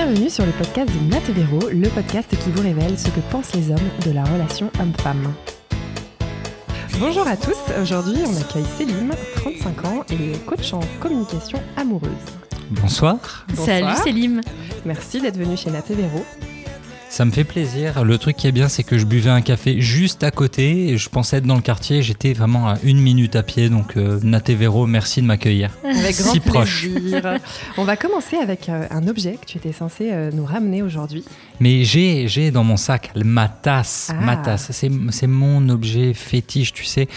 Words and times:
Bienvenue 0.00 0.30
sur 0.30 0.46
le 0.46 0.52
podcast 0.52 0.88
de 0.94 1.10
Nat 1.10 1.18
Véro, 1.32 1.70
le 1.70 1.88
podcast 1.88 2.30
qui 2.30 2.50
vous 2.52 2.62
révèle 2.62 2.96
ce 2.96 3.08
que 3.08 3.18
pensent 3.32 3.52
les 3.56 3.72
hommes 3.72 3.90
de 4.06 4.12
la 4.12 4.22
relation 4.22 4.70
homme-femme. 4.78 5.34
Bonjour 7.00 7.26
à 7.26 7.36
tous, 7.36 7.56
aujourd'hui 7.82 8.18
on 8.24 8.36
accueille 8.40 8.64
Céline, 8.76 9.10
35 9.34 9.84
ans 9.86 10.04
et 10.10 10.38
coach 10.46 10.72
en 10.72 10.78
communication 11.00 11.60
amoureuse. 11.76 12.12
Bonsoir. 12.70 13.44
Bonsoir. 13.48 13.66
Salut 13.66 13.96
Célim. 14.04 14.40
Merci 14.84 15.20
d'être 15.20 15.36
venue 15.36 15.56
chez 15.56 15.72
Nat 15.72 15.82
Véro. 15.88 16.24
Ça 17.10 17.24
me 17.24 17.30
fait 17.32 17.44
plaisir. 17.44 18.04
Le 18.04 18.18
truc 18.18 18.36
qui 18.36 18.46
est 18.46 18.52
bien, 18.52 18.68
c'est 18.68 18.84
que 18.84 18.98
je 18.98 19.04
buvais 19.06 19.30
un 19.30 19.40
café 19.40 19.80
juste 19.80 20.22
à 20.22 20.30
côté. 20.30 20.90
Et 20.90 20.98
je 20.98 21.08
pensais 21.08 21.38
être 21.38 21.46
dans 21.46 21.56
le 21.56 21.62
quartier. 21.62 22.02
J'étais 22.02 22.32
vraiment 22.34 22.68
à 22.68 22.76
une 22.84 23.00
minute 23.00 23.34
à 23.34 23.42
pied. 23.42 23.70
Donc, 23.70 23.96
euh, 23.96 24.20
Nat 24.22 24.42
et 24.48 24.54
Véro, 24.54 24.86
merci 24.86 25.22
de 25.22 25.26
m'accueillir. 25.26 25.70
Avec 25.84 26.16
grand 26.20 26.32
Si 26.32 26.40
proche. 26.40 26.86
plaisir. 26.88 27.38
On 27.78 27.84
va 27.84 27.96
commencer 27.96 28.36
avec 28.36 28.68
euh, 28.68 28.86
un 28.90 29.08
objet 29.08 29.38
que 29.40 29.46
tu 29.46 29.56
étais 29.58 29.72
censé 29.72 30.10
euh, 30.12 30.30
nous 30.32 30.44
ramener 30.44 30.82
aujourd'hui. 30.82 31.24
Mais 31.60 31.82
j'ai, 31.82 32.28
j'ai 32.28 32.50
dans 32.50 32.62
mon 32.62 32.76
sac 32.76 33.10
ma 33.16 33.48
tasse. 33.48 34.10
Ah. 34.12 34.20
Ma 34.24 34.36
tasse. 34.36 34.68
C'est, 34.70 34.90
c'est 35.10 35.26
mon 35.26 35.66
objet 35.70 36.12
fétiche, 36.14 36.72
tu 36.74 36.84
sais. 36.84 37.08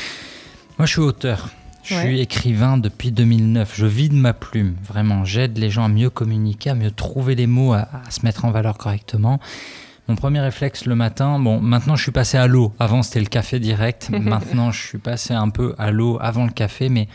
Moi, 0.79 0.85
je 0.85 0.91
suis 0.93 1.01
auteur. 1.01 1.49
Je 1.83 1.95
Ouais. 1.95 2.01
suis 2.05 2.21
écrivain 2.21 2.77
depuis 2.77 3.11
2009. 3.11 3.73
Je 3.75 3.85
vis 3.87 4.07
de 4.09 4.15
ma 4.15 4.33
plume. 4.33 4.75
Vraiment, 4.87 5.25
j'aide 5.25 5.57
les 5.57 5.69
gens 5.71 5.83
à 5.83 5.89
mieux 5.89 6.09
communiquer, 6.11 6.69
à 6.69 6.75
mieux 6.75 6.91
trouver 6.91 7.35
les 7.35 7.47
mots, 7.47 7.73
à, 7.73 7.89
à 8.07 8.09
se 8.11 8.23
mettre 8.23 8.45
en 8.45 8.51
valeur 8.51 8.77
correctement. 8.77 9.39
Mon 10.07 10.15
premier 10.15 10.39
réflexe 10.39 10.85
le 10.85 10.95
matin, 10.95 11.39
bon, 11.39 11.61
maintenant 11.61 11.95
je 11.95 12.03
suis 12.03 12.11
passé 12.11 12.37
à 12.37 12.47
l'eau. 12.47 12.73
Avant 12.79 13.03
c'était 13.03 13.19
le 13.19 13.27
café 13.27 13.59
direct. 13.59 14.09
maintenant 14.11 14.71
je 14.71 14.81
suis 14.81 14.97
passé 14.97 15.33
un 15.33 15.49
peu 15.49 15.75
à 15.77 15.91
l'eau 15.91 16.17
avant 16.21 16.45
le 16.45 16.51
café. 16.51 16.89
Mais 16.89 17.07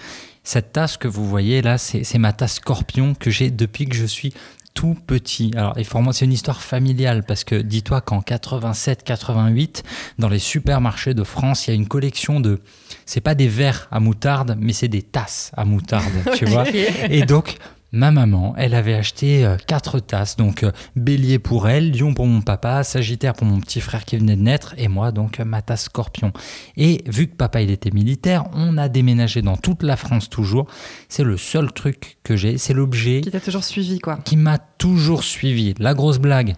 cette 0.44 0.72
tasse 0.72 0.96
que 0.96 1.08
vous 1.08 1.26
voyez 1.26 1.62
là, 1.62 1.78
c'est 1.78 2.18
ma 2.18 2.32
tasse 2.32 2.54
scorpion 2.54 3.14
que 3.14 3.30
j'ai 3.30 3.50
depuis 3.50 3.86
que 3.86 3.96
je 3.96 4.06
suis 4.06 4.32
tout 4.76 4.94
petit. 5.06 5.50
Alors, 5.56 5.76
et 5.78 5.84
pour 5.84 6.02
moi, 6.02 6.12
c'est 6.12 6.26
une 6.26 6.32
histoire 6.32 6.62
familiale 6.62 7.24
parce 7.24 7.42
que 7.42 7.56
dis-toi 7.56 8.02
qu'en 8.02 8.20
87-88, 8.20 9.82
dans 10.18 10.28
les 10.28 10.38
supermarchés 10.38 11.14
de 11.14 11.24
France, 11.24 11.66
il 11.66 11.70
y 11.70 11.72
a 11.72 11.76
une 11.76 11.88
collection 11.88 12.38
de. 12.38 12.60
C'est 13.06 13.22
pas 13.22 13.34
des 13.34 13.48
verres 13.48 13.88
à 13.90 13.98
moutarde, 13.98 14.56
mais 14.60 14.74
c'est 14.74 14.88
des 14.88 15.02
tasses 15.02 15.50
à 15.56 15.64
moutarde, 15.64 16.12
tu 16.36 16.44
vois. 16.44 16.64
Et 17.10 17.22
donc, 17.22 17.56
ma 17.96 18.10
maman, 18.12 18.54
elle 18.56 18.74
avait 18.74 18.94
acheté 18.94 19.44
euh, 19.44 19.56
quatre 19.66 19.98
tasses. 19.98 20.36
Donc, 20.36 20.62
euh, 20.62 20.70
bélier 20.94 21.38
pour 21.38 21.68
elle, 21.68 21.90
lion 21.98 22.14
pour 22.14 22.26
mon 22.26 22.42
papa, 22.42 22.84
sagittaire 22.84 23.32
pour 23.32 23.46
mon 23.46 23.58
petit 23.58 23.80
frère 23.80 24.04
qui 24.04 24.16
venait 24.16 24.36
de 24.36 24.42
naître, 24.42 24.74
et 24.76 24.88
moi, 24.88 25.12
donc, 25.12 25.40
euh, 25.40 25.44
ma 25.44 25.62
tasse 25.62 25.84
scorpion. 25.84 26.32
Et 26.76 27.02
vu 27.06 27.26
que 27.26 27.34
papa, 27.34 27.62
il 27.62 27.70
était 27.70 27.90
militaire, 27.90 28.44
on 28.52 28.76
a 28.78 28.88
déménagé 28.88 29.42
dans 29.42 29.56
toute 29.56 29.82
la 29.82 29.96
France 29.96 30.28
toujours. 30.28 30.66
C'est 31.08 31.24
le 31.24 31.36
seul 31.36 31.72
truc 31.72 32.18
que 32.22 32.36
j'ai. 32.36 32.58
C'est 32.58 32.74
l'objet 32.74 33.22
Qui 33.22 33.30
t'a 33.30 33.40
toujours 33.40 33.64
suivi, 33.64 33.98
quoi. 33.98 34.18
qui 34.24 34.36
m'a 34.36 34.58
toujours 34.58 35.24
suivi. 35.24 35.74
La 35.78 35.94
grosse 35.94 36.18
blague. 36.18 36.54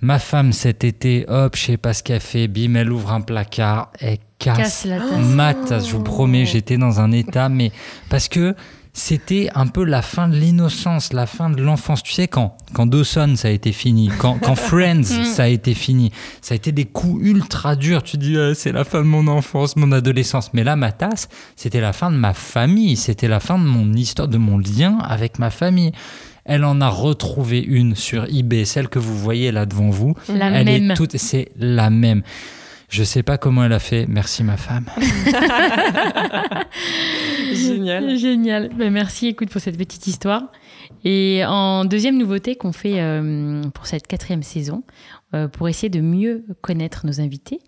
Ma 0.00 0.18
femme 0.18 0.52
cet 0.52 0.84
été, 0.84 1.24
hop, 1.28 1.56
je 1.56 1.62
sais 1.62 1.76
pas 1.78 1.94
ce 1.94 2.02
qu'elle 2.02 2.20
fait, 2.20 2.46
bim, 2.46 2.74
elle 2.74 2.92
ouvre 2.92 3.10
un 3.12 3.22
placard, 3.22 3.90
elle 4.00 4.18
casse, 4.38 4.58
Casse 4.58 4.84
la 4.84 4.98
tasse. 4.98 5.18
ma 5.24 5.54
tasse. 5.54 5.86
Je 5.88 5.92
vous 5.96 6.02
promets, 6.02 6.44
j'étais 6.44 6.76
dans 6.76 7.00
un 7.00 7.10
état, 7.10 7.48
mais 7.48 7.72
parce 8.10 8.28
que 8.28 8.54
c'était 8.96 9.48
un 9.56 9.66
peu 9.66 9.82
la 9.84 10.02
fin 10.02 10.28
de 10.28 10.36
l'innocence, 10.36 11.12
la 11.12 11.26
fin 11.26 11.50
de 11.50 11.60
l'enfance. 11.60 12.02
Tu 12.02 12.12
sais, 12.12 12.28
quand, 12.28 12.56
quand 12.72 12.86
Dawson, 12.86 13.34
ça 13.36 13.48
a 13.48 13.50
été 13.50 13.72
fini, 13.72 14.08
quand, 14.18 14.38
quand 14.38 14.54
Friends, 14.54 15.02
ça 15.02 15.42
a 15.42 15.48
été 15.48 15.74
fini, 15.74 16.12
ça 16.40 16.54
a 16.54 16.56
été 16.56 16.70
des 16.70 16.84
coups 16.84 17.20
ultra 17.26 17.74
durs. 17.74 18.04
Tu 18.04 18.16
dis, 18.16 18.38
Ah, 18.38 18.54
c'est 18.54 18.70
la 18.70 18.84
fin 18.84 19.00
de 19.00 19.06
mon 19.06 19.26
enfance, 19.26 19.74
mon 19.74 19.90
adolescence. 19.90 20.54
Mais 20.54 20.62
là, 20.62 20.76
ma 20.76 20.92
tasse, 20.92 21.28
c'était 21.56 21.80
la 21.80 21.92
fin 21.92 22.10
de 22.10 22.16
ma 22.16 22.34
famille, 22.34 22.96
c'était 22.96 23.28
la 23.28 23.40
fin 23.40 23.58
de 23.58 23.64
mon 23.64 23.92
histoire, 23.92 24.28
de 24.28 24.38
mon 24.38 24.58
lien 24.58 24.98
avec 25.00 25.40
ma 25.40 25.50
famille. 25.50 25.90
Elle 26.44 26.64
en 26.64 26.80
a 26.80 26.88
retrouvé 26.88 27.60
une 27.60 27.96
sur 27.96 28.26
eBay, 28.26 28.64
celle 28.64 28.88
que 28.88 28.98
vous 29.00 29.18
voyez 29.18 29.50
là 29.50 29.66
devant 29.66 29.90
vous. 29.90 30.14
La 30.28 30.50
Elle 30.52 30.66
même. 30.66 30.90
est 30.92 30.94
toute, 30.94 31.16
c'est 31.16 31.48
la 31.58 31.90
même. 31.90 32.22
Je 32.88 33.02
sais 33.02 33.22
pas 33.22 33.38
comment 33.38 33.64
elle 33.64 33.72
a 33.72 33.78
fait. 33.78 34.06
Merci 34.08 34.44
ma 34.44 34.56
femme. 34.56 34.86
Génial. 37.52 38.16
Génial. 38.16 38.70
Ben, 38.74 38.92
merci, 38.92 39.28
écoute, 39.28 39.50
pour 39.50 39.60
cette 39.60 39.78
petite 39.78 40.06
histoire. 40.06 40.44
Et 41.04 41.42
en 41.46 41.84
deuxième 41.84 42.18
nouveauté 42.18 42.56
qu'on 42.56 42.72
fait 42.72 43.00
euh, 43.00 43.62
pour 43.74 43.86
cette 43.86 44.06
quatrième 44.06 44.42
saison, 44.42 44.84
euh, 45.34 45.48
pour 45.48 45.68
essayer 45.68 45.88
de 45.88 46.00
mieux 46.00 46.44
connaître 46.60 47.06
nos 47.06 47.20
invités, 47.20 47.60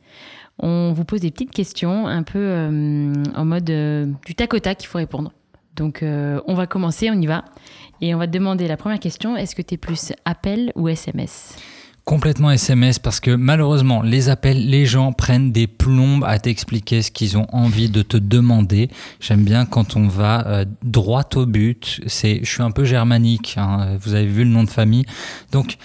on 0.59 0.93
vous 0.93 1.05
pose 1.05 1.21
des 1.21 1.31
petites 1.31 1.51
questions 1.51 2.07
un 2.07 2.23
peu 2.23 2.39
euh, 2.39 3.13
en 3.35 3.45
mode 3.45 3.69
euh, 3.71 4.07
du 4.25 4.35
tac 4.35 4.55
au 4.55 4.59
tac, 4.59 4.83
il 4.83 4.87
faut 4.87 4.99
répondre. 4.99 5.33
Donc, 5.75 6.03
euh, 6.03 6.41
on 6.47 6.55
va 6.55 6.67
commencer, 6.67 7.11
on 7.11 7.21
y 7.21 7.27
va. 7.27 7.45
Et 8.01 8.15
on 8.15 8.19
va 8.19 8.27
te 8.27 8.33
demander 8.33 8.67
la 8.67 8.79
première 8.79 8.99
question 8.99 9.37
est-ce 9.37 9.55
que 9.55 9.63
tu 9.63 9.75
es 9.75 9.77
plus 9.77 10.13
appel 10.25 10.73
ou 10.75 10.89
SMS 10.89 11.57
Complètement 12.07 12.53
SMS 12.53 13.01
parce 13.01 13.19
que 13.19 13.33
malheureusement, 13.33 14.01
les 14.01 14.29
appels, 14.29 14.71
les 14.71 14.87
gens 14.87 15.13
prennent 15.13 15.51
des 15.51 15.67
plombes 15.67 16.23
à 16.25 16.39
t'expliquer 16.39 17.03
ce 17.03 17.11
qu'ils 17.11 17.37
ont 17.37 17.49
envie 17.53 17.89
de 17.89 18.03
te 18.03 18.17
demander. 18.17 18.91
J'aime 19.19 19.43
bien 19.43 19.67
quand 19.67 19.97
on 19.97 20.07
va 20.07 20.47
euh, 20.47 20.65
droit 20.85 21.25
au 21.35 21.47
but. 21.47 22.01
C'est, 22.07 22.39
je 22.45 22.49
suis 22.49 22.63
un 22.63 22.71
peu 22.71 22.85
germanique. 22.85 23.57
hein, 23.59 23.97
Vous 24.01 24.15
avez 24.15 24.27
vu 24.27 24.45
le 24.45 24.51
nom 24.51 24.63
de 24.63 24.71
famille, 24.71 25.05
donc. 25.51 25.79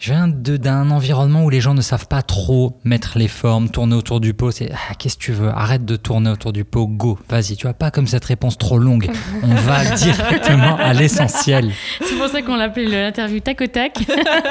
Je 0.00 0.14
viens 0.14 0.28
d'un 0.28 0.90
environnement 0.92 1.44
où 1.44 1.50
les 1.50 1.60
gens 1.60 1.74
ne 1.74 1.82
savent 1.82 2.08
pas 2.08 2.22
trop 2.22 2.80
mettre 2.84 3.18
les 3.18 3.28
formes, 3.28 3.68
tourner 3.68 3.94
autour 3.94 4.18
du 4.18 4.32
pot. 4.32 4.50
C'est 4.50 4.70
ah, 4.72 4.94
qu'est-ce 4.94 5.18
que 5.18 5.22
tu 5.22 5.32
veux? 5.32 5.50
Arrête 5.50 5.84
de 5.84 5.96
tourner 5.96 6.30
autour 6.30 6.54
du 6.54 6.64
pot. 6.64 6.86
Go, 6.86 7.18
vas-y. 7.28 7.54
Tu 7.54 7.66
vois 7.66 7.74
pas 7.74 7.90
comme 7.90 8.06
cette 8.06 8.24
réponse 8.24 8.56
trop 8.56 8.78
longue. 8.78 9.10
On 9.42 9.54
va 9.54 9.84
directement 9.96 10.78
à 10.78 10.94
l'essentiel 10.94 11.70
C'est 12.02 12.16
pour 12.16 12.28
ça 12.28 12.40
qu'on 12.40 12.56
l'appelle 12.56 12.90
l'interview 12.90 13.40
tac 13.40 13.60
au 13.60 13.66
tac. 13.66 13.98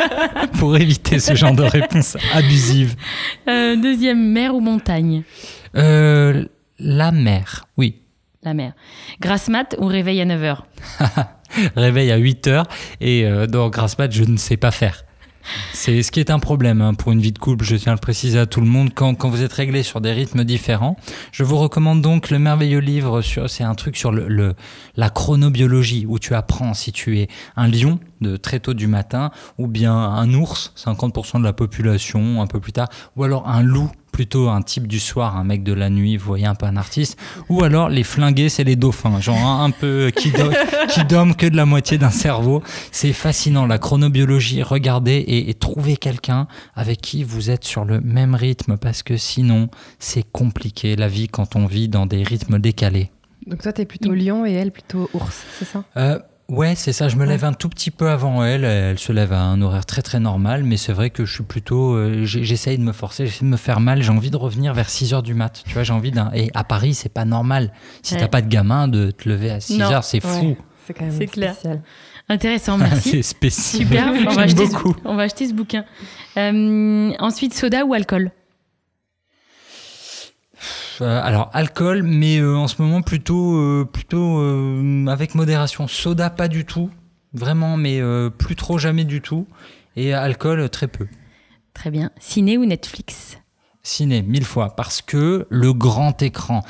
pour 0.60 0.78
éviter 0.78 1.18
ce 1.18 1.34
genre 1.34 1.56
de 1.56 1.64
réponse 1.64 2.16
abusive. 2.36 2.96
Euh, 3.48 3.76
deuxième, 3.76 4.24
mer 4.24 4.54
ou 4.54 4.60
montagne? 4.60 5.24
Euh, 5.76 6.46
la 6.78 7.12
mer, 7.12 7.66
oui. 7.76 7.96
La 8.44 8.54
mer. 8.54 8.74
Grasse 9.20 9.50
mat 9.50 9.76
ou 9.80 9.88
réveil 9.88 10.22
à 10.22 10.26
9h 10.26 10.58
Réveil 11.76 12.12
à 12.12 12.18
8 12.18 12.48
heures 12.50 12.68
et 13.02 13.26
euh, 13.26 13.48
dans 13.48 13.70
grasse 13.70 13.98
mat, 13.98 14.12
je 14.12 14.26
ne 14.26 14.38
sais 14.38 14.56
pas 14.56 14.70
faire. 14.70 15.06
C'est 15.74 16.04
ce 16.04 16.12
qui 16.12 16.20
est 16.20 16.30
un 16.30 16.40
problème 16.40 16.82
hein, 16.82 16.94
pour 16.94 17.12
une 17.12 17.22
vie 17.22 17.32
de 17.32 17.40
couple, 17.40 17.64
je 17.66 17.76
tiens 17.76 17.94
à 17.94 17.96
le 17.96 18.00
préciser 18.02 18.38
à 18.40 18.46
tout 18.46 18.62
le 18.62 18.68
monde, 18.68 18.92
quand, 18.94 19.16
quand 19.16 19.30
vous 19.30 19.42
êtes 19.42 19.54
réglé 19.54 19.84
sur 19.84 20.02
des 20.02 20.12
rythmes 20.12 20.44
différents. 20.44 20.98
Je 21.32 21.44
vous 21.44 21.58
recommande 21.58 22.02
donc 22.02 22.30
le 22.30 22.40
merveilleux 22.40 22.80
livre, 22.80 23.22
sur 23.22 23.50
c'est 23.50 23.64
un 23.64 23.76
truc 23.76 23.98
sur 23.98 24.12
le, 24.12 24.28
le- 24.28 24.56
la 24.96 25.10
chronobiologie, 25.10 26.06
où 26.08 26.20
tu 26.20 26.36
apprends 26.36 26.74
si 26.74 26.92
tu 26.92 27.20
es 27.20 27.28
un 27.56 27.68
lion 27.68 28.00
de 28.22 28.36
très 28.38 28.60
tôt 28.60 28.74
du 28.74 28.88
matin, 28.88 29.32
ou 29.58 29.68
bien 29.68 29.94
un 29.96 30.34
ours, 30.34 30.74
50% 30.78 31.40
de 31.40 31.44
la 31.46 31.54
population 31.54 32.42
un 32.42 32.48
peu 32.48 32.60
plus 32.60 32.74
tard, 32.74 32.90
ou 33.16 33.24
alors 33.24 33.48
un 33.48 33.62
loup, 33.64 33.90
plutôt 34.12 34.50
un 34.50 34.62
type 34.62 34.88
du 34.88 35.00
soir, 35.00 35.36
un 35.38 35.44
mec 35.44 35.64
de 35.64 35.74
la 35.74 35.90
nuit, 35.90 36.18
vous 36.18 36.26
voyez 36.26 36.46
un 36.46 36.56
peu 36.56 36.66
un 36.66 36.78
artiste, 36.78 37.18
ou 37.50 37.64
alors 37.64 37.90
les 37.90 38.04
flingués, 38.04 38.50
c'est 38.50 38.64
les 38.64 38.76
dauphins, 38.76 39.20
genre 39.22 39.38
un, 39.38 39.64
un 39.66 39.72
peu 39.72 40.12
qui, 40.16 40.32
do- 40.32 40.52
qui 40.90 41.04
dorment 41.06 41.36
que 41.36 41.46
de 41.46 41.56
la 41.56 41.66
moitié 41.66 41.98
d'un 41.98 42.10
cerveau. 42.10 42.62
C'est 42.92 43.14
fascinant, 43.14 43.66
la 43.66 43.78
chronobiologie, 43.78 44.64
regardez 44.64 45.14
et, 45.18 45.50
et 45.50 45.54
trouvez 45.54 45.98
quelqu'un 45.98 46.48
avec 46.76 47.02
qui 47.02 47.24
vous 47.24 47.50
êtes 47.50 47.64
sur 47.66 47.86
le 47.86 48.02
même 48.02 48.36
rythme, 48.36 48.78
parce 48.78 49.04
que 49.04 49.18
sinon, 49.18 49.70
c'est 50.00 50.24
compliqué 50.32 50.96
la 50.96 51.08
vie 51.08 51.28
quand 51.28 51.56
on 51.56 51.66
vit 51.66 51.90
dans 51.90 52.06
des 52.06 52.24
rythmes 52.24 52.60
décalés. 52.60 53.12
Donc 53.48 53.62
toi, 53.64 53.74
t'es 53.74 53.86
plutôt 53.86 54.14
lion 54.14 54.46
et 54.46 54.52
elle 54.52 54.72
plutôt 54.72 55.10
ours, 55.14 55.44
c'est 55.58 55.66
ça? 55.66 55.84
Euh, 55.98 56.20
ouais, 56.50 56.76
c'est 56.76 56.92
ça. 56.94 57.08
Je 57.08 57.16
me 57.16 57.26
lève 57.26 57.46
un 57.46 57.54
tout 57.54 57.70
petit 57.70 57.92
peu 57.92 58.10
avant 58.10 58.44
elle. 58.44 58.64
Elle 58.66 59.00
se 59.00 59.12
lève 59.14 59.32
à 59.34 59.42
un 59.42 59.62
horaire 59.62 59.86
très 59.86 60.02
très 60.02 60.20
normal, 60.20 60.64
mais 60.64 60.78
c'est 60.78 60.92
vrai 60.94 61.10
que 61.10 61.26
je 61.26 61.34
suis 61.34 61.44
plutôt. 61.44 61.94
euh, 61.96 62.26
j'essaye 62.26 62.78
de 62.78 62.84
me 62.84 62.92
forcer, 62.92 63.26
j'essaie 63.28 63.46
de 63.46 63.50
me 63.50 63.58
faire 63.58 63.80
mal. 63.80 64.02
J'ai 64.04 64.12
envie 64.12 64.32
de 64.32 64.38
revenir 64.38 64.74
vers 64.74 64.90
6 64.90 65.14
heures 65.14 65.24
du 65.24 65.34
mat. 65.34 65.64
Tu 65.66 65.74
vois, 65.74 65.84
j'ai 65.84 65.94
envie 65.94 66.12
d'un. 66.12 66.32
Et 66.34 66.52
à 66.54 66.64
Paris, 66.64 66.94
c'est 66.94 67.10
pas 67.14 67.26
normal. 67.26 67.72
Si 68.04 68.14
Ouais. 68.16 68.20
t'as 68.20 68.28
pas 68.28 68.42
de 68.42 68.48
gamin, 68.50 68.88
de 68.88 69.12
te 69.12 69.30
lever 69.30 69.52
à 69.52 69.60
6 69.60 69.78
Non. 69.78 69.92
heures, 69.92 70.04
c'est 70.04 70.20
fou. 70.20 70.28
Ouais, 70.50 70.58
C'est 70.86 70.94
quand 70.94 71.06
même 71.06 71.30
clair. 71.30 71.54
spécial. 71.54 71.82
Intéressant, 72.32 72.78
merci. 72.80 73.10
c'est 73.12 73.22
spécial. 73.24 73.88
Super, 73.88 74.14
on 74.28 74.34
va, 74.36 74.42
acheter 74.44 74.66
ce, 74.68 74.72
beaucoup. 74.72 74.96
on 75.06 75.16
va 75.16 75.24
acheter 75.24 75.48
ce 75.48 75.54
bouquin. 75.54 75.84
Euh, 76.38 77.12
ensuite, 77.20 77.54
soda 77.56 77.86
ou 77.86 77.94
alcool? 77.94 78.26
Euh, 78.26 78.39
alors 81.06 81.50
alcool, 81.54 82.04
mais 82.04 82.40
euh, 82.40 82.56
en 82.56 82.68
ce 82.68 82.82
moment 82.82 83.02
plutôt 83.02 83.56
euh, 83.56 83.88
plutôt 83.92 84.40
euh, 84.40 85.06
avec 85.08 85.36
modération. 85.36 85.88
Soda 85.88 86.30
pas 86.30 86.48
du 86.48 86.66
tout, 86.66 86.90
vraiment, 87.34 87.78
mais 87.78 88.02
euh, 88.02 88.30
plus 88.30 88.56
trop 88.56 88.78
jamais 88.78 89.06
du 89.06 89.22
tout. 89.22 89.48
Et 89.96 90.14
alcool 90.14 90.60
euh, 90.60 90.68
très 90.68 90.88
peu. 90.88 91.08
Très 91.74 91.92
bien. 91.92 92.12
Ciné 92.20 92.58
ou 92.58 92.66
Netflix? 92.66 93.38
Ciné, 93.84 94.22
mille 94.22 94.46
fois, 94.46 94.76
parce 94.76 95.02
que 95.02 95.48
le 95.50 95.74
grand 95.74 96.22
écran. 96.22 96.64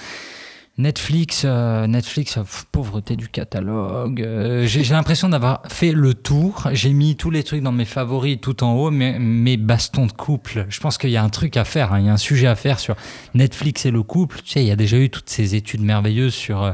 Netflix, 0.79 1.43
euh, 1.45 1.87
Netflix, 1.87 2.37
euh, 2.37 2.41
pff, 2.43 2.65
pauvreté 2.71 3.17
du 3.17 3.27
catalogue. 3.27 4.21
euh, 4.21 4.65
j'ai 4.65 4.81
l'impression 4.93 5.27
d'avoir 5.27 5.61
fait 5.67 5.91
le 5.91 6.13
tour. 6.13 6.69
J'ai 6.71 6.93
mis 6.93 7.17
tous 7.17 7.29
les 7.29 7.43
trucs 7.43 7.61
dans 7.61 7.73
mes 7.73 7.83
favoris 7.83 8.39
tout 8.41 8.63
en 8.63 8.73
haut, 8.75 8.89
mais 8.89 9.19
mes 9.19 9.57
bastons 9.57 10.05
de 10.05 10.13
couple. 10.13 10.65
Je 10.69 10.79
pense 10.79 10.97
qu'il 10.97 11.09
y 11.09 11.17
a 11.17 11.23
un 11.23 11.27
truc 11.27 11.57
à 11.57 11.65
faire. 11.65 11.91
hein, 11.91 11.99
Il 11.99 12.05
y 12.05 12.09
a 12.09 12.13
un 12.13 12.17
sujet 12.17 12.47
à 12.47 12.55
faire 12.55 12.79
sur 12.79 12.95
Netflix 13.33 13.85
et 13.85 13.91
le 13.91 14.03
couple. 14.03 14.37
Tu 14.41 14.51
sais, 14.51 14.63
il 14.63 14.67
y 14.67 14.71
a 14.71 14.77
déjà 14.77 14.95
eu 14.97 15.09
toutes 15.09 15.29
ces 15.29 15.53
études 15.55 15.81
merveilleuses 15.81 16.33
sur 16.33 16.63
euh, 16.63 16.71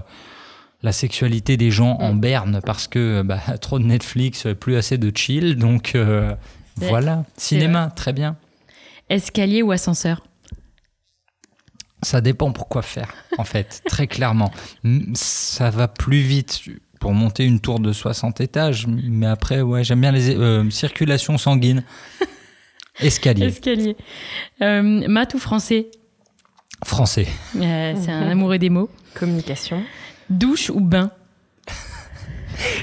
la 0.83 0.91
sexualité 0.91 1.57
des 1.57 1.71
gens 1.71 1.97
en 1.99 2.13
berne 2.13 2.59
parce 2.63 2.87
que 2.87 3.23
bah, 3.23 3.39
trop 3.59 3.79
de 3.79 3.85
Netflix, 3.85 4.45
plus 4.59 4.75
assez 4.75 4.99
de 4.99 5.11
chill. 5.17 5.55
Donc 5.55 5.97
voilà, 6.75 7.23
cinéma, 7.37 7.91
très 7.95 8.13
bien. 8.13 8.35
Escalier 9.09 9.63
ou 9.63 9.71
ascenseur? 9.71 10.21
Ça 12.05 12.21
dépend 12.21 12.51
pour 12.51 12.69
quoi 12.69 12.83
faire, 12.83 13.11
en 13.39 13.43
fait, 13.43 13.81
très 13.87 14.05
clairement. 14.05 14.51
Ça 15.15 15.71
va 15.71 15.87
plus 15.87 16.19
vite 16.19 16.61
pour 16.99 17.13
monter 17.13 17.45
une 17.45 17.59
tour 17.59 17.79
de 17.79 17.91
60 17.91 18.41
étages, 18.41 18.85
mais 18.87 19.25
après, 19.25 19.61
ouais, 19.61 19.83
j'aime 19.83 20.01
bien 20.01 20.11
les 20.11 20.29
euh, 20.29 20.69
circulations 20.69 21.39
sanguines. 21.39 21.83
Escalier, 22.99 23.47
Escalier. 23.47 23.97
Euh, 24.61 25.07
maths 25.07 25.33
ou 25.33 25.39
français? 25.39 25.87
Français. 26.85 27.27
Euh, 27.55 27.95
C'est 27.99 28.11
un 28.11 28.29
amoureux 28.29 28.59
des 28.59 28.69
mots. 28.69 28.91
Communication. 29.15 29.81
Douche 30.29 30.69
ou 30.69 30.81
bain? 30.81 31.09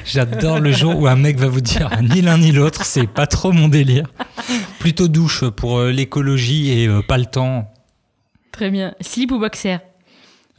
J'adore 0.04 0.58
le 0.58 0.72
jour 0.72 0.98
où 0.98 1.06
un 1.06 1.16
mec 1.16 1.38
va 1.38 1.46
vous 1.46 1.60
dire 1.60 1.88
ni 2.02 2.22
l'un 2.22 2.38
ni 2.38 2.50
l'autre, 2.50 2.84
c'est 2.84 3.06
pas 3.06 3.28
trop 3.28 3.52
mon 3.52 3.68
délire. 3.68 4.06
Plutôt 4.80 5.06
douche 5.06 5.44
pour 5.48 5.78
euh, 5.78 5.92
l'écologie 5.92 6.70
et 6.72 6.88
euh, 6.88 7.02
pas 7.02 7.18
le 7.18 7.26
temps. 7.26 7.71
Très 8.52 8.70
bien. 8.70 8.94
Slip 9.00 9.32
ou 9.32 9.38
boxer 9.38 9.78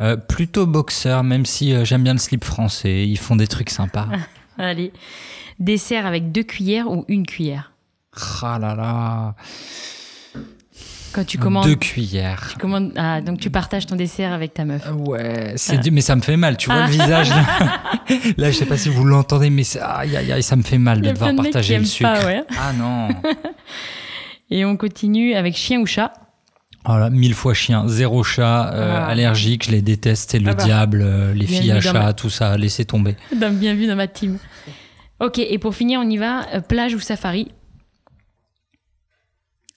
Euh, 0.01 0.18
plutôt 0.18 0.66
boxeur, 0.66 1.24
même 1.24 1.45
si 1.45 1.74
euh, 1.74 1.86
j'aime 1.86 2.04
bien 2.04 2.13
le 2.13 2.19
slip 2.19 2.44
français. 2.44 3.07
Ils 3.07 3.18
font 3.18 3.36
des 3.36 3.48
trucs 3.48 3.69
sympas. 3.69 4.07
Allez. 4.57 4.92
Dessert 5.60 6.06
avec 6.06 6.31
deux 6.31 6.44
cuillères 6.44 6.90
ou 6.92 7.06
une 7.07 7.25
cuillère 7.25 7.72
Ah 8.42 8.57
là 8.60 8.75
là. 8.75 9.36
Quand 11.13 11.24
tu 11.24 11.38
commandes. 11.38 11.66
Deux 11.66 11.75
cuillères. 11.75 12.50
tu 12.54 12.57
commandes- 12.57 12.92
ah, 12.95 13.22
donc 13.22 13.40
tu 13.40 13.51
partages 13.51 13.86
ton 13.86 13.95
dessert 13.95 14.34
avec 14.34 14.56
ta 14.56 14.66
meuf. 14.66 14.81
Ah 14.88 14.94
Ouais, 14.94 15.54
c'est 15.57 15.92
mais 15.92 16.01
ça 16.01 16.16
me 16.16 16.22
fait 16.22 16.38
mal. 16.38 16.57
Tu 16.57 16.72
vois 16.72 16.88
le 16.88 16.92
visage 16.92 17.30
là 17.30 17.45
Là, 18.38 18.50
je 18.50 18.57
sais 18.57 18.66
pas 18.66 18.78
si 18.78 18.90
vous 18.90 19.06
l'entendez, 19.06 19.51
mais 19.51 19.63
c'est- 19.63 19.80
aïe, 19.80 20.18
aïe, 20.18 20.31
aïe, 20.31 20.42
ça 20.42 20.56
me 20.56 20.63
fait 20.63 20.80
mal 20.80 21.01
de 21.01 21.10
devoir 21.12 21.36
partager 21.36 21.78
le 21.78 21.86
sucre. 21.86 22.12
pas, 22.12 22.25
ouais. 22.25 22.44
Ah 22.60 22.74
non. 22.74 23.10
Et 24.50 24.66
on 24.66 24.75
continue 24.75 25.36
avec 25.36 25.56
chien 25.56 25.80
ou 25.80 25.86
chat. 25.86 26.13
Oh 26.85 26.97
là, 26.97 27.09
mille 27.09 27.33
fois 27.33 27.53
chien, 27.53 27.88
zéro 27.88 28.24
chat, 28.24 28.74
euh, 28.74 28.94
Ah. 28.97 29.06
allergique, 29.07 29.65
je 29.65 29.71
les 29.71 29.81
déteste, 29.81 30.31
c'est 30.31 30.39
le 30.39 30.50
Ah 30.51 30.53
bah. 30.53 30.63
diable, 30.63 31.01
euh, 31.01 31.33
les 31.33 31.45
Bien 31.45 31.62
filles 31.62 31.71
à 31.71 31.80
chat, 31.81 31.94
ma- 31.94 32.13
tout 32.13 32.30
ça, 32.30 32.57
laissez 32.57 32.83
tomber. 32.85 33.15
Dans- 33.39 33.53
Bien 33.57 33.74
vu 33.74 33.88
dans 33.88 33.95
ma 33.95 34.07
team. 34.07 34.38
Ok, 35.21 35.39
et 35.39 35.57
pour 35.59 35.74
finir, 35.75 36.01
on 36.03 36.09
y 36.09 36.18
va. 36.18 36.45
Euh, 36.53 36.59
plage 36.62 36.94
ou 36.94 37.00
safari? 37.00 37.51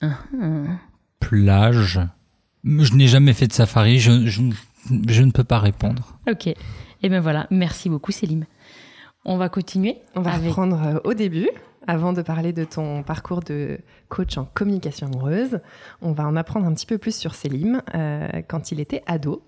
Ah. 0.03 0.19
Plage. 1.21 2.01
Je 2.65 2.95
n'ai 2.95 3.07
jamais 3.09 3.33
fait 3.33 3.47
de 3.47 3.53
safari, 3.53 3.99
je, 4.01 4.27
je, 4.27 4.43
je 5.09 5.23
ne 5.23 5.31
peux 5.31 5.45
pas 5.45 5.59
répondre. 5.61 6.19
Ok. 6.29 6.49
Et 6.49 7.09
ben 7.09 7.21
voilà, 7.21 7.47
merci 7.51 7.89
beaucoup 7.89 8.11
Célim. 8.13 8.45
On 9.25 9.37
va 9.37 9.49
continuer. 9.49 9.99
On 10.17 10.21
va 10.23 10.33
avec... 10.33 10.49
reprendre 10.49 11.01
au 11.05 11.15
début, 11.15 11.49
avant 11.87 12.13
de 12.13 12.23
parler 12.23 12.53
de 12.53 12.65
ton 12.65 13.03
parcours 13.03 13.41
de 13.41 13.79
coach 14.09 14.37
en 14.39 14.45
communication 14.45 15.07
amoureuse. 15.07 15.61
On 16.03 16.13
va 16.13 16.27
en 16.27 16.37
apprendre 16.37 16.67
un 16.67 16.75
petit 16.75 16.87
peu 16.87 16.99
plus 16.99 17.15
sur 17.15 17.35
Selim 17.35 17.83
euh, 17.95 18.43
quand 18.49 18.73
il 18.73 18.81
était 18.81 19.03
ado. 19.07 19.43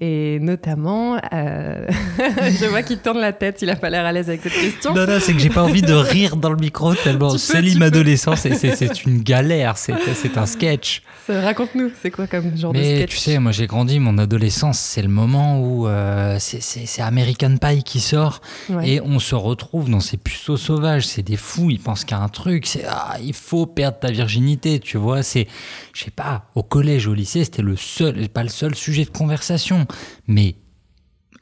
Et 0.00 0.38
notamment, 0.40 1.16
euh, 1.32 1.86
je 2.18 2.66
vois 2.68 2.82
qu'il 2.82 2.98
tourne 2.98 3.20
la 3.20 3.32
tête, 3.32 3.62
il 3.62 3.70
a 3.70 3.76
pas 3.76 3.90
l'air 3.90 4.04
à 4.04 4.10
l'aise 4.12 4.28
avec 4.28 4.42
cette 4.42 4.52
question. 4.52 4.92
Non, 4.92 5.06
non, 5.06 5.18
c'est 5.20 5.32
que 5.32 5.38
j'ai 5.38 5.50
pas 5.50 5.62
envie 5.62 5.82
de 5.82 5.92
rire 5.94 6.36
dans 6.36 6.50
le 6.50 6.56
micro 6.56 6.94
tellement 6.96 7.30
peux. 7.78 7.84
adolescent, 7.86 8.34
c'est- 8.34 8.56
une 9.04 9.22
galère, 9.22 9.76
c'est 9.78 10.36
un 10.36 10.46
sketch. 10.46 11.02
Raconte-nous, 11.28 11.90
c'est 12.02 12.10
quoi 12.10 12.26
comme 12.26 12.56
genre 12.56 12.72
de 12.72 12.78
Mais 12.78 12.96
sketch 12.96 13.10
tu 13.10 13.16
sais, 13.18 13.38
moi 13.38 13.52
j'ai 13.52 13.66
grandi, 13.68 13.98
mon 14.00 14.18
adolescence, 14.18 14.78
c'est 14.80 15.00
le 15.00 15.08
moment 15.08 15.60
où 15.60 15.86
euh, 15.86 16.36
c'est- 16.40 16.60
American 17.00 17.56
Pie 17.56 17.82
qui 17.84 18.00
sort 18.00 18.40
Ouais. 18.70 18.88
et 18.94 19.00
on 19.00 19.18
se 19.20 19.34
retrouve 19.36 19.88
dans 19.90 20.00
ces 20.00 20.16
puceaux 20.16 20.56
sauvages. 20.56 21.06
C'est 21.06 21.22
des 21.22 21.36
fous, 21.36 21.70
ils 21.70 21.78
pensent 21.80 22.04
qu'à 22.04 22.18
un 22.18 22.28
truc, 22.28 22.66
c'est 22.66 22.84
ah, 22.88 23.16
il 23.22 23.32
faut 23.32 23.64
perdre 23.66 23.98
ta 24.00 24.10
virginité, 24.10 24.80
tu 24.80 24.96
vois. 24.98 25.22
C'est, 25.22 25.46
je 25.94 26.02
sais 26.04 26.10
pas, 26.10 26.46
au 26.56 26.62
collège, 26.64 27.06
au 27.06 27.14
lycée, 27.14 27.44
c'était 27.44 27.62
le 27.62 27.76
seul, 27.76 28.28
pas 28.28 28.42
le 28.42 28.48
seul 28.48 28.74
sujet 28.74 29.04
de 29.04 29.10
conversation, 29.10 29.83
mais 30.26 30.56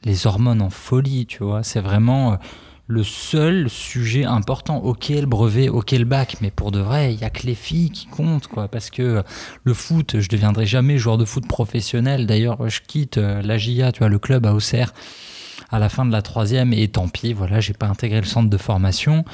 les 0.05 0.27
hormones 0.27 0.61
en 0.61 0.69
folie, 0.69 1.25
tu 1.25 1.43
vois. 1.43 1.63
C'est 1.63 1.79
vraiment 1.79 2.33
euh, 2.33 2.35
le 2.87 3.03
seul 3.03 3.69
sujet 3.69 4.25
important. 4.25 4.77
Ok, 4.77 5.09
le 5.09 5.25
brevet, 5.25 5.69
ok, 5.69 5.91
le 5.91 6.05
bac, 6.05 6.37
mais 6.41 6.51
pour 6.51 6.71
de 6.71 6.79
vrai, 6.79 7.13
il 7.13 7.19
y 7.19 7.23
a 7.23 7.29
que 7.29 7.45
les 7.47 7.55
filles 7.55 7.91
qui 7.91 8.07
comptent, 8.07 8.47
quoi. 8.47 8.67
Parce 8.67 8.89
que 8.89 9.01
euh, 9.01 9.23
le 9.63 9.73
foot, 9.73 10.19
je 10.19 10.29
deviendrai 10.29 10.65
jamais 10.65 10.97
joueur 10.97 11.17
de 11.17 11.25
foot 11.25 11.47
professionnel. 11.47 12.27
D'ailleurs, 12.27 12.69
je 12.69 12.81
quitte 12.85 13.17
euh, 13.17 13.41
la 13.41 13.57
GIA, 13.57 13.91
tu 13.91 13.99
vois, 13.99 14.09
le 14.09 14.19
club 14.19 14.45
à 14.45 14.53
Auxerre 14.53 14.93
à 15.71 15.79
la 15.79 15.89
fin 15.89 16.05
de 16.05 16.11
la 16.11 16.21
troisième, 16.21 16.71
et 16.71 16.87
tant 16.87 17.07
pis, 17.07 17.33
voilà, 17.33 17.59
j'ai 17.59 17.73
pas 17.73 17.87
intégré 17.87 18.21
le 18.21 18.27
centre 18.27 18.49
de 18.49 18.57
formation. 18.57 19.25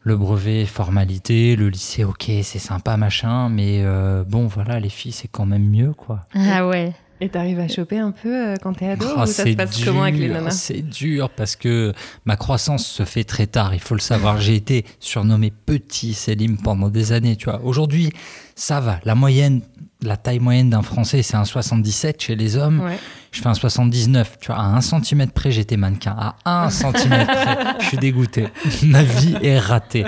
Le 0.00 0.16
brevet, 0.16 0.66
formalité, 0.66 1.54
le 1.54 1.68
lycée, 1.68 2.02
ok, 2.02 2.24
c'est 2.42 2.58
sympa, 2.58 2.96
machin, 2.96 3.48
mais 3.48 3.84
bon, 4.26 4.48
voilà, 4.48 4.80
les 4.80 4.88
filles, 4.88 5.12
c'est 5.12 5.28
quand 5.28 5.46
même 5.46 5.68
mieux, 5.68 5.92
quoi. 5.92 6.20
Ah 6.34 6.66
ouais. 6.66 6.92
Et 7.22 7.28
t'arrives 7.28 7.60
à 7.60 7.68
choper 7.68 8.00
un 8.00 8.10
peu 8.10 8.48
euh, 8.48 8.56
quand 8.60 8.72
t'es 8.72 8.88
ado 8.88 9.06
Ah, 9.16 9.22
ou 9.22 9.26
ça 9.26 9.44
se 9.44 9.52
passe 9.52 9.76
dur, 9.76 9.86
comment 9.86 10.02
avec 10.02 10.16
les 10.16 10.28
nanas 10.28 10.50
C'est 10.50 10.82
dur 10.82 11.30
parce 11.30 11.54
que 11.54 11.92
ma 12.24 12.34
croissance 12.34 12.84
se 12.84 13.04
fait 13.04 13.22
très 13.22 13.46
tard, 13.46 13.74
il 13.74 13.80
faut 13.80 13.94
le 13.94 14.00
savoir. 14.00 14.40
J'ai 14.40 14.56
été 14.56 14.84
surnommé 14.98 15.52
petit 15.52 16.14
Selim 16.14 16.56
pendant 16.56 16.88
des 16.88 17.12
années, 17.12 17.36
tu 17.36 17.44
vois. 17.44 17.60
Aujourd'hui, 17.62 18.10
ça 18.56 18.80
va. 18.80 18.98
La 19.04 19.14
moyenne, 19.14 19.60
la 20.02 20.16
taille 20.16 20.38
moyenne 20.38 20.70
d'un 20.70 20.82
Français, 20.82 21.22
c'est 21.22 21.36
un 21.36 21.44
77 21.44 22.20
chez 22.20 22.36
les 22.36 22.56
hommes. 22.56 22.80
Ouais. 22.80 22.98
Je 23.30 23.40
fais 23.40 23.48
un 23.48 23.54
79, 23.54 24.38
tu 24.40 24.48
vois. 24.48 24.56
À 24.56 24.64
un 24.64 24.80
centimètre 24.82 25.32
près, 25.32 25.50
j'étais 25.50 25.78
mannequin. 25.78 26.34
À 26.44 26.64
un 26.64 26.70
centimètre 26.82 27.32
près, 27.32 27.56
je 27.80 27.86
suis 27.86 27.96
dégoûté. 27.96 28.48
Ma 28.84 29.02
vie 29.02 29.36
est 29.42 29.58
ratée. 29.58 30.04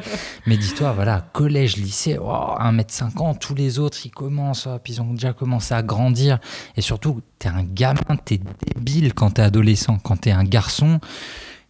Mais 0.46 0.56
dis-toi, 0.56 0.92
voilà, 0.92 1.24
collège, 1.32 1.76
lycée, 1.76 2.18
oh, 2.20 2.54
1m50, 2.60 3.38
tous 3.38 3.54
les 3.54 3.78
autres, 3.78 3.98
ils 4.04 4.10
commencent, 4.10 4.66
hop, 4.66 4.86
ils 4.88 5.00
ont 5.00 5.14
déjà 5.14 5.32
commencé 5.32 5.72
à 5.74 5.82
grandir. 5.82 6.38
Et 6.76 6.82
surtout, 6.82 7.22
t'es 7.38 7.48
un 7.48 7.62
gamin, 7.62 8.16
t'es 8.24 8.40
débile 8.74 9.14
quand 9.14 9.30
t'es 9.30 9.42
adolescent. 9.42 9.98
Quand 10.02 10.16
t'es 10.16 10.32
un 10.32 10.44
garçon, 10.44 11.00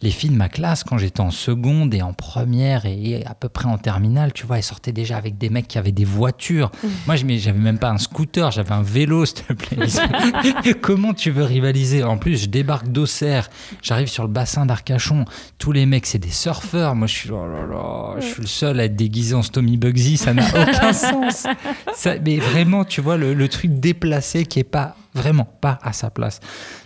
les 0.03 0.11
filles 0.11 0.31
de 0.31 0.37
ma 0.37 0.49
classe, 0.49 0.85
quand 0.85 0.99
j'étais 0.99 1.21
en 1.21 1.31
seconde 1.31 1.95
et 1.95 2.03
en 2.03 2.13
première 2.13 2.85
et 2.85 3.25
à 3.25 3.35
peu 3.35 3.49
près 3.49 3.67
en 3.67 3.79
terminale, 3.79 4.33
tu 4.33 4.45
vois, 4.47 4.59
elles 4.59 4.63
sortaient 4.63 4.93
déjà 4.93 5.17
avec 5.17 5.39
des 5.39 5.49
mecs 5.49 5.67
qui 5.69 5.79
avaient 5.79 5.93
des 5.93 6.05
voitures. 6.05 6.71
Moi, 7.07 7.17
je- 7.17 7.25
mais 7.25 7.39
j'avais 7.39 7.59
même 7.59 7.79
pas 7.79 7.91
un 7.91 7.99
scooter, 7.99 8.51
j'avais 8.51 8.73
un 8.73 8.83
vélo, 8.83 9.25
s'il 9.25 9.37
te 9.47 9.53
plaît. 9.55 10.73
Comment 10.83 11.15
tu 11.15 11.31
veux 11.31 11.45
rivaliser? 11.45 12.03
En 12.03 12.19
plus, 12.19 12.43
je 12.43 12.47
débarque 12.47 12.89
d'Auxerre, 12.89 13.49
j'arrive 13.83 14.09
sur 14.09 14.25
le 14.25 14.29
bassin 14.31 14.67
d'Arcachon, 14.67 15.25
tous 15.59 15.73
les 15.73 15.87
mecs, 15.87 16.07
c'est 16.07 16.19
des 16.19 16.31
surfeurs. 16.31 16.95
Moi, 16.95 17.07
je 17.07 17.15
suis, 17.15 17.31
oh 17.31 17.47
là 17.47 17.67
là, 17.67 18.17
je 18.21 18.27
suis 18.27 18.41
le 18.43 18.47
seul 18.47 18.81
à 18.81 18.85
être 18.85 18.97
déguisé 18.97 19.35
en 19.35 19.43
Stomy 19.43 19.77
Bugsy, 19.79 20.17
ça 20.17 20.35
n'a 20.35 20.47
aucun 20.49 20.93
sens. 20.93 21.47
Ça- 21.95 22.15
mais 22.25 22.37
vraiment, 22.39 22.85
tu 22.85 23.01
vois, 23.01 23.17
le, 23.17 23.33
le 23.35 23.49
truc 23.49 23.79
déplacé 23.81 24.45
qui 24.45 24.59
est 24.59 24.65
pas 24.65 24.97
vraiment 25.15 25.45
pas 25.61 25.79
à 25.83 25.93
sa 25.93 26.11
place. 26.11 26.41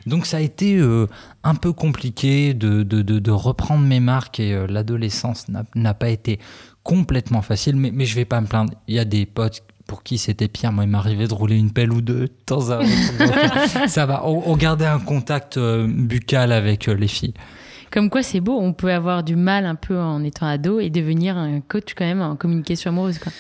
Donc 0.06 0.26
ça 0.26 0.36
a 0.36 0.40
été 0.40 0.76
euh, 0.76 1.06
un 1.44 1.54
peu 1.54 1.72
compliqué 1.72 2.54
de, 2.54 2.82
de, 2.82 3.02
de- 3.02 3.18
de 3.18 3.30
reprendre 3.30 3.84
mes 3.86 4.00
marques 4.00 4.38
et 4.40 4.52
euh, 4.54 4.66
l'adolescence 4.68 5.46
n'a- 5.74 5.94
pas 5.94 6.08
été 6.10 6.38
complètement 6.82 7.42
facile, 7.42 7.76
mais, 7.76 7.90
mais 7.92 8.04
je 8.06 8.14
vais 8.14 8.24
pas 8.24 8.40
me 8.40 8.46
plaindre. 8.46 8.72
Il 8.86 8.94
y 8.94 8.98
a 8.98 9.04
des 9.04 9.26
potes 9.26 9.62
pour 9.86 10.02
qui 10.02 10.18
c'était 10.18 10.48
pire. 10.48 10.70
Moi, 10.72 10.84
il 10.84 10.90
m'arrivait 10.90 11.26
de 11.28 11.34
rouler 11.34 11.56
une 11.56 11.70
pelle 11.72 11.92
ou 11.92 12.00
deux 12.02 12.20
de 12.20 12.32
temps 12.46 12.70
à 12.70 12.78
autre. 12.80 12.88
Donc, 13.18 13.88
ça 13.88 14.04
va. 14.06 14.22
On, 14.26 14.42
on 14.46 14.56
gardait 14.56 14.86
un 14.86 14.98
contact 15.00 15.56
euh, 15.56 15.86
buccal 15.88 16.52
avec 16.52 16.86
les 16.86 17.08
filles. 17.08 17.34
Comme 17.90 18.10
quoi, 18.10 18.22
c'est 18.22 18.40
beau. 18.40 18.58
On 18.60 18.74
peut 18.74 18.92
avoir 18.92 19.22
du 19.22 19.34
mal 19.34 19.64
un 19.64 19.74
peu 19.74 19.98
en 19.98 20.22
étant 20.22 20.46
ado 20.46 20.78
et 20.78 20.90
devenir 20.90 21.38
un 21.38 21.60
coach 21.62 21.94
quand 21.96 22.04
même 22.04 22.20
en 22.20 22.36
communication 22.36 22.90
amoureuse. 22.90 23.18
Quoi. 23.18 23.32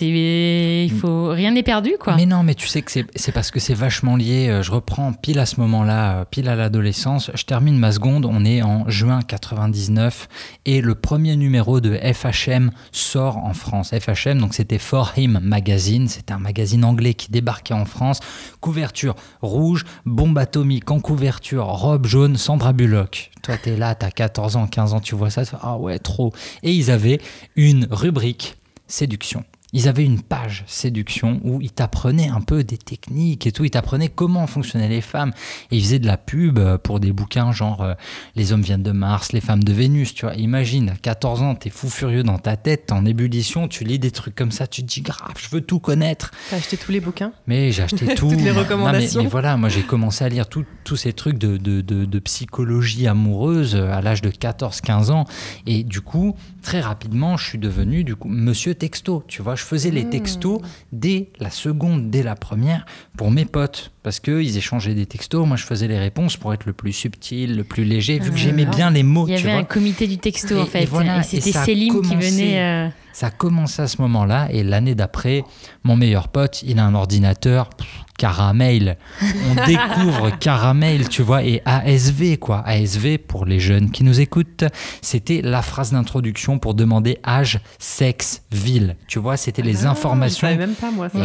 Il 0.00 0.90
faut, 0.90 1.28
rien 1.28 1.52
n'est 1.52 1.62
perdu, 1.62 1.92
quoi. 2.00 2.16
Mais 2.16 2.26
non, 2.26 2.42
mais 2.42 2.54
tu 2.54 2.66
sais 2.66 2.82
que 2.82 2.90
c'est 2.90 3.32
parce 3.32 3.50
que 3.50 3.60
c'est 3.60 3.74
vachement 3.74 4.16
lié. 4.16 4.48
Euh, 4.48 4.62
Je 4.62 4.72
reprends 4.72 5.12
pile 5.12 5.38
à 5.38 5.46
ce 5.46 5.60
moment-là, 5.60 6.20
euh, 6.20 6.24
pile 6.24 6.48
à 6.48 6.56
l'adolescence. 6.56 7.30
Je 7.34 7.44
termine 7.44 7.78
ma 7.78 7.92
seconde, 7.92 8.24
on 8.24 8.44
est 8.44 8.62
en 8.62 8.88
juin 8.88 9.20
99 9.22 10.28
et 10.64 10.80
le 10.80 10.94
premier 10.94 11.36
numéro 11.36 11.80
de 11.80 11.96
FHM 11.96 12.70
sort 12.92 13.36
en 13.38 13.52
France. 13.54 13.92
FHM, 13.94 14.38
donc 14.38 14.54
c'était 14.54 14.78
For 14.78 15.12
Him 15.16 15.38
Magazine, 15.42 16.08
c'était 16.08 16.32
un 16.32 16.38
magazine 16.38 16.84
anglais 16.84 17.14
qui 17.14 17.30
débarquait 17.30 17.74
en 17.74 17.84
France. 17.84 18.20
Couverture 18.60 19.14
rouge, 19.42 19.84
bombe 20.06 20.38
atomique 20.38 20.90
en 20.90 21.00
couverture, 21.00 21.66
robe 21.66 22.06
jaune, 22.06 22.36
Sandra 22.36 22.72
Bullock. 22.72 23.30
Toi, 23.42 23.56
t'es 23.58 23.76
là, 23.76 23.94
t'as 23.94 24.10
14 24.10 24.56
ans, 24.56 24.66
15 24.66 24.94
ans, 24.94 25.00
tu 25.00 25.14
vois 25.14 25.30
ça, 25.30 25.42
ah 25.62 25.76
ouais, 25.76 25.98
trop. 25.98 26.32
Et 26.62 26.72
ils 26.72 26.90
avaient 26.90 27.20
une 27.56 27.86
rubrique 27.90 28.56
séduction. 28.86 29.44
Ils 29.74 29.88
avaient 29.88 30.04
une 30.04 30.22
page 30.22 30.64
séduction 30.66 31.40
où 31.44 31.60
ils 31.60 31.72
t'apprenaient 31.72 32.28
un 32.28 32.40
peu 32.40 32.64
des 32.64 32.78
techniques 32.78 33.46
et 33.46 33.52
tout. 33.52 33.64
Ils 33.64 33.70
t'apprenaient 33.70 34.08
comment 34.08 34.46
fonctionnaient 34.46 34.88
les 34.88 35.00
femmes. 35.00 35.32
Et 35.70 35.76
ils 35.76 35.82
faisaient 35.82 35.98
de 35.98 36.06
la 36.06 36.16
pub 36.16 36.58
pour 36.78 37.00
des 37.00 37.12
bouquins 37.12 37.52
genre 37.52 37.82
euh, 37.82 37.94
Les 38.36 38.52
hommes 38.52 38.62
viennent 38.62 38.82
de 38.82 38.92
Mars, 38.92 39.32
les 39.32 39.40
femmes 39.40 39.64
de 39.64 39.72
Vénus. 39.72 40.14
Tu 40.14 40.24
vois, 40.24 40.34
imagine, 40.36 40.90
à 40.90 40.96
14 40.96 41.42
ans, 41.42 41.54
t'es 41.54 41.70
fou 41.70 41.88
furieux 41.88 42.22
dans 42.22 42.38
ta 42.38 42.56
tête, 42.56 42.86
t'es 42.86 42.92
en 42.92 43.04
ébullition, 43.04 43.68
tu 43.68 43.84
lis 43.84 43.98
des 43.98 44.10
trucs 44.10 44.34
comme 44.34 44.52
ça, 44.52 44.66
tu 44.66 44.82
te 44.82 44.86
dis 44.86 45.02
grave, 45.02 45.34
je 45.38 45.48
veux 45.48 45.60
tout 45.60 45.80
connaître. 45.80 46.30
T'as 46.50 46.56
acheté 46.56 46.76
tous 46.76 46.92
les 46.92 47.00
bouquins? 47.00 47.32
Mais 47.46 47.72
j'ai 47.72 47.82
acheté 47.82 48.06
tout. 48.14 48.30
Toutes 48.30 48.40
les 48.40 48.52
recommandations. 48.52 49.22
mais, 49.22 49.28
voilà, 49.28 49.56
moi 49.56 49.68
j'ai 49.68 49.82
commencé 49.82 50.24
à 50.24 50.28
lire 50.28 50.46
tous 50.48 50.96
ces 50.96 51.12
trucs 51.12 51.38
de, 51.38 51.56
de, 51.56 51.80
de 51.80 52.18
psychologie 52.20 53.08
amoureuse 53.08 53.74
à 53.74 54.00
l'âge 54.00 54.22
de 54.22 54.30
14-15 54.30 55.10
ans. 55.10 55.24
Et 55.66 55.82
du 55.82 56.00
coup, 56.00 56.36
très 56.62 56.80
rapidement, 56.80 57.36
je 57.36 57.48
suis 57.48 57.58
devenu 57.58 58.04
du 58.04 58.14
coup 58.14 58.28
monsieur 58.28 58.74
texto. 58.74 59.24
Tu 59.26 59.42
vois, 59.42 59.56
je 59.56 59.63
faisais 59.64 59.90
les 59.90 60.08
textos 60.08 60.60
mmh. 60.60 60.66
dès 60.92 61.28
la 61.38 61.50
seconde, 61.50 62.10
dès 62.10 62.22
la 62.22 62.34
première, 62.36 62.86
pour 63.16 63.30
mes 63.30 63.44
potes. 63.44 63.92
Parce 64.02 64.20
qu'ils 64.20 64.56
échangeaient 64.58 64.94
des 64.94 65.06
textos, 65.06 65.46
moi 65.46 65.56
je 65.56 65.64
faisais 65.64 65.88
les 65.88 65.98
réponses 65.98 66.36
pour 66.36 66.52
être 66.52 66.66
le 66.66 66.74
plus 66.74 66.92
subtil, 66.92 67.56
le 67.56 67.64
plus 67.64 67.84
léger, 67.84 68.18
vu 68.18 68.30
que 68.30 68.36
j'aimais 68.36 68.66
bien 68.66 68.90
les 68.90 69.02
mots. 69.02 69.26
Il 69.26 69.32
y 69.32 69.36
avait 69.36 69.52
un 69.52 69.64
comité 69.64 70.06
du 70.06 70.18
texto 70.18 70.58
en 70.60 70.66
fait. 70.66 70.82
Et, 70.82 71.22
c'était 71.22 71.52
Céline 71.52 72.02
qui 72.02 72.14
venait. 72.14 72.60
Euh, 72.60 72.88
ça 73.14 73.28
a 73.28 73.30
commencé 73.30 73.80
à 73.80 73.86
ce 73.86 74.02
moment-là, 74.02 74.48
et 74.50 74.62
l'année 74.64 74.94
d'après, 74.94 75.44
mon 75.84 75.96
meilleur 75.96 76.28
pote, 76.28 76.62
il 76.64 76.78
a 76.78 76.84
un 76.84 76.94
ordinateur. 76.94 77.70
Caramel. 78.18 78.96
On 79.22 79.54
découvre 79.66 80.30
Caramel, 80.38 81.08
tu 81.08 81.22
vois, 81.22 81.42
et 81.42 81.62
ASV, 81.64 82.38
quoi. 82.38 82.62
ASV, 82.66 83.18
pour 83.18 83.44
les 83.44 83.60
jeunes 83.60 83.90
qui 83.90 84.04
nous 84.04 84.20
écoutent, 84.20 84.64
c'était 85.02 85.40
la 85.42 85.62
phrase 85.62 85.92
d'introduction 85.92 86.58
pour 86.58 86.74
demander 86.74 87.18
âge, 87.26 87.60
sexe, 87.78 88.42
ville. 88.52 88.96
Tu 89.08 89.18
vois, 89.18 89.36
c'était 89.36 89.62
les 89.62 89.86
ah, 89.86 89.90
informations. 89.90 90.48
Je 90.48 90.54
même 90.54 90.74
pas, 90.74 90.90
moi, 90.90 91.08
ça. 91.08 91.18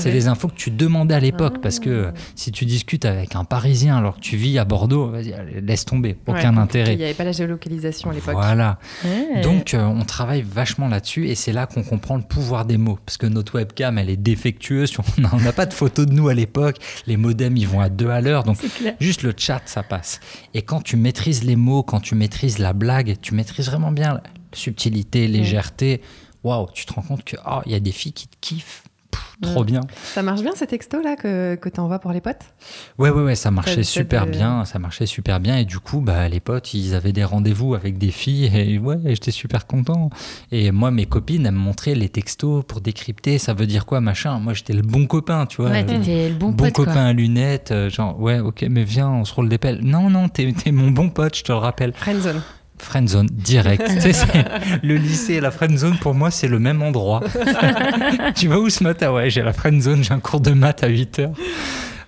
c'est 0.00 0.10
les 0.10 0.26
infos 0.26 0.48
que 0.48 0.54
tu 0.54 0.70
demandais 0.70 1.14
à 1.14 1.20
l'époque, 1.20 1.60
parce 1.62 1.78
que 1.78 2.10
ah. 2.14 2.18
si 2.34 2.50
tu 2.50 2.64
discutes 2.64 3.04
avec 3.04 3.36
un 3.36 3.44
Parisien 3.44 3.96
alors 3.96 4.16
que 4.16 4.20
tu 4.20 4.36
vis 4.36 4.58
à 4.58 4.64
Bordeaux, 4.64 5.12
laisse 5.62 5.84
tomber, 5.84 6.16
aucun 6.26 6.56
intérêt. 6.56 6.94
Il 6.94 6.98
n'y 6.98 7.04
avait 7.04 7.14
pas 7.14 7.24
la 7.24 7.32
géolocalisation 7.32 8.10
à 8.10 8.14
l'époque. 8.14 8.34
Voilà. 8.34 8.78
Donc, 9.42 9.74
euh, 9.74 9.84
on 9.84 10.04
travaille 10.04 10.42
vachement 10.42 10.88
là-dessus, 10.88 11.28
et 11.28 11.34
c'est 11.34 11.52
là 11.52 11.66
qu'on 11.66 11.82
comprend 11.82 12.16
le 12.16 12.22
pouvoir 12.22 12.64
des 12.64 12.76
mots, 12.76 12.98
parce 13.06 13.16
que 13.16 13.26
notre 13.26 13.54
webcam, 13.56 13.98
elle 13.98 14.10
est 14.10 14.16
défectueuse, 14.16 14.92
on 15.32 15.36
n'a 15.38 15.52
pas 15.52 15.66
de 15.66 15.74
photos 15.74 16.06
de 16.06 16.12
nous 16.12 16.23
à 16.28 16.34
l'époque, 16.34 16.76
les 17.06 17.16
modems 17.16 17.56
ils 17.56 17.68
vont 17.68 17.80
à 17.80 17.88
deux 17.88 18.08
à 18.08 18.20
l'heure, 18.20 18.44
donc 18.44 18.58
juste 19.00 19.22
le 19.22 19.34
chat 19.36 19.62
ça 19.66 19.82
passe. 19.82 20.20
Et 20.54 20.62
quand 20.62 20.82
tu 20.82 20.96
maîtrises 20.96 21.44
les 21.44 21.56
mots, 21.56 21.82
quand 21.82 22.00
tu 22.00 22.14
maîtrises 22.14 22.58
la 22.58 22.72
blague, 22.72 23.16
tu 23.20 23.34
maîtrises 23.34 23.66
vraiment 23.66 23.92
bien 23.92 24.14
la 24.14 24.22
subtilité, 24.52 25.28
légèreté, 25.28 26.00
waouh, 26.42 26.68
tu 26.72 26.86
te 26.86 26.92
rends 26.92 27.02
compte 27.02 27.24
que 27.24 27.36
oh, 27.46 27.60
il 27.66 27.72
y 27.72 27.74
a 27.74 27.80
des 27.80 27.92
filles 27.92 28.12
qui 28.12 28.28
te 28.28 28.36
kiffent 28.40 28.84
trop 29.40 29.64
bien. 29.64 29.80
Ça 29.92 30.22
marche 30.22 30.42
bien 30.42 30.52
ces 30.54 30.66
textos-là 30.66 31.16
que, 31.16 31.54
que 31.56 31.68
tu 31.68 31.80
envoies 31.80 31.98
pour 31.98 32.12
les 32.12 32.20
potes? 32.20 32.42
Ouais, 32.98 33.10
ouais, 33.10 33.22
ouais, 33.22 33.34
ça 33.34 33.50
marchait 33.50 33.82
super 33.82 34.26
bien. 34.26 34.64
Ça 34.64 34.78
marchait 34.78 35.06
super 35.06 35.40
bien. 35.40 35.58
Et 35.58 35.64
du 35.64 35.78
coup, 35.78 36.00
bah, 36.00 36.28
les 36.28 36.40
potes, 36.40 36.74
ils 36.74 36.94
avaient 36.94 37.12
des 37.12 37.24
rendez-vous 37.24 37.74
avec 37.74 37.98
des 37.98 38.10
filles. 38.10 38.50
Et 38.54 38.78
ouais, 38.78 38.98
j'étais 39.04 39.30
super 39.30 39.66
content. 39.66 40.10
Et 40.52 40.70
moi, 40.70 40.90
mes 40.90 41.06
copines, 41.06 41.46
elles 41.46 41.52
me 41.52 41.58
montraient 41.58 41.94
les 41.94 42.08
textos 42.08 42.64
pour 42.66 42.80
décrypter. 42.80 43.38
Ça 43.38 43.54
veut 43.54 43.66
dire 43.66 43.86
quoi, 43.86 44.00
machin 44.00 44.38
Moi, 44.38 44.54
j'étais 44.54 44.72
le 44.72 44.82
bon 44.82 45.06
copain, 45.06 45.46
tu 45.46 45.62
vois. 45.62 45.70
Ouais, 45.70 45.84
t'étais 45.84 46.28
le 46.28 46.34
bon, 46.34 46.50
bon 46.50 46.70
copain 46.70 47.06
à 47.06 47.12
lunettes. 47.12 47.70
Euh, 47.70 47.90
genre, 47.90 48.20
ouais, 48.20 48.40
ok, 48.40 48.64
mais 48.70 48.84
viens, 48.84 49.10
on 49.10 49.24
se 49.24 49.34
roule 49.34 49.48
des 49.48 49.58
pelles. 49.58 49.80
Non, 49.82 50.10
non, 50.10 50.28
t'es 50.28 50.52
mon 50.72 50.90
bon 50.90 51.10
pote, 51.10 51.36
je 51.36 51.44
te 51.44 51.52
le 51.52 51.58
rappelle. 51.58 51.92
Friendzone. 51.94 52.42
Friendzone, 52.78 53.28
direct. 53.30 53.82
le 54.82 54.96
lycée 54.96 55.34
et 55.34 55.40
la 55.40 55.50
friendzone, 55.50 55.96
pour 55.98 56.14
moi, 56.14 56.30
c'est 56.30 56.48
le 56.48 56.58
même 56.58 56.82
endroit. 56.82 57.22
tu 58.34 58.48
vas 58.48 58.58
où 58.58 58.68
ce 58.68 58.82
matin? 58.82 59.12
Ouais, 59.12 59.30
j'ai 59.30 59.42
la 59.42 59.52
friendzone, 59.52 60.02
j'ai 60.02 60.12
un 60.12 60.20
cours 60.20 60.40
de 60.40 60.50
maths 60.50 60.82
à 60.82 60.88
8 60.88 61.18
heures. 61.20 61.32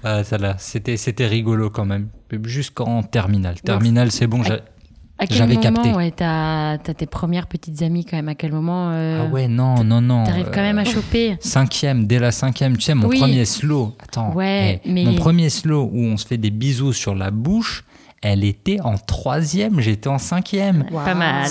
Euh, 0.04 0.22
c'était, 0.58 0.96
c'était 0.96 1.26
rigolo 1.26 1.70
quand 1.70 1.84
même. 1.84 2.08
Jusqu'en 2.44 3.02
terminale. 3.02 3.60
Terminale, 3.60 4.10
c'est 4.10 4.26
bon, 4.26 4.42
j'avais 4.42 5.56
capté. 5.56 5.92
Ouais, 5.92 6.10
t'as, 6.10 6.72
as 6.72 6.78
tes 6.78 7.06
premières 7.06 7.46
petites 7.46 7.82
amies 7.82 8.04
quand 8.04 8.16
même? 8.16 8.28
À 8.28 8.34
quel 8.34 8.52
moment 8.52 8.90
euh, 8.90 9.24
Ah 9.24 9.32
ouais, 9.32 9.48
non, 9.48 9.82
non, 9.82 10.00
non. 10.00 10.24
T'arrives 10.24 10.50
quand 10.52 10.62
même 10.62 10.78
à 10.78 10.82
euh, 10.82 10.84
choper? 10.84 11.36
Cinquième, 11.40 12.06
dès 12.06 12.18
la 12.18 12.32
cinquième, 12.32 12.76
tu 12.76 12.82
sais, 12.82 12.94
mon 12.94 13.08
premier 13.08 13.44
slow. 13.44 13.96
Attends, 14.02 14.32
ouais, 14.34 14.80
mais... 14.84 15.04
mon 15.04 15.14
premier 15.14 15.48
slow 15.48 15.88
où 15.92 16.00
on 16.00 16.16
se 16.16 16.26
fait 16.26 16.38
des 16.38 16.50
bisous 16.50 16.92
sur 16.92 17.14
la 17.14 17.30
bouche 17.30 17.84
elle 18.26 18.42
était 18.42 18.80
en 18.80 18.98
troisième, 18.98 19.78
j'étais 19.78 20.08
en 20.08 20.18
cinquième. 20.18 20.84
Pas 20.90 21.14
mal. 21.14 21.48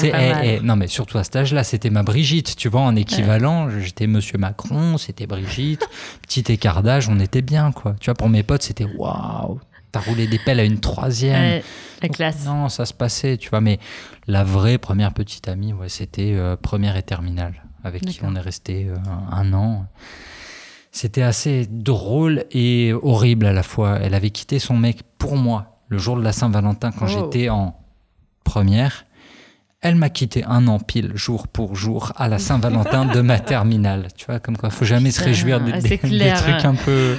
non, 0.62 0.76
mais 0.76 0.88
surtout 0.88 1.18
à 1.18 1.24
cet 1.24 1.38
âge-là, 1.38 1.64
c'était 1.64 1.90
ma 1.90 2.04
Brigitte, 2.04 2.58
tu 2.58 2.68
vois, 2.68 2.82
en 2.82 2.98
équivalent. 2.98 3.70
J'étais 3.80 4.08
Monsieur 4.08 4.38
Macron, 4.38 4.98
c'était 4.98 5.26
Brigitte. 5.26 5.88
Petit 6.22 6.44
écart 6.52 6.84
d'âge, 6.84 7.08
on 7.08 7.20
était 7.22 7.42
bien, 7.42 7.72
quoi. 7.72 7.96
Tu 8.02 8.06
vois, 8.06 8.14
pour 8.16 8.28
mes 8.28 8.44
potes, 8.44 8.64
c'était 8.64 8.88
waouh, 8.98 9.62
t'as 9.94 10.02
roulé 10.02 10.28
des 10.28 10.38
pelles 10.38 10.60
à 10.60 10.66
une 10.66 10.82
troisième. 10.82 11.62
la 12.02 12.10
classe. 12.10 12.46
Non, 12.46 12.68
ça 12.68 12.86
se 12.86 12.94
passait, 12.94 13.38
tu 13.38 13.50
vois, 13.50 13.62
mais 13.62 13.80
la 14.28 14.44
vraie 14.44 14.78
première 14.78 15.14
petite 15.14 15.48
amie, 15.48 15.72
ouais, 15.72 15.88
c'était 15.88 16.34
euh, 16.34 16.58
première 16.58 16.98
et 16.98 17.04
terminale, 17.04 17.54
avec 17.86 18.06
qui 18.06 18.20
on 18.22 18.36
est 18.36 18.42
resté 18.42 18.88
euh, 18.90 18.96
un 19.32 19.54
an. 19.54 19.86
C'était 20.92 21.24
assez 21.24 21.68
drôle 21.70 22.44
et 22.52 22.92
horrible 22.94 23.46
à 23.46 23.54
la 23.54 23.64
fois. 23.64 23.98
Elle 24.02 24.14
avait 24.14 24.30
quitté 24.30 24.60
son 24.60 24.76
mec 24.78 25.04
pour 25.18 25.38
moi 25.38 25.75
le 25.88 25.98
jour 25.98 26.18
de 26.18 26.24
la 26.24 26.32
Saint-Valentin, 26.32 26.92
quand 26.92 27.06
oh. 27.06 27.30
j'étais 27.32 27.50
en 27.50 27.76
première, 28.44 29.06
elle 29.82 29.96
m'a 29.96 30.10
quitté 30.10 30.44
un 30.46 30.68
an 30.68 30.80
pile, 30.80 31.12
jour 31.16 31.48
pour 31.48 31.76
jour, 31.76 32.12
à 32.16 32.28
la 32.28 32.40
Saint-Valentin 32.40 33.06
de 33.06 33.22
ma 33.22 33.40
terminale. 33.40 34.08
Tu 34.18 34.26
vois, 34.26 34.40
comme 34.40 34.58
quoi, 34.58 34.72
faut 34.72 34.84
jamais 34.86 35.12
se 35.12 35.24
réjouir 35.24 35.62
des, 35.62 36.00
trucs 36.00 36.66
un 36.66 36.74
peu. 36.74 37.16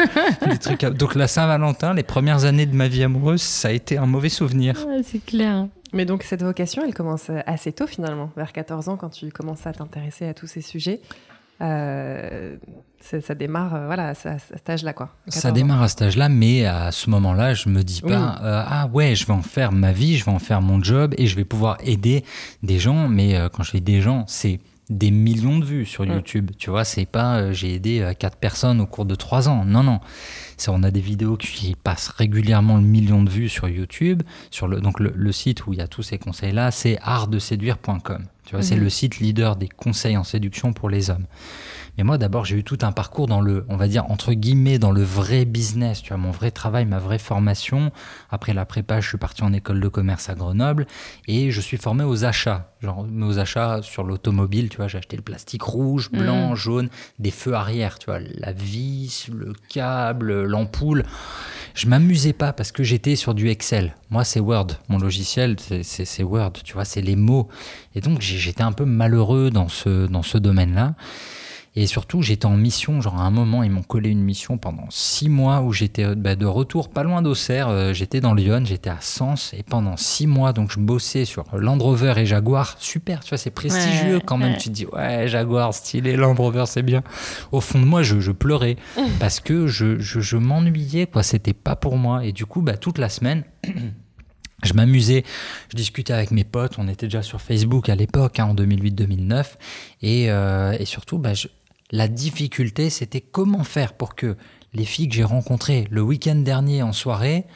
Donc 0.98 1.14
la 1.14 1.28
Saint-Valentin, 1.28 1.94
les 1.94 2.02
premières 2.02 2.44
années 2.44 2.66
de 2.66 2.74
ma 2.74 2.88
vie 2.88 3.04
amoureuse, 3.04 3.40
ça 3.40 3.68
a 3.68 3.70
été 3.70 3.98
un 3.98 4.06
mauvais 4.06 4.30
souvenir. 4.30 4.84
c'est 5.04 5.24
clair. 5.24 5.68
Mais 5.92 6.04
donc 6.04 6.24
cette 6.24 6.42
vocation, 6.42 6.82
elle 6.84 6.92
commence 6.92 7.30
assez 7.46 7.72
tôt 7.72 7.86
finalement, 7.86 8.32
vers 8.36 8.52
14 8.52 8.88
ans, 8.88 8.96
quand 8.96 9.10
tu 9.10 9.30
commences 9.30 9.64
à 9.66 9.72
t'intéresser 9.72 10.26
à 10.26 10.34
tous 10.34 10.48
ces 10.48 10.60
sujets. 10.60 11.00
Euh, 11.60 12.56
ça 13.00 13.34
démarre 13.34 13.74
euh, 13.74 13.86
voilà, 13.86 14.08
à, 14.08 14.14
cet 14.14 14.68
âge-là. 14.68 14.92
quoi. 14.92 15.10
Ça 15.28 15.52
démarre 15.52 15.82
à 15.82 15.88
cet 15.88 16.02
âge-là, 16.02 16.28
mais 16.28 16.66
à 16.66 16.90
ce 16.90 17.08
moment-là, 17.10 17.54
je 17.54 17.68
me 17.68 17.82
dis 17.82 18.02
pas 18.02 18.38
euh, 18.42 18.64
Ah 18.66 18.88
ouais, 18.92 19.14
je 19.14 19.26
vais 19.26 19.32
en 19.32 19.42
faire 19.42 19.72
ma 19.72 19.92
vie, 19.92 20.16
je 20.16 20.24
vais 20.24 20.32
en 20.32 20.38
faire 20.38 20.60
mon 20.60 20.82
job 20.82 21.14
et 21.16 21.26
je 21.26 21.36
vais 21.36 21.44
pouvoir 21.44 21.78
aider 21.84 22.24
des 22.62 22.78
gens. 22.78 23.08
Mais 23.08 23.38
quand 23.52 23.62
je 23.62 23.72
dis 23.72 23.80
des 23.80 24.00
gens, 24.00 24.24
c'est 24.26 24.60
des 24.88 25.10
millions 25.10 25.58
de 25.58 25.64
vues 25.64 25.84
sur 25.84 26.04
YouTube. 26.04 26.52
Tu 26.58 26.70
vois, 26.70 26.84
c'est 26.84 27.06
pas 27.06 27.52
j'ai 27.52 27.74
aidé 27.74 28.12
quatre 28.18 28.36
personnes 28.36 28.80
au 28.80 28.86
cours 28.86 29.04
de 29.04 29.14
trois 29.14 29.48
ans. 29.48 29.64
Non, 29.64 29.82
non. 29.82 30.00
on 30.68 30.82
a 30.82 30.90
des 30.90 31.00
vidéos 31.00 31.36
qui 31.36 31.74
passent 31.74 32.08
régulièrement 32.08 32.76
le 32.76 32.82
million 32.82 33.22
de 33.22 33.30
vues 33.30 33.48
sur 33.48 33.68
YouTube. 33.68 34.22
Sur 34.50 34.68
le, 34.68 34.80
donc 34.80 35.00
le, 35.00 35.32
site 35.32 35.66
où 35.66 35.72
il 35.72 35.80
y 35.80 35.82
a 35.82 35.88
tous 35.88 36.02
ces 36.02 36.18
conseils-là, 36.18 36.70
c'est 36.70 36.98
artdeséduire.com. 37.02 38.26
Tu 38.44 38.52
vois, 38.52 38.62
c'est 38.62 38.76
mhm. 38.76 38.84
le 38.84 38.90
site 38.90 39.18
leader 39.18 39.56
des 39.56 39.68
conseils 39.68 40.16
en 40.16 40.24
séduction 40.24 40.72
pour 40.72 40.88
les 40.88 41.10
hommes. 41.10 41.26
Mais 41.96 42.04
moi, 42.04 42.18
d'abord, 42.18 42.44
j'ai 42.44 42.56
eu 42.56 42.64
tout 42.64 42.78
un 42.82 42.92
parcours 42.92 43.26
dans 43.26 43.40
le, 43.40 43.64
on 43.68 43.76
va 43.76 43.88
dire, 43.88 44.04
entre 44.10 44.32
guillemets, 44.32 44.78
dans 44.78 44.92
le 44.92 45.02
vrai 45.02 45.44
business, 45.44 46.02
tu 46.02 46.08
vois, 46.08 46.18
mon 46.18 46.30
vrai 46.30 46.50
travail, 46.50 46.84
ma 46.84 46.98
vraie 46.98 47.18
formation. 47.18 47.90
Après 48.30 48.52
la 48.52 48.66
prépa, 48.66 49.00
je 49.00 49.08
suis 49.08 49.18
parti 49.18 49.42
en 49.42 49.52
école 49.52 49.80
de 49.80 49.88
commerce 49.88 50.28
à 50.28 50.34
Grenoble 50.34 50.86
et 51.26 51.50
je 51.50 51.60
suis 51.60 51.78
formé 51.78 52.04
aux 52.04 52.24
achats. 52.24 52.72
Genre, 52.82 53.06
aux 53.22 53.38
achats 53.38 53.80
sur 53.82 54.04
l'automobile, 54.04 54.68
tu 54.68 54.76
vois, 54.76 54.88
j'ai 54.88 54.98
acheté 54.98 55.16
le 55.16 55.22
plastique 55.22 55.62
rouge, 55.62 56.10
mhm. 56.12 56.20
blanc, 56.20 56.54
jaune, 56.54 56.88
des 57.18 57.30
feux 57.30 57.54
arrière, 57.54 57.98
tu 57.98 58.06
vois, 58.06 58.20
la 58.20 58.52
vis, 58.52 59.28
le 59.32 59.54
câble, 59.70 60.44
l'ampoule. 60.44 61.04
Je 61.74 61.86
m'amusais 61.86 62.32
pas 62.34 62.52
parce 62.52 62.72
que 62.72 62.82
j'étais 62.82 63.16
sur 63.16 63.34
du 63.34 63.48
Excel. 63.48 63.94
Moi, 64.10 64.24
c'est 64.24 64.40
Word. 64.40 64.68
Mon 64.88 64.98
logiciel, 64.98 65.56
c'est 65.60 66.22
Word, 66.22 66.52
tu 66.64 66.74
vois, 66.74 66.84
c'est 66.84 67.02
les 67.02 67.16
mots. 67.16 67.48
Et 67.94 68.00
donc, 68.00 68.20
j'étais 68.20 68.62
un 68.62 68.72
peu 68.72 68.84
malheureux 68.84 69.50
dans 69.50 69.68
ce, 69.68 70.06
dans 70.06 70.22
ce 70.22 70.38
domaine-là. 70.38 70.94
Et 71.78 71.86
surtout, 71.86 72.22
j'étais 72.22 72.46
en 72.46 72.56
mission. 72.56 73.02
Genre, 73.02 73.20
à 73.20 73.24
un 73.24 73.30
moment, 73.30 73.62
ils 73.62 73.70
m'ont 73.70 73.82
collé 73.82 74.08
une 74.08 74.22
mission 74.22 74.56
pendant 74.56 74.86
six 74.88 75.28
mois 75.28 75.60
où 75.60 75.74
j'étais 75.74 76.04
euh, 76.04 76.14
bah, 76.14 76.34
de 76.34 76.46
retour 76.46 76.88
pas 76.88 77.02
loin 77.02 77.20
d'Auxerre. 77.20 77.68
Euh, 77.68 77.92
j'étais 77.92 78.20
dans 78.20 78.32
Lyon, 78.32 78.62
j'étais 78.64 78.88
à 78.88 79.02
Sens. 79.02 79.52
Et 79.52 79.62
pendant 79.62 79.98
six 79.98 80.26
mois, 80.26 80.54
donc, 80.54 80.72
je 80.72 80.80
bossais 80.80 81.26
sur 81.26 81.44
Land 81.54 81.78
Rover 81.78 82.14
et 82.16 82.24
Jaguar. 82.24 82.76
Super, 82.78 83.22
tu 83.22 83.28
vois, 83.28 83.38
c'est 83.38 83.50
prestigieux 83.50 84.20
quand 84.24 84.38
même. 84.38 84.56
Tu 84.56 84.70
te 84.70 84.74
dis, 84.74 84.86
ouais, 84.86 85.28
Jaguar, 85.28 85.74
stylé, 85.74 86.16
Land 86.16 86.34
Rover, 86.34 86.64
c'est 86.66 86.82
bien. 86.82 87.02
Au 87.52 87.60
fond 87.60 87.78
de 87.78 87.84
moi, 87.84 88.02
je, 88.02 88.30
pleurais 88.30 88.76
parce 89.20 89.40
que 89.40 89.66
je, 89.66 89.98
je, 89.98 90.36
m'ennuyais, 90.38 91.06
quoi. 91.06 91.22
C'était 91.22 91.52
pas 91.52 91.76
pour 91.76 91.98
moi. 91.98 92.24
Et 92.24 92.32
du 92.32 92.46
coup, 92.46 92.62
bah, 92.62 92.78
toute 92.78 92.96
la 92.96 93.10
semaine, 93.10 93.44
Je 94.64 94.72
m'amusais, 94.72 95.22
je 95.70 95.76
discutais 95.76 96.14
avec 96.14 96.30
mes 96.30 96.42
potes, 96.42 96.76
on 96.78 96.88
était 96.88 97.06
déjà 97.06 97.20
sur 97.20 97.42
Facebook 97.42 97.90
à 97.90 97.94
l'époque, 97.94 98.40
hein, 98.40 98.46
en 98.46 98.54
2008-2009, 98.54 99.44
et, 100.00 100.30
euh, 100.30 100.74
et, 100.78 100.86
surtout, 100.86 101.18
bah, 101.18 101.34
je, 101.34 101.48
la 101.90 102.08
difficulté, 102.08 102.90
c'était 102.90 103.20
comment 103.20 103.64
faire 103.64 103.94
pour 103.94 104.14
que 104.14 104.36
les 104.74 104.84
filles 104.84 105.08
que 105.08 105.14
j'ai 105.14 105.24
rencontrées 105.24 105.86
le 105.90 106.02
week-end 106.02 106.36
dernier 106.36 106.82
en 106.82 106.92
soirée, 106.92 107.46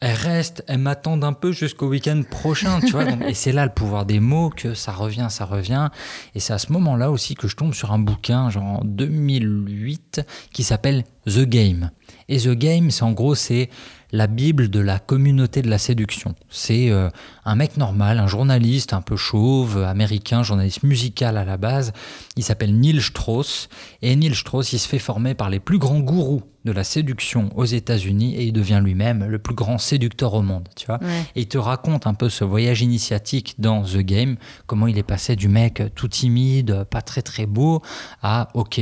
elles 0.00 0.14
restent, 0.14 0.62
elles 0.68 0.78
m'attendent 0.78 1.24
un 1.24 1.32
peu 1.32 1.52
jusqu'au 1.52 1.88
week-end 1.88 2.22
prochain, 2.30 2.80
tu 2.80 2.92
vois. 2.92 3.04
et 3.26 3.32
c'est 3.32 3.52
là 3.52 3.64
le 3.64 3.72
pouvoir 3.72 4.04
des 4.04 4.20
mots 4.20 4.50
que 4.50 4.74
ça 4.74 4.92
revient, 4.92 5.28
ça 5.30 5.46
revient. 5.46 5.88
Et 6.34 6.40
c'est 6.40 6.52
à 6.52 6.58
ce 6.58 6.70
moment-là 6.72 7.10
aussi 7.10 7.34
que 7.34 7.48
je 7.48 7.56
tombe 7.56 7.72
sur 7.72 7.92
un 7.92 7.98
bouquin, 7.98 8.50
genre 8.50 8.80
en 8.80 8.84
2008, 8.84 10.20
qui 10.52 10.62
s'appelle 10.64 11.04
The 11.26 11.44
Game. 11.44 11.90
Et 12.28 12.38
The 12.38 12.50
Game, 12.50 12.90
c'est 12.90 13.04
en 13.04 13.12
gros, 13.12 13.34
c'est 13.34 13.70
la 14.12 14.26
Bible 14.26 14.68
de 14.68 14.80
la 14.80 14.98
communauté 14.98 15.62
de 15.62 15.68
la 15.68 15.78
séduction. 15.78 16.34
C'est 16.48 16.90
euh, 16.90 17.10
un 17.44 17.54
mec 17.54 17.76
normal, 17.76 18.18
un 18.18 18.26
journaliste 18.26 18.92
un 18.92 19.02
peu 19.02 19.16
chauve, 19.16 19.82
américain, 19.82 20.42
journaliste 20.42 20.82
musical 20.82 21.36
à 21.36 21.44
la 21.44 21.56
base. 21.56 21.92
Il 22.36 22.44
s'appelle 22.44 22.78
Neil 22.78 23.00
Strauss. 23.00 23.68
Et 24.02 24.14
Neil 24.14 24.34
Strauss, 24.34 24.72
il 24.72 24.78
se 24.78 24.88
fait 24.88 24.98
former 24.98 25.34
par 25.34 25.50
les 25.50 25.60
plus 25.60 25.78
grands 25.78 26.00
gourous 26.00 26.42
de 26.66 26.72
la 26.72 26.84
séduction 26.84 27.48
aux 27.54 27.64
États-Unis 27.64 28.34
et 28.34 28.44
il 28.44 28.52
devient 28.52 28.80
lui-même 28.82 29.24
le 29.24 29.38
plus 29.38 29.54
grand 29.54 29.78
séducteur 29.78 30.34
au 30.34 30.42
monde, 30.42 30.68
tu 30.74 30.86
vois. 30.86 30.98
Et 31.36 31.42
il 31.42 31.48
te 31.48 31.58
raconte 31.58 32.06
un 32.08 32.14
peu 32.14 32.28
ce 32.28 32.44
voyage 32.44 32.82
initiatique 32.82 33.54
dans 33.58 33.82
The 33.82 33.98
Game, 33.98 34.36
comment 34.66 34.88
il 34.88 34.98
est 34.98 35.04
passé 35.04 35.36
du 35.36 35.46
mec 35.48 35.82
tout 35.94 36.08
timide, 36.08 36.84
pas 36.90 37.02
très 37.02 37.22
très 37.22 37.46
beau, 37.46 37.82
à 38.20 38.48
OK, 38.54 38.80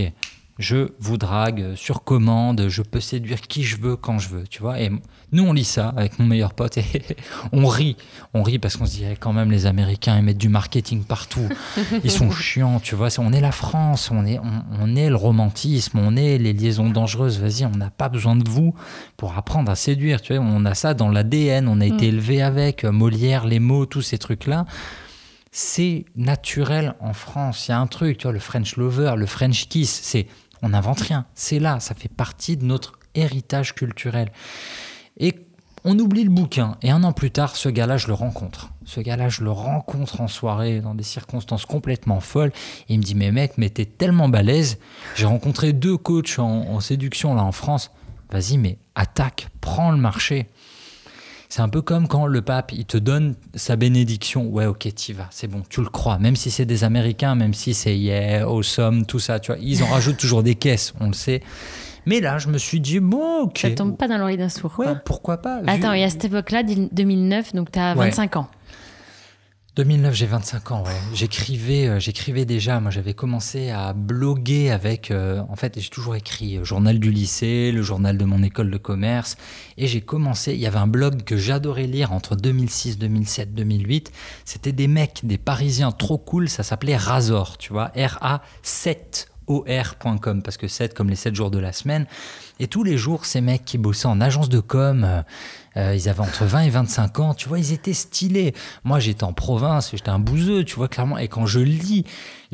je 0.58 0.88
vous 1.00 1.16
drague 1.16 1.74
sur 1.74 2.04
commande, 2.04 2.68
je 2.68 2.82
peux 2.82 3.00
séduire 3.00 3.40
qui 3.40 3.64
je 3.64 3.76
veux 3.76 3.96
quand 3.96 4.18
je 4.18 4.28
veux, 4.28 4.46
tu 4.46 4.60
vois. 4.60 4.80
Et 4.80 4.90
nous, 5.32 5.42
on 5.42 5.52
lit 5.52 5.64
ça 5.64 5.92
avec 5.96 6.18
mon 6.20 6.26
meilleur 6.26 6.54
pote 6.54 6.78
et 6.78 6.84
on 7.52 7.66
rit. 7.66 7.96
On 8.34 8.42
rit 8.42 8.60
parce 8.60 8.76
qu'on 8.76 8.86
se 8.86 8.92
dit, 8.92 9.04
eh, 9.04 9.16
quand 9.16 9.32
même, 9.32 9.50
les 9.50 9.66
Américains, 9.66 10.16
ils 10.16 10.22
mettent 10.22 10.38
du 10.38 10.48
marketing 10.48 11.02
partout. 11.02 11.48
Ils 12.04 12.10
sont 12.10 12.30
chiants, 12.30 12.78
tu 12.78 12.94
vois. 12.94 13.08
On 13.18 13.32
est 13.32 13.40
la 13.40 13.52
France, 13.52 14.10
on 14.12 14.24
est, 14.24 14.38
on, 14.80 14.94
est 14.94 15.08
le 15.08 15.16
romantisme, 15.16 15.98
on 15.98 16.16
est 16.16 16.38
les 16.38 16.52
liaisons 16.52 16.90
dangereuses. 16.90 17.40
Vas-y, 17.40 17.66
on 17.66 17.76
n'a 17.76 17.90
pas 17.90 18.08
besoin 18.08 18.36
de 18.36 18.48
vous 18.48 18.74
pour 19.16 19.36
apprendre 19.36 19.72
à 19.72 19.74
séduire, 19.74 20.20
tu 20.20 20.36
vois. 20.36 20.44
On 20.44 20.64
a 20.64 20.74
ça 20.74 20.94
dans 20.94 21.08
l'ADN, 21.08 21.66
on 21.66 21.80
a 21.80 21.86
été 21.86 22.06
mm. 22.06 22.10
élevé 22.10 22.42
avec 22.42 22.84
Molière, 22.84 23.44
les 23.44 23.58
mots, 23.58 23.86
tous 23.86 24.02
ces 24.02 24.18
trucs-là 24.18 24.66
c'est 25.56 26.04
naturel 26.16 26.96
en 26.98 27.12
France. 27.12 27.68
Il 27.68 27.70
y 27.70 27.74
a 27.74 27.78
un 27.78 27.86
truc, 27.86 28.18
tu 28.18 28.24
vois, 28.24 28.32
le 28.32 28.40
French 28.40 28.74
lover, 28.74 29.14
le 29.16 29.24
French 29.24 29.68
kiss, 29.68 30.00
c'est 30.02 30.26
on 30.64 30.70
n'invente 30.70 31.00
rien. 31.00 31.26
C'est 31.34 31.58
là, 31.58 31.78
ça 31.78 31.94
fait 31.94 32.08
partie 32.08 32.56
de 32.56 32.64
notre 32.64 32.98
héritage 33.14 33.74
culturel. 33.74 34.32
Et 35.18 35.46
on 35.84 35.98
oublie 35.98 36.24
le 36.24 36.30
bouquin. 36.30 36.78
Et 36.82 36.90
un 36.90 37.04
an 37.04 37.12
plus 37.12 37.30
tard, 37.30 37.56
ce 37.56 37.68
gars-là, 37.68 37.98
je 37.98 38.06
le 38.06 38.14
rencontre. 38.14 38.70
Ce 38.86 39.00
gars-là, 39.00 39.28
je 39.28 39.44
le 39.44 39.50
rencontre 39.50 40.22
en 40.22 40.28
soirée, 40.28 40.80
dans 40.80 40.94
des 40.94 41.04
circonstances 41.04 41.66
complètement 41.66 42.20
folles. 42.20 42.52
Et 42.88 42.94
il 42.94 42.98
me 42.98 43.04
dit, 43.04 43.14
mais 43.14 43.30
mec, 43.30 43.52
mais 43.58 43.68
t'es 43.68 43.84
tellement 43.84 44.30
balèze. 44.30 44.78
J'ai 45.14 45.26
rencontré 45.26 45.74
deux 45.74 45.98
coachs 45.98 46.38
en, 46.38 46.80
séduction, 46.80 47.34
là, 47.34 47.42
en 47.42 47.52
France. 47.52 47.90
Vas-y, 48.30 48.56
mais 48.56 48.78
attaque, 48.94 49.48
prends 49.60 49.90
le 49.90 49.98
marché. 49.98 50.48
C'est 51.54 51.62
un 51.62 51.68
peu 51.68 51.82
comme 51.82 52.08
quand 52.08 52.26
le 52.26 52.42
pape, 52.42 52.72
il 52.72 52.84
te 52.84 52.96
donne 52.96 53.36
sa 53.54 53.76
bénédiction. 53.76 54.48
Ouais, 54.48 54.66
ok, 54.66 54.92
t'y 54.92 55.12
vas, 55.12 55.28
c'est 55.30 55.46
bon, 55.46 55.62
tu 55.68 55.82
le 55.82 55.88
crois. 55.88 56.18
Même 56.18 56.34
si 56.34 56.50
c'est 56.50 56.64
des 56.64 56.82
Américains, 56.82 57.36
même 57.36 57.54
si 57.54 57.74
c'est 57.74 57.96
yeah, 57.96 58.44
awesome, 58.44 59.06
tout 59.06 59.20
ça, 59.20 59.38
tu 59.38 59.52
vois, 59.52 59.60
ils 59.62 59.80
en 59.84 59.86
rajoutent 59.86 60.16
toujours 60.16 60.42
des 60.42 60.56
caisses, 60.56 60.92
on 60.98 61.06
le 61.06 61.12
sait. 61.12 61.42
Mais 62.06 62.18
là, 62.18 62.38
je 62.38 62.48
me 62.48 62.58
suis 62.58 62.80
dit, 62.80 62.98
bon, 62.98 63.42
ok. 63.42 63.58
Ça 63.58 63.70
tombe 63.70 63.96
pas 63.96 64.08
dans 64.08 64.18
l'oreille 64.18 64.36
d'un 64.36 64.48
sourd. 64.48 64.72
Ouais, 64.78 64.94
pourquoi 65.04 65.36
pas. 65.36 65.60
Attends, 65.68 65.92
il 65.92 66.00
y 66.00 66.02
a 66.02 66.10
cette 66.10 66.24
époque-là, 66.24 66.64
2009, 66.64 67.54
donc 67.54 67.70
tu 67.70 67.78
as 67.78 67.94
25 67.94 68.34
ans. 68.34 68.48
2009, 69.76 70.14
j'ai 70.14 70.26
25 70.26 70.70
ans, 70.70 70.84
ouais. 70.84 70.92
J'écrivais, 71.14 71.88
euh, 71.88 71.98
j'écrivais 71.98 72.44
déjà. 72.44 72.78
Moi, 72.78 72.92
j'avais 72.92 73.12
commencé 73.12 73.70
à 73.70 73.92
bloguer 73.92 74.70
avec. 74.70 75.10
Euh, 75.10 75.42
en 75.48 75.56
fait, 75.56 75.80
j'ai 75.80 75.88
toujours 75.88 76.14
écrit 76.14 76.58
euh, 76.58 76.64
journal 76.64 77.00
du 77.00 77.10
lycée, 77.10 77.72
le 77.72 77.82
journal 77.82 78.16
de 78.16 78.24
mon 78.24 78.44
école 78.44 78.70
de 78.70 78.76
commerce, 78.78 79.36
et 79.76 79.88
j'ai 79.88 80.00
commencé. 80.00 80.52
Il 80.54 80.60
y 80.60 80.66
avait 80.66 80.78
un 80.78 80.86
blog 80.86 81.24
que 81.24 81.36
j'adorais 81.36 81.88
lire 81.88 82.12
entre 82.12 82.36
2006, 82.36 82.98
2007, 82.98 83.52
2008. 83.52 84.12
C'était 84.44 84.70
des 84.70 84.86
mecs, 84.86 85.22
des 85.24 85.38
Parisiens 85.38 85.90
trop 85.90 86.18
cool. 86.18 86.48
Ça 86.48 86.62
s'appelait 86.62 86.96
Razor, 86.96 87.58
tu 87.58 87.72
vois, 87.72 87.90
R-A 87.96 88.42
7 88.62 89.28
or.com 89.46 90.42
parce 90.42 90.56
que 90.56 90.68
7 90.68 90.94
comme 90.94 91.10
les 91.10 91.16
7 91.16 91.34
jours 91.34 91.50
de 91.50 91.58
la 91.58 91.72
semaine. 91.72 92.06
Et 92.60 92.68
tous 92.68 92.84
les 92.84 92.96
jours, 92.96 93.26
ces 93.26 93.40
mecs 93.40 93.64
qui 93.64 93.78
bossaient 93.78 94.06
en 94.06 94.20
agence 94.20 94.48
de 94.48 94.60
com, 94.60 95.24
euh, 95.76 95.94
ils 95.94 96.08
avaient 96.08 96.20
entre 96.20 96.44
20 96.44 96.60
et 96.60 96.70
25 96.70 97.20
ans, 97.20 97.34
tu 97.34 97.48
vois, 97.48 97.58
ils 97.58 97.72
étaient 97.72 97.94
stylés. 97.94 98.54
Moi, 98.84 99.00
j'étais 99.00 99.24
en 99.24 99.32
province, 99.32 99.90
j'étais 99.92 100.10
un 100.10 100.18
bouseux, 100.18 100.64
tu 100.64 100.76
vois, 100.76 100.88
clairement. 100.88 101.18
Et 101.18 101.28
quand 101.28 101.46
je 101.46 101.60
lis 101.60 102.04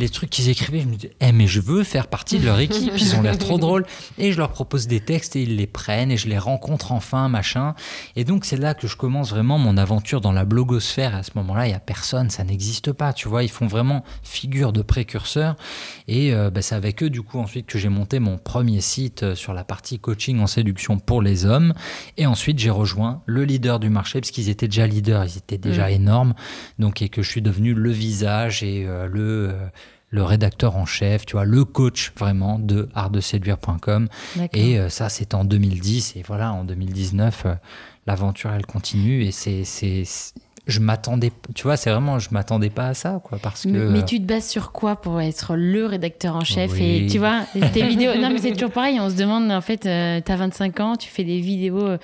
les 0.00 0.08
trucs 0.08 0.30
qu'ils 0.30 0.48
écrivaient, 0.48 0.80
je 0.80 0.88
me 0.88 0.96
dis, 0.96 1.10
eh, 1.20 1.32
mais 1.32 1.46
je 1.46 1.60
veux 1.60 1.84
faire 1.84 2.08
partie 2.08 2.38
de 2.38 2.46
leur 2.46 2.58
équipe, 2.58 2.92
ils 2.96 3.14
ont 3.14 3.22
l'air 3.22 3.38
trop 3.38 3.58
drôles. 3.66 3.86
Et 4.18 4.32
je 4.32 4.38
leur 4.38 4.50
propose 4.50 4.86
des 4.86 5.00
textes 5.00 5.36
et 5.36 5.42
ils 5.42 5.56
les 5.56 5.66
prennent 5.66 6.10
et 6.10 6.16
je 6.16 6.28
les 6.28 6.38
rencontre 6.38 6.92
enfin, 6.92 7.28
machin. 7.28 7.74
Et 8.16 8.24
donc, 8.24 8.44
c'est 8.44 8.56
là 8.56 8.74
que 8.74 8.88
je 8.88 8.96
commence 8.96 9.30
vraiment 9.30 9.58
mon 9.58 9.76
aventure 9.76 10.20
dans 10.20 10.32
la 10.32 10.44
blogosphère. 10.44 11.14
À 11.14 11.22
ce 11.22 11.32
moment-là, 11.36 11.68
il 11.68 11.70
y 11.70 11.74
a 11.74 11.80
personne, 11.80 12.30
ça 12.30 12.44
n'existe 12.44 12.92
pas, 12.92 13.12
tu 13.12 13.28
vois. 13.28 13.44
Ils 13.44 13.50
font 13.50 13.66
vraiment 13.66 14.04
figure 14.22 14.72
de 14.72 14.82
précurseur. 14.82 15.56
Et 16.08 16.32
euh, 16.32 16.50
bah, 16.50 16.62
c'est 16.62 16.74
avec 16.74 17.02
eux, 17.02 17.10
du 17.10 17.22
coup, 17.22 17.38
ensuite 17.38 17.66
que 17.66 17.78
j'ai 17.78 17.88
monté 17.88 18.18
mon 18.18 18.38
premier 18.38 18.80
site 18.80 19.22
euh, 19.22 19.34
sur 19.34 19.52
la 19.52 19.64
partie 19.64 19.98
coaching 19.98 20.40
en 20.40 20.46
séduction 20.46 20.98
pour 20.98 21.22
les 21.22 21.44
hommes. 21.44 21.74
Et 22.16 22.26
ensuite, 22.26 22.58
j'ai 22.58 22.70
rejoint 22.70 23.22
le 23.26 23.44
leader 23.44 23.78
du 23.78 23.90
marché, 23.90 24.20
parce 24.20 24.30
qu'ils 24.30 24.48
étaient 24.48 24.68
déjà 24.68 24.86
leaders, 24.86 25.24
ils 25.24 25.38
étaient 25.38 25.58
déjà 25.58 25.88
mm. 25.88 25.92
énormes, 25.92 26.34
donc 26.78 27.02
et 27.02 27.08
que 27.08 27.22
je 27.22 27.28
suis 27.28 27.42
devenu 27.42 27.74
le 27.74 27.90
visage 27.90 28.62
et 28.62 28.84
euh, 28.86 29.06
le 29.06 29.50
euh, 29.50 29.66
le 30.10 30.24
rédacteur 30.24 30.76
en 30.76 30.86
chef, 30.86 31.24
tu 31.24 31.32
vois, 31.32 31.44
le 31.44 31.64
coach 31.64 32.12
vraiment 32.18 32.58
de 32.58 32.88
artdeséduire.com. 32.94 34.08
Et 34.52 34.78
euh, 34.78 34.88
ça, 34.88 35.08
c'est 35.08 35.34
en 35.34 35.44
2010. 35.44 36.16
Et 36.16 36.22
voilà, 36.26 36.52
en 36.52 36.64
2019, 36.64 37.46
l'aventure, 38.06 38.50
elle 38.52 38.66
continue. 38.66 39.22
Et 39.22 39.30
c'est 39.30 40.04
je 40.66 40.80
m'attendais, 40.80 41.32
tu 41.54 41.64
vois, 41.64 41.76
c'est 41.76 41.90
vraiment, 41.90 42.18
je 42.18 42.28
m'attendais 42.32 42.70
pas 42.70 42.88
à 42.88 42.94
ça, 42.94 43.20
quoi, 43.22 43.38
parce 43.42 43.64
que. 43.64 43.68
Mais, 43.68 44.04
tu 44.04 44.20
te 44.20 44.26
bases 44.26 44.46
sur 44.46 44.72
quoi 44.72 44.96
pour 44.96 45.20
être 45.20 45.56
le 45.56 45.86
rédacteur 45.86 46.36
en 46.36 46.44
chef 46.44 46.78
Et 46.78 47.06
tu 47.10 47.18
vois, 47.18 47.40
tes 47.72 47.86
vidéos, 47.86 48.14
non, 48.14 48.30
mais 48.30 48.38
c'est 48.38 48.52
toujours 48.52 48.70
pareil. 48.70 48.98
On 49.00 49.10
se 49.10 49.16
demande, 49.16 49.50
en 49.50 49.60
fait, 49.60 49.86
euh, 49.86 50.20
tu 50.24 50.30
as 50.30 50.36
25 50.36 50.80
ans, 50.80 50.96
tu 50.96 51.08
fais 51.08 51.24
des 51.24 51.40
vidéos 51.40 51.96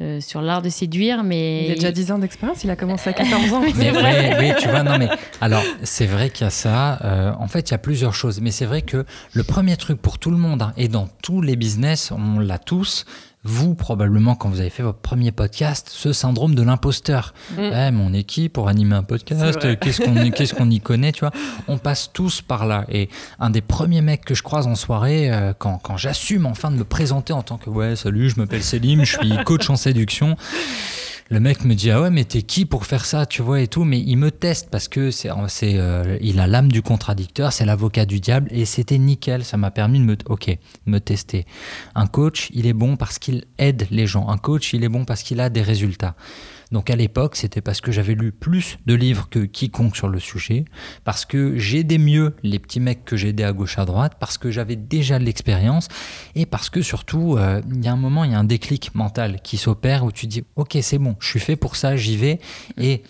euh, 0.00 0.20
sur 0.20 0.42
l'art 0.42 0.62
de 0.62 0.68
séduire, 0.68 1.24
mais. 1.24 1.66
Il 1.66 1.72
a 1.72 1.74
déjà 1.74 1.92
10 1.92 2.12
ans 2.12 2.18
d'expérience, 2.18 2.64
il 2.64 2.70
a 2.70 2.76
commencé 2.76 3.10
à 3.10 3.12
14 3.12 3.52
ans. 3.52 3.62
c'est 3.74 3.90
vrai. 3.90 4.36
Oui, 4.38 4.52
tu 4.58 4.68
vois, 4.68 4.82
non, 4.82 4.98
mais 4.98 5.08
alors, 5.40 5.62
c'est 5.82 6.06
vrai 6.06 6.30
qu'il 6.30 6.44
y 6.44 6.48
a 6.48 6.50
ça. 6.50 6.98
Euh, 7.04 7.32
en 7.38 7.48
fait, 7.48 7.70
il 7.70 7.72
y 7.72 7.74
a 7.74 7.78
plusieurs 7.78 8.14
choses, 8.14 8.40
mais 8.40 8.50
c'est 8.50 8.66
vrai 8.66 8.82
que 8.82 9.04
le 9.32 9.42
premier 9.42 9.76
truc 9.76 10.00
pour 10.00 10.18
tout 10.18 10.30
le 10.30 10.36
monde, 10.36 10.62
hein, 10.62 10.72
et 10.76 10.88
dans 10.88 11.08
tous 11.22 11.40
les 11.40 11.56
business, 11.56 12.12
on 12.12 12.38
l'a 12.38 12.58
tous, 12.58 13.04
vous, 13.44 13.74
probablement, 13.74 14.36
quand 14.36 14.48
vous 14.48 14.60
avez 14.60 14.70
fait 14.70 14.84
votre 14.84 15.00
premier 15.00 15.32
podcast, 15.32 15.88
ce 15.90 16.12
syndrome 16.12 16.54
de 16.54 16.62
l'imposteur. 16.62 17.34
Mm. 17.56 17.90
mon 17.90 18.14
équipe, 18.14 18.52
pour 18.52 18.68
animer 18.68 18.94
un 18.94 19.02
podcast, 19.02 19.58
qu'est-ce 19.80 20.02
qu'on 20.02 20.30
qu'est-ce 20.30 20.54
qu'on 20.54 20.70
y 20.70 20.80
connaît, 20.80 21.12
tu 21.12 21.20
vois 21.20 21.32
On 21.66 21.78
passe 21.78 22.10
tous 22.12 22.40
par 22.40 22.66
là. 22.66 22.84
Et 22.88 23.08
un 23.40 23.50
des 23.50 23.60
premiers 23.60 24.00
mecs 24.00 24.24
que 24.24 24.34
je 24.34 24.42
croise 24.42 24.66
en 24.66 24.76
soirée, 24.76 25.32
euh, 25.32 25.52
quand, 25.58 25.78
quand 25.78 25.96
j'assume 25.96 26.46
enfin 26.46 26.70
de 26.70 26.76
me 26.76 26.84
présenter 26.84 27.32
en 27.32 27.42
tant 27.42 27.58
que 27.58 27.68
ouais, 27.68 27.96
salut, 27.96 28.30
je 28.30 28.38
m'appelle 28.38 28.62
Selim, 28.62 29.04
je 29.04 29.18
suis 29.18 29.44
coach 29.44 29.68
en 29.70 29.76
séduction 29.76 30.36
le 31.30 31.40
mec 31.40 31.64
me 31.64 31.74
dit 31.74 31.90
ah 31.90 32.02
ouais 32.02 32.10
mais 32.10 32.24
t'es 32.24 32.42
qui 32.42 32.64
pour 32.64 32.86
faire 32.86 33.04
ça 33.04 33.26
tu 33.26 33.42
vois 33.42 33.60
et 33.60 33.68
tout. 33.68 33.84
Mais 33.84 34.00
il 34.00 34.16
me 34.16 34.30
teste 34.30 34.70
parce 34.70 34.88
que 34.88 35.10
c'est 35.10 35.30
euh, 35.30 36.18
il 36.20 36.40
a 36.40 36.46
l'âme 36.46 36.70
du 36.70 36.82
contradicteur 36.82 37.52
c'est 37.52 37.64
l'avocat 37.64 38.04
du 38.06 38.20
diable 38.20 38.48
et 38.50 38.64
c'était 38.64 38.98
nickel. 38.98 39.44
Ça 39.44 39.56
m'a 39.56 39.70
permis 39.70 39.98
de 39.98 40.04
me 40.04 40.16
ok 40.26 40.56
me 40.86 40.98
tester. 40.98 41.46
Un 41.94 42.06
coach 42.06 42.48
il 42.52 42.66
est 42.66 42.72
bon 42.72 42.96
parce 42.96 43.18
qu'il 43.18 43.44
aide 43.58 43.86
les 43.90 44.06
gens. 44.06 44.28
Un 44.28 44.38
coach 44.38 44.72
il 44.72 44.84
est 44.84 44.88
bon 44.88 45.04
parce 45.04 45.22
qu'il 45.22 45.40
a 45.40 45.48
des 45.48 45.62
résultats 45.62 46.14
donc 46.72 46.90
à 46.90 46.96
l'époque, 46.96 47.36
c'était 47.36 47.60
parce 47.60 47.80
que 47.80 47.92
j'avais 47.92 48.14
lu 48.14 48.32
plus 48.32 48.78
de 48.86 48.94
livres 48.94 49.28
que 49.30 49.40
quiconque 49.40 49.96
sur 49.96 50.08
le 50.08 50.18
sujet, 50.18 50.64
parce 51.04 51.24
que 51.24 51.56
j'aidais 51.58 51.98
mieux 51.98 52.34
les 52.42 52.58
petits 52.58 52.80
mecs 52.80 53.04
que 53.04 53.16
j'aidais 53.16 53.44
à 53.44 53.52
gauche 53.52 53.78
à 53.78 53.84
droite, 53.84 54.14
parce 54.18 54.38
que 54.38 54.50
j'avais 54.50 54.76
déjà 54.76 55.18
de 55.18 55.24
l'expérience, 55.24 55.88
et 56.34 56.46
parce 56.46 56.70
que 56.70 56.82
surtout, 56.82 57.36
euh, 57.36 57.60
il 57.70 57.84
y 57.84 57.88
a 57.88 57.92
un 57.92 57.96
moment, 57.96 58.24
il 58.24 58.32
y 58.32 58.34
a 58.34 58.38
un 58.38 58.44
déclic 58.44 58.94
mental 58.94 59.40
qui 59.42 59.58
s'opère 59.58 60.04
où 60.04 60.10
tu 60.10 60.26
dis, 60.26 60.44
ok, 60.56 60.78
c'est 60.80 60.98
bon, 60.98 61.16
je 61.20 61.28
suis 61.28 61.40
fait 61.40 61.56
pour 61.56 61.76
ça, 61.76 61.96
j'y 61.96 62.16
vais. 62.16 62.40
Et 62.78 63.02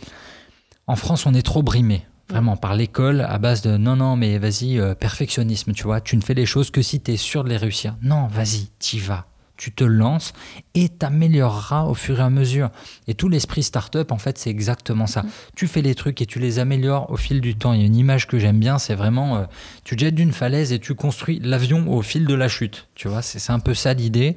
en 0.86 0.96
France, 0.96 1.24
on 1.26 1.34
est 1.34 1.42
trop 1.42 1.62
brimé 1.62 2.04
vraiment 2.28 2.56
par 2.56 2.74
l'école 2.74 3.20
à 3.20 3.38
base 3.38 3.60
de 3.62 3.76
non 3.76 3.96
non 3.96 4.16
mais 4.16 4.38
vas-y 4.38 4.78
euh, 4.78 4.94
perfectionnisme 4.94 5.72
tu 5.72 5.82
vois 5.82 6.00
tu 6.00 6.16
ne 6.16 6.22
fais 6.22 6.32
les 6.32 6.46
choses 6.46 6.70
que 6.70 6.80
si 6.80 6.98
tu 7.00 7.12
es 7.12 7.16
sûr 7.18 7.44
de 7.44 7.50
les 7.50 7.58
réussir 7.58 7.96
non 8.00 8.26
vas-y 8.26 8.68
t'y 8.78 9.00
vas 9.00 9.26
tu 9.62 9.70
te 9.70 9.84
lances 9.84 10.32
et 10.74 10.88
t'amélioreras 10.88 11.84
au 11.84 11.94
fur 11.94 12.18
et 12.18 12.22
à 12.24 12.30
mesure. 12.30 12.70
Et 13.06 13.14
tout 13.14 13.28
l'esprit 13.28 13.62
startup, 13.62 14.10
en 14.10 14.18
fait, 14.18 14.36
c'est 14.36 14.50
exactement 14.50 15.06
ça. 15.06 15.22
Mm. 15.22 15.28
Tu 15.54 15.68
fais 15.68 15.82
les 15.82 15.94
trucs 15.94 16.20
et 16.20 16.26
tu 16.26 16.40
les 16.40 16.58
améliores 16.58 17.08
au 17.12 17.16
fil 17.16 17.40
du 17.40 17.54
temps. 17.54 17.72
Il 17.72 17.78
y 17.78 17.84
a 17.84 17.86
une 17.86 17.94
image 17.94 18.26
que 18.26 18.40
j'aime 18.40 18.58
bien, 18.58 18.78
c'est 18.78 18.96
vraiment, 18.96 19.36
euh, 19.36 19.44
tu 19.84 19.96
jettes 19.96 20.16
d'une 20.16 20.32
falaise 20.32 20.72
et 20.72 20.80
tu 20.80 20.96
construis 20.96 21.38
l'avion 21.38 21.86
au 21.92 22.02
fil 22.02 22.26
de 22.26 22.34
la 22.34 22.48
chute. 22.48 22.88
Tu 22.96 23.06
vois, 23.06 23.22
c'est 23.22 23.52
un 23.52 23.60
peu 23.60 23.72
ça 23.72 23.94
l'idée. 23.94 24.34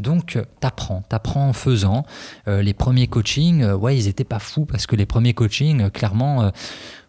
Donc, 0.00 0.34
euh, 0.34 0.44
t'apprends, 0.58 1.04
t'apprends 1.08 1.50
en 1.50 1.52
faisant. 1.52 2.04
Euh, 2.48 2.60
les 2.60 2.74
premiers 2.74 3.06
coachings, 3.06 3.64
ouais, 3.64 3.96
ils 3.96 4.08
étaient 4.08 4.24
pas 4.24 4.40
fous 4.40 4.64
parce 4.64 4.88
que 4.88 4.96
les 4.96 5.06
premiers 5.06 5.34
coachings, 5.34 5.88
clairement, 5.90 6.50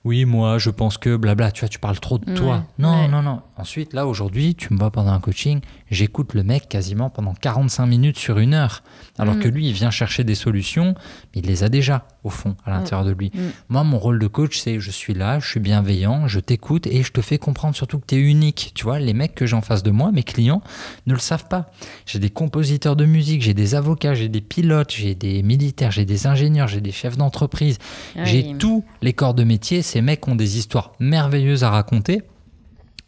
oui, 0.06 0.24
moi, 0.26 0.58
je 0.60 0.70
pense 0.70 0.98
que 0.98 1.18
blabla, 1.18 1.52
tu 1.52 1.62
vois, 1.62 1.70
tu 1.70 1.80
parles 1.80 2.00
trop 2.00 2.18
de 2.20 2.34
toi. 2.36 2.56
Ouais, 2.58 2.62
non, 2.80 3.02
ouais. 3.02 3.08
non, 3.10 3.22
non. 3.24 3.41
Ensuite, 3.58 3.91
là, 3.94 4.06
aujourd'hui, 4.08 4.56
tu 4.56 4.72
me 4.74 4.78
vois 4.80 4.91
pendant 4.91 5.12
un 5.12 5.20
coaching, 5.20 5.60
j'écoute 5.91 6.34
le 6.36 6.44
mec 6.44 6.70
quasiment 6.70 7.10
pendant 7.10 7.34
45 7.34 7.86
minutes 7.88 8.18
sur 8.18 8.38
une 8.39 8.54
heure. 8.54 8.84
Alors 9.18 9.36
Mm. 9.36 9.39
que 9.39 9.48
lui, 9.48 9.68
il 9.68 9.74
vient 9.74 9.91
chercher 9.91 10.24
des 10.24 10.36
solutions, 10.36 10.94
mais 11.34 11.41
il 11.41 11.48
les 11.48 11.63
a 11.63 11.70
déjà, 11.70 12.06
au 12.26 12.32
fond, 12.32 12.56
à 12.66 12.72
l'intérieur 12.72 13.06
de 13.06 13.12
lui. 13.12 13.32
Mm. 13.34 13.40
Moi, 13.70 13.84
mon 13.84 14.00
rôle 14.00 14.20
de 14.20 14.28
coach, 14.28 14.58
c'est 14.58 14.80
je 14.80 14.92
suis 14.92 15.14
là, 15.14 15.40
je 15.40 15.48
suis 15.48 15.60
bienveillant, 15.60 16.28
je 16.28 16.40
t'écoute 16.40 16.88
et 16.88 17.04
je 17.04 17.12
te 17.12 17.22
fais 17.22 17.38
comprendre 17.38 17.76
surtout 17.76 18.00
que 18.00 18.08
tu 18.08 18.16
es 18.16 18.20
unique. 18.20 18.72
Tu 18.74 18.84
vois, 18.84 19.00
les 19.00 19.14
mecs 19.14 19.36
que 19.36 19.46
j'ai 19.46 19.56
en 19.56 19.62
face 19.62 19.84
de 19.84 19.92
moi, 19.92 20.12
mes 20.12 20.24
clients, 20.24 20.62
ne 21.06 21.14
le 21.14 21.20
savent 21.20 21.48
pas. 21.48 21.72
J'ai 22.08 22.18
des 22.18 22.32
compositeurs 22.32 22.96
de 22.96 23.06
musique, 23.06 23.44
j'ai 23.44 23.54
des 23.54 23.76
avocats, 23.76 24.16
j'ai 24.16 24.28
des 24.28 24.42
pilotes, 24.42 24.92
j'ai 24.92 25.14
des 25.14 25.44
militaires, 25.44 25.92
j'ai 25.92 26.06
des 26.06 26.26
ingénieurs, 26.26 26.68
j'ai 26.68 26.82
des 26.82 26.92
chefs 26.92 27.16
d'entreprise, 27.16 27.78
j'ai 28.24 28.56
tous 28.58 28.84
les 29.04 29.14
corps 29.14 29.36
de 29.36 29.44
métier. 29.44 29.84
Ces 29.84 30.02
mecs 30.02 30.28
ont 30.28 30.36
des 30.36 30.58
histoires 30.58 30.94
merveilleuses 31.00 31.64
à 31.64 31.70
raconter, 31.70 32.24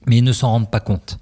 mais 0.06 0.18
ils 0.18 0.24
ne 0.24 0.32
s'en 0.32 0.50
rendent 0.52 0.72
pas 0.72 0.80
compte. 0.80 1.18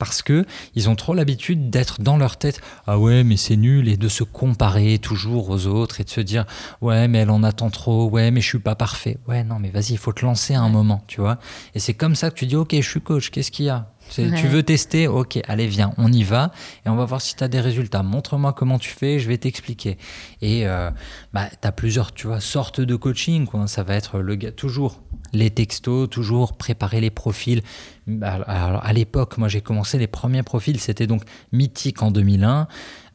Parce 0.00 0.22
que 0.22 0.46
ils 0.74 0.88
ont 0.88 0.96
trop 0.96 1.12
l'habitude 1.12 1.68
d'être 1.68 2.00
dans 2.00 2.16
leur 2.16 2.38
tête, 2.38 2.62
ah 2.86 2.98
ouais, 2.98 3.22
mais 3.22 3.36
c'est 3.36 3.56
nul, 3.56 3.86
et 3.86 3.98
de 3.98 4.08
se 4.08 4.24
comparer 4.24 4.98
toujours 4.98 5.50
aux 5.50 5.66
autres 5.66 6.00
et 6.00 6.04
de 6.04 6.08
se 6.08 6.22
dire, 6.22 6.46
ouais, 6.80 7.06
mais 7.06 7.18
elle 7.18 7.30
en 7.30 7.42
attend 7.42 7.68
trop, 7.68 8.08
ouais, 8.08 8.30
mais 8.30 8.40
je 8.40 8.46
suis 8.46 8.58
pas 8.58 8.74
parfait. 8.74 9.18
Ouais, 9.28 9.44
non, 9.44 9.58
mais 9.60 9.68
vas-y, 9.68 9.92
il 9.92 9.98
faut 9.98 10.14
te 10.14 10.24
lancer 10.24 10.54
à 10.54 10.62
un 10.62 10.70
moment, 10.70 11.04
tu 11.06 11.20
vois. 11.20 11.38
Et 11.74 11.80
c'est 11.80 11.92
comme 11.92 12.14
ça 12.14 12.30
que 12.30 12.36
tu 12.36 12.46
dis, 12.46 12.56
ok, 12.56 12.74
je 12.74 12.88
suis 12.88 13.02
coach, 13.02 13.30
qu'est-ce 13.30 13.50
qu'il 13.50 13.66
y 13.66 13.68
a? 13.68 13.92
Tu 14.14 14.46
veux 14.48 14.62
tester 14.62 15.08
Ok, 15.08 15.38
allez, 15.48 15.66
viens, 15.66 15.92
on 15.98 16.12
y 16.12 16.22
va 16.22 16.50
et 16.84 16.88
on 16.88 16.96
va 16.96 17.04
voir 17.04 17.20
si 17.20 17.36
tu 17.36 17.44
as 17.44 17.48
des 17.48 17.60
résultats. 17.60 18.02
Montre-moi 18.02 18.52
comment 18.52 18.78
tu 18.78 18.90
fais, 18.90 19.18
je 19.18 19.28
vais 19.28 19.38
t'expliquer. 19.38 19.98
Et 20.42 20.66
euh, 20.66 20.90
bah, 21.32 21.48
tu 21.60 21.66
as 21.66 21.72
plusieurs 21.72 22.12
tu 22.12 22.26
vois, 22.26 22.40
sortes 22.40 22.80
de 22.80 22.96
coaching. 22.96 23.46
Quoi. 23.46 23.66
Ça 23.66 23.82
va 23.82 23.94
être 23.94 24.18
le 24.20 24.34
gars, 24.34 24.52
toujours 24.52 25.00
les 25.32 25.50
textos, 25.50 26.08
toujours 26.10 26.56
préparer 26.56 27.00
les 27.00 27.10
profils. 27.10 27.62
Bah, 28.06 28.40
Alors, 28.46 28.84
à 28.84 28.92
l'époque, 28.92 29.38
moi 29.38 29.48
j'ai 29.48 29.60
commencé 29.60 29.98
les 29.98 30.06
premiers 30.08 30.42
profils, 30.42 30.80
c'était 30.80 31.06
donc 31.06 31.22
Mythique 31.52 32.02
en 32.02 32.10
2001. 32.10 32.66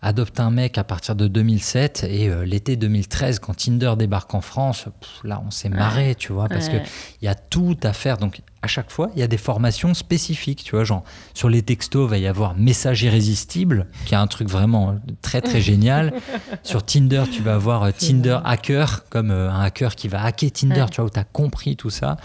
Adopte 0.02 0.40
un 0.40 0.52
mec 0.52 0.78
à 0.78 0.84
partir 0.84 1.16
de 1.16 1.28
2007 1.28 2.06
et 2.08 2.30
euh, 2.30 2.46
l'été 2.46 2.76
2013 2.76 3.40
quand 3.40 3.56
Tinder 3.56 3.94
débarque 3.98 4.36
en 4.36 4.42
France, 4.42 4.86
pff, 5.02 5.10
là 5.24 5.42
on 5.46 5.50
s'est 5.50 5.70
marré, 5.70 6.14
tu 6.14 6.32
vois, 6.32 6.48
parce 6.48 6.68
Ouais. 6.68 6.84
que 6.84 6.88
il 7.22 7.26
y 7.26 7.28
a 7.28 7.34
tout 7.34 7.78
à 7.82 7.92
faire. 7.92 8.18
Donc 8.20 8.42
à 8.66 8.68
chaque 8.68 8.92
fois, 8.92 9.10
il 9.16 9.20
y 9.20 9.24
a 9.24 9.28
des 9.28 9.38
formations 9.38 9.94
spécifiques, 9.94 10.64
tu 10.64 10.72
vois, 10.72 10.84
genre 10.84 11.04
sur 11.36 11.50
les 11.50 11.62
textos, 11.62 12.08
il 12.08 12.10
va 12.10 12.18
y 12.18 12.26
avoir 12.28 12.56
message 12.56 13.04
irrésistible, 13.04 13.86
qui 14.06 14.16
est 14.16 14.18
un 14.18 14.26
truc 14.28 14.50
vraiment 14.50 15.00
très 15.22 15.40
très 15.42 15.62
génial. 15.62 16.14
sur 16.64 16.84
Tinder, 16.84 17.24
tu 17.32 17.42
vas 17.44 17.54
avoir 17.54 17.84
euh, 17.84 17.92
Tinder 17.92 18.40
hacker, 18.44 19.08
comme 19.10 19.30
euh, 19.32 19.52
un 19.52 19.62
hacker 19.62 19.96
qui 19.96 20.08
va 20.08 20.24
hacker 20.24 20.52
Tinder, 20.52 20.82
Ouais. 20.82 20.90
tu 20.90 20.96
vois, 20.98 21.06
où 21.06 21.10
tu 21.10 21.20
as 21.20 21.24
compris 21.24 21.76
tout 21.76 21.92
ça. 21.92 22.18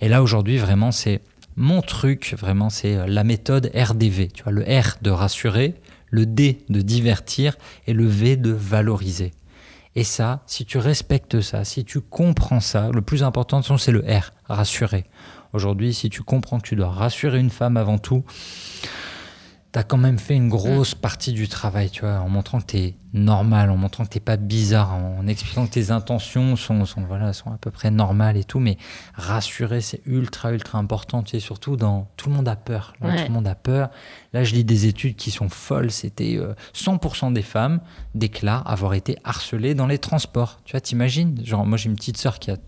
Et 0.00 0.08
là 0.08 0.22
aujourd'hui, 0.22 0.58
vraiment, 0.58 0.90
c'est 0.92 1.20
mon 1.54 1.80
truc, 1.82 2.34
vraiment, 2.36 2.68
c'est 2.68 2.96
euh, 2.96 3.06
la 3.06 3.22
méthode 3.24 3.70
RDV, 3.74 4.28
tu 4.34 4.42
vois, 4.42 4.52
le 4.52 4.62
R 4.62 4.96
de 5.02 5.10
rassurer, 5.10 5.74
le 6.10 6.26
D 6.26 6.58
de 6.68 6.80
divertir 6.82 7.56
et 7.86 7.92
le 7.92 8.06
V 8.06 8.36
de 8.36 8.50
valoriser. 8.50 9.32
Et 9.94 10.04
ça, 10.04 10.42
si 10.46 10.66
tu 10.66 10.76
respectes 10.76 11.40
ça, 11.40 11.64
si 11.64 11.84
tu 11.84 12.02
comprends 12.02 12.60
ça, 12.60 12.90
le 12.92 13.00
plus 13.00 13.22
important, 13.22 13.62
c'est 13.62 13.92
le 13.92 14.00
R, 14.00 14.32
rassurer. 14.46 15.04
Aujourd'hui, 15.56 15.94
si 15.94 16.10
tu 16.10 16.22
comprends 16.22 16.58
que 16.60 16.68
tu 16.68 16.76
dois 16.76 16.90
rassurer 16.90 17.40
une 17.40 17.48
femme 17.48 17.78
avant 17.78 17.96
tout, 17.96 18.24
tu 19.72 19.78
as 19.78 19.84
quand 19.84 19.96
même 19.96 20.18
fait 20.18 20.34
une 20.36 20.50
grosse 20.50 20.94
partie 20.94 21.32
du 21.32 21.48
travail, 21.48 21.88
tu 21.88 22.02
vois, 22.02 22.18
en 22.20 22.28
montrant 22.28 22.60
que 22.60 22.66
tu 22.66 22.76
es 22.76 22.94
normal, 23.14 23.70
en 23.70 23.76
montrant 23.78 24.04
que 24.04 24.10
tu 24.10 24.20
pas 24.20 24.36
bizarre, 24.36 24.92
en 24.92 25.26
expliquant 25.26 25.66
que 25.66 25.70
tes 25.72 25.90
intentions 25.90 26.56
sont, 26.56 26.84
sont, 26.84 27.00
voilà, 27.06 27.32
sont 27.32 27.50
à 27.52 27.56
peu 27.56 27.70
près 27.70 27.90
normales 27.90 28.36
et 28.36 28.44
tout, 28.44 28.58
mais 28.60 28.76
rassurer, 29.14 29.80
c'est 29.80 30.02
ultra, 30.04 30.52
ultra 30.52 30.76
important, 30.78 31.22
tu 31.22 31.30
sais, 31.30 31.40
surtout 31.40 31.76
dans... 31.76 32.06
Tout 32.18 32.28
le 32.28 32.34
monde 32.34 32.48
a 32.48 32.56
peur, 32.56 32.92
là, 33.00 33.08
Ouais. 33.08 33.16
tout 33.22 33.28
le 33.28 33.32
monde 33.34 33.48
a 33.48 33.54
peur. 33.54 33.88
Là, 34.34 34.44
je 34.44 34.52
lis 34.52 34.64
des 34.64 34.84
études 34.84 35.16
qui 35.16 35.30
sont 35.30 35.48
folles, 35.48 35.90
c'était 35.90 36.36
euh, 36.36 36.52
100% 36.74 37.32
des 37.32 37.40
femmes 37.40 37.80
déclarent 38.14 38.70
avoir 38.70 38.92
été 38.92 39.16
harcelées 39.24 39.74
dans 39.74 39.86
les 39.86 39.96
transports. 39.98 40.60
Tu 40.66 40.72
vois, 40.72 40.82
t'imagines? 40.82 41.40
Genre, 41.42 41.64
moi 41.64 41.78
j'ai 41.78 41.88
une 41.88 41.96
petite 41.96 42.18
sœur 42.18 42.38
qui 42.40 42.50
a 42.50 42.58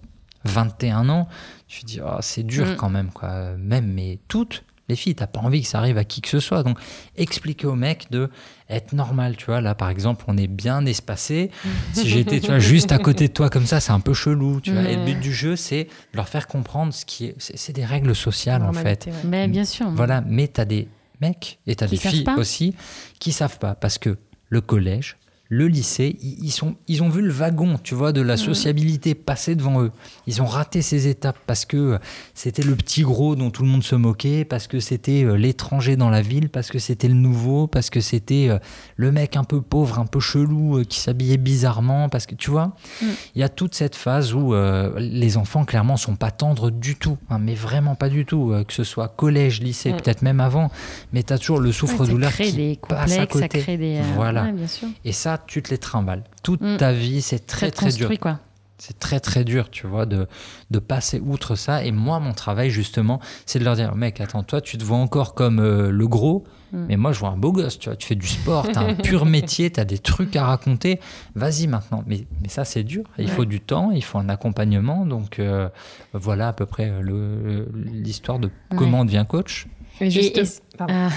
21 0.52 1.08
ans, 1.08 1.28
je 1.68 1.80
me 1.82 1.87
dis, 1.87 2.00
oh, 2.04 2.18
c'est 2.20 2.42
dur 2.44 2.66
Mm. 2.66 2.76
quand 2.76 2.90
même, 2.90 3.11
quoi. 3.11 3.56
Même, 3.58 3.87
mais 3.92 4.18
toutes 4.28 4.64
les 4.88 4.96
filles, 4.96 5.14
t'as 5.14 5.26
pas 5.26 5.40
envie 5.40 5.61
que 5.61 5.68
ça 5.68 5.78
arrive 5.78 5.98
à 5.98 6.04
qui 6.04 6.22
que 6.22 6.28
ce 6.30 6.40
soit. 6.40 6.62
Donc, 6.62 6.78
expliquer 7.16 7.66
au 7.66 7.74
mec 7.74 8.06
de 8.11 8.30
être 8.70 8.94
normal, 8.94 9.37
tu 9.37 9.44
vois. 9.46 9.61
Là, 9.61 9.74
par 9.74 9.90
exemple, 9.90 10.24
on 10.28 10.37
est 10.38 10.46
bien 10.46 10.87
espacé. 10.87 11.50
si 11.92 12.08
j'étais, 12.08 12.40
tu 12.40 12.46
vois, 12.46 12.58
juste 12.58 12.90
à 12.90 12.98
côté 12.98 13.28
de 13.28 13.32
toi 13.34 13.50
comme 13.50 13.66
ça, 13.66 13.80
c'est 13.80 13.92
un 13.92 14.00
peu 14.00 14.14
chelou, 14.14 14.61
tu 14.62 14.72
vois. 14.72 14.82
Et 14.88 14.96
le 14.96 15.04
but 15.04 15.20
du 15.20 15.32
jeu, 15.34 15.56
c'est 15.56 15.84
de 15.84 16.16
leur 16.16 16.28
faire 16.28 16.46
comprendre 16.46 16.94
ce 16.94 17.04
qui 17.04 17.26
est. 17.26 17.34
C'est 17.38 17.72
des 17.74 17.84
règles 17.84 18.14
sociales, 18.14 18.62
en 18.62 18.72
fait. 18.72 19.06
Ouais. 19.06 19.12
Ben, 19.24 19.50
bien 19.50 19.64
sûr. 19.66 19.90
Voilà, 19.90 20.22
mais 20.22 20.48
tu 20.48 20.58
as 20.61 20.64
des 20.64 20.88
mecs 21.20 21.58
et 21.66 21.76
tu 21.76 21.84
as 21.84 21.87
Qui 21.87 21.96
des 21.96 22.08
filles 22.08 22.24
pas. 22.24 22.37
aussi 22.37 22.74
qui 23.18 23.32
savent 23.32 23.58
pas 23.58 23.74
parce 23.74 23.98
que 23.98 24.16
le 24.48 24.61
collège, 24.62 25.16
le 25.50 25.66
lycée, 25.66 26.16
ils, 26.20 26.50
sont, 26.50 26.76
ils 26.88 27.02
ont 27.02 27.08
vu 27.08 27.22
le 27.22 27.30
wagon, 27.32 27.78
tu 27.82 27.94
vois, 27.94 28.12
de 28.12 28.20
la 28.20 28.37
sociabilité 28.37 29.14
passer 29.14 29.54
devant 29.54 29.82
eux. 29.82 29.90
Ils 30.26 30.42
ont 30.42 30.46
raté 30.46 30.82
ces 30.82 31.08
étapes 31.08 31.38
parce 31.46 31.64
que 31.64 31.76
euh, 31.78 31.98
c'était 32.34 32.62
le 32.62 32.76
petit 32.76 33.00
gros 33.00 33.34
dont 33.34 33.50
tout 33.50 33.62
le 33.62 33.68
monde 33.70 33.82
se 33.82 33.94
moquait, 33.94 34.44
parce 34.44 34.66
que 34.66 34.78
c'était 34.78 35.24
euh, 35.24 35.37
l'étranger 35.38 35.96
dans 35.96 36.11
la 36.11 36.20
ville, 36.20 36.50
parce 36.50 36.68
que 36.70 36.78
c'était 36.78 37.08
le 37.08 37.14
nouveau, 37.14 37.66
parce 37.66 37.88
que 37.88 38.00
c'était 38.00 38.48
euh, 38.50 38.58
le 38.96 39.11
mec 39.11 39.37
un 39.37 39.44
peu 39.44 39.62
pauvre, 39.62 39.98
un 39.98 40.04
peu 40.04 40.20
chelou, 40.20 40.82
qui 40.87 41.00
s'habillait 41.00 41.38
bizarrement, 41.38 42.11
parce 42.11 42.26
que 42.26 42.34
tu 42.34 42.50
vois, 42.50 42.76
Mm. 43.00 43.06
il 43.37 43.40
y 43.40 43.42
a 43.44 43.48
toute 43.48 43.74
cette 43.74 43.94
phase 43.94 44.34
où 44.34 44.52
euh, 44.52 44.92
les 44.98 45.37
enfants 45.38 45.64
clairement 45.64 45.96
sont 45.96 46.16
pas 46.16 46.30
tendres 46.30 46.70
du 46.70 46.96
tout, 46.96 47.16
hein, 47.30 47.38
mais 47.38 47.54
vraiment 47.54 47.94
pas 47.94 48.11
du 48.11 48.26
tout, 48.26 48.52
que 48.66 48.72
ce 48.74 48.84
soit 48.84 49.08
collège, 49.08 49.61
lycée, 49.62 49.92
Mm. 49.92 49.96
peut-être 49.96 50.20
même 50.22 50.40
avant, 50.40 50.70
mais 51.14 51.22
tu 51.22 51.32
as 51.32 51.38
toujours 51.38 51.61
le 51.61 51.68
Ouais, 51.68 51.72
souffre-douleur 51.72 52.30
crée 52.32 52.44
qui 52.46 52.52
des 52.52 52.78
passe 52.87 53.12
à 53.12 53.26
complexes, 53.26 53.32
ça 53.38 53.48
côté. 53.48 53.58
crée 53.61 53.76
des. 53.78 54.00
Voilà. 54.14 54.44
ouais, 54.44 54.52
bien 54.52 54.66
sûr. 54.66 54.88
Et 55.04 55.12
ça, 55.12 55.38
tu 55.46 55.62
te 55.62 55.70
les 55.70 55.79
trimbales. 55.79 56.24
Toute 56.42 56.61
Mm. 56.61 56.77
ta 56.77 56.92
vie, 56.92 57.22
c'est 57.22 57.46
très 57.46 57.70
très 57.70 57.90
dur. 57.92 58.11
quoi. 58.20 58.38
C'est 58.81 58.96
très 59.01 59.18
très 59.18 59.42
dur, 59.42 59.70
tu 59.70 59.88
vois, 59.88 60.07
de, 60.07 60.29
de 60.70 60.79
passer 60.79 61.18
outre 61.18 61.57
ça. 61.57 61.85
Et 61.85 61.90
moi, 61.90 62.20
mon 62.20 62.33
travail, 62.33 62.70
justement, 62.70 63.18
c'est 63.44 63.59
de 63.59 63.64
leur 63.64 63.74
dire, 63.74 63.96
mec, 63.96 64.20
attends, 64.20 64.44
toi, 64.44 64.61
tu 64.61 64.79
te 64.79 64.85
vois 64.85 64.98
encore 64.98 65.35
comme 65.35 65.59
euh, 65.59 65.90
le 65.90 66.07
gros, 66.07 66.44
Mm. 66.72 66.85
mais 66.88 66.96
moi, 66.96 67.12
je 67.12 67.18
vois 67.18 67.31
un 67.31 67.37
beau 67.37 67.51
gosse, 67.51 67.79
tu 67.81 67.88
vois, 67.88 67.96
tu 67.96 68.07
fais 68.07 68.14
du 68.14 68.29
sport, 68.29 68.68
tu 68.70 68.79
as 68.79 68.83
un 68.83 68.94
pur 68.94 69.24
métier, 69.27 69.72
tu 69.72 69.81
as 69.81 69.85
des 69.85 69.98
trucs 69.98 70.37
à 70.37 70.44
raconter. 70.44 71.01
Vas-y 71.35 71.66
maintenant. 71.66 72.05
Mais, 72.07 72.27
mais 72.40 72.48
ça, 72.48 72.64
c'est 72.64 72.85
dur. 72.85 73.03
Il 73.18 73.24
Ouais. 73.24 73.31
faut 73.33 73.44
du 73.46 73.61
temps, 73.61 73.90
il 73.90 74.05
faut 74.05 74.18
un 74.18 74.29
accompagnement. 74.29 75.05
Donc, 75.07 75.40
euh, 75.40 75.68
voilà 76.12 76.46
à 76.48 76.53
peu 76.53 76.66
près 76.66 76.92
le- 77.01 77.68
l'histoire 77.74 78.38
de 78.38 78.48
comment 78.77 79.01
on 79.01 79.05
devient 79.05 79.24
coach. 79.29 79.66
Et 80.01 80.09
juste- 80.11 80.37
Et 80.37 80.42
est-ce- 80.42 80.61
pardon. 80.77 80.94
Ah, 80.96 81.11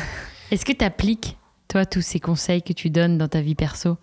Est-ce 0.50 0.66
que 0.66 0.72
tu 0.74 0.84
appliques, 0.84 1.38
toi, 1.72 1.86
tous 1.86 2.02
ces 2.02 2.20
conseils 2.20 2.62
que 2.62 2.74
tu 2.74 2.90
donnes 2.90 3.18
dans 3.18 3.30
ta 3.30 3.40
vie 3.40 3.56
perso 3.56 3.98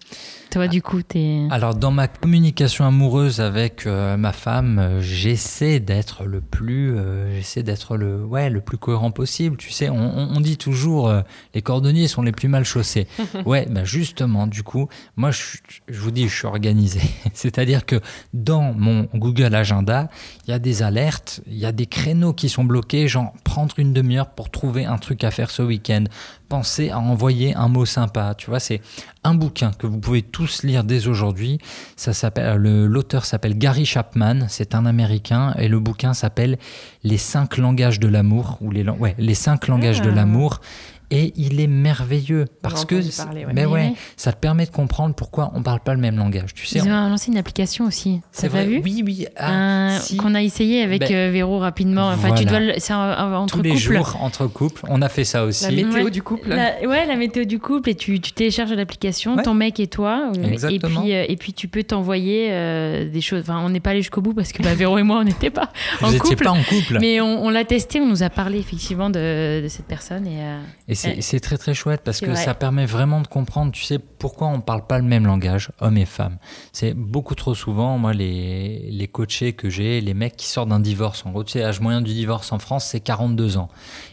Toi, 0.51 0.69
du 0.69 0.81
coup, 0.81 1.03
t'es. 1.03 1.43
Alors, 1.51 1.75
dans 1.75 1.91
ma 1.91 2.09
communication 2.09 2.87
amoureuse 2.87 3.43
avec 3.43 3.87
euh, 3.87 4.17
ma 4.17 4.33
femme, 4.33 4.79
euh, 4.79 5.03
j'essaie 5.03 5.79
d'être 5.79 6.25
le 6.25 6.41
plus, 6.41 6.97
euh, 6.97 7.31
j'essaie 7.37 7.63
d'être 7.63 7.99
le, 7.99 8.25
ouais, 8.25 8.49
le 8.49 8.63
plus 8.63 8.79
cohérent 8.79 9.11
possible. 9.11 9.59
Tu 9.59 9.71
sais, 9.71 9.91
on, 9.91 9.97
on- 9.99 10.37
on 10.37 10.41
dit 10.41 10.57
toujours, 10.57 11.09
euh, 11.09 11.21
les 11.55 11.61
cordonniers 11.61 12.09
sont 12.09 12.23
les 12.23 12.33
plus 12.33 12.49
mal 12.49 12.65
chaussés. 12.65 13.07
ouais, 13.45 13.67
ben 13.69 13.85
justement, 13.85 14.47
du 14.47 14.63
coup, 14.63 14.89
moi, 15.17 15.31
je, 15.31 15.59
je 15.89 16.01
vous 16.01 16.11
dis, 16.11 16.27
je 16.27 16.35
suis 16.35 16.47
organisé. 16.47 17.01
C'est-à-dire 17.35 17.85
que 17.85 18.01
dans 18.33 18.73
mon 18.73 19.09
Google 19.15 19.55
Agenda, 19.55 20.09
il 20.47 20.51
y 20.53 20.55
a 20.55 20.59
des 20.59 20.83
alertes, 20.83 21.43
il 21.47 21.59
y 21.59 21.67
a 21.67 21.73
des 21.73 21.85
créneaux 21.87 22.33
qui 22.33 22.49
sont 22.49 22.65
bloqués, 22.65 23.09
genre 23.09 23.35
prendre 23.45 23.75
une 23.79 23.93
demi-heure 23.93 24.31
pour 24.31 24.49
trouver 24.51 24.87
un 24.87 24.97
truc 24.97 25.23
à 25.23 25.31
faire 25.31 25.51
ce 25.51 25.61
week-end. 25.61 26.05
Pensez 26.49 26.89
à 26.89 26.99
envoyer 26.99 27.55
un 27.55 27.69
mot 27.69 27.85
sympa. 27.85 28.35
Tu 28.37 28.49
vois, 28.49 28.59
c'est 28.59 28.81
un 29.23 29.35
bouquin 29.35 29.71
que 29.79 29.87
vous 29.87 29.99
pouvez 29.99 30.23
tous 30.23 30.63
lire 30.63 30.83
dès 30.83 31.07
aujourd'hui. 31.07 31.59
Ça 31.95 32.15
s'appelle, 32.15 32.57
le- 32.57 32.87
l'auteur 32.87 33.27
s'appelle 33.27 33.59
Gary 33.59 33.85
Chapman, 33.85 34.47
c'est 34.49 34.75
un 34.75 34.87
Américain, 34.87 35.55
et 35.59 35.69
le 35.69 35.79
bouquin 35.79 36.15
s'appelle 36.15 36.57
Les 37.05 37.19
cinq 37.19 37.59
langages 37.59 38.01
de 38.01 38.09
l'amour, 38.09 38.57
ou 38.63 38.71
les, 38.71 38.83
ouais, 38.89 39.15
les 39.19 39.35
cinq 39.35 39.69
langages 39.69 40.01
de 40.01 40.11
Ah. 40.11 40.15
l'amour. 40.15 40.61
Et 41.11 41.33
il 41.37 41.59
est 41.61 41.67
merveilleux 41.67 42.45
parce 42.61 42.85
que, 42.85 42.97
entendu 42.97 43.11
parler, 43.17 43.41
ouais. 43.47 43.53
mais 43.55 43.63
Mais 43.63 43.67
ouais, 43.67 43.81
ouais. 43.89 43.93
ça 44.17 44.31
te 44.33 44.37
permet 44.39 44.67
de 44.67 44.71
comprendre 44.71 45.15
pourquoi 45.15 45.51
on 45.55 45.63
parle 45.63 45.81
pas 45.81 45.95
le 45.95 46.01
même 46.01 46.17
langage. 46.19 46.53
Tu 46.55 46.67
sais, 46.67 46.81
Ils 46.81 46.91
on- 46.91 46.95
ont 46.95 47.09
lancé 47.09 47.31
une 47.31 47.39
application 47.39 47.87
aussi. 47.87 48.21
c'est 48.31 48.49
vrai. 48.49 48.67
vu 48.67 48.81
Oui, 48.85 49.03
oui. 49.07 49.27
ah, 49.37 49.51
Un- 49.95 49.99
si. 50.01 50.19
Qu'on 50.19 50.35
a 50.35 50.43
essayé 50.43 50.83
avec 50.83 51.01
Ben, 51.01 51.13
euh, 51.15 51.31
Véro 51.33 51.59
rapidement. 51.59 52.09
Enfin, 52.11 52.33
tu 52.35 52.45
dois. 52.45 52.61
le- 52.61 52.75
C'est 52.77 52.93
un- 52.93 52.99
un- 52.99 53.33
entre 53.35 53.57
Tous 53.57 53.63
les 53.63 53.71
couples. 53.71 53.81
jours 53.83 54.19
entre 54.21 54.47
couples, 54.47 54.83
on 54.89 55.01
a 55.01 55.09
fait 55.09 55.25
ça 55.25 55.45
aussi. 55.45 55.65
La 55.65 55.71
météo 55.71 56.05
Ouais. 56.05 56.11
du 56.11 56.23
couple. 56.23 56.51
La- 56.51 56.79
ouais, 56.87 57.07
la 57.07 57.17
météo 57.17 57.45
du 57.45 57.59
couple 57.59 57.89
et 57.91 57.95
tu, 57.95 58.21
tu 58.21 58.33
télécharges 58.33 58.73
l'application, 58.73 59.37
Ouais. 59.37 59.43
ton 59.43 59.55
mec 59.55 59.81
et 59.81 59.87
toi, 59.87 60.31
et 60.37 60.47
Exactement. 60.47 61.01
puis, 61.01 61.15
euh, 61.15 61.25
et 61.27 61.37
puis 61.37 61.55
tu 61.55 61.69
peux 61.69 61.83
t'envoyer 61.85 62.49
euh, 62.51 63.09
des 63.11 63.21
choses. 63.23 63.41
Enfin, 63.41 63.61
on 63.65 63.71
n'est 63.71 63.81
pas 63.81 63.91
allé 63.91 64.03
jusqu'au 64.03 64.21
bout 64.21 64.35
parce 64.35 64.53
que 64.53 64.63
bah, 64.63 64.75
Véro 64.75 64.99
et 64.99 65.03
moi, 65.03 65.19
on 65.21 65.25
n'était 65.25 65.51
pas 65.51 65.71
en 66.03 66.13
couple. 66.19 66.45
pas 66.45 66.51
en 66.51 66.63
couple. 66.63 66.99
Mais 67.01 67.21
on, 67.23 67.45
on 67.45 67.49
l'a 67.51 67.65
testé, 67.65 67.99
on 68.01 68.07
nous 68.07 68.23
a 68.23 68.29
parlé 68.29 68.59
effectivement 68.59 69.09
de, 69.09 69.63
de 69.63 69.69
cette 69.69 69.87
personne 69.87 70.27
et 70.27 70.41
euh, 70.43 70.59
Et 70.91 70.95
c'est 70.95 71.41
très 71.41 71.59
très 71.59 71.75
chouette 71.75 72.01
parce 72.03 72.21
que 72.21 72.31
vrai. 72.31 72.43
ça 72.43 72.55
permet 72.55 72.87
vraiment 72.87 73.21
de 73.21 73.27
comprendre, 73.27 73.73
tu 73.73 73.83
sais, 73.83 73.99
pourquoi 73.99 74.49
on 74.49 74.63
parle 74.63 74.87
pas 74.87 74.97
le 74.97 75.05
même 75.05 75.27
langage, 75.27 75.71
hommes 75.81 75.99
et 75.99 76.07
femmes. 76.07 76.39
C'est 76.73 76.95
beaucoup 76.95 77.35
trop 77.35 77.55
souvent, 77.55 77.99
moi, 77.99 78.15
les, 78.15 78.89
les 78.91 79.07
coachés 79.07 79.53
que 79.53 79.69
j'ai, 79.69 80.01
les 80.01 80.15
mecs 80.15 80.35
qui 80.35 80.47
sortent 80.47 80.71
d'un 80.71 80.81
divorce. 80.81 81.27
En 81.27 81.31
gros, 81.31 81.45
tu 81.45 81.53
sais, 81.53 81.61
l'âge 81.61 81.81
moyen 81.81 82.01
du 82.01 82.15
divorce 82.15 82.53
en 82.53 82.59
France, 82.59 82.87
c'est 82.87 83.01
42 83.01 83.59
ans. 83.59 83.69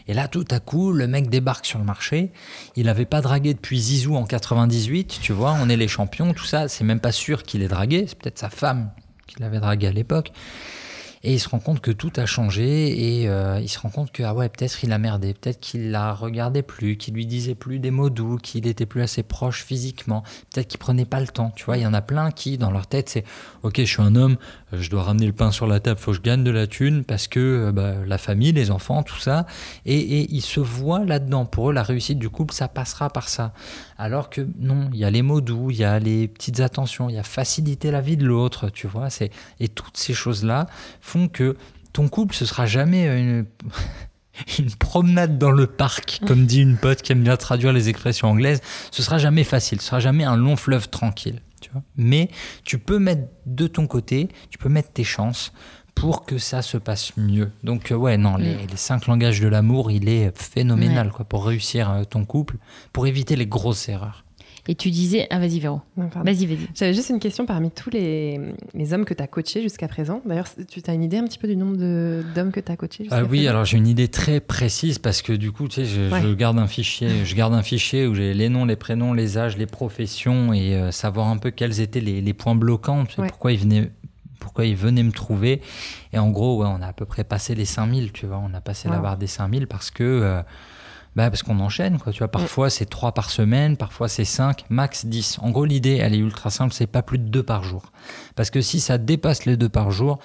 Et 0.06 0.12
là, 0.12 0.28
tout 0.28 0.44
à 0.50 0.60
coup, 0.60 0.92
le 0.92 1.06
mec 1.06 1.30
débarque 1.30 1.64
sur 1.64 1.78
le 1.78 1.84
marché. 1.86 2.30
Il 2.76 2.90
avait 2.90 3.06
pas 3.06 3.22
dragué 3.22 3.54
depuis 3.54 3.80
Zizou 3.80 4.14
en 4.14 4.26
98, 4.26 5.18
tu 5.22 5.32
vois, 5.32 5.56
on 5.58 5.70
est 5.70 5.76
les 5.78 5.88
champions, 5.88 6.34
tout 6.34 6.44
ça. 6.44 6.68
C'est 6.68 6.84
même 6.84 7.00
pas 7.00 7.12
sûr 7.12 7.42
qu'il 7.44 7.62
ait 7.62 7.68
dragué. 7.68 8.04
C'est 8.06 8.18
peut-être 8.18 8.38
sa 8.38 8.50
femme 8.50 8.90
qui 9.26 9.40
l'avait 9.40 9.60
dragué 9.60 9.86
à 9.86 9.92
l'époque. 9.92 10.30
Et 11.22 11.34
il 11.34 11.40
se 11.40 11.48
rend 11.48 11.58
compte 11.58 11.80
que 11.80 11.90
tout 11.90 12.12
a 12.16 12.26
changé 12.26 13.20
et 13.20 13.28
euh, 13.28 13.60
il 13.60 13.68
se 13.68 13.78
rend 13.78 13.90
compte 13.90 14.12
que 14.12 14.22
ah 14.22 14.34
ouais 14.34 14.48
peut-être 14.48 14.84
il 14.84 14.92
a 14.92 14.98
merdé, 14.98 15.34
peut-être 15.34 15.60
qu'il 15.60 15.90
la 15.90 16.12
regardait 16.12 16.62
plus, 16.62 16.96
qu'il 16.96 17.14
lui 17.14 17.26
disait 17.26 17.54
plus 17.54 17.78
des 17.78 17.90
mots 17.90 18.10
doux, 18.10 18.36
qu'il 18.36 18.66
était 18.66 18.86
plus 18.86 19.02
assez 19.02 19.22
proche 19.22 19.64
physiquement, 19.64 20.22
peut-être 20.52 20.68
qu'il 20.68 20.78
prenait 20.78 21.04
pas 21.04 21.20
le 21.20 21.28
temps. 21.28 21.52
Tu 21.56 21.64
vois, 21.64 21.76
il 21.76 21.82
y 21.82 21.86
en 21.86 21.94
a 21.94 22.02
plein 22.02 22.30
qui 22.30 22.58
dans 22.58 22.70
leur 22.70 22.86
tête 22.86 23.08
c'est 23.08 23.24
ok 23.62 23.76
je 23.78 23.84
suis 23.84 24.02
un 24.02 24.14
homme, 24.14 24.36
je 24.72 24.90
dois 24.90 25.02
ramener 25.02 25.26
le 25.26 25.32
pain 25.32 25.50
sur 25.50 25.66
la 25.66 25.80
table, 25.80 26.00
faut 26.00 26.10
que 26.10 26.16
je 26.16 26.22
gagne 26.22 26.42
de 26.42 26.50
la 26.50 26.66
thune 26.66 27.04
parce 27.04 27.28
que 27.28 27.40
euh, 27.40 27.72
bah, 27.72 27.94
la 28.06 28.18
famille, 28.18 28.52
les 28.52 28.70
enfants, 28.70 29.02
tout 29.02 29.18
ça, 29.18 29.46
et, 29.84 29.98
et 29.98 30.34
ils 30.34 30.42
se 30.42 30.60
voient 30.60 31.04
là-dedans. 31.04 31.46
Pour 31.46 31.70
eux 31.70 31.72
la 31.72 31.82
réussite 31.82 32.18
du 32.18 32.28
couple 32.28 32.54
ça 32.54 32.68
passera 32.68 33.10
par 33.10 33.28
ça. 33.28 33.52
Alors 33.98 34.30
que 34.30 34.46
non, 34.58 34.90
il 34.92 34.98
y 34.98 35.04
a 35.04 35.10
les 35.10 35.22
mots 35.22 35.40
doux, 35.40 35.70
il 35.70 35.76
y 35.76 35.84
a 35.84 35.98
les 35.98 36.28
petites 36.28 36.60
attentions, 36.60 37.08
il 37.08 37.14
y 37.14 37.18
a 37.18 37.22
faciliter 37.22 37.90
la 37.90 38.00
vie 38.00 38.16
de 38.16 38.26
l'autre, 38.26 38.70
tu 38.70 38.86
vois. 38.86 39.08
Et 39.60 39.68
toutes 39.68 39.96
ces 39.96 40.14
choses 40.14 40.44
là 40.44 40.66
font 41.00 41.28
que 41.28 41.56
ton 41.92 42.08
couple, 42.08 42.34
ce 42.34 42.44
sera 42.44 42.66
jamais 42.66 43.06
une, 43.18 43.46
une 44.58 44.70
promenade 44.70 45.38
dans 45.38 45.50
le 45.50 45.66
parc, 45.66 46.20
comme 46.26 46.46
dit 46.46 46.60
une 46.60 46.76
pote 46.76 47.02
qui 47.02 47.12
aime 47.12 47.22
bien 47.22 47.36
traduire 47.36 47.72
les 47.72 47.88
expressions 47.88 48.28
anglaises. 48.28 48.60
Ce 48.90 49.02
sera 49.02 49.18
jamais 49.18 49.44
facile, 49.44 49.80
ce 49.80 49.88
sera 49.88 50.00
jamais 50.00 50.24
un 50.24 50.36
long 50.36 50.56
fleuve 50.56 50.88
tranquille. 50.88 51.40
Tu 51.60 51.70
vois 51.70 51.82
Mais 51.96 52.30
tu 52.64 52.78
peux 52.78 52.98
mettre 52.98 53.28
de 53.46 53.66
ton 53.66 53.86
côté, 53.86 54.28
tu 54.50 54.58
peux 54.58 54.68
mettre 54.68 54.92
tes 54.92 55.04
chances 55.04 55.52
pour 55.94 56.26
que 56.26 56.36
ça 56.36 56.60
se 56.60 56.76
passe 56.76 57.16
mieux. 57.16 57.50
Donc 57.64 57.90
euh, 57.90 57.94
ouais, 57.94 58.18
non, 58.18 58.36
les, 58.36 58.66
les 58.66 58.76
cinq 58.76 59.06
langages 59.06 59.40
de 59.40 59.48
l'amour, 59.48 59.90
il 59.90 60.08
est 60.08 60.36
phénoménal 60.38 61.10
quoi, 61.10 61.24
pour 61.24 61.46
réussir 61.46 61.90
euh, 61.90 62.04
ton 62.04 62.26
couple, 62.26 62.58
pour 62.92 63.06
éviter 63.06 63.34
les 63.34 63.46
grosses 63.46 63.88
erreurs. 63.88 64.25
Et 64.68 64.74
tu 64.74 64.90
disais. 64.90 65.26
Ah, 65.30 65.38
vas-y, 65.38 65.60
Véro. 65.60 65.80
Vas-y, 65.96 66.46
vas-y. 66.46 66.68
J'avais 66.74 66.92
juste 66.94 67.10
une 67.10 67.20
question 67.20 67.46
parmi 67.46 67.70
tous 67.70 67.90
les, 67.90 68.40
les 68.74 68.92
hommes 68.92 69.04
que 69.04 69.14
tu 69.14 69.22
as 69.22 69.26
coachés 69.26 69.62
jusqu'à 69.62 69.86
présent. 69.88 70.20
D'ailleurs, 70.26 70.48
tu 70.68 70.80
as 70.86 70.92
une 70.94 71.02
idée 71.02 71.18
un 71.18 71.24
petit 71.24 71.38
peu 71.38 71.46
du 71.48 71.56
nombre 71.56 71.76
de- 71.76 72.24
d'hommes 72.34 72.50
que 72.52 72.60
tu 72.60 72.72
as 72.72 72.76
coachés 72.76 73.04
jusqu'à 73.04 73.18
Ah 73.18 73.22
oui, 73.22 73.38
présent? 73.38 73.50
alors 73.50 73.64
j'ai 73.64 73.76
une 73.78 73.86
idée 73.86 74.08
très 74.08 74.40
précise 74.40 74.98
parce 74.98 75.22
que 75.22 75.32
du 75.32 75.52
coup, 75.52 75.68
tu 75.68 75.76
sais, 75.76 75.84
je, 75.84 76.10
Ouais. 76.12 76.20
je 76.22 76.28
garde 76.34 76.58
un 76.58 76.66
fichier, 76.66 77.24
je 77.24 77.34
garde 77.34 77.54
un 77.54 77.62
fichier 77.62 78.06
où 78.06 78.14
j'ai 78.14 78.34
les 78.34 78.48
noms, 78.48 78.64
les 78.64 78.76
prénoms, 78.76 79.12
les 79.12 79.38
âges, 79.38 79.56
les 79.56 79.66
professions 79.66 80.52
et 80.52 80.74
euh, 80.74 80.90
savoir 80.90 81.28
un 81.28 81.38
peu 81.38 81.50
quels 81.50 81.80
étaient 81.80 82.00
les, 82.00 82.20
les 82.20 82.32
points 82.34 82.54
bloquants, 82.56 83.04
tu 83.06 83.14
sais, 83.14 83.22
Ouais. 83.22 83.28
pourquoi 83.28 83.52
ils 83.52 83.58
venaient 83.58 83.90
pourquoi 84.38 84.66
ils 84.66 84.76
venaient 84.76 85.02
me 85.02 85.10
trouver 85.12 85.60
et 86.12 86.18
en 86.18 86.30
gros 86.30 86.58
ouais, 86.60 86.68
on 86.68 86.80
a 86.82 86.86
à 86.88 86.92
peu 86.92 87.04
près 87.06 87.24
passé 87.24 87.54
les 87.54 87.64
5000 87.64 88.12
tu 88.12 88.26
vois 88.26 88.38
on 88.38 88.54
a 88.54 88.60
passé 88.60 88.88
la 88.88 88.98
barre 88.98 89.16
des 89.16 89.26
5000 89.26 89.66
parce 89.66 89.90
que 89.90 90.04
euh, 90.04 90.42
bah 91.16 91.30
parce 91.30 91.42
qu'on 91.42 91.58
enchaîne 91.60 91.98
quoi 91.98 92.12
tu 92.12 92.18
vois. 92.18 92.28
Parfois 92.28 92.70
c'est 92.70 92.86
3 92.86 93.12
par 93.12 93.30
semaine 93.30 93.76
parfois 93.76 94.08
c'est 94.08 94.24
5 94.24 94.66
max 94.68 95.06
10 95.06 95.38
en 95.40 95.50
gros 95.50 95.64
l'idée 95.64 95.96
elle 95.96 96.14
est 96.14 96.18
ultra 96.18 96.50
simple 96.50 96.74
c'est 96.74 96.86
pas 96.86 97.02
plus 97.02 97.18
de 97.18 97.24
2 97.24 97.42
par 97.42 97.64
jour. 97.64 97.90
Parce 98.36 98.50
que 98.50 98.60
si 98.60 98.80
ça 98.80 98.98
dépasse 98.98 99.46
les 99.46 99.56
2 99.56 99.68
par 99.68 99.90
jour 99.90 100.18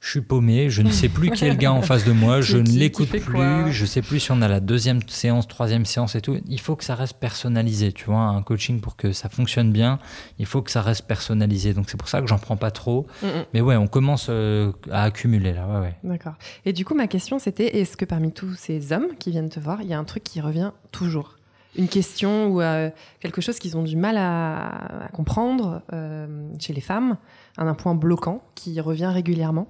je 0.00 0.10
suis 0.10 0.20
paumé, 0.20 0.70
je 0.70 0.82
ne 0.82 0.90
sais 0.90 1.08
plus 1.08 1.30
qui 1.30 1.44
est 1.44 1.48
le 1.50 1.56
gars 1.56 1.72
en 1.72 1.82
face 1.82 2.04
de 2.04 2.12
moi, 2.12 2.40
je 2.42 2.58
Qui- 2.58 2.72
ne 2.74 2.78
l'écoute 2.78 3.08
plus, 3.20 3.72
je 3.72 3.84
sais 3.84 4.00
plus 4.00 4.20
si 4.20 4.30
on 4.30 4.40
a 4.42 4.48
la 4.48 4.60
deuxième 4.60 5.00
séance, 5.08 5.48
troisième 5.48 5.84
séance 5.84 6.14
et 6.14 6.20
tout. 6.20 6.38
Il 6.48 6.60
faut 6.60 6.76
que 6.76 6.84
ça 6.84 6.94
reste 6.94 7.18
personnalisé, 7.18 7.92
tu 7.92 8.04
vois, 8.04 8.20
un 8.20 8.42
coaching 8.42 8.80
pour 8.80 8.94
que 8.96 9.12
ça 9.12 9.28
fonctionne 9.28 9.72
bien, 9.72 9.98
il 10.38 10.46
faut 10.46 10.62
que 10.62 10.70
ça 10.70 10.82
reste 10.82 11.06
personnalisé. 11.06 11.74
Donc 11.74 11.90
c'est 11.90 11.96
pour 11.96 12.08
ça 12.08 12.20
que 12.20 12.28
j'en 12.28 12.38
prends 12.38 12.56
pas 12.56 12.70
trop. 12.70 13.06
Mm, 13.22 13.26
mm. 13.26 13.44
Mais 13.54 13.60
ouais, 13.60 13.76
on 13.76 13.88
commence 13.88 14.28
euh, 14.30 14.72
à 14.92 15.02
accumuler 15.02 15.52
là, 15.52 15.66
ouais, 15.66 15.80
ouais. 15.80 15.96
D'accord. 16.04 16.34
Et 16.64 16.72
du 16.72 16.84
coup, 16.84 16.94
ma 16.94 17.08
question, 17.08 17.38
c'était 17.40 17.78
est-ce 17.80 17.96
que 17.96 18.04
parmi 18.04 18.30
tous 18.32 18.54
ces 18.54 18.92
hommes 18.92 19.08
qui 19.18 19.30
viennent 19.32 19.50
te 19.50 19.58
voir, 19.60 19.82
il 19.82 19.88
y 19.88 19.94
a 19.94 19.98
un 19.98 20.04
truc 20.04 20.22
qui 20.22 20.40
revient 20.40 20.70
toujours? 20.92 21.34
Une 21.76 21.88
question 21.88 22.46
ou 22.48 22.60
euh, 22.60 22.90
quelque 23.20 23.40
chose 23.40 23.58
qu'ils 23.58 23.76
ont 23.76 23.82
du 23.82 23.96
mal 23.96 24.16
à, 24.16 25.04
à 25.04 25.08
comprendre 25.08 25.82
euh, 25.92 26.48
chez 26.58 26.72
les 26.72 26.80
femmes, 26.80 27.16
un, 27.56 27.66
un 27.66 27.74
point 27.74 27.94
bloquant 27.94 28.42
qui 28.54 28.80
revient 28.80 29.06
régulièrement? 29.12 29.68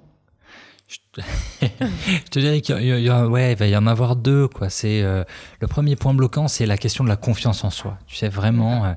Je 1.60 2.30
te 2.30 2.38
dirais 2.38 2.60
qu'il 2.60 2.80
y, 2.82 3.08
a- 3.10 3.26
ouais, 3.28 3.52
il 3.52 3.58
va 3.58 3.66
y 3.66 3.76
en 3.76 3.86
avoir 3.86 4.16
deux. 4.16 4.48
Quoi. 4.48 4.70
C'est, 4.70 5.02
euh, 5.02 5.24
le 5.60 5.66
premier 5.66 5.96
point 5.96 6.14
bloquant, 6.14 6.48
c'est 6.48 6.66
la 6.66 6.76
question 6.78 7.04
de 7.04 7.08
la 7.08 7.16
confiance 7.16 7.64
en 7.64 7.70
soi. 7.70 7.98
Tu 8.06 8.16
sais, 8.16 8.28
vraiment, 8.28 8.84
euh, 8.84 8.92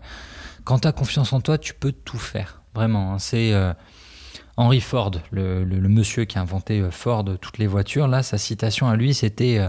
quand 0.63 0.79
tu 0.79 0.87
as 0.87 0.91
confiance 0.91 1.33
en 1.33 1.41
toi, 1.41 1.57
tu 1.57 1.73
peux 1.73 1.91
tout 1.91 2.17
faire. 2.19 2.61
Vraiment. 2.73 3.13
hein. 3.13 3.19
C'est 3.19 3.53
euh, 3.53 3.73
Henry 4.57 4.79
Ford, 4.81 5.11
le, 5.31 5.63
le- 5.65 5.79
le 5.79 5.89
monsieur 5.89 6.25
qui 6.25 6.37
a 6.37 6.41
inventé 6.41 6.81
Ford, 6.91 7.25
toutes 7.41 7.57
les 7.57 7.67
voitures. 7.67 8.07
Là, 8.07 8.23
sa 8.23 8.37
citation 8.37 8.87
à 8.87 8.95
lui, 8.95 9.13
c'était 9.13 9.59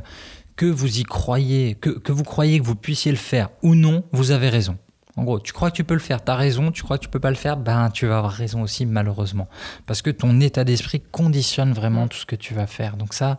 que 0.55 0.67
vous 0.67 0.99
y 0.99 1.03
croyez, 1.05 1.75
que, 1.77 1.91
que 1.91 2.13
vous 2.13 2.25
croyez 2.25 2.61
que 2.61 2.65
vous 2.65 2.77
puissiez 2.77 3.11
le 3.11 3.17
faire 3.19 3.49
ou 3.63 3.75
non, 3.75 4.05
vous 4.13 4.31
avez 4.33 4.49
raison. 4.51 4.77
En 5.17 5.25
gros, 5.25 5.39
tu 5.41 5.53
crois 5.53 5.71
que 5.71 5.77
tu 5.77 5.85
peux 5.85 5.95
le 5.95 6.01
faire, 6.01 6.25
tu 6.25 6.31
as 6.31 6.37
raison, 6.37 6.71
tu 6.71 6.83
crois 6.83 6.97
que 6.97 7.03
tu 7.03 7.11
peux 7.11 7.21
pas 7.21 7.31
le 7.31 7.37
faire, 7.37 7.57
ben 7.57 7.91
tu 7.91 8.07
vas 8.07 8.19
avoir 8.19 8.33
raison 8.33 8.63
aussi 8.63 8.87
malheureusement. 8.87 9.49
Parce 9.87 10.01
que 10.01 10.11
ton 10.11 10.41
état 10.41 10.65
d'esprit 10.65 11.01
conditionne 11.01 11.73
vraiment 11.73 12.09
tout 12.09 12.19
ce 12.19 12.27
que 12.27 12.37
tu 12.37 12.55
vas 12.55 12.67
faire. 12.67 12.97
Donc 12.97 13.13
ça, 13.13 13.39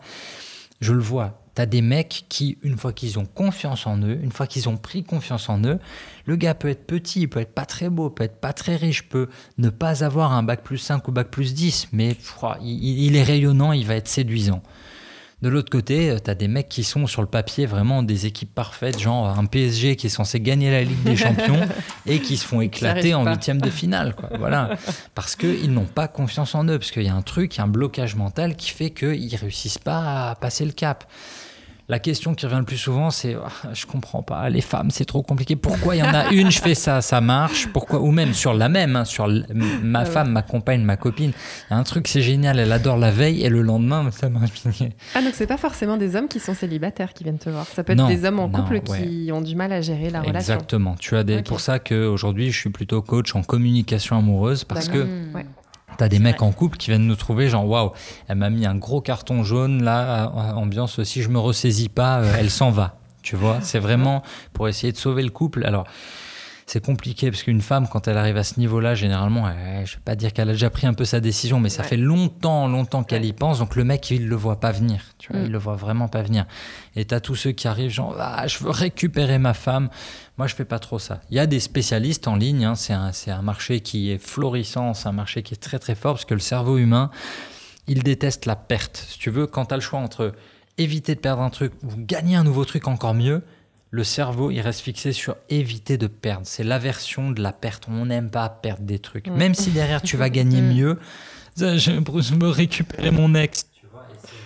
je 0.81 0.93
le 0.93 1.01
vois. 1.01 1.39
T'as 1.55 1.65
des 1.67 1.81
mecs 1.81 2.25
qui, 2.29 2.57
une 2.63 2.77
fois 2.77 2.93
qu'ils 2.93 3.19
ont 3.19 3.25
confiance 3.25 3.85
en 3.85 3.99
eux, 3.99 4.19
une 4.23 4.31
fois 4.31 4.47
qu'ils 4.47 4.69
ont 4.69 4.77
pris 4.77 5.03
confiance 5.03 5.49
en 5.49 5.63
eux, 5.63 5.79
le 6.25 6.35
gars 6.35 6.55
peut 6.55 6.67
être 6.67 6.85
petit, 6.87 7.21
il 7.21 7.29
peut 7.29 7.41
être 7.41 7.53
pas 7.53 7.65
très 7.65 7.89
beau, 7.89 8.09
peut 8.09 8.23
être 8.23 8.39
pas 8.39 8.53
très 8.53 8.75
riche, 8.75 9.07
peut 9.07 9.29
ne 9.59 9.69
pas 9.69 10.03
avoir 10.03 10.31
un 10.31 10.41
bac 10.41 10.63
plus 10.63 10.79
5 10.79 11.07
ou 11.07 11.11
bac 11.11 11.29
plus 11.29 11.53
10, 11.53 11.89
mais 11.91 12.17
il 12.61 13.15
est 13.15 13.23
rayonnant, 13.23 13.71
il 13.71 13.85
va 13.85 13.95
être 13.95 14.07
séduisant. 14.07 14.63
De 15.43 15.49
l'autre 15.49 15.69
côté, 15.69 16.15
tu 16.23 16.31
as 16.31 16.35
des 16.35 16.47
mecs 16.47 16.69
qui 16.69 16.85
sont 16.85 17.05
sur 17.05 17.21
le 17.21 17.27
papier 17.27 17.65
vraiment 17.65 18.01
des 18.01 18.27
équipes 18.27 18.55
parfaites, 18.55 18.97
genre 18.97 19.27
un 19.27 19.43
PSG 19.43 19.97
qui 19.97 20.07
est 20.07 20.09
censé 20.09 20.39
gagner 20.39 20.71
la 20.71 20.83
Ligue 20.83 21.03
des 21.03 21.17
Champions 21.17 21.59
et 22.05 22.21
qui 22.21 22.37
se 22.37 22.45
font 22.45 22.61
éclater 22.61 23.13
en 23.13 23.25
huitième 23.29 23.59
de 23.59 23.69
finale. 23.69 24.15
Quoi. 24.15 24.29
Voilà. 24.39 24.77
Parce 25.15 25.35
qu'ils 25.35 25.73
n'ont 25.73 25.83
pas 25.83 26.07
confiance 26.07 26.55
en 26.55 26.63
eux, 26.69 26.79
parce 26.79 26.91
qu'il 26.91 27.03
y 27.03 27.09
a 27.09 27.13
un 27.13 27.21
truc, 27.21 27.55
il 27.55 27.57
y 27.57 27.61
a 27.61 27.65
un 27.65 27.67
blocage 27.67 28.15
mental 28.15 28.55
qui 28.55 28.69
fait 28.69 28.91
qu'ils 28.91 29.35
réussissent 29.35 29.79
pas 29.79 30.29
à 30.29 30.35
passer 30.35 30.63
le 30.63 30.71
cap. 30.71 31.03
La 31.89 31.99
question 31.99 32.33
qui 32.33 32.45
revient 32.45 32.59
le 32.59 32.63
plus 32.63 32.77
souvent, 32.77 33.11
c'est 33.11 33.35
Ah, 33.35 33.73
je 33.73 33.85
comprends 33.85 34.23
pas, 34.23 34.49
les 34.49 34.61
femmes, 34.61 34.89
c'est 34.89 35.03
trop 35.03 35.21
compliqué. 35.21 35.57
Pourquoi 35.57 35.95
il 35.95 35.99
y 35.99 36.01
en 36.03 36.13
a 36.13 36.29
une, 36.31 36.49
je 36.49 36.61
fais 36.61 36.75
ça, 36.75 37.01
ça 37.01 37.19
marche? 37.19 37.67
Pourquoi 37.73 37.99
Ou 37.99 38.11
même 38.11 38.33
sur 38.33 38.53
la 38.53 38.69
même, 38.69 38.95
hein, 38.95 39.03
sur 39.03 39.27
ma 39.27 39.99
Ah 39.99 40.03
ouais. 40.03 40.09
femme, 40.09 40.31
ma 40.31 40.41
compagne, 40.43 40.81
ma 40.81 40.95
copine. 40.95 41.33
Un 41.69 41.83
truc, 41.83 42.07
c'est 42.07 42.21
génial, 42.21 42.57
elle 42.57 42.71
adore 42.71 42.95
la 42.97 43.11
veille 43.11 43.43
et 43.43 43.49
le 43.49 43.61
lendemain, 43.61 44.09
ça 44.11 44.29
marche. 44.29 44.63
Ah, 45.13 45.21
donc 45.21 45.31
c'est 45.33 45.45
pas 45.45 45.57
forcément 45.57 45.97
des 45.97 46.15
hommes 46.15 46.29
qui 46.29 46.39
sont 46.39 46.53
célibataires 46.53 47.13
qui 47.13 47.25
viennent 47.25 47.37
te 47.37 47.49
voir. 47.49 47.65
Ça 47.67 47.83
peut 47.83 47.91
être 47.91 47.99
Non, 47.99 48.07
des 48.07 48.23
hommes 48.23 48.39
en 48.39 48.47
non, 48.47 48.59
couple 48.61 48.75
ouais. 48.87 49.01
qui 49.01 49.29
ont 49.33 49.41
du 49.41 49.55
mal 49.57 49.73
à 49.73 49.81
gérer 49.81 50.09
la 50.09 50.21
relation. 50.21 50.53
Exactement. 50.53 50.95
Tu 50.97 51.17
as 51.17 51.23
des, 51.25 51.39
Ok. 51.39 51.47
pour 51.47 51.59
ça 51.59 51.79
qu'aujourd'hui, 51.79 52.49
je 52.51 52.57
suis 52.59 52.69
plutôt 52.69 53.01
coach 53.01 53.35
en 53.35 53.43
communication 53.43 54.17
amoureuse 54.17 54.63
parce 54.63 54.87
que 54.87 54.99
Mmh. 55.03 55.35
Ouais. 55.35 55.45
T'as 55.97 56.09
des 56.09 56.19
mecs 56.19 56.39
vrai. 56.39 56.47
en 56.47 56.51
couple 56.51 56.77
qui 56.77 56.89
viennent 56.89 57.07
nous 57.07 57.15
trouver, 57.15 57.49
genre 57.49 57.67
waouh, 57.67 57.91
elle 58.27 58.37
m'a 58.37 58.49
mis 58.49 58.65
un 58.65 58.75
gros 58.75 59.01
carton 59.01 59.43
jaune, 59.43 59.83
là, 59.83 60.31
ambiance, 60.55 61.01
si 61.03 61.21
je 61.21 61.29
me 61.29 61.39
ressaisis 61.39 61.89
pas, 61.89 62.19
euh, 62.19 62.35
elle 62.37 62.49
s'en 62.49 62.71
va. 62.71 62.95
Tu 63.21 63.35
vois, 63.35 63.59
c'est 63.61 63.79
vraiment 63.79 64.21
pour 64.51 64.67
essayer 64.67 64.91
de 64.91 64.97
sauver 64.97 65.23
le 65.23 65.29
couple. 65.29 65.65
Alors, 65.65 65.85
c'est 66.65 66.83
compliqué 66.83 67.29
parce 67.29 67.43
qu'une 67.43 67.61
femme, 67.61 67.87
quand 67.91 68.07
elle 68.07 68.17
arrive 68.17 68.37
à 68.37 68.43
ce 68.43 68.59
niveau-là, 68.59 68.95
généralement, 68.95 69.49
elle- 69.49 69.85
je 69.85 69.95
vais 69.95 70.01
pas 70.03 70.15
dire 70.15 70.31
qu'elle 70.33 70.49
a 70.49 70.53
déjà 70.53 70.69
pris 70.69 70.87
un 70.87 70.93
peu 70.93 71.05
sa 71.05 71.19
décision, 71.19 71.59
mais 71.59 71.69
ça 71.69 71.83
Ouais. 71.83 71.87
fait 71.89 71.97
longtemps, 71.97 72.67
longtemps 72.67 73.03
qu'elle 73.03 73.25
y 73.25 73.33
pense. 73.33 73.59
Donc 73.59 73.75
le 73.75 73.83
mec, 73.83 74.09
il 74.11 74.27
le 74.27 74.35
voit 74.35 74.59
pas 74.59 74.71
venir. 74.71 75.01
Tu 75.17 75.31
vois, 75.31 75.41
Mm. 75.41 75.45
il 75.45 75.51
le 75.51 75.57
voit 75.57 75.75
vraiment 75.75 76.07
pas 76.07 76.21
venir. 76.21 76.45
Et 76.95 77.05
t'as 77.05 77.19
tous 77.19 77.35
ceux 77.35 77.51
qui 77.51 77.67
arrivent, 77.67 77.91
genre, 77.91 78.15
ah, 78.19 78.47
je 78.47 78.59
veux 78.59 78.69
récupérer 78.69 79.37
ma 79.39 79.53
femme. 79.53 79.89
Moi, 80.37 80.47
je 80.47 80.55
fais 80.55 80.65
pas 80.65 80.79
trop 80.79 80.99
ça. 80.99 81.21
Il 81.29 81.35
y 81.35 81.39
a 81.39 81.45
des 81.45 81.59
spécialistes 81.59 82.27
en 82.27 82.35
ligne. 82.35 82.65
hein, 82.65 82.75
c'est 82.75 82.93
un, 82.93 83.11
c'est 83.11 83.31
un 83.31 83.41
marché 83.41 83.81
qui 83.81 84.11
est 84.11 84.17
florissant, 84.17 84.93
c'est 84.93 85.07
un 85.09 85.11
marché 85.13 85.43
qui 85.43 85.53
est 85.53 85.57
très 85.57 85.79
très 85.79 85.95
fort 85.95 86.13
parce 86.13 86.25
que 86.25 86.33
le 86.33 86.39
cerveau 86.39 86.77
humain, 86.77 87.11
il 87.87 88.03
déteste 88.03 88.45
la 88.45 88.55
perte. 88.55 89.05
Si 89.09 89.19
tu 89.19 89.29
veux, 89.29 89.45
quand 89.47 89.65
tu 89.65 89.73
as 89.73 89.77
le 89.77 89.81
choix 89.81 89.99
entre 89.99 90.33
éviter 90.77 91.13
de 91.13 91.19
perdre 91.19 91.41
un 91.43 91.49
truc 91.49 91.73
ou 91.83 91.89
gagner 91.97 92.35
un 92.35 92.43
nouveau 92.43 92.65
truc 92.65 92.87
encore 92.87 93.13
mieux, 93.13 93.43
le 93.95 94.03
cerveau, 94.03 94.49
il 94.49 94.59
reste 94.59 94.81
fixé 94.81 95.11
sur 95.11 95.35
éviter 95.49 95.99
de 95.99 96.07
perdre. 96.07 96.41
C'est 96.45 96.63
l'aversion 96.63 97.29
de 97.29 97.43
la 97.43 97.51
perte. 97.53 97.83
On 97.87 98.07
n'aime 98.07 98.31
pas 98.31 98.49
perdre 98.49 98.81
des 98.81 98.97
trucs. 98.97 99.27
Même 99.27 99.53
si 99.53 99.69
derrière 99.69 100.01
tu 100.01 100.17
vas 100.17 100.29
gagner 100.31 100.61
Mm. 100.61 100.73
mieux, 100.73 100.99
ça, 101.55 101.77
je, 101.77 101.91
je 101.91 102.33
me 102.33 102.47
récupérer 102.47 103.11
mon 103.11 103.35
ex. 103.35 103.61
Et 103.61 103.85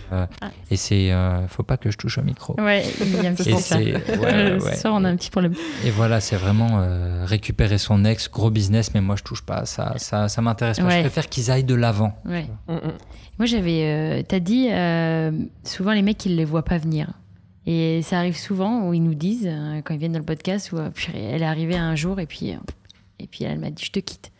c'est, 0.09 0.13
euh, 0.15 0.25
Ah. 0.41 0.49
et 0.69 0.75
c'est, 0.75 1.11
euh, 1.13 1.47
faut 1.47 1.63
pas 1.63 1.77
que 1.77 1.89
je 1.91 1.97
touche 1.97 2.17
au 2.17 2.23
micro. 2.23 2.59
Ouais, 2.59 2.83
il 2.99 3.23
y 3.23 3.25
a 3.25 3.29
un 3.29 3.35
petit 3.35 3.53
ouais, 3.53 4.57
ouais. 4.61 4.75
Soir, 4.75 4.93
on 4.97 5.05
a 5.05 5.09
un 5.09 5.15
petit 5.15 5.29
problème. 5.31 5.53
Et 5.85 5.91
voilà, 5.91 6.19
c'est 6.19 6.35
vraiment 6.35 6.81
euh, 6.81 7.23
récupérer 7.25 7.77
son 7.77 8.03
ex, 8.03 8.29
gros 8.29 8.49
business, 8.51 8.93
mais 8.93 8.99
moi 8.99 9.15
je 9.15 9.23
touche 9.23 9.43
pas 9.43 9.65
ça, 9.65 9.93
ça, 9.95 10.27
ça 10.27 10.41
m'intéresse 10.41 10.79
pas. 10.79 10.85
Ouais. 10.87 10.95
Je 10.97 10.99
préfère 11.01 11.29
qu'ils 11.29 11.51
aillent 11.51 11.63
de 11.63 11.75
l'avant. 11.75 12.13
Ouais. 12.25 12.47
Mm, 12.67 12.73
mm. 12.73 12.93
Moi, 13.39 13.45
j'avais. 13.45 13.83
euh, 13.85 14.23
T'as 14.27 14.39
dit, 14.39 14.67
euh, 14.71 15.31
souvent, 15.63 15.93
les 15.93 16.01
mecs, 16.01 16.25
ils 16.25 16.35
les 16.35 16.43
voient 16.45 16.65
pas 16.65 16.77
venir. 16.79 17.11
Et 17.69 18.01
ça 18.01 18.17
arrive 18.17 18.37
souvent 18.37 18.87
où 18.87 18.93
ils 18.93 19.03
nous 19.03 19.13
disent, 19.13 19.45
euh, 19.51 19.81
quand 19.83 19.93
ils 19.93 19.99
viennent 19.99 20.13
dans 20.13 20.19
le 20.19 20.25
podcast, 20.25 20.71
où 20.71 20.77
euh, 20.77 20.89
elle 21.13 21.41
est 21.43 21.45
arrivée 21.45 21.75
un 21.75 21.95
jour 21.95 22.19
et 22.19 22.25
puis, 22.25 22.51
euh, 22.53 22.57
et 23.19 23.27
puis 23.27 23.43
elle 23.43 23.59
m'a 23.59 23.69
dit 23.69 23.83
je 23.83 23.91
te 23.91 23.99
quitte. 23.99 24.31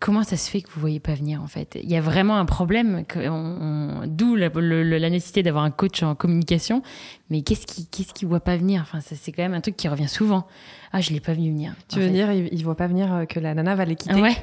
Comment 0.00 0.24
ça 0.24 0.36
se 0.36 0.50
fait 0.50 0.60
que 0.62 0.68
vous 0.74 0.80
voyez 0.80 0.98
pas 1.00 1.14
venir 1.14 1.40
en 1.42 1.46
fait? 1.46 1.78
Il 1.82 1.88
y 1.88 1.96
a 1.96 2.00
vraiment 2.00 2.36
un 2.36 2.44
problème, 2.44 3.04
que 3.06 3.20
on- 3.28 4.02
on- 4.02 4.06
d'où 4.06 4.34
la, 4.36 4.48
le- 4.48 4.82
le- 4.82 4.98
la 4.98 5.10
nécessité 5.10 5.42
d'avoir 5.44 5.62
un 5.64 5.70
coach 5.70 6.02
en 6.02 6.14
communication. 6.16 6.82
Mais 7.30 7.42
qu'est-ce 7.42 7.66
qui, 7.66 7.86
qu'est-ce 7.86 8.12
qui 8.12 8.24
voit 8.24 8.40
pas 8.40 8.56
venir? 8.56 8.82
Enfin, 8.82 9.00
ça, 9.00 9.14
c'est 9.18 9.30
quand 9.32 9.42
même 9.42 9.54
un 9.54 9.60
truc 9.60 9.76
qui 9.76 9.86
revient 9.88 10.08
souvent. 10.08 10.46
Ah, 10.92 11.00
je 11.00 11.10
l'ai 11.12 11.20
pas 11.20 11.32
vu 11.34 11.42
venir. 11.48 11.74
Tu 11.88 12.00
veux 12.00 12.06
fait. 12.06 12.12
dire, 12.12 12.32
il, 12.32 12.48
il 12.52 12.64
voit 12.64 12.76
pas 12.76 12.88
venir 12.88 13.24
que 13.28 13.38
la 13.40 13.54
nana 13.54 13.74
va 13.76 13.84
les 13.84 13.94
quitter? 13.96 14.20
Ouais, 14.20 14.36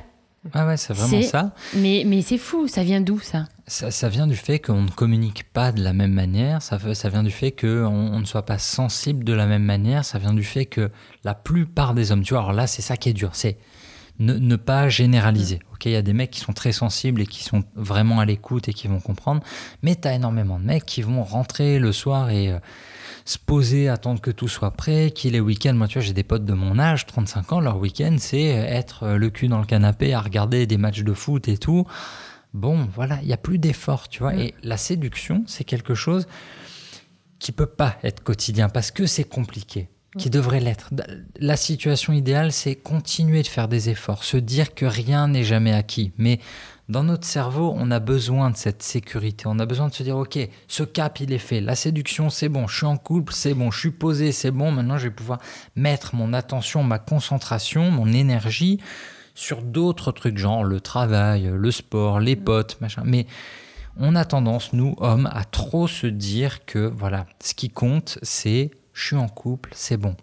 Ouais, 0.56 0.64
ouais, 0.64 0.78
c'est 0.78 0.94
vraiment 0.94 1.10
C'est- 1.10 1.24
ça. 1.24 1.54
mais, 1.76 2.04
mais 2.08 2.22
c'est 2.22 2.38
fou. 2.38 2.70
Ça 2.70 2.82
vient 2.82 3.02
d'où 3.02 3.20
ça? 3.20 3.44
Ça. 3.70 3.92
ça 3.92 4.10
vient 4.10 4.28
du 4.28 4.36
fait 4.36 4.60
qu'on 4.60 4.82
ne 4.82 4.90
communique 4.90 5.52
pas 5.52 5.72
de 5.72 5.82
la 5.82 5.94
même 5.94 6.14
manière, 6.14 6.62
ça, 6.62 6.78
ça 6.94 7.10
vient 7.10 7.24
du 7.24 7.32
fait 7.32 7.52
qu'on 7.52 7.88
on 7.88 8.20
ne 8.20 8.26
soit 8.26 8.46
pas 8.46 8.58
sensible 8.58 9.24
de 9.24 9.34
la 9.34 9.46
même 9.46 9.64
manière, 9.64 10.04
ça 10.04 10.20
vient 10.20 10.34
du 10.34 10.44
fait 10.44 10.66
que 10.66 10.92
la 11.24 11.34
plupart 11.34 11.94
des 11.94 12.12
hommes, 12.12 12.24
tu 12.24 12.34
vois, 12.34 12.44
alors 12.44 12.54
là 12.54 12.68
c'est 12.68 12.82
ça 12.82 12.98
qui 12.98 13.10
est 13.10 13.14
dur, 13.14 13.32
c'est 13.34 13.58
ne, 14.20 14.34
ne 14.34 14.56
pas 14.58 14.90
généraliser. 14.90 15.60
Ok, 15.74 15.86
il 15.86 15.94
y 15.94 15.96
a 15.96 16.02
des 16.02 16.14
mecs 16.14 16.32
qui 16.32 16.42
sont 16.42 16.52
très 16.54 16.74
sensibles 16.74 17.22
et 17.22 17.26
qui 17.26 17.44
sont 17.44 17.64
vraiment 17.76 18.20
à 18.20 18.26
l'écoute 18.26 18.68
et 18.68 18.74
qui 18.74 18.88
vont 18.88 19.00
comprendre, 19.00 19.42
mais 19.82 19.96
tu 19.96 20.08
as 20.08 20.14
énormément 20.14 20.60
de 20.60 20.66
mecs 20.66 20.86
qui 20.86 21.02
vont 21.02 21.24
rentrer 21.24 21.80
le 21.80 21.92
soir 21.94 22.30
et 22.30 22.52
euh, 22.52 22.60
se 23.24 23.38
poser, 23.38 23.88
attendre 23.88 24.20
que 24.20 24.32
tout 24.32 24.48
soit 24.48 24.72
prêt, 24.72 25.12
qu'il 25.12 25.36
est 25.36 25.40
week-end. 25.40 25.74
Moi, 25.74 25.88
tu 25.88 26.00
vois, 26.00 26.06
j'ai 26.06 26.14
des 26.14 26.24
potes 26.24 26.46
de 26.46 26.54
mon 26.54 26.80
âge, 26.80 27.06
35 27.06 27.54
ans, 27.54 27.60
leur 27.62 27.78
week-end, 27.78 28.16
c'est 28.20 28.44
être 28.44 29.08
le 29.08 29.30
cul 29.30 29.48
dans 29.48 29.60
le 29.60 29.66
canapé 29.66 30.14
à 30.14 30.20
regarder 30.20 30.66
des 30.68 30.78
matchs 30.78 31.04
de 31.04 31.14
foot 31.14 31.48
et 31.48 31.58
tout. 31.58 31.86
Bon, 32.54 32.88
voilà, 32.96 33.20
il 33.22 33.28
n'y 33.28 33.34
a 33.34 33.38
plus 33.38 33.60
d'effort, 33.60 34.10
tu 34.10 34.20
vois. 34.20 34.34
Mm. 34.34 34.40
Et 34.40 34.56
la 34.64 34.78
séduction, 34.78 35.44
c'est 35.48 35.64
quelque 35.64 35.94
chose 35.94 36.28
qui 37.38 37.52
peut 37.52 37.66
pas 37.66 37.98
être 38.04 38.22
quotidien 38.22 38.70
parce 38.70 38.92
que 38.92 39.06
c'est 39.06 39.24
compliqué, 39.24 39.88
qui 40.18 40.30
devrait 40.30 40.60
l'être. 40.60 40.90
La 41.40 41.56
situation 41.56 42.12
idéale, 42.12 42.52
c'est 42.52 42.76
continuer 42.76 43.44
de 43.44 43.48
faire 43.48 43.68
des 43.68 43.90
efforts, 43.90 44.24
se 44.24 44.38
dire 44.38 44.74
que 44.74 44.86
rien 44.86 45.30
n'est 45.30 45.44
jamais 45.44 45.72
acquis. 45.72 46.12
Mais 46.18 46.40
dans 46.90 47.04
notre 47.04 47.26
cerveau, 47.26 47.74
on 47.78 47.92
a 47.92 48.00
besoin 48.00 48.50
de 48.50 48.58
cette 48.58 48.82
sécurité. 48.84 49.46
On 49.48 49.60
a 49.60 49.66
besoin 49.66 49.88
de 49.88 49.94
se 49.94 50.04
dire, 50.04 50.18
OK, 50.18 50.38
ce 50.68 50.84
cap, 50.84 51.20
il 51.22 51.32
est 51.32 51.38
fait. 51.38 51.62
La 51.62 51.76
séduction, 51.76 52.30
c'est 52.30 52.50
bon. 52.50 52.68
Je 52.68 52.78
suis 52.78 52.86
en 52.88 52.98
couple, 52.98 53.32
c'est 53.32 53.54
bon. 53.54 53.72
Je 53.72 53.80
suis 53.80 53.92
posé, 53.92 54.32
c'est 54.32 54.52
bon. 54.52 54.72
Maintenant, 54.72 54.98
je 54.98 55.04
vais 55.04 55.14
pouvoir 55.14 55.40
mettre 55.76 56.16
mon 56.16 56.34
attention, 56.34 56.84
ma 56.84 57.00
concentration, 57.00 57.92
mon 57.92 58.12
énergie 58.12 58.80
sur 59.40 59.62
d'autres 59.62 60.12
trucs, 60.12 60.38
genre 60.38 60.64
le 60.64 60.82
travail, 60.82 61.50
le 61.54 61.72
sport, 61.72 62.20
les 62.20 62.36
potes, 62.36 62.80
machin. 62.82 63.04
Mais 63.06 63.26
on 63.98 64.16
a 64.16 64.26
tendance, 64.26 64.74
nous, 64.74 64.96
hommes, 64.98 65.30
à 65.32 65.46
trop 65.46 65.88
se 65.88 66.08
dire 66.08 66.66
que, 66.66 66.80
voilà, 66.80 67.26
ce 67.42 67.54
qui 67.54 67.70
compte, 67.70 68.20
c'est 68.22 68.72
je 68.94 69.08
suis 69.08 69.16
en 69.16 69.30
couple, 69.30 69.72
c'est 69.74 69.98
bon. 69.98 70.16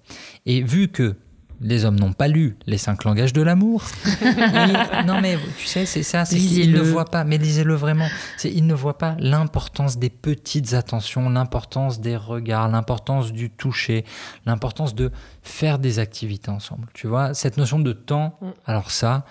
Et 0.45 0.63
vu 0.63 0.89
que 0.89 1.17
les 1.61 1.85
hommes 1.85 1.99
n'ont 1.99 2.13
pas 2.13 2.29
lu 2.29 2.57
les 2.67 2.79
cinq 2.79 3.05
langages 3.05 3.33
de 3.33 3.43
l'amour. 3.43 3.83
non 5.07 5.21
mais 5.21 5.39
tu 5.59 5.67
sais, 5.67 5.87
c'est 5.87 6.03
ça, 6.03 6.25
c'est 6.25 6.37
qu'ils 6.37 6.73
ne 6.73 6.81
voient 6.81 7.07
pas, 7.07 7.25
mais 7.25 7.39
lisez-le 7.39 7.75
vraiment. 7.75 8.09
C'est 8.37 8.51
ils 8.51 8.67
ne 8.67 8.75
voient 8.75 8.99
pas 8.99 9.17
l'importance 9.19 9.99
des 9.99 10.11
petites 10.11 10.75
attentions, 10.75 11.29
l'importance 11.29 12.01
des 12.01 12.17
regards, 12.17 12.69
l'importance 12.69 13.33
du 13.33 13.51
toucher, 13.51 14.05
l'importance 14.45 14.95
de 14.95 15.11
faire 15.43 15.79
des 15.79 15.99
activités 15.99 16.51
ensemble. 16.51 16.89
Tu 16.95 17.07
vois, 17.07 17.35
cette 17.35 17.57
notion 17.57 17.79
de 17.79 17.93
temps. 17.93 18.39
Mm. 18.41 18.47
Alors 18.67 18.91
ça, 18.91 19.25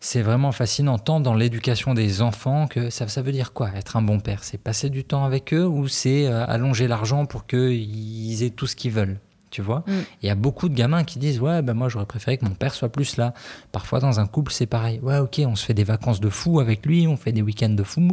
c'est 0.00 0.22
vraiment 0.22 0.52
fascinant, 0.52 0.98
tant 0.98 1.20
dans 1.20 1.34
l'éducation 1.34 1.94
des 1.94 2.22
enfants 2.22 2.66
que 2.66 2.90
ça, 2.90 3.06
ça 3.08 3.22
veut 3.22 3.32
dire 3.32 3.52
quoi 3.52 3.70
être 3.76 3.96
un 3.96 4.02
bon 4.02 4.20
père? 4.20 4.42
C'est 4.42 4.58
passer 4.58 4.90
du 4.90 5.04
temps 5.04 5.24
avec 5.24 5.54
eux 5.54 5.64
ou 5.64 5.88
c'est 5.88 6.26
euh, 6.26 6.44
allonger 6.46 6.88
l'argent 6.88 7.24
pour 7.24 7.46
qu'ils 7.46 8.42
aient 8.42 8.50
tout 8.50 8.66
ce 8.66 8.76
qu'ils 8.76 8.90
veulent? 8.90 9.20
Tu 9.52 9.62
vois 9.62 9.84
Mm. 9.86 9.92
Il 10.22 10.26
y 10.26 10.30
a 10.30 10.34
beaucoup 10.34 10.68
de 10.68 10.74
gamins 10.74 11.04
qui 11.04 11.18
disent 11.18 11.40
ouais 11.40 11.62
ben 11.62 11.74
moi 11.74 11.88
j'aurais 11.88 12.06
préféré 12.06 12.38
que 12.38 12.44
mon 12.44 12.54
père 12.54 12.74
soit 12.74 12.88
plus 12.88 13.16
là. 13.16 13.34
Parfois 13.70 14.00
dans 14.00 14.20
un 14.20 14.26
couple 14.26 14.52
c'est 14.52 14.66
pareil. 14.66 14.98
Ouais 15.00 15.18
ok 15.18 15.40
on 15.46 15.54
se 15.54 15.64
fait 15.64 15.74
des 15.74 15.84
vacances 15.84 16.20
de 16.20 16.28
fou 16.28 16.60
avec 16.60 16.84
lui, 16.86 17.06
on 17.06 17.16
fait 17.16 17.32
des 17.32 17.42
week-ends 17.42 17.68
de 17.68 17.82
fou, 17.82 18.08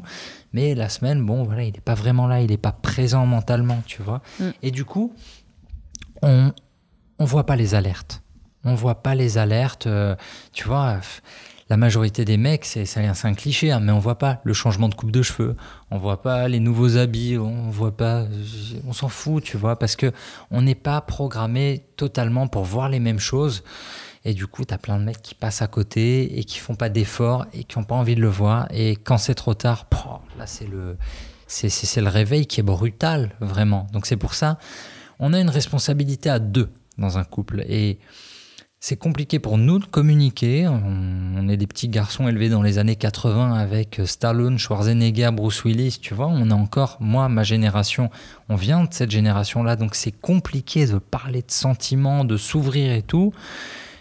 mais 0.54 0.75
la 0.75 0.89
semaine 0.89 1.25
bon 1.25 1.43
voilà 1.43 1.63
il 1.63 1.73
n'est 1.73 1.82
pas 1.82 1.95
vraiment 1.95 2.28
là, 2.28 2.41
il 2.41 2.49
n'est 2.49 2.58
pas 2.58 2.71
présent 2.71 3.25
mentalement, 3.25 3.82
tu 3.86 4.02
vois. 4.02 4.21
Mm. 4.39 4.49
Et 4.62 4.71
du 4.71 4.86
coup 4.86 5.13
on 6.21 6.52
on 7.17 7.25
voit 7.25 7.45
pas 7.45 7.56
les 7.56 7.75
alertes. 7.75 8.21
On 8.65 8.75
voit 8.75 9.02
pas 9.04 9.15
les 9.15 9.38
alertes, 9.38 9.88
euh, 9.88 10.15
tu 10.52 10.67
vois. 10.67 10.99
La 11.70 11.78
majorité 11.78 12.26
des 12.26 12.38
mecs, 12.38 12.66
c'est 12.66 12.98
un 12.98 13.34
cliché, 13.36 13.72
hein, 13.72 13.80
mais 13.80 13.92
on 13.92 14.00
voit 14.00 14.18
pas 14.18 14.42
le 14.44 14.54
changement 14.54 14.90
de 14.90 14.96
coupe 14.96 15.12
de 15.12 15.22
cheveux, 15.22 15.56
on 15.92 16.00
voit 16.00 16.24
pas 16.24 16.48
les 16.48 16.60
nouveaux 16.60 16.98
habits, 16.98 17.38
on 17.38 17.70
voit 17.70 17.96
pas, 17.96 18.26
on 18.88 18.94
s'en 18.94 19.08
fout, 19.08 19.44
tu 19.44 19.56
vois, 19.56 19.78
parce 19.78 19.96
que 19.96 20.12
on 20.50 20.64
n'est 20.64 20.74
pas 20.74 21.00
programmé 21.02 21.84
totalement 21.96 22.48
pour 22.48 22.64
voir 22.64 22.90
les 22.90 23.00
mêmes 23.00 23.20
choses. 23.20 23.64
Et 24.26 24.34
du 24.34 24.48
coup, 24.48 24.66
tu 24.66 24.74
as 24.74 24.80
plein 24.80 24.98
de 24.98 25.04
mecs 25.04 25.22
qui 25.22 25.36
passent 25.36 25.62
à 25.62 25.68
côté 25.68 26.40
et 26.40 26.44
qui 26.44 26.58
font 26.58 26.76
pas 26.76 26.90
d'efforts 26.90 27.46
et 27.54 27.64
qui 27.64 27.78
n'ont 27.78 27.86
pas 27.86 27.96
envie 27.96 28.16
de 28.16 28.22
le 28.22 28.28
voir. 28.28 28.68
Et 28.72 28.96
quand 28.96 29.18
c'est 29.18 29.36
trop 29.36 29.54
tard, 29.54 29.86
là, 30.38 30.46
c'est 30.48 30.68
le 30.68 30.98
réveil 32.10 32.48
qui 32.48 32.60
est 32.60 32.64
brutal, 32.64 33.36
vraiment. 33.40 33.88
Donc 33.94 34.08
c'est 34.08 34.18
pour 34.18 34.34
ça, 34.34 34.58
on 35.20 35.34
a 35.34 35.40
une 35.40 35.50
responsabilité 35.50 36.30
à 36.30 36.40
deux 36.40 36.70
dans 36.98 37.18
un 37.18 37.24
couple. 37.24 37.64
Et 37.70 38.00
c'est 38.82 38.96
compliqué 38.96 39.39
pour 39.39 39.58
nous 39.58 39.80
de 39.80 39.86
communiquer. 39.86 40.68
On, 40.68 41.50
est 41.50 41.58
des 41.58 41.68
petits 41.68 41.89
garçons 41.89 42.28
élevés 42.28 42.48
dans 42.48 42.62
les 42.62 42.78
années 42.78 42.96
80 42.96 43.54
avec 43.54 44.02
Stallone, 44.06 44.58
Schwarzenegger, 44.58 45.32
Bruce 45.34 45.63
Willis, 45.65 45.98
tu 46.02 46.13
vois. 46.13 46.28
On 46.28 46.50
a 46.50 46.54
encore, 46.54 46.98
moi, 47.00 47.28
ma 47.28 47.44
génération, 47.44 48.10
on 48.48 48.56
vient 48.56 48.84
de 48.84 48.89
cette 48.92 49.12
génération-là, 49.12 49.76
donc 49.76 49.96
c'est 49.96 50.12
compliqué 50.12 50.86
de 50.86 50.98
parler 50.98 51.42
de 51.42 51.52
sentiments, 51.52 52.24
de 52.24 52.38
s'ouvrir 52.38 52.94
et 52.94 53.02
tout. 53.02 53.34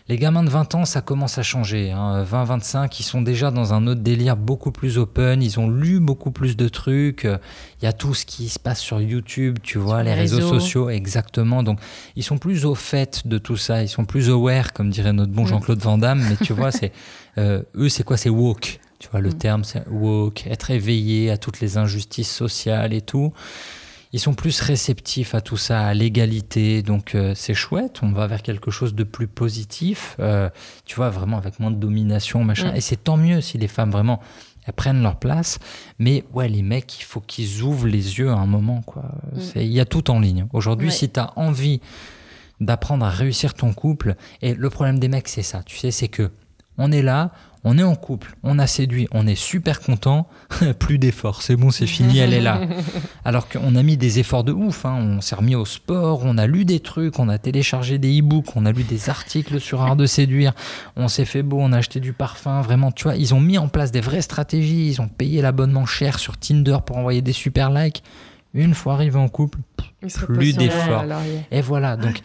Les 0.08 0.16
gamins 0.16 0.42
de 0.42 0.48
20 0.48 0.74
ans, 0.74 0.84
ça 0.86 1.02
commence 1.02 1.36
à 1.36 1.42
changer. 1.42 1.90
Hein. 1.90 2.24
20-25, 2.24 2.96
ils 2.98 3.02
sont 3.02 3.20
déjà 3.20 3.50
dans 3.50 3.74
un 3.74 3.86
autre 3.86 4.00
délire 4.00 4.38
beaucoup 4.38 4.72
plus 4.72 4.96
open. 4.96 5.42
Ils 5.42 5.60
ont 5.60 5.68
lu 5.68 6.00
beaucoup 6.00 6.30
plus 6.30 6.56
de 6.56 6.66
trucs. 6.68 7.24
Il 7.24 7.84
y 7.84 7.86
a 7.86 7.92
tout 7.92 8.14
ce 8.14 8.24
qui 8.24 8.48
se 8.48 8.58
passe 8.58 8.80
sur 8.80 9.02
YouTube, 9.02 9.58
tu 9.62 9.76
vois, 9.76 9.96
Sur 9.96 10.04
les 10.04 10.10
les 10.10 10.14
réseaux, 10.14 10.36
réseaux. 10.38 10.60
sociaux, 10.60 10.88
exactement. 10.88 11.62
Donc, 11.62 11.78
ils 12.16 12.24
sont 12.24 12.38
plus 12.38 12.64
au 12.64 12.74
fait 12.74 13.26
de 13.28 13.36
tout 13.36 13.58
ça. 13.58 13.82
Ils 13.82 13.88
sont 13.88 14.06
plus 14.06 14.30
aware, 14.30 14.72
comme 14.72 14.88
dirait 14.88 15.12
notre 15.12 15.32
bon. 15.32 15.44
Jean-Claude 15.44 15.80
Van 15.80 15.98
Damme. 15.98 16.24
Mais 16.26 16.36
tu 16.42 16.54
vois, 16.54 16.72
c'est 16.72 16.92
euh, 17.38 17.62
eux, 17.76 17.90
c'est 17.90 18.02
quoi? 18.02 18.16
C'est 18.16 18.30
woke. 18.30 18.80
Tu 18.98 19.08
vois, 19.10 19.20
le 19.20 19.28
Mm. 19.28 19.34
terme, 19.34 19.64
c'est 19.64 19.86
woke, 19.88 20.46
être 20.48 20.70
éveillé 20.70 21.30
à 21.30 21.36
toutes 21.36 21.60
les 21.60 21.76
injustices 21.76 22.32
sociales 22.34 22.92
et 22.94 23.02
tout. 23.02 23.32
Ils 24.12 24.20
sont 24.20 24.34
plus 24.34 24.60
réceptifs 24.60 25.34
à 25.34 25.40
tout 25.40 25.56
ça, 25.58 25.86
à 25.86 25.92
l'égalité. 25.94 26.82
Donc, 26.82 27.14
euh, 27.14 27.34
c'est 27.34 27.52
chouette. 27.54 28.00
On 28.02 28.10
va 28.12 28.26
vers 28.26 28.42
quelque 28.42 28.70
chose 28.70 28.94
de 28.94 29.04
plus 29.04 29.26
positif. 29.28 30.16
euh, 30.18 30.48
tu 30.86 30.96
vois, 30.96 31.10
vraiment 31.10 31.36
avec 31.36 31.60
moins 31.60 31.70
de 31.70 31.76
domination, 31.76 32.42
machin. 32.44 32.72
Et 32.74 32.80
c'est 32.80 32.96
tant 33.04 33.16
mieux 33.18 33.40
si 33.40 33.58
les 33.58 33.68
femmes 33.68 33.90
vraiment 33.90 34.20
elles 34.66 34.72
prennent 34.74 35.02
leur 35.02 35.16
place. 35.16 35.58
Mais 35.98 36.24
ouais, 36.32 36.48
les 36.48 36.62
mecs, 36.62 37.00
il 37.00 37.04
faut 37.04 37.20
qu'ils 37.20 37.62
ouvrent 37.62 37.86
les 37.86 38.18
yeux 38.18 38.30
à 38.30 38.34
un 38.36 38.46
moment. 38.46 38.82
quoi. 38.82 39.02
Mm. 39.32 39.40
Il 39.56 39.72
y 39.72 39.80
a 39.80 39.84
tout 39.86 40.10
en 40.10 40.20
ligne. 40.20 40.46
Aujourd'hui, 40.52 40.88
Ouais. 40.88 40.92
si 40.94 41.08
tu 41.10 41.20
as 41.20 41.32
envie 41.38 41.80
d'apprendre 42.60 43.04
à 43.06 43.10
réussir 43.10 43.54
ton 43.54 43.72
couple, 43.72 44.14
et 44.42 44.54
le 44.54 44.68
problème 44.70 44.98
des 44.98 45.08
mecs, 45.08 45.28
c'est 45.28 45.42
ça, 45.42 45.62
tu 45.62 45.76
sais, 45.76 45.90
c'est 45.90 46.08
que 46.08 46.30
on 46.76 46.92
est 46.92 47.02
là, 47.02 47.32
on 47.68 47.76
est 47.76 47.82
en 47.82 47.96
couple, 47.96 48.34
on 48.42 48.58
a 48.58 48.66
séduit, 48.66 49.08
on 49.12 49.26
est 49.26 49.34
super 49.34 49.80
content, 49.80 50.26
plus 50.78 50.98
d'efforts, 50.98 51.42
c'est 51.42 51.54
bon, 51.54 51.70
c'est 51.70 51.86
fini, 51.86 52.18
elle 52.18 52.32
est 52.32 52.40
là. 52.40 52.62
Alors 53.26 53.46
qu'on 53.46 53.76
a 53.76 53.82
mis 53.82 53.98
des 53.98 54.18
efforts 54.20 54.42
de 54.42 54.52
ouf, 54.52 54.86
hein. 54.86 54.96
on 54.98 55.20
s'est 55.20 55.34
remis 55.34 55.54
au 55.54 55.66
sport, 55.66 56.22
on 56.24 56.38
a 56.38 56.46
lu 56.46 56.64
des 56.64 56.80
trucs, 56.80 57.18
on 57.18 57.28
a 57.28 57.36
téléchargé 57.36 57.98
des 57.98 58.20
e-books, 58.20 58.56
on 58.56 58.64
a 58.64 58.72
lu 58.72 58.84
des 58.84 59.10
articles 59.10 59.60
sur 59.60 59.82
art 59.82 59.96
de 59.96 60.06
séduire, 60.06 60.54
on 60.96 61.08
s'est 61.08 61.26
fait 61.26 61.42
beau, 61.42 61.58
on 61.60 61.72
a 61.74 61.76
acheté 61.76 62.00
du 62.00 62.14
parfum, 62.14 62.62
vraiment, 62.62 62.90
tu 62.90 63.04
vois, 63.04 63.16
ils 63.16 63.34
ont 63.34 63.40
mis 63.40 63.58
en 63.58 63.68
place 63.68 63.92
des 63.92 64.00
vraies 64.00 64.22
stratégies, 64.22 64.88
ils 64.88 65.02
ont 65.02 65.08
payé 65.08 65.42
l'abonnement 65.42 65.84
cher 65.84 66.18
sur 66.18 66.38
Tinder 66.38 66.78
pour 66.86 66.96
envoyer 66.96 67.20
des 67.20 67.34
super 67.34 67.70
likes. 67.70 68.02
Une 68.54 68.72
fois 68.72 68.94
arrivé 68.94 69.18
en 69.18 69.28
couple, 69.28 69.58
Plus 70.26 70.56
d'efforts. 70.56 71.04
et 71.50 71.60
voilà, 71.60 71.96
donc 71.98 72.22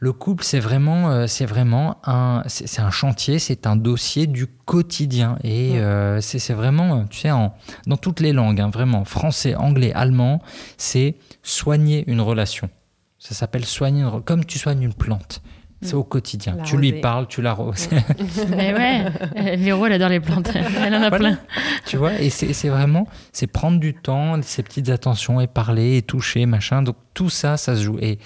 le 0.00 0.12
couple, 0.12 0.44
c'est 0.44 0.60
vraiment, 0.60 1.10
euh, 1.10 1.26
c'est 1.26 1.44
vraiment 1.46 1.96
un, 2.04 2.42
c'est 2.46 2.68
c'est 2.68 2.80
un 2.80 2.90
chantier, 2.90 3.38
c'est 3.40 3.66
un 3.66 3.74
dossier 3.74 4.26
du 4.28 4.46
quotidien. 4.46 5.38
Et 5.42 5.72
Ouais. 5.72 5.78
euh, 5.80 6.20
c'est 6.20 6.38
c'est 6.38 6.54
vraiment, 6.54 7.04
tu 7.06 7.18
sais, 7.18 7.30
en, 7.32 7.52
dans 7.86 7.96
toutes 7.96 8.20
les 8.20 8.32
langues, 8.32 8.60
hein, 8.60 8.70
vraiment, 8.72 9.04
français, 9.04 9.54
anglais, 9.56 9.92
allemand, 9.92 10.40
c'est 10.76 11.16
soigner 11.42 12.04
une 12.06 12.20
relation. 12.20 12.70
Ça 13.18 13.34
s'appelle 13.34 13.64
soigner 13.64 14.02
une 14.02 14.22
comme 14.22 14.44
tu 14.44 14.58
soignes 14.60 14.82
une 14.82 14.94
plante. 14.94 15.42
C'est 15.80 15.94
au 15.94 16.02
quotidien. 16.02 16.56
Tu 16.64 16.76
lui 16.76 16.92
parles, 17.00 17.28
tu 17.28 17.40
l'arroses. 17.40 17.88
Mais 18.50 18.74
ouais, 18.74 19.04
euh, 19.36 19.56
Véro, 19.56 19.86
elle 19.86 19.92
adore 19.92 20.08
les 20.08 20.18
plantes. 20.18 20.50
Elle 20.84 20.92
en 20.96 21.02
a 21.02 21.08
Voilà. 21.08 21.30
plein. 21.34 21.38
tu 21.86 21.96
vois, 21.96 22.14
et 22.20 22.30
c'est 22.30 22.52
c'est 22.52 22.68
vraiment, 22.68 23.06
c'est 23.32 23.46
prendre 23.46 23.78
du 23.78 23.94
temps, 23.94 24.40
ces 24.42 24.64
petites 24.64 24.88
attentions, 24.88 25.40
et 25.40 25.46
parler, 25.46 25.98
et 25.98 26.02
toucher, 26.02 26.46
machin. 26.46 26.82
Donc 26.82 26.96
tout 27.14 27.30
ça, 27.30 27.56
ça 27.56 27.76
se 27.76 27.82
joue. 27.82 27.96
Et 28.00 28.18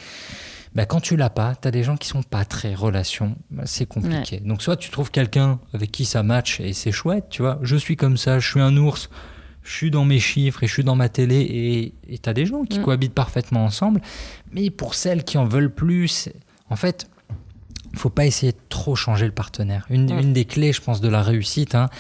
bah, 0.75 0.87
quand 0.87 1.01
tu 1.01 1.17
l'as 1.17 1.31
pas, 1.31 1.55
tu 1.61 1.69
as 1.69 1.71
des 1.71 1.83
gens 1.85 1.97
qui 1.97 2.09
sont 2.09 2.23
pas 2.23 2.45
très 2.45 2.75
relation, 2.75 3.37
bah, 3.51 3.65
c'est 3.67 3.87
compliqué. 3.87 4.41
Donc 4.41 4.63
soit 4.63 4.77
tu 4.77 4.91
trouves 4.91 5.11
quelqu'un 5.11 5.59
avec 5.75 5.91
qui 5.93 6.05
ça 6.05 6.23
match 6.23 6.61
et 6.61 6.73
c'est 6.73 6.93
chouette, 6.93 7.27
tu 7.31 7.43
vois. 7.43 7.59
Je 7.63 7.77
suis 7.77 7.97
comme 7.97 8.17
ça, 8.17 8.39
je 8.39 8.49
suis 8.49 8.61
un 8.61 8.77
ours. 8.77 9.09
je 9.65 9.73
suis 9.73 9.91
dans 9.93 10.05
mes 10.05 10.19
chiffres 10.19 10.65
et 10.65 10.67
je 10.67 10.73
suis 10.73 10.83
dans 10.83 10.97
ma 10.97 11.09
télé 11.09 11.93
et 12.09 12.19
tu 12.19 12.29
as 12.29 12.33
des 12.35 12.47
gens 12.47 12.65
qui 12.65 12.81
Mm. 12.81 12.83
cohabitent 12.83 13.15
parfaitement 13.15 13.65
ensemble. 13.65 14.01
Mais 14.51 14.71
pour 14.71 14.95
celles 14.97 15.23
qui 15.23 15.39
en 15.39 15.45
veulent 15.45 15.73
plus, 15.73 16.31
en 16.69 16.75
fait, 16.75 17.07
faut 17.95 18.11
pas 18.11 18.27
essayer 18.27 18.51
de 18.51 18.59
trop 18.71 18.97
changer 18.97 19.25
le 19.27 19.31
partenaire. 19.33 19.87
Une, 19.89 20.13
Mm. 20.13 20.19
une 20.19 20.33
des 20.33 20.47
clés, 20.47 20.73
je 20.73 20.81
pense, 20.81 21.01
de 21.01 21.09
la 21.09 21.23
réussite, 21.23 21.77
hein, 21.77 21.91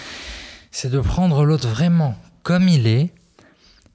c'est 0.72 0.90
de 0.90 0.98
prendre 0.98 1.44
l'autre 1.44 1.68
vraiment 1.68 2.16
comme 2.42 2.66
il 2.68 2.88
est 2.88 3.12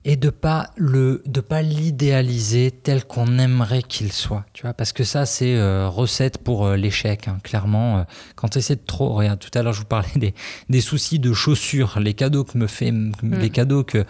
et 0.06 0.16
de 0.16 0.30
pas 0.30 0.72
le 0.78 1.22
de 1.26 1.42
pas 1.42 1.62
l'idéaliser 1.62 2.72
tel 2.72 3.04
qu'on 3.06 3.40
aimerait 3.40 3.84
qu'il 3.84 4.12
soit 4.12 4.46
tu 4.54 4.64
vois. 4.64 4.74
Parce 4.74 4.94
que 4.94 5.04
ça 5.04 5.26
c'est 5.26 5.56
euh, 5.56 5.90
recette 5.90 6.38
pour 6.38 6.66
euh, 6.66 6.76
l'échec 6.76 7.28
hein, 7.28 7.38
clairement 7.44 8.00
euh, 8.00 8.04
quand 8.36 8.50
tu 8.50 8.60
essaies 8.60 8.76
de 8.76 8.86
trop 8.86 9.14
regarde 9.14 9.40
tout 9.40 9.52
à 9.58 9.64
l'heure 9.64 9.74
je 9.74 9.80
vous 9.80 9.86
parlais 9.86 10.10
des, 10.16 10.34
des 10.70 10.82
soucis 10.82 11.20
de 11.20 11.34
chaussures 11.34 12.00
les 12.00 12.14
cadeaux 12.14 12.44
que 12.44 12.58
me 12.58 12.68
fait 12.68 12.94
les 13.24 13.50
cadeaux 13.50 13.84
que 13.84 14.06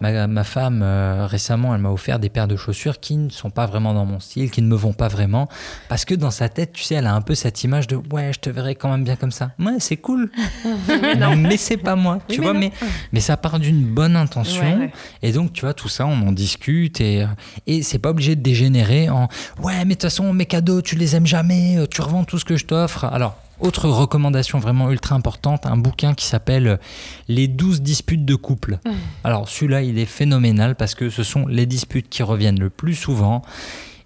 ma, 0.00 0.26
ma 0.26 0.44
femme 0.44 0.80
euh, 0.82 1.26
récemment 1.26 1.74
elle 1.74 1.80
m'a 1.80 1.90
offert 1.90 2.18
des 2.18 2.28
paires 2.28 2.48
de 2.48 2.56
chaussures 2.56 3.00
qui 3.00 3.16
ne 3.16 3.30
sont 3.30 3.50
pas 3.50 3.66
vraiment 3.66 3.94
dans 3.94 4.04
mon 4.04 4.20
style 4.20 4.50
qui 4.50 4.60
ne 4.62 4.66
me 4.68 4.76
vont 4.76 4.92
pas 4.92 5.08
vraiment 5.08 5.48
parce 5.88 6.04
que 6.04 6.14
dans 6.14 6.30
sa 6.30 6.48
tête 6.48 6.72
tu 6.72 6.82
sais 6.82 6.96
elle 6.96 7.06
a 7.06 7.14
un 7.14 7.20
peu 7.22 7.34
cette 7.34 7.64
image 7.64 7.86
de 7.86 7.96
ouais 8.12 8.32
je 8.34 8.40
te 8.40 8.50
verrai 8.50 8.74
quand 8.74 8.90
même 8.90 9.04
bien 9.04 9.16
comme 9.16 9.30
ça 9.32 9.52
ouais 9.58 9.76
c'est 9.78 9.96
cool 9.96 10.30
mais 11.36 11.56
c'est 11.56 11.76
pas 11.76 11.96
moi 11.96 12.18
tu 12.28 12.40
Oui, 12.40 12.40
mais 12.40 12.42
vois 12.44 12.52
non. 12.54 12.60
mais 12.60 12.72
mais 13.12 13.20
ça 13.20 13.36
part 13.36 13.58
d'une 13.58 13.84
bonne 13.84 14.16
intention 14.16 14.62
Ouais, 14.62 14.76
ouais. 14.76 14.92
et 15.22 15.32
donc, 15.32 15.52
tu 15.52 15.62
vois, 15.62 15.74
tout 15.74 15.88
ça, 15.88 16.06
on 16.06 16.28
en 16.28 16.32
discute 16.32 17.00
et, 17.00 17.22
euh, 17.22 17.26
et 17.66 17.82
c'est 17.82 17.98
pas 17.98 18.10
obligé 18.10 18.36
de 18.36 18.40
dégénérer 18.42 19.08
en 19.10 19.28
ouais, 19.62 19.78
mais 19.80 19.84
de 19.84 19.90
toute 19.94 20.02
façon, 20.02 20.32
mes 20.32 20.46
cadeaux, 20.46 20.82
tu 20.82 20.96
les 20.96 21.14
aimes 21.16 21.26
jamais, 21.26 21.76
euh, 21.78 21.86
tu 21.86 22.00
revends 22.00 22.24
tout 22.24 22.38
ce 22.38 22.44
que 22.44 22.56
je 22.56 22.64
t'offre. 22.64 23.04
Alors, 23.04 23.36
autre 23.60 23.88
recommandation 23.88 24.58
vraiment 24.58 24.90
ultra 24.90 25.14
importante, 25.14 25.66
un 25.66 25.76
bouquin 25.76 26.14
qui 26.14 26.26
s'appelle 26.26 26.66
euh, 26.66 26.76
Les 27.28 27.48
12 27.48 27.82
disputes 27.82 28.24
de 28.24 28.34
couple. 28.34 28.78
Alors, 29.24 29.48
celui-là, 29.48 29.82
il 29.82 29.98
est 29.98 30.06
phénoménal 30.06 30.74
parce 30.74 30.94
que 30.94 31.10
ce 31.10 31.22
sont 31.22 31.46
les 31.46 31.66
disputes 31.66 32.08
qui 32.08 32.22
reviennent 32.22 32.60
le 32.60 32.70
plus 32.70 32.94
souvent 32.94 33.42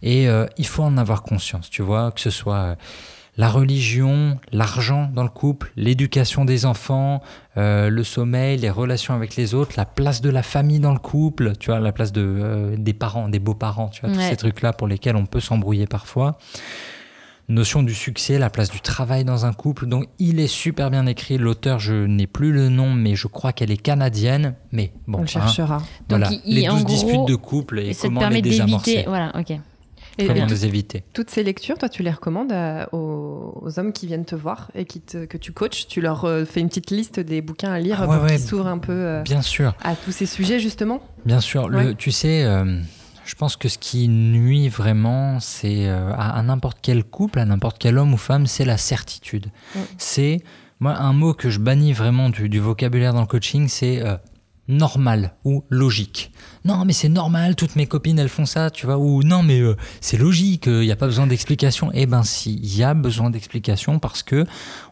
et 0.02 0.28
euh, 0.28 0.46
il 0.56 0.66
faut 0.66 0.82
en 0.82 0.96
avoir 0.96 1.22
conscience, 1.22 1.68
tu 1.70 1.82
vois, 1.82 2.10
que 2.12 2.20
ce 2.20 2.30
soit. 2.30 2.54
euh, 2.54 2.74
la 3.36 3.48
religion, 3.48 4.38
l'argent 4.52 5.08
dans 5.14 5.22
le 5.22 5.30
couple, 5.30 5.72
l'éducation 5.76 6.44
des 6.44 6.66
enfants, 6.66 7.22
euh, 7.56 7.88
le 7.88 8.04
sommeil, 8.04 8.58
les 8.58 8.68
relations 8.68 9.14
avec 9.14 9.36
les 9.36 9.54
autres, 9.54 9.74
la 9.78 9.86
place 9.86 10.20
de 10.20 10.28
la 10.28 10.42
famille 10.42 10.80
dans 10.80 10.92
le 10.92 10.98
couple, 10.98 11.52
tu 11.58 11.70
vois, 11.70 11.78
la 11.80 11.92
place 11.92 12.12
de, 12.12 12.74
des 12.76 12.92
parents, 12.92 13.28
des 13.28 13.38
beaux-parents, 13.38 13.88
tu 13.88 14.02
vois, 14.02 14.10
tous 14.10 14.20
ces 14.20 14.36
trucs-là 14.36 14.72
pour 14.74 14.88
lesquels 14.88 15.16
on 15.16 15.24
peut 15.26 15.40
s'embrouiller 15.40 15.86
parfois. 15.86 16.38
Notion 17.50 17.82
du 17.82 17.94
succès, 17.94 18.38
la 18.38 18.48
place 18.48 18.70
du 18.70 18.80
travail 18.80 19.24
dans 19.24 19.44
un 19.44 19.52
couple. 19.52 19.86
Donc, 19.86 20.06
il 20.20 20.38
est 20.38 20.46
super 20.46 20.88
bien 20.90 21.04
écrit. 21.06 21.36
L'auteur, 21.36 21.80
je 21.80 21.92
n'ai 22.06 22.28
plus 22.28 22.52
le 22.52 22.68
nom, 22.68 22.92
mais 22.94 23.16
je 23.16 23.26
crois 23.26 23.52
qu'elle 23.52 23.72
est 23.72 23.76
canadienne. 23.76 24.54
Mais 24.70 24.92
bon, 25.08 25.18
On 25.18 25.20
le 25.22 25.24
hein, 25.24 25.26
cherchera. 25.26 25.82
voilà. 26.08 26.30
il- 26.30 26.40
il- 26.44 26.54
les 26.60 26.68
en 26.68 26.74
12 26.74 26.84
gros, 26.84 26.94
disputes 26.94 27.26
de 27.26 27.34
couple 27.34 27.80
et, 27.80 27.88
Et 27.88 27.92
ça 27.92 28.08
te 28.08 28.14
comment 28.14 28.28
les 28.28 28.40
désamorcer. 28.40 29.04
Voilà, 29.06 29.32
ok. 29.36 29.50
Et, 30.18 30.26
Comment 30.26 30.46
et 30.46 30.48
les 30.48 30.66
éviter. 30.66 31.02
toutes 31.12 31.30
ces 31.30 31.42
lectures, 31.42 31.78
toi, 31.78 31.88
tu 31.88 32.02
les 32.02 32.10
recommandes 32.10 32.52
à- 32.52 32.88
aux, 32.94 33.58
aux 33.62 33.78
hommes 33.78 33.92
qui 33.92 34.06
viennent 34.06 34.24
te 34.26 34.34
voir 34.36 34.70
et 34.74 34.84
qui 34.84 35.00
te- 35.00 35.24
que 35.24 35.38
tu 35.38 35.52
coaches? 35.52 35.86
Tu 35.88 36.00
leur 36.00 36.24
euh, 36.26 36.44
fais 36.44 36.60
une 36.60 36.68
petite 36.68 36.90
liste 36.90 37.18
des 37.20 37.40
bouquins 37.40 37.72
à 37.72 37.78
lire 37.80 37.98
Ah 38.02 38.06
ouais, 38.06 38.14
pour 38.16 38.24
ouais. 38.26 38.30
qu'ils 38.36 38.40
s'ouvrent 38.46 38.66
un 38.66 38.78
peu 38.78 38.92
euh, 38.92 39.22
Bien 39.22 39.40
sûr. 39.42 39.74
à 39.82 39.94
tous 39.96 40.12
ces 40.12 40.26
sujets, 40.26 40.60
justement? 40.60 41.00
Bien 41.24 41.40
sûr, 41.40 41.68
le, 41.68 41.94
tu 41.94 42.10
sais, 42.12 42.44
euh, 42.44 42.80
je 43.24 43.34
pense 43.34 43.56
que 43.56 43.68
ce 43.68 43.78
qui 43.78 44.08
nuit 44.08 44.68
vraiment, 44.68 45.40
c'est 45.40 45.86
euh, 45.88 46.12
à, 46.14 46.38
à 46.38 46.42
n'importe 46.42 46.78
quel 46.82 47.04
couple, 47.04 47.38
à 47.38 47.44
n'importe 47.44 47.78
quel 47.78 47.98
homme 47.98 48.12
ou 48.12 48.16
femme, 48.16 48.46
c'est 48.46 48.64
la 48.64 48.76
certitude. 48.76 49.46
Ouais. 49.74 49.82
C'est, 49.98 50.42
moi, 50.80 50.96
un 50.96 51.12
mot 51.12 51.34
que 51.34 51.50
je 51.50 51.58
bannis 51.58 51.92
vraiment 51.92 52.30
du, 52.30 52.48
du 52.48 52.58
vocabulaire 52.58 53.12
dans 53.12 53.20
le 53.20 53.26
coaching, 53.26 53.68
c'est 53.68 54.04
euh, 54.04 54.16
normal 54.70 55.34
ou 55.44 55.64
logique. 55.68 56.32
Non, 56.64 56.84
mais 56.84 56.92
c'est 56.92 57.08
normal, 57.08 57.56
toutes 57.56 57.76
mes 57.76 57.86
copines, 57.86 58.18
elles 58.18 58.28
font 58.28 58.46
ça, 58.46 58.70
tu 58.70 58.86
vois, 58.86 58.98
ou 58.98 59.22
non, 59.22 59.42
mais 59.42 59.60
euh, 59.60 59.76
c'est 60.00 60.16
logique, 60.16 60.66
il 60.66 60.80
n'y 60.80 60.92
a 60.92 60.96
pas 60.96 61.06
besoin 61.06 61.26
d'explication. 61.26 61.90
Eh 61.92 62.06
ben 62.06 62.22
si, 62.22 62.54
il 62.62 62.76
y 62.76 62.82
a 62.82 62.94
besoin 62.94 63.30
d'explication 63.30 63.98
parce 63.98 64.22
que 64.22 64.46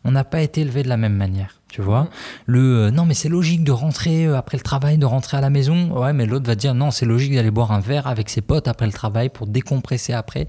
on 0.05 0.11
n'a 0.11 0.25
pas 0.25 0.43
été 0.43 0.63
élevé 0.63 0.83
de 0.83 0.89
la 0.89 0.97
même 0.97 1.15
manière, 1.15 1.61
tu 1.69 1.83
vois. 1.83 2.09
Le 2.47 2.87
euh, 2.87 2.91
non, 2.91 3.07
mais 3.07 3.15
c'est 3.15 3.29
logique 3.29 3.65
de 3.65 3.73
rentrer 3.73 4.27
euh, 4.27 4.37
après 4.37 4.57
le 4.57 4.63
travail, 4.63 4.99
de 4.99 5.07
rentrer 5.07 5.37
à 5.37 5.41
la 5.41 5.51
maison. 5.51 5.91
Ouais, 5.99 6.13
mais 6.13 6.27
l'autre 6.27 6.47
va 6.47 6.55
dire 6.55 6.75
non, 6.75 6.91
c'est 6.91 7.07
logique 7.07 7.35
d'aller 7.35 7.51
boire 7.51 7.73
un 7.73 7.81
verre 7.81 8.07
avec 8.07 8.31
ses 8.31 8.41
potes 8.41 8.69
après 8.69 8.87
le 8.87 8.93
travail 8.93 9.29
pour 9.29 9.47
décompresser 9.47 10.13
après. 10.13 10.49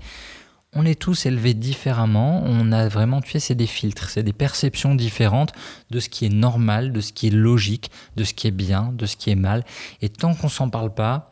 On 0.76 0.86
est 0.86 1.00
tous 1.00 1.26
élevés 1.26 1.56
différemment. 1.56 2.44
On 2.46 2.72
a 2.72 2.88
vraiment, 2.88 3.22
tu 3.22 3.32
sais, 3.32 3.40
c'est 3.40 3.56
des 3.56 3.66
filtres, 3.66 4.10
c'est 4.10 4.22
des 4.24 4.34
perceptions 4.34 4.94
différentes 4.94 5.52
de 5.90 6.00
ce 6.00 6.10
qui 6.10 6.26
est 6.26 6.34
normal, 6.34 6.92
de 6.92 7.02
ce 7.02 7.12
qui 7.12 7.28
est 7.28 7.32
logique, 7.32 7.90
de 8.16 8.24
ce 8.24 8.36
qui 8.36 8.48
est 8.48 8.52
bien, 8.52 8.92
de 8.94 9.08
ce 9.08 9.18
qui 9.18 9.32
est 9.32 9.36
mal. 9.36 9.66
Et 10.02 10.10
tant 10.10 10.36
qu'on 10.36 10.50
s'en 10.50 10.70
parle 10.70 10.94
pas, 10.94 11.32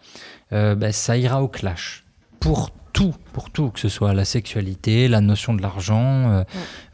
euh, 0.53 0.73
ben, 0.73 0.91
ça 0.91 1.17
ira 1.17 1.43
au 1.43 1.47
clash. 1.47 2.03
Pour 2.39 2.71
tout, 2.97 3.13
pour 3.31 3.51
tout, 3.51 3.69
que 3.69 3.79
ce 3.79 3.89
soit 3.89 4.15
la 4.15 4.25
sexualité, 4.25 5.07
la 5.07 5.21
notion 5.21 5.53
de 5.53 5.61
l'argent, 5.61 6.31
euh, 6.31 6.43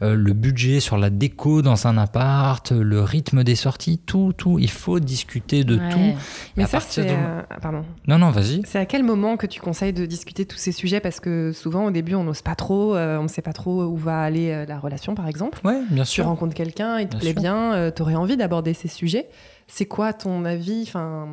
euh, 0.02 0.14
le 0.14 0.34
budget 0.34 0.80
sur 0.80 0.98
la 0.98 1.08
déco 1.08 1.62
dans 1.62 1.86
un 1.86 1.96
appart, 1.96 2.70
le 2.72 3.00
rythme 3.00 3.42
des 3.42 3.54
sorties, 3.54 3.96
tout, 4.04 4.34
tout. 4.36 4.58
Il 4.58 4.68
faut 4.70 5.00
discuter 5.00 5.64
de 5.64 5.78
Ouais. 5.78 5.88
tout. 5.88 5.98
Et 5.98 6.14
Mais 6.58 6.64
à 6.64 6.66
ça, 6.66 6.78
partir 6.78 7.04
c'est. 7.04 7.08
de- 7.08 7.14
euh, 7.14 7.40
pardon. 7.62 7.84
Non, 8.06 8.18
non, 8.18 8.30
vas-y. 8.30 8.60
C'est 8.66 8.78
à 8.78 8.84
quel 8.84 9.02
moment 9.02 9.38
que 9.38 9.46
tu 9.46 9.60
conseilles 9.62 9.94
de 9.94 10.04
discuter 10.04 10.44
tous 10.44 10.58
ces 10.58 10.72
sujets? 10.72 11.00
Parce 11.00 11.20
que 11.20 11.52
souvent, 11.54 11.86
au 11.86 11.90
début, 11.90 12.14
on 12.16 12.24
n'ose 12.24 12.42
pas 12.42 12.54
trop, 12.54 12.94
euh, 12.94 13.16
on 13.18 13.22
ne 13.22 13.28
sait 13.28 13.40
pas 13.40 13.54
trop 13.54 13.84
où 13.84 13.96
va 13.96 14.20
aller 14.20 14.66
la 14.68 14.78
relation, 14.78 15.14
par 15.14 15.26
exemple. 15.26 15.58
Ouais, 15.64 15.80
bien 15.88 16.04
Tu 16.04 16.10
sûr. 16.10 16.26
rencontres 16.26 16.54
quelqu'un, 16.54 16.98
il 16.98 17.06
te 17.06 17.12
Bien 17.12 17.20
plaît 17.20 17.32
sûr. 17.32 17.40
bien, 17.40 17.90
tu 17.96 18.02
aurais 18.02 18.14
envie 18.16 18.36
d'aborder 18.36 18.74
ces 18.74 18.88
sujets. 18.88 19.26
C'est 19.66 19.86
quoi, 19.86 20.12
ton 20.12 20.44
avis, 20.44 20.84
enfin, 20.86 21.26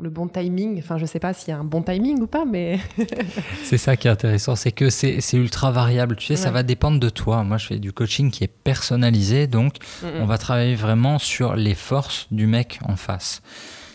le 0.00 0.10
bon 0.10 0.28
timing? 0.28 0.78
Enfin, 0.78 0.98
je 0.98 1.06
sais 1.06 1.18
pas 1.18 1.32
s'il 1.32 1.48
y 1.48 1.52
a 1.52 1.58
un 1.58 1.64
bon 1.64 1.82
timing 1.82 2.20
ou 2.20 2.26
pas, 2.26 2.44
mais 2.44 2.78
C'est 3.64 3.78
ça 3.78 3.96
qui 3.96 4.08
est 4.08 4.10
intéressant, 4.10 4.56
c'est 4.56 4.72
que 4.72 4.90
c'est 4.90 5.20
ultra 5.32 5.70
variable. 5.70 6.16
Tu 6.16 6.26
sais, 6.26 6.36
ça 6.36 6.50
va 6.50 6.62
dépendre 6.62 7.00
de 7.00 7.08
toi. 7.08 7.44
Moi, 7.44 7.56
je 7.56 7.66
fais 7.66 7.78
du 7.78 7.92
coaching 7.92 8.30
qui 8.30 8.44
est 8.44 8.52
personnalisé, 8.52 9.46
donc 9.46 9.76
on 10.02 10.26
va 10.26 10.38
travailler 10.38 10.74
vraiment 10.74 11.18
sur 11.18 11.56
les 11.56 11.74
forces 11.74 12.26
du 12.30 12.46
mec 12.46 12.78
en 12.84 12.96
face. 12.96 13.42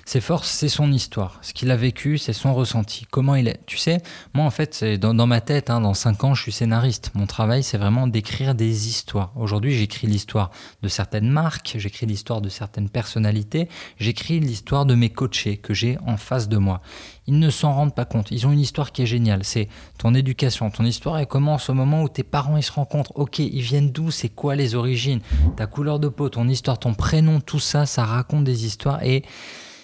Ses 0.05 0.19
forces, 0.19 0.49
c'est 0.49 0.67
son 0.67 0.91
histoire. 0.91 1.39
Ce 1.41 1.53
qu'il 1.53 1.71
a 1.71 1.77
vécu, 1.77 2.17
c'est 2.17 2.33
son 2.33 2.53
ressenti. 2.53 3.07
Comment 3.09 3.35
il 3.35 3.47
est. 3.47 3.61
Tu 3.65 3.77
sais, 3.77 4.01
moi, 4.33 4.43
en 4.43 4.49
fait, 4.49 4.83
dans, 4.83 5.13
dans 5.13 5.27
ma 5.27 5.39
tête, 5.39 5.69
hein, 5.69 5.79
dans 5.79 5.93
5 5.93 6.23
ans, 6.25 6.33
je 6.33 6.41
suis 6.41 6.51
scénariste. 6.51 7.11
Mon 7.13 7.25
travail, 7.25 7.63
c'est 7.63 7.77
vraiment 7.77 8.05
d'écrire 8.05 8.53
des 8.53 8.89
histoires. 8.89 9.31
Aujourd'hui, 9.37 9.73
j'écris 9.73 10.07
l'histoire 10.07 10.51
de 10.81 10.89
certaines 10.89 11.29
marques, 11.29 11.75
j'écris 11.77 12.05
l'histoire 12.05 12.41
de 12.41 12.49
certaines 12.49 12.89
personnalités, 12.89 13.69
j'écris 13.97 14.41
l'histoire 14.41 14.85
de 14.85 14.93
mes 14.93 15.09
coachés 15.09 15.55
que 15.55 15.73
j'ai 15.73 15.97
en 16.05 16.17
face 16.17 16.49
de 16.49 16.57
moi. 16.57 16.81
Ils 17.25 17.39
ne 17.39 17.49
s'en 17.49 17.71
rendent 17.71 17.95
pas 17.95 18.03
compte. 18.03 18.31
Ils 18.31 18.45
ont 18.45 18.51
une 18.51 18.59
histoire 18.59 18.91
qui 18.91 19.03
est 19.03 19.05
géniale. 19.05 19.45
C'est 19.45 19.69
ton 19.97 20.13
éducation. 20.13 20.69
Ton 20.69 20.83
histoire, 20.83 21.17
elle 21.17 21.27
commence 21.27 21.69
au 21.69 21.73
moment 21.73 22.03
où 22.03 22.09
tes 22.09 22.23
parents 22.23 22.57
ils 22.57 22.63
se 22.63 22.73
rencontrent. 22.73 23.13
Ok, 23.15 23.39
ils 23.39 23.61
viennent 23.61 23.91
d'où? 23.91 24.11
C'est 24.11 24.27
quoi 24.27 24.55
les 24.55 24.75
origines? 24.75 25.21
Ta 25.55 25.65
couleur 25.65 25.99
de 25.99 26.09
peau, 26.09 26.27
ton 26.27 26.49
histoire, 26.49 26.77
ton 26.77 26.93
prénom, 26.93 27.39
tout 27.39 27.59
ça, 27.59 27.85
ça 27.85 28.03
raconte 28.03 28.43
des 28.43 28.65
histoires. 28.65 29.01
Et 29.03 29.23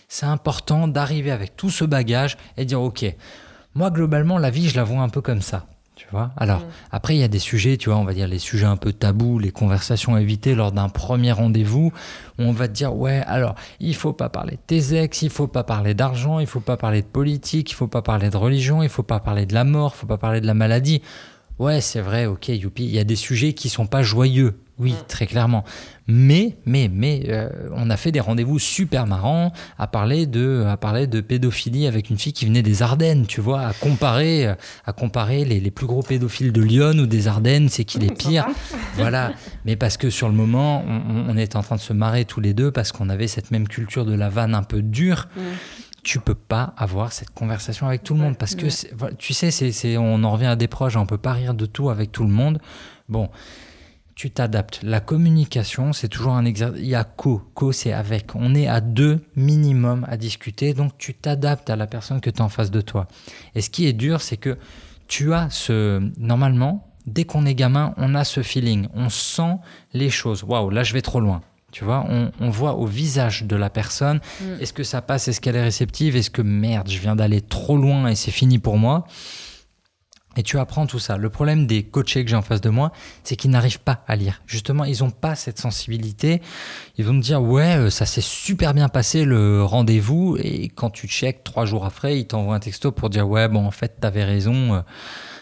c'est 0.09 0.25
important 0.25 0.89
d'arriver 0.89 1.31
avec 1.31 1.55
tout 1.55 1.69
ce 1.69 1.85
bagage 1.85 2.35
et 2.57 2.65
dire 2.65 2.81
ok, 2.81 3.05
moi 3.75 3.91
globalement 3.91 4.37
la 4.37 4.49
vie 4.49 4.67
je 4.67 4.75
la 4.75 4.83
vois 4.83 5.01
un 5.01 5.09
peu 5.09 5.21
comme 5.21 5.41
ça. 5.41 5.67
Tu 5.95 6.07
vois 6.11 6.31
Alors, 6.37 6.63
après, 6.91 7.17
il 7.17 7.19
y 7.19 7.25
a 7.25 7.27
des 7.27 7.39
sujets, 7.39 7.75
tu 7.75 7.89
vois, 7.89 7.99
on 7.99 8.05
va 8.05 8.13
dire 8.13 8.29
les 8.29 8.39
sujets 8.39 8.65
un 8.65 8.77
peu 8.77 8.93
tabous, 8.93 9.37
les 9.37 9.51
conversations 9.51 10.15
à 10.15 10.21
éviter 10.21 10.55
lors 10.55 10.71
d'un 10.71 10.87
premier 10.87 11.33
rendez-vous, 11.33 11.91
où 12.37 12.41
on 12.41 12.53
va 12.53 12.69
te 12.69 12.73
dire, 12.73 12.95
ouais, 12.95 13.21
alors, 13.27 13.55
il 13.81 13.93
faut 13.93 14.13
pas 14.13 14.29
parler 14.29 14.53
de 14.53 14.61
tes 14.65 14.95
ex, 14.95 15.23
il 15.23 15.29
faut 15.29 15.47
pas 15.47 15.65
parler 15.65 15.93
d'argent, 15.93 16.39
il 16.39 16.47
faut 16.47 16.61
pas 16.61 16.77
parler 16.77 17.01
de 17.01 17.07
politique, 17.07 17.71
il 17.71 17.73
faut 17.73 17.89
pas 17.89 18.01
parler 18.01 18.29
de 18.29 18.37
religion, 18.37 18.81
il 18.81 18.87
faut 18.87 19.03
pas 19.03 19.19
parler 19.19 19.45
de 19.45 19.53
la 19.53 19.65
mort, 19.65 19.91
il 19.93 19.99
faut 19.99 20.07
pas 20.07 20.17
parler 20.17 20.39
de 20.39 20.47
la 20.47 20.53
maladie. 20.53 21.01
Ouais, 21.59 21.81
c'est 21.81 21.99
vrai, 21.99 22.27
ok, 22.27 22.47
youpi, 22.47 22.85
il 22.85 22.91
y 22.91 22.99
a 22.99 23.03
des 23.03 23.17
sujets 23.17 23.51
qui 23.51 23.67
sont 23.67 23.85
pas 23.85 24.01
joyeux, 24.01 24.57
oui, 24.79 24.95
très 25.07 25.27
clairement. 25.27 25.63
Mais, 26.07 26.57
mais, 26.65 26.89
mais, 26.91 27.23
euh, 27.27 27.49
on 27.75 27.89
a 27.91 27.97
fait 27.97 28.11
des 28.11 28.19
rendez-vous 28.19 28.57
super 28.57 29.05
marrants 29.05 29.51
à 29.77 29.85
parler 29.85 30.25
de, 30.25 30.65
à 30.67 30.75
parler 30.77 31.05
de 31.05 31.21
pédophilie 31.21 31.85
avec 31.85 32.09
une 32.09 32.17
fille 32.17 32.33
qui 32.33 32.45
venait 32.45 32.63
des 32.63 32.81
Ardennes, 32.81 33.27
tu 33.27 33.41
vois, 33.41 33.61
à 33.61 33.73
comparer, 33.73 34.47
euh, 34.47 34.55
à 34.87 34.93
comparer 34.93 35.45
les, 35.45 35.59
les 35.59 35.69
plus 35.69 35.85
gros 35.85 36.01
pédophiles 36.01 36.51
de 36.51 36.61
Lyon 36.61 36.93
ou 36.97 37.05
des 37.05 37.27
Ardennes, 37.27 37.69
c'est 37.69 37.83
qui 37.85 37.99
les 37.99 38.07
pires. 38.15 38.47
Voilà. 38.95 39.33
Mais 39.65 39.75
parce 39.75 39.97
que 39.97 40.09
sur 40.09 40.27
le 40.29 40.33
moment, 40.35 40.83
on, 40.87 41.29
on- 41.29 41.37
était 41.37 41.57
en 41.57 41.61
train 41.63 41.75
de 41.75 41.81
se 41.81 41.93
marrer 41.93 42.25
tous 42.25 42.39
les 42.41 42.53
deux 42.55 42.71
parce 42.71 42.91
qu'on 42.91 43.09
avait 43.09 43.27
cette 43.27 43.51
même 43.51 43.67
culture 43.67 44.03
de 44.05 44.13
la 44.15 44.29
vanne 44.29 44.55
un 44.55 44.63
peu 44.63 44.81
dure. 44.81 45.27
Tu 46.01 46.19
peux 46.19 46.33
pas 46.33 46.73
avoir 46.77 47.11
cette 47.11 47.29
conversation 47.31 47.85
avec 47.87 48.03
tout 48.03 48.13
le 48.15 48.21
monde 48.21 48.37
parce 48.37 48.55
que 48.55 48.65
tu 49.17 49.33
sais, 49.33 49.51
c'est- 49.51 49.97
on 49.97 50.23
en 50.23 50.31
revient 50.31 50.45
à 50.47 50.55
des 50.55 50.67
proches, 50.67 50.95
on 50.95 51.05
peut 51.05 51.17
pas 51.17 51.33
rire 51.33 51.53
de 51.53 51.65
tout 51.65 51.89
avec 51.89 52.11
tout 52.11 52.23
le 52.23 52.29
monde. 52.29 52.59
Bon, 53.09 53.29
tu 54.19 54.31
t'adaptes. 54.31 54.81
La 54.83 54.99
communication, 54.99 55.93
c'est 55.93 56.09
toujours 56.09 56.33
un 56.33 56.43
exercice. 56.43 56.81
Il 56.81 56.89
y 56.89 56.95
a 56.95 57.05
co. 57.05 57.41
Co, 57.53 57.71
c'est 57.71 57.93
avec. 57.93 58.35
On 58.35 58.53
est 58.53 58.67
à 58.67 58.81
deux 58.81 59.21
minimum 59.37 60.05
à 60.09 60.17
discuter. 60.17 60.73
Donc, 60.73 60.91
tu 60.97 61.13
t'adaptes 61.13 61.69
à 61.69 61.77
la 61.77 61.87
personne 61.87 62.19
que 62.19 62.29
tu 62.29 62.41
as 62.41 62.45
en 62.45 62.49
face 62.49 62.69
de 62.69 62.81
toi. 62.81 63.07
Et 63.55 63.61
ce 63.61 63.69
qui 63.69 63.87
est 63.87 63.93
dur, 63.93 64.19
c'est 64.19 64.35
que 64.35 64.57
tu 65.07 65.33
as 65.33 65.49
ce. 65.49 66.01
Normalement, 66.19 66.85
dès 67.05 67.23
qu'on 67.23 67.45
est 67.45 67.55
gamin, 67.55 67.93
on 67.95 68.13
a 68.13 68.25
ce 68.25 68.43
feeling. 68.43 68.89
On 68.93 69.07
sent 69.07 69.55
les 69.93 70.09
choses. 70.09 70.43
Waouh, 70.43 70.69
là, 70.69 70.83
je 70.83 70.91
vais 70.93 71.01
trop 71.01 71.21
loin. 71.21 71.39
Tu 71.71 71.85
vois, 71.85 72.05
on, 72.09 72.29
on 72.41 72.49
voit 72.49 72.73
au 72.75 72.85
visage 72.87 73.43
de 73.45 73.55
la 73.55 73.69
personne, 73.69 74.19
Mm. 74.41 74.59
est-ce 74.59 74.73
que 74.73 74.83
ça 74.83 75.01
passe, 75.01 75.29
est-ce 75.29 75.39
qu'elle 75.39 75.55
est 75.55 75.63
réceptive, 75.63 76.17
est-ce 76.17 76.31
que 76.31 76.41
merde, 76.41 76.89
je 76.89 76.97
viens 76.99 77.15
d'aller 77.15 77.39
trop 77.41 77.77
loin 77.77 78.07
et 78.09 78.15
c'est 78.15 78.31
fini 78.31 78.57
pour 78.59 78.77
moi? 78.77 79.05
Et 80.37 80.43
tu 80.43 80.59
apprends 80.59 80.85
tout 80.85 80.99
ça. 80.99 81.17
Le 81.17 81.29
problème 81.29 81.65
des 81.65 81.83
coachés 81.83 82.23
que 82.23 82.29
j'ai 82.29 82.35
en 82.35 82.41
face 82.41 82.61
de 82.61 82.69
moi, 82.69 82.91
c'est 83.23 83.35
qu'ils 83.35 83.49
n'arrivent 83.49 83.79
pas 83.79 84.03
à 84.07 84.15
lire. 84.15 84.41
Justement, 84.45 84.85
ils 84.85 84.99
n'ont 85.01 85.09
pas 85.09 85.35
cette 85.35 85.59
sensibilité. 85.59 86.41
Ils 86.97 87.05
vont 87.05 87.13
me 87.13 87.21
dire, 87.21 87.41
ouais, 87.41 87.77
euh, 87.77 87.89
ça 87.89 88.05
s'est 88.05 88.21
super 88.21 88.73
bien 88.73 88.89
passé 88.89 89.25
le 89.25 89.63
rendez-vous. 89.63 90.37
Et 90.39 90.69
quand 90.69 90.91
tu 90.91 91.07
checkes 91.07 91.43
trois 91.43 91.65
jours 91.65 91.83
après, 91.83 92.19
ils 92.19 92.27
t'envoient 92.27 92.55
un 92.55 92.59
texto 92.59 92.91
pour 92.91 93.09
dire, 93.09 93.27
ouais, 93.27 93.47
bon, 93.47 93.65
en 93.65 93.71
fait, 93.71 93.99
t'avais 93.99 94.23
raison. 94.23 94.75
euh, 94.75 94.81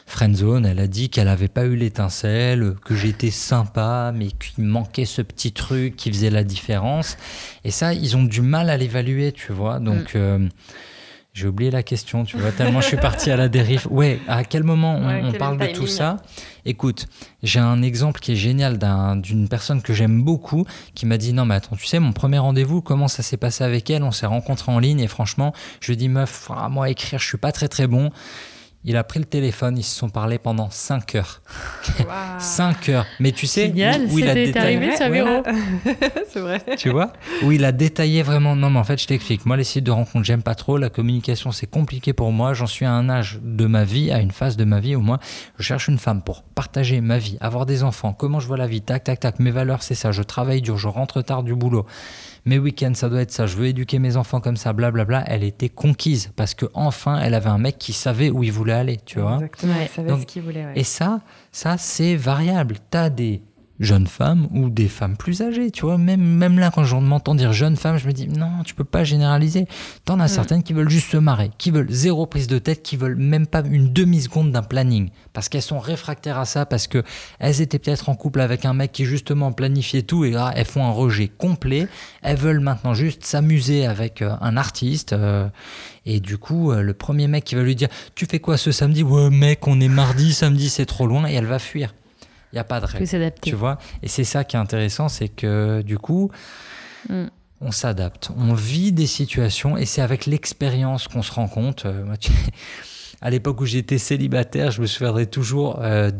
Friendzone, 0.09 0.65
elle 0.65 0.79
a 0.79 0.87
dit 0.87 1.09
qu'elle 1.09 1.25
n'avait 1.25 1.49
pas 1.49 1.65
eu 1.65 1.75
l'étincelle, 1.75 2.75
que 2.85 2.95
j'étais 2.95 3.29
sympa, 3.29 4.13
mais 4.15 4.27
qu'il 4.27 4.63
manquait 4.63 5.03
ce 5.03 5.21
petit 5.21 5.51
truc 5.51 5.97
qui 5.97 6.09
faisait 6.09 6.29
la 6.29 6.45
différence. 6.45 7.17
Et 7.65 7.71
ça, 7.71 7.93
ils 7.93 8.15
ont 8.15 8.23
du 8.23 8.41
mal 8.41 8.69
à 8.69 8.77
l'évaluer, 8.77 9.33
tu 9.33 9.51
vois. 9.51 9.79
Donc, 9.79 10.15
euh, 10.15 10.47
j'ai 11.37 11.47
oublié 11.47 11.69
la 11.69 11.83
question, 11.83 12.23
tu 12.23 12.35
vois, 12.37 12.51
tellement 12.51 12.81
je 12.81 12.87
suis 12.87 12.97
parti 12.97 13.29
à 13.29 13.37
la 13.37 13.47
dérive. 13.47 13.85
Ouais, 13.91 14.19
à 14.27 14.43
quel 14.43 14.63
moment 14.63 14.95
on, 14.97 15.07
Ouais, 15.31 15.37
parle 15.37 15.59
le 15.59 15.67
de 15.67 15.71
tout 15.73 15.85
ça 15.85 16.17
Écoute, 16.65 17.05
j'ai 17.43 17.59
un 17.59 17.81
exemple 17.83 18.19
qui 18.19 18.31
est 18.31 18.35
génial 18.35 18.77
d'un- 18.79 19.15
d'une 19.15 19.47
personne 19.47 19.81
que 19.83 19.93
j'aime 19.93 20.23
beaucoup 20.23 20.65
qui 20.95 21.05
m'a 21.05 21.17
dit 21.17 21.33
non 21.33 21.45
mais 21.45 21.55
attends, 21.55 21.75
tu 21.75 21.85
sais 21.85 21.99
mon 21.99 22.11
premier 22.11 22.39
rendez-vous, 22.39 22.81
comment 22.81 23.07
ça 23.07 23.21
s'est 23.21 23.37
passé 23.37 23.63
avec 23.63 23.89
elle? 23.91 24.03
On 24.03 24.11
s'est 24.11 24.25
rencontrés 24.25 24.71
en 24.71 24.79
ligne 24.79 24.99
et 24.99 25.07
franchement, 25.07 25.53
je 25.79 25.93
dit 25.93 26.09
meuf, 26.09 26.49
moi 26.71 26.89
écrire, 26.89 27.19
je 27.19 27.25
suis 27.25 27.37
pas 27.37 27.51
très 27.51 27.67
très 27.67 27.85
bon. 27.87 28.09
Il 28.83 28.95
a 28.95 29.03
pris 29.03 29.19
le 29.19 29.25
téléphone, 29.25 29.77
ils 29.77 29.83
se 29.83 29.93
sont 29.97 30.07
parlé 30.09 30.37
pendant 30.37 30.69
5 30.69 31.15
heures. 31.15 31.41
5 32.39 32.89
heures. 32.89 33.05
Mais 33.19 33.31
tu 33.33 33.45
sais, 33.47 33.67
Génial, 33.67 34.03
où, 34.05 34.13
où 34.13 34.19
il 34.19 34.25
a 34.29 34.33
c'était 34.33 34.45
détaillé- 34.51 34.77
Ouais, 34.79 34.95
c'est 36.29 36.39
vrai. 36.39 36.61
tu 36.77 36.89
vois 36.89 37.11
Où 37.43 37.51
il 37.51 37.65
a 37.65 37.71
détaillé 37.71 38.23
vraiment. 38.23 38.55
Non, 38.55 38.69
mais 38.69 38.79
en 38.79 38.83
fait, 38.83 39.01
je 39.01 39.07
t'explique. 39.07 39.45
Moi, 39.45 39.57
les 39.57 39.63
sites 39.65 39.83
de 39.83 39.91
rencontres, 39.91 40.23
j'aime 40.25 40.43
pas 40.43 40.55
trop. 40.55 40.77
La 40.77 40.89
communication, 40.89 41.51
c'est 41.51 41.67
compliqué 41.67 42.13
pour 42.13 42.31
moi. 42.31 42.53
J'en 42.53 42.67
suis 42.67 42.85
à 42.85 42.91
un 42.91 43.09
âge 43.09 43.39
de 43.43 43.65
ma 43.65 43.83
vie, 43.83 44.11
à 44.11 44.19
une 44.19 44.31
phase 44.31 44.55
de 44.57 44.63
ma 44.63 44.79
vie 44.79 44.95
où 44.95 45.01
moi, 45.01 45.19
je 45.57 45.63
cherche 45.63 45.87
une 45.89 45.99
femme 45.99 46.21
pour 46.21 46.43
partager 46.43 47.01
ma 47.01 47.17
vie, 47.17 47.37
avoir 47.41 47.65
des 47.65 47.83
enfants, 47.83 48.13
comment 48.13 48.39
je 48.39 48.47
vois 48.47 48.57
la 48.57 48.67
vie, 48.67 48.81
tac, 48.81 49.03
tac, 49.03 49.19
tac. 49.19 49.39
Mes 49.39 49.51
valeurs, 49.51 49.83
c'est 49.83 49.95
ça. 49.95 50.11
Je 50.11 50.23
travaille 50.23 50.61
dur, 50.61 50.77
je 50.77 50.87
rentre 50.87 51.21
tard 51.21 51.43
du 51.43 51.55
boulot. 51.55 51.85
Mes 52.47 52.59
week-ends, 52.59 52.93
ça 52.95 53.09
doit 53.09 53.19
être 53.21 53.31
ça. 53.31 53.45
Je 53.45 53.57
veux 53.57 53.65
éduquer 53.65 53.99
mes 53.99 54.15
enfants 54.15 54.39
comme 54.39 54.55
ça, 54.55 54.71
blablabla. 54.71 55.25
Elle 55.27 55.43
était 55.43 55.67
conquise 55.67 56.31
parce 56.37 56.53
que 56.53 56.65
enfin, 56.73 57.19
elle 57.19 57.33
avait 57.33 57.49
un 57.49 57.57
mec 57.57 57.77
qui 57.77 57.91
savait 57.91 58.29
où 58.29 58.41
il 58.41 58.53
voulait 58.53 58.71
aller, 58.71 58.97
tu 59.05 59.19
vois. 59.19 59.33
Exactement, 59.35 59.73
il 59.81 59.87
savait 59.89 60.07
Donc, 60.07 60.21
ce 60.21 60.25
qu'il 60.25 60.43
voulait. 60.43 60.65
ouais. 60.65 60.71
Et 60.75 60.85
ça, 60.85 61.19
ça 61.51 61.77
c'est 61.77 62.15
variable. 62.15 62.77
T'as 62.89 63.09
des 63.09 63.41
jeunes 63.79 64.07
femmes 64.07 64.47
ou 64.51 64.69
des 64.69 64.87
femmes 64.87 65.17
plus 65.17 65.41
âgées, 65.41 65.71
tu 65.71 65.81
vois. 65.85 65.97
Même, 65.97 66.21
même 66.21 66.59
là, 66.59 66.71
quand 66.73 66.83
je 66.83 66.95
m'entends 66.95 67.35
dire 67.35 67.53
jeune 67.53 67.75
femme, 67.75 67.97
je 67.97 68.07
me 68.07 68.13
dis 68.13 68.27
non, 68.27 68.63
tu 68.65 68.73
peux 68.73 68.83
pas 68.83 69.03
généraliser. 69.03 69.67
T'en 70.05 70.19
as 70.19 70.27
certaines 70.27 70.63
qui 70.63 70.73
veulent 70.73 70.89
juste 70.89 71.11
se 71.11 71.17
marrer, 71.17 71.51
qui 71.57 71.71
veulent 71.71 71.89
zéro 71.89 72.25
prise 72.25 72.47
de 72.47 72.59
tête, 72.59 72.81
qui 72.83 72.97
veulent 72.97 73.15
même 73.15 73.47
pas 73.47 73.61
une 73.61 73.91
demi-seconde 73.93 74.51
d'un 74.51 74.63
planning. 74.63 75.09
Parce 75.33 75.49
qu'elles 75.49 75.61
sont 75.61 75.79
réfractaires 75.79 76.39
à 76.39 76.45
ça, 76.45 76.65
parce 76.65 76.87
que 76.87 77.03
elles 77.39 77.61
étaient 77.61 77.79
peut-être 77.79 78.09
en 78.09 78.15
couple 78.15 78.41
avec 78.41 78.65
un 78.65 78.73
mec 78.73 78.91
qui 78.91 79.05
justement 79.05 79.51
planifiait 79.51 80.01
tout 80.01 80.25
et 80.25 80.31
là, 80.31 80.51
elles 80.55 80.65
font 80.65 80.85
un 80.85 80.91
rejet 80.91 81.27
complet. 81.27 81.87
Elles 82.21 82.37
veulent 82.37 82.59
maintenant 82.59 82.93
juste 82.93 83.25
s'amuser 83.25 83.85
avec 83.85 84.21
euh, 84.21 84.35
un 84.41 84.57
artiste. 84.57 85.13
euh, 85.13 85.47
et 86.05 86.19
du 86.21 86.37
coup, 86.37 86.71
euh, 86.71 86.81
le 86.81 86.93
premier 86.93 87.27
mec 87.27 87.43
qui 87.43 87.55
va 87.55 87.63
lui 87.63 87.75
dire 87.75 87.89
Tu 88.15 88.25
fais 88.25 88.39
quoi 88.39 88.57
ce 88.57 88.71
samedi? 88.71 89.03
Ouais, 89.03 89.29
mec, 89.29 89.67
on 89.67 89.79
est 89.81 89.89
mardi, 89.89 90.33
samedi, 90.33 90.69
c'est 90.69 90.85
trop 90.85 91.05
loin. 91.05 91.27
Et 91.27 91.33
elle 91.33 91.45
va 91.45 91.59
fuir. 91.59 91.93
Il 92.57 92.61
n'y 92.61 92.61
a 92.61 92.63
pas 92.63 92.79
de 92.79 92.85
règle. 92.87 93.05
s'adapter. 93.05 93.51
Tu 93.51 93.55
vois 93.55 93.77
Et 94.01 94.07
c'est 94.07 94.23
ça 94.23 94.43
qui 94.43 94.55
est 94.55 94.59
intéressant 94.59 95.09
c'est 95.09 95.29
que 95.29 95.81
du 95.83 95.99
coup, 95.99 96.31
Mm. 97.09 97.25
on 97.61 97.71
s'adapte. 97.71 98.31
On 98.35 98.53
vit 98.55 98.91
des 98.91 99.05
situations 99.07 99.77
et 99.77 99.85
c'est 99.85 100.01
avec 100.01 100.25
l'expérience 100.25 101.07
qu'on 101.07 101.21
se 101.21 101.31
rend 101.31 101.47
compte. 101.47 101.85
Euh, 101.85 102.03
moi, 102.03 102.17
tu- 102.17 102.31
À 103.19 103.31
l'époque 103.31 103.61
où 103.61 103.65
j'étais 103.65 103.97
célibataire, 103.97 104.69
je 104.69 104.79
me 104.79 104.85
souviendrai 104.85 105.25
toujours 105.25 105.79
euh, 105.81 106.11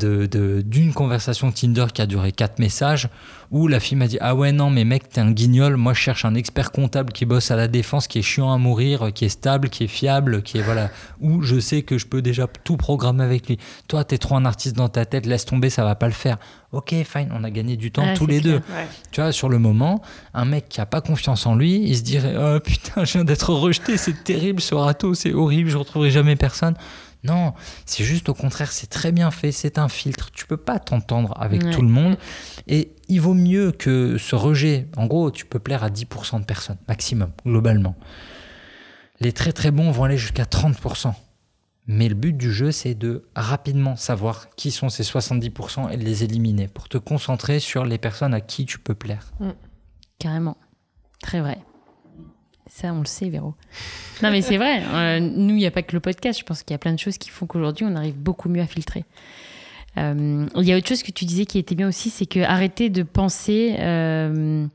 d'une 0.62 0.92
conversation 0.92 1.52
Tinder 1.52 1.86
qui 1.94 2.02
a 2.02 2.06
duré 2.06 2.32
quatre 2.32 2.58
messages 2.58 3.08
où 3.50 3.68
la 3.68 3.80
fille 3.80 3.96
m'a 3.96 4.08
dit 4.08 4.18
Ah 4.20 4.34
ouais, 4.34 4.50
non, 4.50 4.68
mais 4.68 4.84
mec, 4.84 5.08
t'es 5.08 5.20
un 5.20 5.30
guignol. 5.30 5.76
Moi, 5.76 5.94
je 5.94 6.00
cherche 6.00 6.24
un 6.24 6.34
expert 6.34 6.72
comptable 6.72 7.12
qui 7.12 7.24
bosse 7.24 7.50
à 7.50 7.56
la 7.56 7.68
défense, 7.68 8.08
qui 8.08 8.18
est 8.18 8.22
chiant 8.22 8.52
à 8.52 8.58
mourir, 8.58 9.12
qui 9.14 9.24
est 9.24 9.30
stable, 9.30 9.68
qui 9.68 9.84
est 9.84 9.88
fiable, 9.88 10.42
qui 10.42 10.58
est 10.58 10.62
voilà, 10.62 10.90
où 11.20 11.42
je 11.42 11.60
sais 11.60 11.82
que 11.82 11.98
je 11.98 12.06
peux 12.06 12.20
déjà 12.20 12.46
tout 12.64 12.76
programmer 12.76 13.22
avec 13.22 13.48
lui. 13.48 13.58
Toi, 13.86 14.04
t'es 14.04 14.18
trop 14.18 14.36
un 14.36 14.44
artiste 14.44 14.76
dans 14.76 14.88
ta 14.88 15.06
tête, 15.06 15.24
laisse 15.24 15.44
tomber, 15.44 15.70
ça 15.70 15.84
va 15.84 15.94
pas 15.94 16.06
le 16.06 16.12
faire. 16.12 16.38
Ok, 16.70 16.94
fine, 17.04 17.30
on 17.32 17.44
a 17.44 17.50
gagné 17.50 17.76
du 17.76 17.90
temps 17.90 18.12
tous 18.14 18.26
les 18.26 18.40
deux. 18.40 18.56
Ouais. 18.56 18.86
Tu 19.10 19.22
vois, 19.22 19.32
sur 19.32 19.48
le 19.48 19.58
moment, 19.58 20.02
un 20.34 20.44
mec 20.44 20.68
qui 20.68 20.80
a 20.82 20.86
pas 20.86 21.00
confiance 21.00 21.46
en 21.46 21.54
lui, 21.54 21.76
il 21.82 21.96
se 21.96 22.02
dirait 22.02 22.34
Oh 22.38 22.60
putain, 22.64 23.04
je 23.04 23.12
viens 23.14 23.24
d'être 23.24 23.54
rejeté, 23.54 23.96
c'est 23.96 24.22
terrible 24.22 24.60
ce 24.60 24.74
râteau, 24.74 25.14
c'est 25.14 25.32
horrible, 25.32 25.70
je 25.70 25.78
retrouverai 25.78 26.10
jamais 26.10 26.36
personne. 26.36 26.74
Non, 27.24 27.52
c'est 27.86 28.04
juste 28.04 28.28
au 28.28 28.34
contraire, 28.34 28.70
c'est 28.70 28.86
très 28.86 29.12
bien 29.12 29.30
fait, 29.30 29.50
c'est 29.50 29.78
un 29.78 29.88
filtre. 29.88 30.30
Tu 30.30 30.46
peux 30.46 30.56
pas 30.58 30.78
t'entendre 30.78 31.34
avec 31.40 31.62
Ouais. 31.64 31.70
tout 31.70 31.82
le 31.82 31.88
monde. 31.88 32.16
Et 32.68 32.92
il 33.08 33.20
vaut 33.20 33.34
mieux 33.34 33.72
que 33.72 34.18
ce 34.18 34.36
rejet. 34.36 34.86
En 34.96 35.06
gros, 35.06 35.30
tu 35.30 35.44
peux 35.46 35.58
plaire 35.58 35.82
à 35.82 35.88
10% 35.90 36.38
de 36.38 36.44
personnes, 36.44 36.76
maximum, 36.86 37.30
globalement. 37.44 37.96
Les 39.20 39.32
très 39.32 39.52
très 39.52 39.70
bons 39.72 39.90
vont 39.90 40.04
aller 40.04 40.18
jusqu'à 40.18 40.44
30%. 40.44 41.12
Mais 41.88 42.08
le 42.08 42.14
but 42.14 42.36
du 42.36 42.52
jeu, 42.52 42.70
c'est 42.70 42.94
de 42.94 43.24
rapidement 43.34 43.96
savoir 43.96 44.50
qui 44.56 44.70
sont 44.70 44.90
ces 44.90 45.02
70% 45.02 45.90
et 45.90 45.96
de 45.96 46.04
les 46.04 46.22
éliminer 46.22 46.68
pour 46.68 46.88
te 46.88 46.98
concentrer 46.98 47.60
sur 47.60 47.86
les 47.86 47.96
personnes 47.96 48.34
à 48.34 48.42
qui 48.42 48.66
tu 48.66 48.78
peux 48.78 48.94
plaire. 48.94 49.32
Carrément. 50.18 50.58
Très 51.22 51.40
vrai. 51.40 51.58
Ça, 52.66 52.92
on 52.92 53.00
le 53.00 53.06
sait, 53.06 53.30
Véro. 53.30 53.54
Non, 54.22 54.30
mais 54.30 54.42
c'est 54.42 54.58
vrai. 54.58 54.82
Euh, 54.84 55.20
nous, 55.20 55.54
il 55.54 55.58
n'y 55.58 55.66
a 55.66 55.70
pas 55.70 55.82
que 55.82 55.94
le 55.94 56.00
podcast. 56.00 56.38
Je 56.38 56.44
pense 56.44 56.62
qu'il 56.62 56.74
y 56.74 56.76
a 56.76 56.78
plein 56.78 56.92
de 56.92 56.98
choses 56.98 57.16
qui 57.16 57.30
font 57.30 57.46
qu'aujourd'hui, 57.46 57.86
on 57.88 57.96
arrive 57.96 58.16
beaucoup 58.16 58.50
mieux 58.50 58.60
à 58.60 58.66
filtrer. 58.66 59.04
Euh, 59.96 60.46
Il 60.56 60.64
y 60.64 60.72
a 60.72 60.76
autre 60.76 60.86
chose 60.86 61.02
que 61.02 61.10
tu 61.10 61.24
disais 61.24 61.46
qui 61.46 61.58
était 61.58 61.74
bien 61.74 61.88
aussi, 61.88 62.10
c'est 62.10 62.26
que 62.26 62.40
arrêter 62.40 62.90
de 62.90 63.02
penser, 63.02 63.76
euh, 63.78 64.66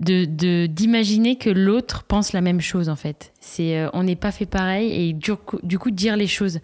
de 0.00 0.66
d'imaginer 0.66 1.36
que 1.36 1.50
l'autre 1.50 2.04
pense 2.04 2.32
la 2.32 2.40
même 2.40 2.60
chose 2.60 2.88
en 2.88 2.96
fait. 2.96 3.32
C'est 3.40 3.78
euh, 3.78 3.90
on 3.92 4.02
n'est 4.02 4.16
pas 4.16 4.32
fait 4.32 4.46
pareil 4.46 4.90
et 4.92 5.12
du 5.12 5.34
coup, 5.36 5.58
du 5.62 5.78
coup 5.78 5.90
dire 5.90 6.16
les 6.16 6.26
choses. 6.26 6.60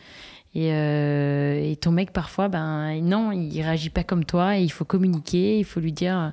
Et, 0.55 0.73
euh, 0.73 1.61
et 1.63 1.77
ton 1.77 1.91
mec 1.91 2.13
parfois, 2.13 2.49
ben 2.49 2.99
non, 3.03 3.31
il 3.31 3.61
réagit 3.61 3.91
pas 3.91 4.05
comme 4.05 4.25
toi. 4.25 4.57
Et 4.59 4.63
il 4.63 4.71
faut 4.73 4.87
communiquer, 4.87 5.59
il 5.59 5.65
faut 5.65 5.81
lui 5.81 5.93
dire. 5.93 6.33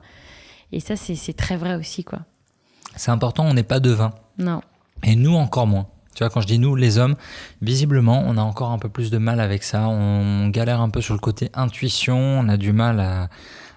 Et 0.71 0.79
ça, 0.79 0.95
c'est 0.95 1.15
c'est 1.15 1.33
très 1.33 1.57
vrai 1.57 1.75
aussi, 1.75 2.05
quoi. 2.05 2.19
C'est 2.95 3.11
important, 3.11 3.45
on 3.45 3.53
n'est 3.53 3.63
pas 3.63 3.81
devin. 3.81 4.13
Non. 4.37 4.61
Et 5.03 5.15
nous 5.15 5.35
encore 5.35 5.67
moins. 5.67 5.87
Tu 6.15 6.19
vois, 6.19 6.29
quand 6.29 6.41
je 6.41 6.47
dis 6.47 6.59
nous, 6.59 6.75
les 6.75 6.99
hommes, 6.99 7.15
visiblement, 7.61 8.23
on 8.25 8.37
a 8.37 8.41
encore 8.41 8.71
un 8.71 8.77
peu 8.77 8.87
plus 8.87 9.09
de 9.09 9.17
mal 9.17 9.39
avec 9.39 9.63
ça. 9.63 9.87
On 9.87 10.47
galère 10.49 10.79
un 10.79 10.89
peu 10.89 11.01
sur 11.01 11.15
le 11.15 11.19
côté 11.19 11.49
intuition. 11.55 12.17
On 12.17 12.47
a 12.49 12.57
du 12.57 12.71
mal 12.71 12.99
à, 12.99 13.29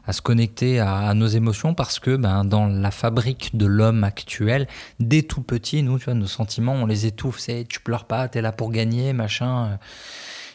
à 0.06 0.12
se 0.12 0.22
connecter 0.22 0.78
à, 0.78 0.96
à 1.08 1.14
nos 1.14 1.26
émotions 1.26 1.74
parce 1.74 1.98
que 1.98 2.16
ben, 2.16 2.44
dans 2.44 2.66
la 2.66 2.90
fabrique 2.90 3.56
de 3.56 3.66
l'homme 3.66 4.04
actuel, 4.04 4.66
dès 5.00 5.22
tout 5.22 5.42
petit, 5.42 5.82
nous, 5.82 5.98
tu 5.98 6.04
vois, 6.06 6.14
nos 6.14 6.26
sentiments, 6.26 6.74
on 6.74 6.86
les 6.86 7.06
étouffe. 7.06 7.38
C'est 7.38 7.66
tu 7.68 7.80
pleures 7.80 8.04
pas, 8.04 8.28
t'es 8.28 8.40
là 8.42 8.52
pour 8.52 8.70
gagner, 8.70 9.12
machin. 9.12 9.78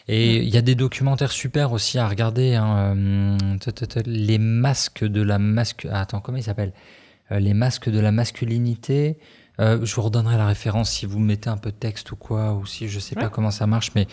Et 0.07 0.37
il 0.37 0.49
y 0.49 0.57
a 0.57 0.61
des 0.61 0.75
documentaires 0.75 1.31
super 1.31 1.71
aussi 1.73 1.97
à 1.99 2.07
regarder. 2.07 2.55
hein, 2.55 2.95
euh, 2.97 3.37
les 4.05 4.37
masques 4.39 5.03
de 5.05 5.21
la 5.21 5.37
masque. 5.39 5.87
ah, 5.91 6.01
attends, 6.01 6.19
comment 6.21 6.37
il 6.37 6.43
s'appelle 6.43 6.73
Euh, 7.31 7.39
Les 7.39 7.53
masques 7.53 7.89
de 7.89 7.99
la 7.99 8.11
masculinité. 8.11 9.17
Euh, 9.59 9.79
je 9.85 9.93
vous 9.95 10.01
redonnerai 10.01 10.37
la 10.37 10.47
référence 10.47 10.89
si 10.89 11.05
vous 11.05 11.19
mettez 11.19 11.49
un 11.49 11.57
peu 11.57 11.71
de 11.71 11.75
texte 11.75 12.11
ou 12.11 12.15
quoi, 12.15 12.53
ou 12.53 12.65
si 12.65 12.87
je 12.89 12.99
sais 12.99 13.15
pas 13.15 13.29
comment 13.29 13.51
ça 13.51 13.67
marche, 13.67 13.91
mais 13.95 14.07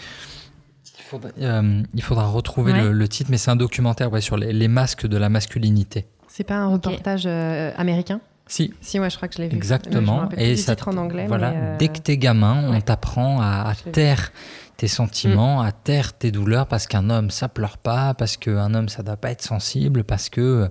faudra, 1.09 1.30
euh, 1.40 1.82
il 1.94 2.02
faudra 2.02 2.26
retrouver 2.28 2.72
Ouais. 2.72 2.82
le, 2.82 2.92
le 2.92 3.09
titre, 3.09 3.30
mais 3.30 3.38
c'est 3.38 3.50
un 3.50 3.56
documentaire 3.56 4.12
ouais, 4.12 4.20
sur 4.20 4.36
les, 4.36 4.52
les 4.52 4.68
masques 4.68 5.06
de 5.06 5.16
la 5.16 5.28
masculinité. 5.28 6.06
C'est 6.28 6.44
pas 6.44 6.56
un 6.56 6.68
reportage 6.68 7.24
euh, 7.26 7.72
américain? 7.76 8.20
Si, 8.46 8.72
Si, 8.80 8.98
ouais, 8.98 9.11
je 9.11 9.16
crois 9.16 9.28
que 9.28 9.34
je 9.34 9.42
l'ai 9.42 9.48
vu. 9.48 9.56
Mais 9.56 9.61
je 9.61 9.64
exactement. 9.64 10.16
rappelle 10.18 10.38
plus 10.38 10.54
du 10.56 10.64
titre 10.64 10.88
en 10.88 10.96
anglais. 10.96 11.26
Voilà, 11.26 11.50
euh, 11.50 11.76
dès 11.78 11.88
que 11.88 11.98
t'es 11.98 12.16
gamin, 12.16 12.64
on 12.72 12.80
t'apprend 12.80 13.40
à, 13.42 13.72
Je 13.84 13.90
taire 13.90 14.32
tes 14.78 14.88
sentiments, 14.88 15.61
à 15.61 15.72
taire 15.72 16.12
tes 16.14 16.30
douleurs, 16.30 16.66
parce 16.66 16.86
qu'un 16.86 17.11
homme 17.11 17.30
ça 17.30 17.48
pleure 17.48 17.76
pas, 17.78 18.14
parce 18.14 18.36
qu'un 18.36 18.72
homme 18.74 18.88
ça 18.88 19.02
doit 19.02 19.16
pas 19.16 19.30
être 19.32 19.42
sensible, 19.42 20.04
parce 20.04 20.28
que 20.30 20.40
euh, 20.40 20.68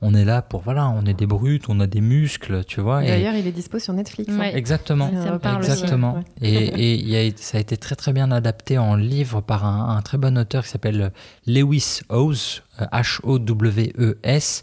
on 0.00 0.14
est 0.14 0.24
là 0.24 0.42
pour 0.42 0.60
voilà, 0.60 0.88
on 0.90 1.04
est 1.06 1.14
des 1.14 1.26
brutes, 1.26 1.64
on 1.68 1.80
a 1.80 1.86
des 1.86 2.00
muscles, 2.02 2.64
tu 2.64 2.80
vois. 2.80 3.02
et- 3.04 3.08
D'ailleurs, 3.08 3.34
il 3.34 3.46
est 3.46 3.52
dispo 3.52 3.78
sur 3.78 3.92
Netflix. 3.94 4.30
hein. 4.32 4.38
Ouais. 4.38 4.56
Exactement. 4.56 5.10
Ça 5.22 5.34
aussi. 5.36 5.70
Exactement. 5.70 6.14
Ouais. 6.14 6.22
Et, 6.42 6.54
et 6.92 6.94
il 6.94 7.08
y 7.08 7.16
a- 7.16 7.30
ça 7.36 7.56
a 7.58 7.60
été 7.60 7.76
très 7.76 7.94
très 7.96 8.12
bien 8.12 8.30
adapté 8.30 8.76
en 8.76 8.96
livre 8.96 9.40
par 9.40 9.64
un, 9.64 9.96
un 9.96 10.02
très 10.02 10.18
bon 10.18 10.36
auteur 10.36 10.64
qui 10.64 10.68
s'appelle 10.70 11.12
Lewis 11.46 12.00
Howes, 12.10 12.62
euh, 12.80 12.86
H-O-W-E-S, 12.92 14.62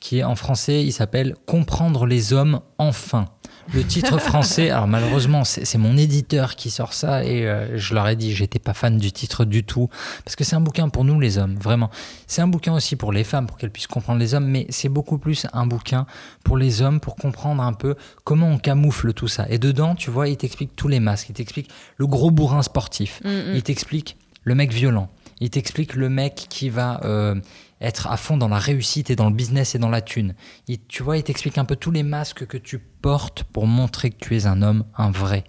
qui 0.00 0.18
est 0.18 0.24
en 0.24 0.36
français, 0.36 0.84
il 0.84 0.92
s'appelle 0.92 1.34
Comprendre 1.46 2.06
les 2.06 2.32
hommes 2.32 2.60
enfin. 2.78 3.26
Le 3.74 3.84
titre 3.84 4.18
français, 4.18 4.70
alors 4.70 4.86
malheureusement, 4.86 5.44
c'est 5.44 5.78
mon 5.78 5.96
éditeur 5.96 6.56
qui 6.56 6.70
sort 6.70 6.92
ça 6.92 7.24
et 7.24 7.46
euh, 7.46 7.76
je 7.76 7.94
leur 7.94 8.08
ai 8.08 8.16
dit, 8.16 8.34
j'étais 8.34 8.58
pas 8.58 8.74
fan 8.74 8.98
du 8.98 9.12
titre 9.12 9.44
du 9.44 9.64
tout 9.64 9.88
parce 10.24 10.36
que 10.36 10.44
c'est 10.44 10.56
un 10.56 10.60
bouquin 10.60 10.88
pour 10.88 11.04
nous 11.04 11.20
les 11.20 11.38
hommes, 11.38 11.56
vraiment. 11.56 11.90
C'est 12.26 12.42
un 12.42 12.48
bouquin 12.48 12.74
aussi 12.74 12.96
pour 12.96 13.12
les 13.12 13.24
femmes 13.24 13.46
pour 13.46 13.58
qu'elles 13.58 13.70
puissent 13.70 13.86
comprendre 13.86 14.18
les 14.18 14.34
hommes, 14.34 14.46
mais 14.46 14.66
c'est 14.70 14.88
beaucoup 14.88 15.18
plus 15.18 15.46
un 15.52 15.66
bouquin 15.66 16.06
pour 16.44 16.56
les 16.56 16.82
hommes 16.82 17.00
pour 17.00 17.16
comprendre 17.16 17.62
un 17.62 17.74
peu 17.74 17.94
comment 18.24 18.48
on 18.48 18.58
camoufle 18.58 19.12
tout 19.12 19.28
ça. 19.28 19.46
Et 19.50 19.58
dedans, 19.58 19.94
tu 19.94 20.10
vois, 20.10 20.28
il 20.28 20.36
t'explique 20.36 20.74
tous 20.74 20.88
les 20.88 21.00
masques, 21.00 21.28
il 21.28 21.34
t'explique 21.34 21.70
le 21.96 22.06
gros 22.06 22.30
bourrin 22.30 22.62
sportif, 22.62 23.20
Mm, 23.24 23.28
mm. 23.28 23.54
il 23.54 23.62
t'explique 23.62 24.16
le 24.44 24.54
mec 24.54 24.72
violent, 24.72 25.10
il 25.40 25.50
t'explique 25.50 25.94
le 25.94 26.08
mec 26.08 26.46
qui 26.48 26.68
va 26.68 27.00
euh, 27.04 27.34
être 27.80 28.06
à 28.08 28.16
fond 28.16 28.36
dans 28.36 28.48
la 28.48 28.58
réussite 28.58 29.10
et 29.10 29.16
dans 29.16 29.28
le 29.28 29.34
business 29.34 29.74
et 29.74 29.78
dans 29.78 29.88
la 29.90 30.00
thune. 30.00 30.34
Il- 30.66 30.80
tu 30.86 31.02
vois, 31.02 31.16
il 31.16 31.22
t'explique 31.22 31.58
un 31.58 31.64
peu 31.64 31.76
tous 31.76 31.90
les 31.90 32.02
masques 32.02 32.46
que 32.46 32.56
tu 32.56 32.78
portes 32.78 33.44
pour 33.44 33.66
montrer 33.66 34.10
que 34.10 34.16
tu 34.18 34.36
es 34.36 34.46
un 34.46 34.62
homme, 34.62 34.84
un 34.96 35.10
vrai. 35.10 35.44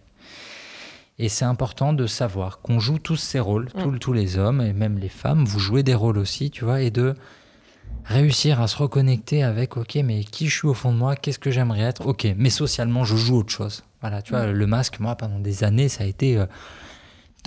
Et 1.18 1.28
c'est 1.28 1.46
important 1.46 1.92
de 1.92 2.08
savoir 2.08 2.60
qu'on 2.62 2.80
joue 2.80 2.98
tous 3.00 3.18
ces 3.18 3.40
rôles, 3.40 3.70
tous, 3.74 3.98
tous 4.00 4.14
les 4.14 4.38
hommes 4.38 4.62
et 4.62 4.72
même 4.74 4.98
les 5.00 5.10
femmes, 5.10 5.44
vous 5.44 5.60
jouez 5.60 5.84
des 5.84 5.96
rôles 5.96 6.18
aussi, 6.18 6.50
tu 6.50 6.64
vois, 6.64 6.82
et 6.82 6.92
de 6.92 7.14
réussir 8.06 8.62
à 8.62 8.68
se 8.68 8.78
reconnecter 8.78 9.44
avec, 9.44 9.76
ok, 9.76 9.96
mais 10.04 10.24
qui 10.24 10.48
je 10.48 10.56
suis 10.60 10.68
au 10.68 10.74
fond 10.74 10.94
de 10.94 10.98
moi, 10.98 11.16
qu'est-ce 11.16 11.40
que 11.40 11.52
j'aimerais 11.52 11.82
être, 11.82 12.06
ok, 12.08 12.28
mais 12.38 12.50
socialement, 12.50 13.04
je 13.04 13.16
joue 13.18 13.38
autre 13.38 13.52
chose. 13.52 13.84
Voilà, 14.02 14.22
tu 14.22 14.32
vois, 14.32 14.46
le 14.48 14.68
masque, 14.68 15.00
moi, 15.00 15.16
pendant 15.16 15.40
des 15.40 15.64
années, 15.64 15.90
ça 15.90 16.04
a 16.04 16.08
été... 16.08 16.38
euh, 16.38 16.46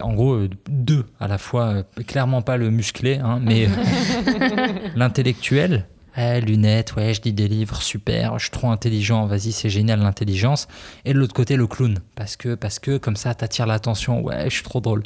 en 0.00 0.14
gros, 0.14 0.34
euh, 0.34 0.50
deux 0.70 1.04
à 1.20 1.28
la 1.28 1.38
fois, 1.38 1.64
euh, 1.66 1.82
clairement 2.06 2.40
pas 2.42 2.56
le 2.56 2.70
musclé, 2.70 3.16
hein, 3.18 3.40
mais 3.42 3.68
l'intellectuel. 4.96 5.86
Eh, 6.16 6.40
lunettes, 6.42 6.94
ouais, 6.96 7.14
je 7.14 7.22
lis 7.22 7.32
des 7.32 7.48
livres, 7.48 7.80
super, 7.80 8.38
je 8.38 8.44
suis 8.44 8.50
trop 8.50 8.70
intelligent, 8.70 9.26
vas-y, 9.26 9.50
c'est 9.52 9.70
génial 9.70 10.00
l'intelligence. 10.00 10.68
Et 11.06 11.14
de 11.14 11.18
l'autre 11.18 11.32
côté, 11.34 11.56
le 11.56 11.66
clown, 11.66 11.98
parce 12.16 12.36
que, 12.36 12.54
parce 12.54 12.78
que 12.78 12.98
comme 12.98 13.16
ça, 13.16 13.34
t'attires 13.34 13.66
l'attention, 13.66 14.20
ouais, 14.22 14.44
je 14.44 14.54
suis 14.54 14.62
trop 14.62 14.80
drôle. 14.82 15.02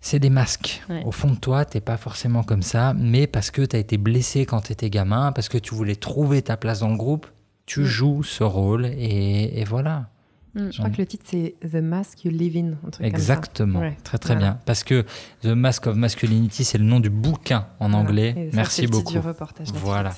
C'est 0.00 0.18
des 0.18 0.30
masques. 0.30 0.82
Ouais. 0.88 1.02
Au 1.04 1.12
fond 1.12 1.28
de 1.32 1.36
toi, 1.36 1.66
t'es 1.66 1.82
pas 1.82 1.98
forcément 1.98 2.42
comme 2.42 2.62
ça, 2.62 2.94
mais 2.94 3.26
parce 3.26 3.50
que 3.50 3.60
t'as 3.60 3.76
été 3.78 3.98
blessé 3.98 4.46
quand 4.46 4.62
t'étais 4.62 4.88
gamin, 4.88 5.32
parce 5.32 5.50
que 5.50 5.58
tu 5.58 5.74
voulais 5.74 5.96
trouver 5.96 6.40
ta 6.40 6.56
place 6.56 6.80
dans 6.80 6.88
le 6.88 6.96
groupe, 6.96 7.26
tu 7.66 7.80
Mm. 7.80 7.84
joues 7.84 8.22
ce 8.22 8.42
rôle, 8.42 8.86
et, 8.86 9.60
et 9.60 9.64
voilà. 9.64 10.08
Je 10.54 10.76
crois 10.78 10.90
que 10.90 10.98
le 10.98 11.06
titre 11.06 11.24
c'est 11.26 11.54
The 11.60 11.76
Mask 11.76 12.24
You 12.24 12.30
Live 12.32 12.56
In. 12.56 12.72
un 12.86 12.90
truc 12.90 12.92
comme 12.92 13.00
ça. 13.02 13.06
Exactement, 13.06 13.78
Ouais, 13.80 13.96
très 14.02 14.18
très 14.18 14.34
voilà. 14.34 14.50
bien. 14.52 14.58
Parce 14.66 14.82
que 14.84 15.04
The 15.42 15.46
Mask 15.46 15.86
of 15.86 15.96
Masculinity, 15.96 16.64
c'est 16.64 16.78
le 16.78 16.84
nom 16.84 17.00
du 17.00 17.10
bouquin 17.10 17.66
en 17.78 17.88
Voilà. 17.90 17.96
anglais. 18.04 18.34
Et 18.36 18.50
ça, 18.50 18.56
Merci 18.56 18.82
le 18.82 18.88
beaucoup. 18.88 19.12
du 19.12 19.18
reportage. 19.18 19.68
Voilà. 19.74 20.12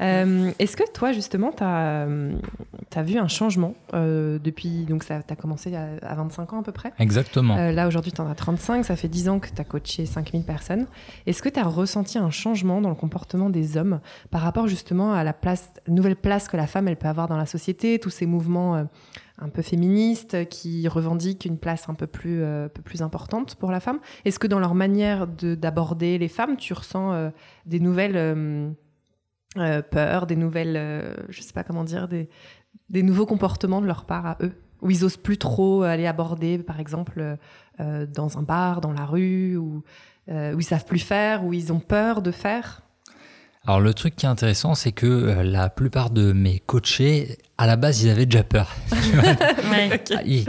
Euh, 0.00 0.50
Est-ce 0.58 0.76
que 0.76 0.90
toi, 0.92 1.12
justement, 1.12 1.52
tu 1.52 1.62
as, 1.62 2.06
vu 3.02 3.18
un 3.18 3.28
changement 3.28 3.74
euh, 3.94 4.38
depuis. 4.42 4.84
Donc, 4.84 5.04
ça 5.04 5.20
as 5.28 5.36
commencé 5.36 5.74
à, 5.76 5.90
à 6.02 6.14
25 6.16 6.52
ans 6.54 6.60
à 6.60 6.62
peu 6.64 6.72
près? 6.72 6.92
Exactement. 6.98 7.56
Euh, 7.56 7.70
là, 7.72 7.86
aujourd'hui, 7.86 8.10
tu 8.10 8.20
en 8.20 8.28
as 8.28 8.34
35. 8.34 8.84
Ça 8.84 8.96
fait 8.96 9.06
10 9.08 9.28
ans 9.28 9.38
que 9.38 9.48
tu 9.48 9.60
as 9.60 9.64
coaché 9.64 10.06
5000 10.06 10.42
personnes. 10.44 10.86
Est-ce 11.26 11.40
que 11.42 11.48
tu 11.48 11.60
as 11.60 11.64
ressenti 11.64 12.18
un 12.18 12.30
changement 12.30 12.80
dans 12.80 12.88
le 12.88 12.94
comportement 12.96 13.48
des 13.50 13.76
hommes 13.76 14.00
par 14.30 14.40
rapport 14.40 14.66
justement 14.66 15.12
à 15.12 15.22
la 15.22 15.32
place, 15.32 15.70
nouvelle 15.86 16.16
place 16.16 16.48
que 16.48 16.56
la 16.56 16.66
femme 16.66 16.88
elle 16.88 16.96
peut 16.96 17.08
avoir 17.08 17.28
dans 17.28 17.36
la 17.36 17.46
société, 17.46 17.98
tous 18.00 18.10
ces 18.10 18.26
mouvements 18.26 18.74
euh, 18.76 18.84
un 19.42 19.48
peu 19.48 19.62
féministes 19.62 20.48
qui 20.48 20.86
revendiquent 20.88 21.44
une 21.44 21.58
place 21.58 21.88
un 21.88 21.94
peu 21.94 22.06
plus, 22.06 22.42
euh, 22.42 22.68
peu 22.68 22.82
plus 22.82 23.02
importante 23.02 23.56
pour 23.56 23.70
la 23.70 23.80
femme 23.80 24.00
Est-ce 24.24 24.38
que 24.38 24.46
dans 24.46 24.60
leur 24.60 24.74
manière 24.74 25.26
de- 25.26 25.54
d'aborder 25.54 26.18
les 26.18 26.28
femmes, 26.28 26.56
tu 26.56 26.72
ressens 26.72 27.12
euh, 27.12 27.30
des 27.66 27.80
nouvelles 27.80 28.16
euh, 28.16 29.82
peurs, 29.82 30.26
des 30.26 30.36
nouvelles, 30.36 31.26
je 31.28 31.42
sais 31.42 31.52
pas 31.52 31.64
comment 31.64 31.84
dire, 31.84 32.08
des, 32.08 32.28
nouveaux 33.02 33.26
comportements 33.26 33.80
de 33.80 33.86
leur 33.86 34.04
part 34.04 34.26
à 34.26 34.38
eux? 34.40 34.52
Où 34.80 34.90
ils 34.90 35.04
osent 35.04 35.16
plus 35.16 35.38
trop 35.38 35.82
aller 35.82 36.06
aborder, 36.06 36.58
par 36.58 36.80
exemple, 36.80 37.36
dans 37.78 38.38
un 38.38 38.42
bar, 38.42 38.80
dans 38.80 38.92
la 38.92 39.04
rue, 39.04 39.56
ou 39.56 39.84
euh, 40.28 40.54
où 40.54 40.60
ils 40.60 40.64
savent 40.64 40.84
plus 40.84 41.00
faire, 41.00 41.44
où 41.44 41.52
ils 41.52 41.72
ont 41.72 41.80
peur 41.80 42.22
de 42.22 42.30
faire? 42.30 42.82
Alors 43.64 43.80
le 43.80 43.94
truc 43.94 44.16
qui 44.16 44.26
est 44.26 44.28
intéressant, 44.28 44.74
c'est 44.74 44.90
que 44.90 45.06
euh, 45.06 45.42
la 45.44 45.68
plupart 45.70 46.10
de 46.10 46.32
mes 46.32 46.58
coachés, 46.58 47.38
à 47.58 47.66
la 47.68 47.76
base, 47.76 48.02
ils 48.02 48.10
avaient 48.10 48.26
déjà 48.26 48.42
peur. 48.42 48.68
Ouais. 49.70 50.02
Ah, 50.14 50.22
ils- 50.26 50.44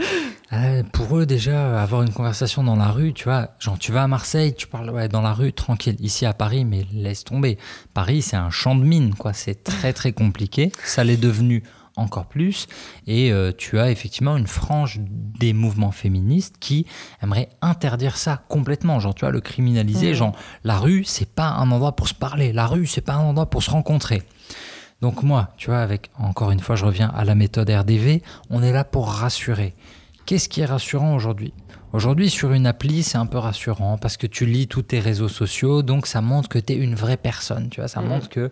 ah, 0.50 0.82
pour 0.92 1.18
eux 1.18 1.26
déjà, 1.26 1.80
avoir 1.82 2.02
une 2.02 2.12
conversation 2.12 2.62
dans 2.62 2.76
la 2.76 2.88
rue, 2.88 3.12
tu 3.12 3.24
vois, 3.24 3.50
genre 3.58 3.78
tu 3.78 3.90
vas 3.92 4.02
à 4.04 4.06
Marseille, 4.08 4.54
tu 4.54 4.66
parles 4.68 4.90
ouais, 4.90 5.08
dans 5.08 5.22
la 5.22 5.32
rue, 5.32 5.52
tranquille. 5.52 5.96
Ici 6.00 6.26
à 6.26 6.32
Paris, 6.32 6.64
mais 6.64 6.86
laisse 6.92 7.24
tomber. 7.24 7.56
Paris, 7.92 8.20
c'est 8.22 8.36
un 8.36 8.50
champ 8.50 8.74
de 8.74 8.84
mine, 8.84 9.14
quoi. 9.14 9.32
C'est 9.32 9.64
très 9.64 9.92
très 9.92 10.12
compliqué. 10.12 10.70
Ça 10.84 11.02
l'est 11.02 11.16
devenu 11.16 11.62
encore 11.96 12.26
plus. 12.26 12.66
Et 13.06 13.32
euh, 13.32 13.52
tu 13.56 13.78
as 13.78 13.90
effectivement 13.90 14.36
une 14.36 14.46
frange 14.46 15.00
des 15.00 15.52
mouvements 15.52 15.92
féministes 15.92 16.56
qui 16.60 16.86
aimerait 17.22 17.48
interdire 17.62 18.16
ça 18.16 18.42
complètement. 18.48 18.98
Genre, 19.00 19.14
tu 19.14 19.20
vois, 19.24 19.30
le 19.32 19.40
criminaliser. 19.40 20.14
Genre, 20.14 20.34
la 20.64 20.78
rue, 20.78 21.04
c'est 21.04 21.28
pas 21.28 21.48
un 21.48 21.70
endroit 21.70 21.96
pour 21.96 22.08
se 22.08 22.14
parler. 22.14 22.52
La 22.52 22.66
rue, 22.66 22.86
c'est 22.86 23.00
pas 23.00 23.14
un 23.14 23.20
endroit 23.24 23.46
pour 23.50 23.62
se 23.62 23.70
rencontrer. 23.70 24.22
Donc 25.00 25.22
moi, 25.22 25.50
tu 25.56 25.66
vois, 25.70 25.80
avec 25.80 26.10
encore 26.18 26.50
une 26.50 26.60
fois, 26.60 26.76
je 26.76 26.84
reviens 26.84 27.08
à 27.14 27.24
la 27.24 27.34
méthode 27.34 27.68
RDV, 27.68 28.22
on 28.50 28.62
est 28.62 28.72
là 28.72 28.84
pour 28.84 29.08
rassurer. 29.10 29.74
Qu'est-ce 30.24 30.48
qui 30.48 30.62
est 30.62 30.66
rassurant 30.66 31.14
aujourd'hui? 31.14 31.52
Aujourd'hui, 31.92 32.30
sur 32.30 32.52
une 32.52 32.66
appli, 32.66 33.02
c'est 33.02 33.18
un 33.18 33.26
peu 33.26 33.38
rassurant 33.38 33.98
parce 33.98 34.16
que 34.16 34.26
tu 34.26 34.46
lis 34.46 34.66
tous 34.66 34.82
tes 34.82 34.98
réseaux 35.00 35.28
sociaux, 35.28 35.82
donc 35.82 36.06
ça 36.06 36.20
montre 36.22 36.48
que 36.48 36.58
tu 36.58 36.72
es 36.72 36.76
une 36.76 36.94
vraie 36.94 37.18
personne, 37.18 37.68
tu 37.68 37.80
vois, 37.80 37.88
ça 37.88 38.00
Mhm. 38.00 38.08
montre 38.08 38.28
que 38.30 38.50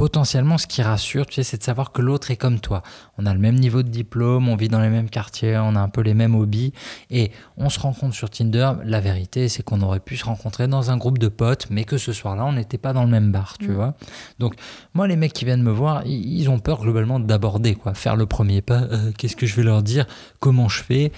potentiellement 0.00 0.56
ce 0.56 0.66
qui 0.66 0.80
rassure, 0.80 1.26
tu 1.26 1.34
sais, 1.34 1.42
c'est 1.42 1.58
de 1.58 1.62
savoir 1.62 1.92
que 1.92 2.00
l'autre 2.00 2.30
est 2.30 2.36
comme 2.38 2.58
toi. 2.58 2.82
On 3.18 3.26
a 3.26 3.34
le 3.34 3.38
même 3.38 3.56
niveau 3.56 3.82
de 3.82 3.90
diplôme, 3.90 4.48
on 4.48 4.56
vit 4.56 4.68
dans 4.68 4.80
les 4.80 4.88
mêmes 4.88 5.10
quartiers, 5.10 5.58
on 5.58 5.76
a 5.76 5.78
un 5.78 5.90
peu 5.90 6.00
les 6.00 6.14
mêmes 6.14 6.34
hobbies 6.34 6.72
et 7.10 7.30
on 7.58 7.68
se 7.68 7.78
rencontre 7.78 8.14
sur 8.14 8.30
Tinder. 8.30 8.72
La 8.86 9.00
vérité, 9.00 9.50
c'est 9.50 9.62
qu'on 9.62 9.82
aurait 9.82 10.00
pu 10.00 10.16
se 10.16 10.24
rencontrer 10.24 10.68
dans 10.68 10.90
un 10.90 10.96
groupe 10.96 11.18
de 11.18 11.28
potes, 11.28 11.66
mais 11.68 11.84
que 11.84 11.98
ce 11.98 12.14
soir-là, 12.14 12.46
on 12.46 12.54
n'était 12.54 12.78
pas 12.78 12.94
dans 12.94 13.04
le 13.04 13.10
même 13.10 13.30
bar, 13.30 13.58
tu 13.58 13.68
Mhm. 13.68 13.74
vois. 13.74 13.94
Donc 14.38 14.54
moi, 14.94 15.06
les 15.06 15.16
mecs 15.16 15.34
qui 15.34 15.44
viennent 15.44 15.62
me 15.62 15.70
voir, 15.70 16.06
ils 16.06 16.40
ils 16.40 16.48
ont 16.48 16.60
peur 16.60 16.80
globalement 16.80 17.20
d'aborder, 17.20 17.74
quoi, 17.74 17.92
faire 17.92 18.16
le 18.16 18.24
premier 18.24 18.62
pas. 18.62 18.80
euh, 18.84 19.12
Qu'est-ce 19.18 19.36
que 19.36 19.44
je 19.44 19.54
vais 19.54 19.64
leur 19.64 19.82
dire? 19.82 20.06
Comment 20.38 20.70
je 20.70 20.82
fais? 20.82 21.12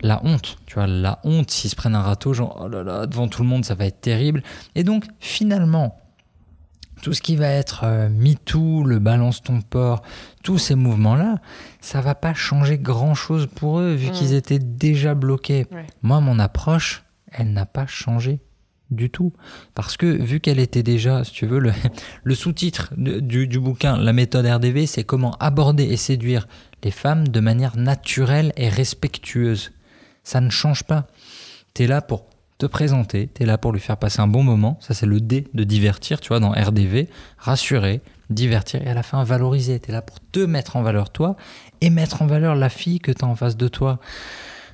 La 0.00 0.24
honte, 0.24 0.56
tu 0.64 0.76
vois, 0.76 0.86
la 0.86 1.18
honte 1.22 1.50
s'ils 1.50 1.68
se 1.68 1.76
prennent 1.76 1.94
un 1.94 2.00
râteau, 2.00 2.32
genre 2.32 2.60
oh 2.62 2.68
là 2.68 2.82
là, 2.82 3.06
devant 3.06 3.28
tout 3.28 3.42
le 3.42 3.48
monde, 3.48 3.66
ça 3.66 3.74
va 3.74 3.84
être 3.84 4.00
terrible. 4.00 4.42
Et 4.74 4.84
donc 4.84 5.04
finalement, 5.20 5.98
tout 7.06 7.12
ce 7.12 7.22
qui 7.22 7.36
va 7.36 7.46
être 7.46 7.82
euh, 7.84 8.08
MeToo, 8.08 8.82
le 8.82 8.98
balance 8.98 9.40
ton 9.40 9.60
port, 9.60 10.02
tous 10.42 10.58
ces 10.58 10.74
mouvements-là, 10.74 11.36
ça 11.80 12.00
va 12.00 12.16
pas 12.16 12.34
changer 12.34 12.78
grand-chose 12.78 13.46
pour 13.46 13.78
eux 13.78 13.94
vu 13.94 14.08
Mm. 14.08 14.10
qu'ils 14.10 14.34
étaient 14.34 14.58
déjà 14.58 15.14
bloqués. 15.14 15.66
Ouais. 15.70 15.86
Moi, 16.02 16.18
mon 16.20 16.40
approche, 16.40 17.04
elle 17.30 17.52
n'a 17.52 17.64
pas 17.64 17.86
changé 17.86 18.40
du 18.90 19.08
tout. 19.08 19.32
Parce 19.76 19.96
que 19.96 20.06
vu 20.06 20.40
qu'elle 20.40 20.58
était 20.58 20.82
déjà, 20.82 21.22
si 21.22 21.30
tu 21.30 21.46
veux, 21.46 21.60
le, 21.60 21.70
le 22.24 22.34
sous-titre 22.34 22.92
du, 22.96 23.46
du 23.46 23.60
bouquin, 23.60 23.96
la 23.98 24.12
méthode 24.12 24.44
RDV, 24.44 24.86
c'est 24.86 25.04
comment 25.04 25.36
aborder 25.38 25.84
et 25.84 25.96
séduire 25.96 26.48
les 26.82 26.90
femmes 26.90 27.28
de 27.28 27.38
manière 27.38 27.76
naturelle 27.76 28.52
et 28.56 28.68
respectueuse. 28.68 29.70
Ça 30.24 30.40
ne 30.40 30.50
change 30.50 30.82
pas. 30.82 31.06
Tu 31.72 31.84
es 31.84 31.86
là 31.86 32.02
pour 32.02 32.26
te 32.58 32.66
présenter, 32.66 33.28
tu 33.34 33.42
es 33.42 33.46
là 33.46 33.58
pour 33.58 33.72
lui 33.72 33.80
faire 33.80 33.96
passer 33.96 34.20
un 34.20 34.26
bon 34.26 34.42
moment. 34.42 34.78
Ça, 34.80 34.94
c'est 34.94 35.06
le 35.06 35.20
D 35.20 35.46
de 35.52 35.64
divertir, 35.64 36.20
tu 36.20 36.28
vois, 36.28 36.40
dans 36.40 36.50
RDV. 36.50 37.08
Rassurer, 37.38 38.00
divertir 38.30 38.82
et 38.82 38.88
à 38.88 38.94
la 38.94 39.02
fin 39.02 39.22
valoriser. 39.24 39.78
Tu 39.80 39.90
es 39.90 39.92
là 39.92 40.02
pour 40.02 40.18
te 40.20 40.40
mettre 40.40 40.76
en 40.76 40.82
valeur 40.82 41.10
toi 41.10 41.36
et 41.80 41.90
mettre 41.90 42.22
en 42.22 42.26
valeur 42.26 42.54
la 42.54 42.68
fille 42.68 42.98
que 42.98 43.12
tu 43.12 43.24
as 43.24 43.28
en 43.28 43.34
face 43.34 43.56
de 43.56 43.68
toi. 43.68 43.98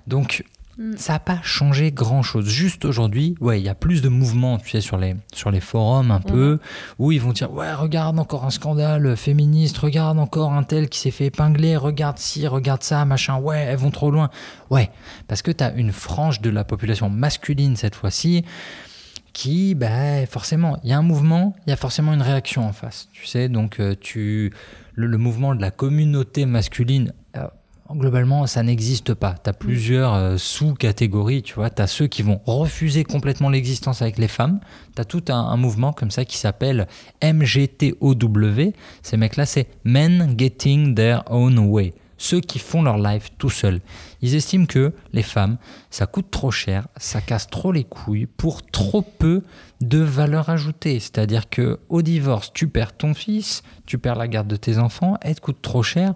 Donc, 0.07 0.45
Mm. 0.83 0.97
ça 0.97 1.13
n'a 1.13 1.19
pas 1.21 1.39
changé 1.43 1.93
grand-chose. 1.93 2.49
Juste 2.49 2.85
aujourd'hui, 2.85 3.37
ouais, 3.41 3.61
il 3.61 3.65
y 3.65 3.69
a 3.69 3.75
plus 3.75 4.03
de 4.03 4.09
mouvements, 4.09 4.59
tu 4.59 4.71
sais, 4.71 4.81
sur 4.81 4.99
les, 4.99 5.15
sur 5.33 5.53
les 5.53 5.61
forums 5.61 6.11
un 6.11 6.19
peu, 6.19 6.59
où 6.99 7.13
ils 7.13 7.21
vont 7.21 7.33
dire, 7.33 7.53
ouais, 7.53 7.73
regarde 7.73 8.19
encore 8.19 8.45
un 8.45 8.51
scandale 8.51 9.17
féministe, 9.17 9.79
regarde 9.79 10.19
encore 10.19 10.53
un 10.53 10.65
tel 10.65 10.89
qui 10.89 10.99
s'est 10.99 11.13
fait 11.13 11.27
épingler, 11.27 11.77
regarde 11.77 12.19
ci, 12.19 12.49
regarde 12.49 12.83
ça, 12.83 13.05
machin, 13.05 13.39
ouais, 13.39 13.61
elles 13.61 13.77
vont 13.77 13.93
trop 13.93 14.11
loin. 14.11 14.31
Ouais, 14.71 14.91
parce 15.29 15.41
que 15.43 15.53
tu 15.53 15.63
as 15.63 15.73
une 15.73 15.93
frange 15.93 16.41
de 16.41 16.51
la 16.51 16.65
population 16.65 17.09
masculine 17.09 17.77
cette 17.77 17.95
fois-ci, 17.95 18.45
qui, 19.33 19.77
bah, 19.77 20.27
forcément, 20.27 20.79
il 20.83 20.91
y 20.91 20.93
a 20.93 20.99
un 20.99 21.03
mouvement, 21.03 21.55
il 21.67 21.71
y 21.71 21.73
a 21.73 21.77
forcément 21.77 22.13
une 22.13 22.23
réaction 22.23 22.67
en 22.67 22.73
face. 22.73 23.09
Tu 23.13 23.27
sais, 23.27 23.49
donc 23.49 23.79
euh, 23.79 23.95
tu, 23.99 24.53
le, 24.95 25.07
le 25.07 25.17
mouvement 25.17 25.55
de 25.55 25.61
la 25.61 25.71
communauté 25.71 26.45
masculine, 26.45 27.13
globalement, 27.97 28.47
ça 28.47 28.63
n'existe 28.63 29.15
pas. 29.15 29.35
Tu 29.43 29.51
as 29.51 29.53
plusieurs 29.53 30.15
euh, 30.15 30.37
sous-catégories, 30.37 31.43
tu 31.43 31.55
vois. 31.55 31.71
Tu 31.71 31.83
as 31.83 31.87
ceux 31.87 32.07
qui 32.07 32.23
vont 32.23 32.41
refuser 32.47 33.05
complètement 33.05 33.51
l'existence 33.51 34.03
avec 34.03 34.19
les 34.19 34.29
femmes. 34.29 34.61
Tu 34.95 35.01
as 35.03 35.05
tout 35.05 35.25
un, 35.29 35.35
un 35.35 35.57
mouvement 35.57 35.93
comme 35.93 36.11
ça 36.11 36.25
qui 36.25 36.37
s'appelle 36.37 36.87
MGTOW. 37.23 38.73
Ces 39.03 39.17
mecs-là, 39.17 39.47
c'est 39.47 39.69
Men 39.85 40.35
Getting 40.39 40.95
Their 40.95 41.25
Own 41.31 41.59
Way. 41.59 41.95
ceux 42.23 42.41
qui 42.41 42.61
font 42.61 42.83
leur 42.83 42.99
live 42.99 43.31
tout 43.37 43.51
seuls. 43.51 43.81
Ils 44.21 44.37
estiment 44.37 44.67
que 44.67 44.95
les 45.13 45.25
femmes, 45.25 45.59
ça 45.91 46.07
coûte 46.07 46.31
trop 46.31 46.53
cher, 46.53 46.87
ça 46.97 47.21
casse 47.21 47.49
trop 47.49 47.73
les 47.73 47.83
couilles 47.85 48.27
pour 48.27 48.63
trop 48.63 49.03
peu 49.03 49.43
de 49.83 49.99
valeur 49.99 50.49
ajoutée. 50.49 51.01
C'est-à-dire 51.01 51.49
que 51.49 51.79
au 51.89 52.03
divorce, 52.03 52.53
tu 52.53 52.69
perds 52.69 52.97
ton 52.97 53.15
fils, 53.15 53.63
tu 53.87 53.99
perds 53.99 54.17
la 54.17 54.29
garde 54.29 54.49
de 54.49 54.57
tes 54.57 54.79
enfants, 54.79 55.17
elles 55.21 55.37
te 55.37 55.41
coûtent 55.41 55.63
trop 55.63 55.83
cher. 55.83 56.15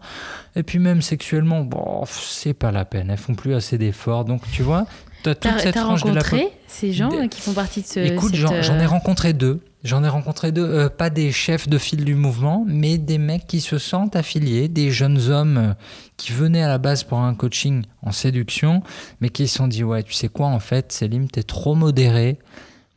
Et 0.54 0.62
puis 0.62 0.78
même 0.78 1.02
sexuellement, 1.02 1.62
bon, 1.62 2.04
c'est 2.06 2.54
pas 2.54 2.72
la 2.72 2.84
peine. 2.84 3.10
Elles 3.10 3.18
font 3.18 3.34
plus 3.34 3.54
assez 3.54 3.78
d'efforts. 3.78 4.24
Donc 4.24 4.42
tu 4.50 4.62
vois, 4.62 4.86
tu 5.22 5.30
as 5.30 5.34
toute 5.34 5.60
cette 5.60 5.78
frange 5.78 6.04
de 6.04 6.12
la 6.12 6.22
ces 6.68 6.92
gens 6.92 7.28
qui 7.28 7.40
font 7.40 7.52
partie 7.52 7.82
de 7.82 7.86
ce. 7.86 8.00
Écoute, 8.00 8.34
j'en 8.34 8.52
ai 8.52 8.84
euh, 8.84 8.86
rencontré 8.86 9.32
deux. 9.32 9.60
J'en 9.84 10.02
ai 10.02 10.08
rencontré 10.08 10.50
deux, 10.50 10.64
euh, 10.64 10.88
pas 10.88 11.10
des 11.10 11.30
chefs 11.30 11.68
de 11.68 11.78
file 11.78 12.04
du 12.04 12.16
mouvement, 12.16 12.64
mais 12.66 12.98
des 12.98 13.18
mecs 13.18 13.46
qui 13.46 13.60
se 13.60 13.78
sentent 13.78 14.16
affiliés, 14.16 14.68
des 14.68 14.90
jeunes 14.90 15.30
hommes 15.30 15.58
euh, 15.58 15.74
qui 16.16 16.32
venaient 16.32 16.62
à 16.62 16.68
la 16.68 16.78
base 16.78 17.04
pour 17.04 17.18
un 17.18 17.34
coaching 17.34 17.84
en 18.02 18.10
séduction, 18.10 18.82
mais 19.20 19.28
qui 19.28 19.46
se 19.46 19.58
sont 19.58 19.68
dit 19.68 19.84
Ouais, 19.84 20.02
tu 20.02 20.12
sais 20.12 20.28
quoi, 20.28 20.48
en 20.48 20.58
fait, 20.58 20.90
Célim, 20.90 21.28
t'es 21.28 21.44
trop 21.44 21.74
modéré. 21.76 22.38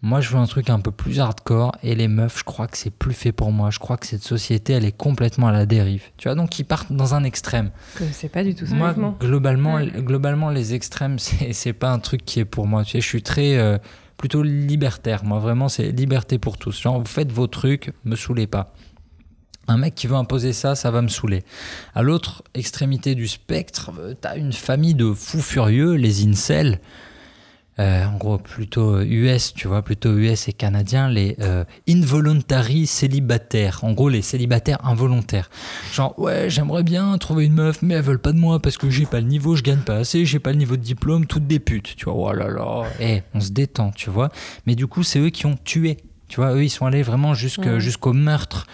Moi, 0.02 0.22
je 0.22 0.30
veux 0.30 0.38
un 0.38 0.46
truc 0.46 0.70
un 0.70 0.80
peu 0.80 0.92
plus 0.92 1.20
hardcore 1.20 1.74
et 1.84 1.94
les 1.94 2.08
meufs, 2.08 2.40
je 2.40 2.44
crois 2.46 2.68
que 2.68 2.78
c'est 2.78 2.90
plus 2.90 3.14
fait 3.14 3.34
pour 3.34 3.52
moi. 3.52 3.70
Je 3.70 3.80
crois 3.80 3.98
que 3.98 4.06
cette 4.06 4.24
société, 4.24 4.72
elle 4.72 4.86
est 4.86 4.96
complètement 4.96 5.48
à 5.48 5.52
la 5.52 5.66
dérive. 5.66 6.04
Tu 6.16 6.30
vois, 6.30 6.36
donc 6.36 6.58
ils 6.58 6.64
partent 6.64 6.94
dans 6.94 7.16
un 7.16 7.26
extrême. 7.26 7.72
C'est 8.14 8.30
pas 8.30 8.46
du 8.46 8.56
tout 8.56 8.66
ça. 8.66 8.76
Moi, 8.76 8.96
globalement, 9.20 9.82
globalement, 9.82 10.52
les 10.52 10.74
extrêmes, 10.74 11.20
c'est 11.52 11.74
pas 11.74 11.92
un 11.92 12.00
truc 12.00 12.24
qui 12.24 12.40
est 12.40 12.46
pour 12.46 12.66
moi. 12.66 12.86
Tu 12.86 12.92
sais, 12.92 13.02
je 13.02 13.08
suis 13.08 13.24
très 13.24 13.58
euh, 13.58 13.78
plutôt 14.16 14.42
libertaire. 14.42 15.26
Moi, 15.26 15.40
vraiment, 15.40 15.68
c'est 15.68 15.92
liberté 15.92 16.40
pour 16.40 16.58
tous. 16.58 16.80
Genre, 16.80 16.98
vous 16.98 17.06
faites 17.06 17.34
vos 17.34 17.48
trucs, 17.48 17.92
me 18.06 18.16
saoulez 18.16 18.48
pas. 18.48 18.74
Un 19.68 19.78
mec 19.78 19.96
qui 19.96 20.08
veut 20.08 20.16
imposer 20.16 20.54
ça, 20.54 20.76
ça 20.76 20.92
va 20.92 21.02
me 21.02 21.10
saouler. 21.10 21.44
À 21.94 22.04
l'autre 22.04 22.42
extrémité 22.54 23.16
du 23.16 23.28
spectre, 23.28 23.92
euh, 24.00 24.14
t'as 24.20 24.38
une 24.38 24.54
famille 24.54 24.96
de 24.96 25.14
fous 25.14 25.42
furieux, 25.42 25.94
les 25.94 26.26
incels. 26.26 26.80
Euh, 27.80 28.06
en 28.06 28.18
gros 28.18 28.38
plutôt 28.38 29.00
US, 29.02 29.54
tu 29.54 29.70
vois, 29.70 29.82
plutôt 29.82 30.18
US 30.18 30.50
et 30.50 30.54
canadiens, 30.54 31.08
les 31.08 31.38
euh, 31.40 31.64
involuntary 31.88 32.86
célibataires, 32.86 33.80
en 33.84 33.94
gros 33.94 34.10
les 34.10 34.22
célibataires 34.22 34.80
involontaires. 34.84 35.50
Genre 35.94 36.18
ouais, 36.20 36.50
j'aimerais 36.50 36.84
bien 36.84 37.18
trouver 37.18 37.46
une 37.46 37.54
meuf, 37.54 37.82
mais 37.82 37.94
elles 37.94 38.04
veulent 38.04 38.20
pas 38.20 38.34
de 38.34 38.38
moi 38.38 38.60
parce 38.60 38.78
que 38.78 38.90
j'ai 38.90 39.06
pas 39.06 39.22
le 39.22 39.28
niveau, 39.28 39.56
je 39.56 39.64
gagne 39.64 39.80
pas 39.80 39.96
assez, 39.96 40.26
j'ai 40.26 40.40
pas 40.40 40.52
le 40.52 40.58
niveau 40.58 40.76
de 40.76 40.82
diplôme, 40.82 41.26
toutes 41.26 41.48
des 41.48 41.60
putes, 41.60 41.96
tu 41.96 42.06
vois. 42.06 42.16
Oh 42.16 42.34
là 42.34 42.50
là, 42.50 42.84
eh, 43.00 43.22
on 43.34 43.40
se 43.40 43.52
détend, 43.52 43.92
tu 43.92 44.10
vois. 44.10 44.30
Mais 44.66 44.76
du 44.76 44.88
coup, 44.88 45.04
c'est 45.04 45.20
eux 45.20 45.30
qui 45.30 45.46
ont 45.46 45.58
tué, 45.64 45.98
tu 46.28 46.42
vois. 46.42 46.56
Eux, 46.56 46.66
ils 46.66 46.70
sont 46.70 46.86
allés 46.86 47.04
vraiment 47.04 47.34
jusqu'au 47.34 48.14
meurtre. 48.14 48.68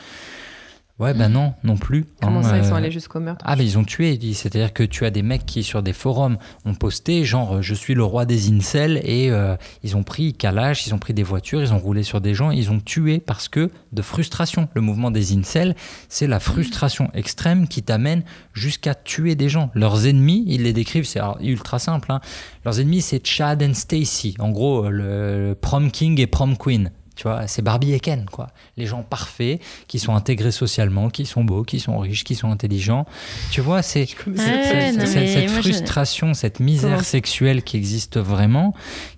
Ouais, 0.97 1.13
ben 1.13 1.27
non, 1.27 1.53
non 1.65 1.75
plus. 1.75 2.05
Comment 2.21 2.41
ça, 2.41 2.57
ils 2.57 2.63
sont 2.63 2.71
euh, 2.71 2.75
allés 2.75 2.91
jusqu'au 2.91 3.19
meurtre? 3.19 3.43
Ah, 3.45 3.57
mais 3.57 3.65
ils 3.65 3.77
ont 3.77 3.83
tué. 3.83 4.17
C'est-à-dire 4.33 4.71
que 4.71 4.83
tu 4.83 5.05
as 5.05 5.09
des 5.11 5.23
mecs 5.23 5.45
qui, 5.45 5.61
sur 5.61 5.83
des 5.83 5.91
forums, 5.91 6.37
ont 6.63 6.73
posté 6.73 7.25
genre 7.25 7.61
je 7.61 7.73
suis 7.73 7.95
le 7.95 8.03
roi 8.05 8.25
des 8.25 8.49
incels 8.49 9.01
et 9.03 9.29
euh, 9.29 9.57
ils 9.83 9.97
ont 9.97 10.03
pris 10.03 10.33
Kalash, 10.33 10.87
ils 10.87 10.93
ont 10.93 10.97
pris 10.97 11.13
des 11.13 11.23
voitures, 11.23 11.61
ils 11.61 11.73
ont 11.73 11.79
roulé 11.79 12.03
sur 12.03 12.21
des 12.21 12.33
gens, 12.33 12.49
ils 12.49 12.71
ont 12.71 12.79
tué 12.79 13.19
parce 13.19 13.49
que 13.49 13.71
de 13.91 14.01
frustration. 14.01 14.69
Le 14.73 14.79
mouvement 14.79 15.11
des 15.11 15.35
incels, 15.35 15.75
c'est 16.07 16.27
la 16.27 16.39
frustration 16.39 17.09
extrême 17.13 17.67
qui 17.67 17.83
t'amène 17.83 18.23
jusqu'à 18.53 18.95
tuer 18.95 19.35
des 19.35 19.49
gens. 19.49 19.71
Leurs 19.73 20.07
ennemis, 20.07 20.45
ils 20.47 20.63
les 20.63 20.71
décrivent, 20.71 21.05
c'est 21.05 21.19
ultra 21.41 21.77
simple. 21.77 22.09
Hein. 22.09 22.21
Leurs 22.63 22.79
ennemis, 22.79 23.01
c'est 23.01 23.25
Chad 23.27 23.61
et 23.61 23.73
Stacy. 23.73 24.35
En 24.39 24.49
gros, 24.49 24.89
le 24.89 25.57
prom 25.59 25.91
king 25.91 26.21
et 26.21 26.27
prom 26.27 26.55
queen. 26.55 26.91
Tu 27.15 27.23
vois, 27.23 27.47
c'est 27.47 27.61
Barbie 27.61 27.93
et 27.93 27.99
Ken, 27.99 28.25
quoi. 28.29 28.49
Les 28.77 28.85
gens 28.85 29.01
parfaits, 29.01 29.61
qui 29.87 29.99
sont 29.99 30.15
intégrés 30.15 30.51
socialement, 30.51 31.09
qui 31.09 31.25
sont 31.25 31.43
beaux, 31.43 31.63
qui 31.63 31.79
sont 31.79 31.97
riches, 31.97 32.23
qui 32.23 32.35
sont 32.35 32.51
intelligents. 32.51 33.05
Tu 33.51 33.61
vois, 33.61 33.81
c'est 33.81 34.05
cette 34.05 35.49
frustration, 35.49 36.33
cette 36.33 36.59
misère 36.59 37.05
sexuelle 37.05 37.63
qui 37.63 37.77
existe 37.77 38.17
vraiment, 38.17 38.73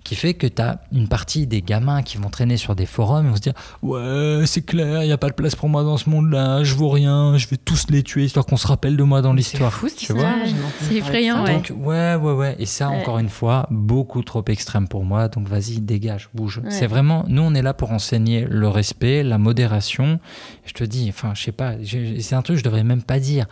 qui 0.08 0.14
fait 0.14 0.32
que 0.32 0.46
tu 0.46 0.62
as 0.62 0.80
une 0.90 1.06
partie 1.06 1.46
des 1.46 1.60
gamins 1.60 2.00
qui 2.00 2.16
vont 2.16 2.30
traîner 2.30 2.56
sur 2.56 2.74
des 2.74 2.86
forums 2.86 3.26
et 3.26 3.28
vont 3.28 3.36
se 3.36 3.42
dire 3.42 3.52
Ouais, 3.82 4.44
c'est 4.46 4.64
clair, 4.64 5.02
il 5.02 5.06
n'y 5.06 5.12
a 5.12 5.18
pas 5.18 5.28
de 5.28 5.34
place 5.34 5.54
pour 5.54 5.68
moi 5.68 5.82
dans 5.82 5.98
ce 5.98 6.08
monde-là, 6.08 6.64
je 6.64 6.74
vaux 6.74 6.88
rien, 6.88 7.36
je 7.36 7.46
vais 7.46 7.58
tous 7.58 7.90
les 7.90 8.02
tuer 8.02 8.24
histoire 8.24 8.46
qu'on 8.46 8.56
se 8.56 8.66
rappelle 8.66 8.96
de 8.96 9.02
moi 9.02 9.20
dans 9.20 9.34
l'histoire. 9.34 9.70
C'est 9.70 9.78
fou, 9.78 9.88
tu 9.94 10.14
vois. 10.14 10.32
C'est 10.80 10.94
effrayant, 10.94 11.44
ouais. 11.44 11.52
Donc, 11.52 11.72
ouais, 11.76 12.14
ouais, 12.14 12.32
ouais. 12.32 12.56
Et 12.58 12.64
ça, 12.64 12.88
encore 12.88 13.18
une 13.18 13.28
fois, 13.28 13.66
beaucoup 13.70 14.22
trop 14.22 14.42
extrême 14.48 14.88
pour 14.88 15.04
moi. 15.04 15.28
Donc, 15.28 15.46
vas-y, 15.46 15.80
dégage, 15.80 16.30
bouge. 16.32 16.62
C'est 16.70 16.86
vraiment, 16.86 17.26
nous, 17.28 17.42
on 17.42 17.54
est 17.54 17.60
là 17.60 17.74
pour 17.74 17.92
enseigner 17.92 18.46
le 18.48 18.68
respect, 18.68 19.22
la 19.22 19.36
modération. 19.36 20.20
Je 20.64 20.72
te 20.72 20.84
dis, 20.84 21.06
enfin, 21.10 21.32
je 21.34 21.42
sais 21.42 21.52
pas, 21.52 21.74
c'est 21.84 22.34
un 22.34 22.40
truc 22.40 22.56
que 22.56 22.60
je 22.60 22.64
devrais 22.64 22.82
même 22.82 23.02
pas 23.02 23.20
dire. 23.20 23.44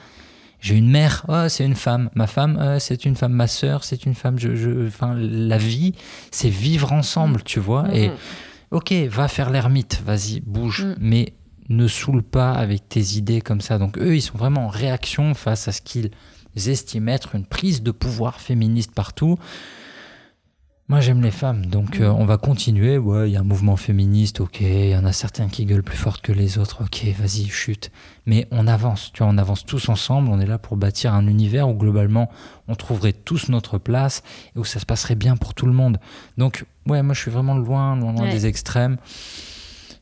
J'ai 0.67 0.75
une 0.75 0.91
mère, 0.91 1.25
oh, 1.29 1.49
c'est 1.49 1.65
une 1.65 1.77
femme. 1.77 2.11
Ma 2.17 2.27
femme, 2.27 2.61
oh, 2.61 2.81
c'est 2.81 3.05
une 3.05 3.15
femme. 3.15 3.33
Ma 3.33 3.47
sœur, 3.47 3.85
c'est 3.85 4.05
une 4.05 4.17
femme. 4.17 4.37
Je, 4.37 4.57
je, 4.57 4.89
enfin, 4.89 5.15
la 5.17 5.59
vie, 5.59 5.95
c'est 6.33 6.49
vivre 6.49 6.93
ensemble, 6.93 7.45
tu 7.45 7.61
vois. 7.61 7.85
Mm-hmm. 7.85 7.95
Et 7.95 8.11
ok, 8.73 8.93
va 9.09 9.29
faire 9.29 9.51
l'ermite, 9.51 10.03
vas-y, 10.05 10.41
bouge, 10.41 10.85
mm. 10.85 10.95
mais 10.99 11.35
ne 11.69 11.87
saoule 11.87 12.25
pas 12.25 12.51
avec 12.51 12.89
tes 12.89 13.17
idées 13.17 13.41
comme 13.41 13.61
ça. 13.61 13.79
Donc 13.79 13.97
eux, 13.99 14.17
ils 14.17 14.23
sont 14.23 14.37
vraiment 14.37 14.67
en 14.67 14.69
réaction 14.69 15.35
face 15.35 15.69
à 15.69 15.73
ce 15.73 15.83
qu'ils 15.83 16.11
estiment 16.57 17.13
être 17.13 17.37
une 17.37 17.47
prise 17.47 17.85
de 17.85 17.93
pouvoir 17.93 18.41
féministe 18.41 18.91
partout. 18.93 19.39
Moi, 20.89 21.01
j'aime 21.01 21.21
les 21.21 21.33
femmes, 21.33 21.67
donc 21.67 21.99
euh, 21.99 22.09
on 22.11 22.25
va 22.27 22.37
continuer. 22.39 22.97
Ouais, 22.97 23.29
il 23.29 23.33
y 23.33 23.37
a 23.37 23.41
un 23.41 23.43
mouvement 23.43 23.77
féministe, 23.77 24.41
ok. 24.41 24.61
Il 24.61 24.91
y 24.91 24.97
en 24.97 25.05
a 25.05 25.13
certains 25.13 25.49
qui 25.49 25.65
gueulent 25.65 25.83
plus 25.83 25.97
fort 25.97 26.23
que 26.23 26.31
les 26.31 26.59
autres, 26.59 26.85
ok. 26.85 27.07
Vas-y, 27.19 27.49
chute. 27.49 27.91
Mais 28.25 28.47
on 28.53 28.69
avance, 28.69 29.11
tu 29.13 29.25
vois, 29.25 29.33
on 29.33 29.37
avance 29.37 29.67
tous 29.67 29.89
ensemble. 29.89 30.29
On 30.29 30.39
est 30.39 30.47
là 30.47 30.59
pour 30.59 30.77
bâtir 30.77 31.13
un 31.13 31.27
univers 31.27 31.69
où 31.69 31.75
globalement, 31.75 32.31
on 32.69 32.77
trouverait 32.77 33.13
tous 33.13 33.49
notre 33.49 33.79
place 33.79 34.23
et 34.55 34.61
où 34.61 34.65
ça 34.65 34.79
se 34.79 34.87
passerait 34.87 35.17
bien 35.17 35.37
pour 35.37 35.55
tout 35.55 35.67
le 35.67 35.73
monde. 35.73 35.99
Donc, 36.39 36.65
ouais, 36.87 37.03
moi, 37.03 37.15
je 37.15 37.21
suis 37.21 37.33
vraiment 37.33 37.57
loin, 37.57 37.97
loin, 37.97 38.13
loin 38.13 38.31
des 38.31 38.47
extrêmes. 38.47 38.97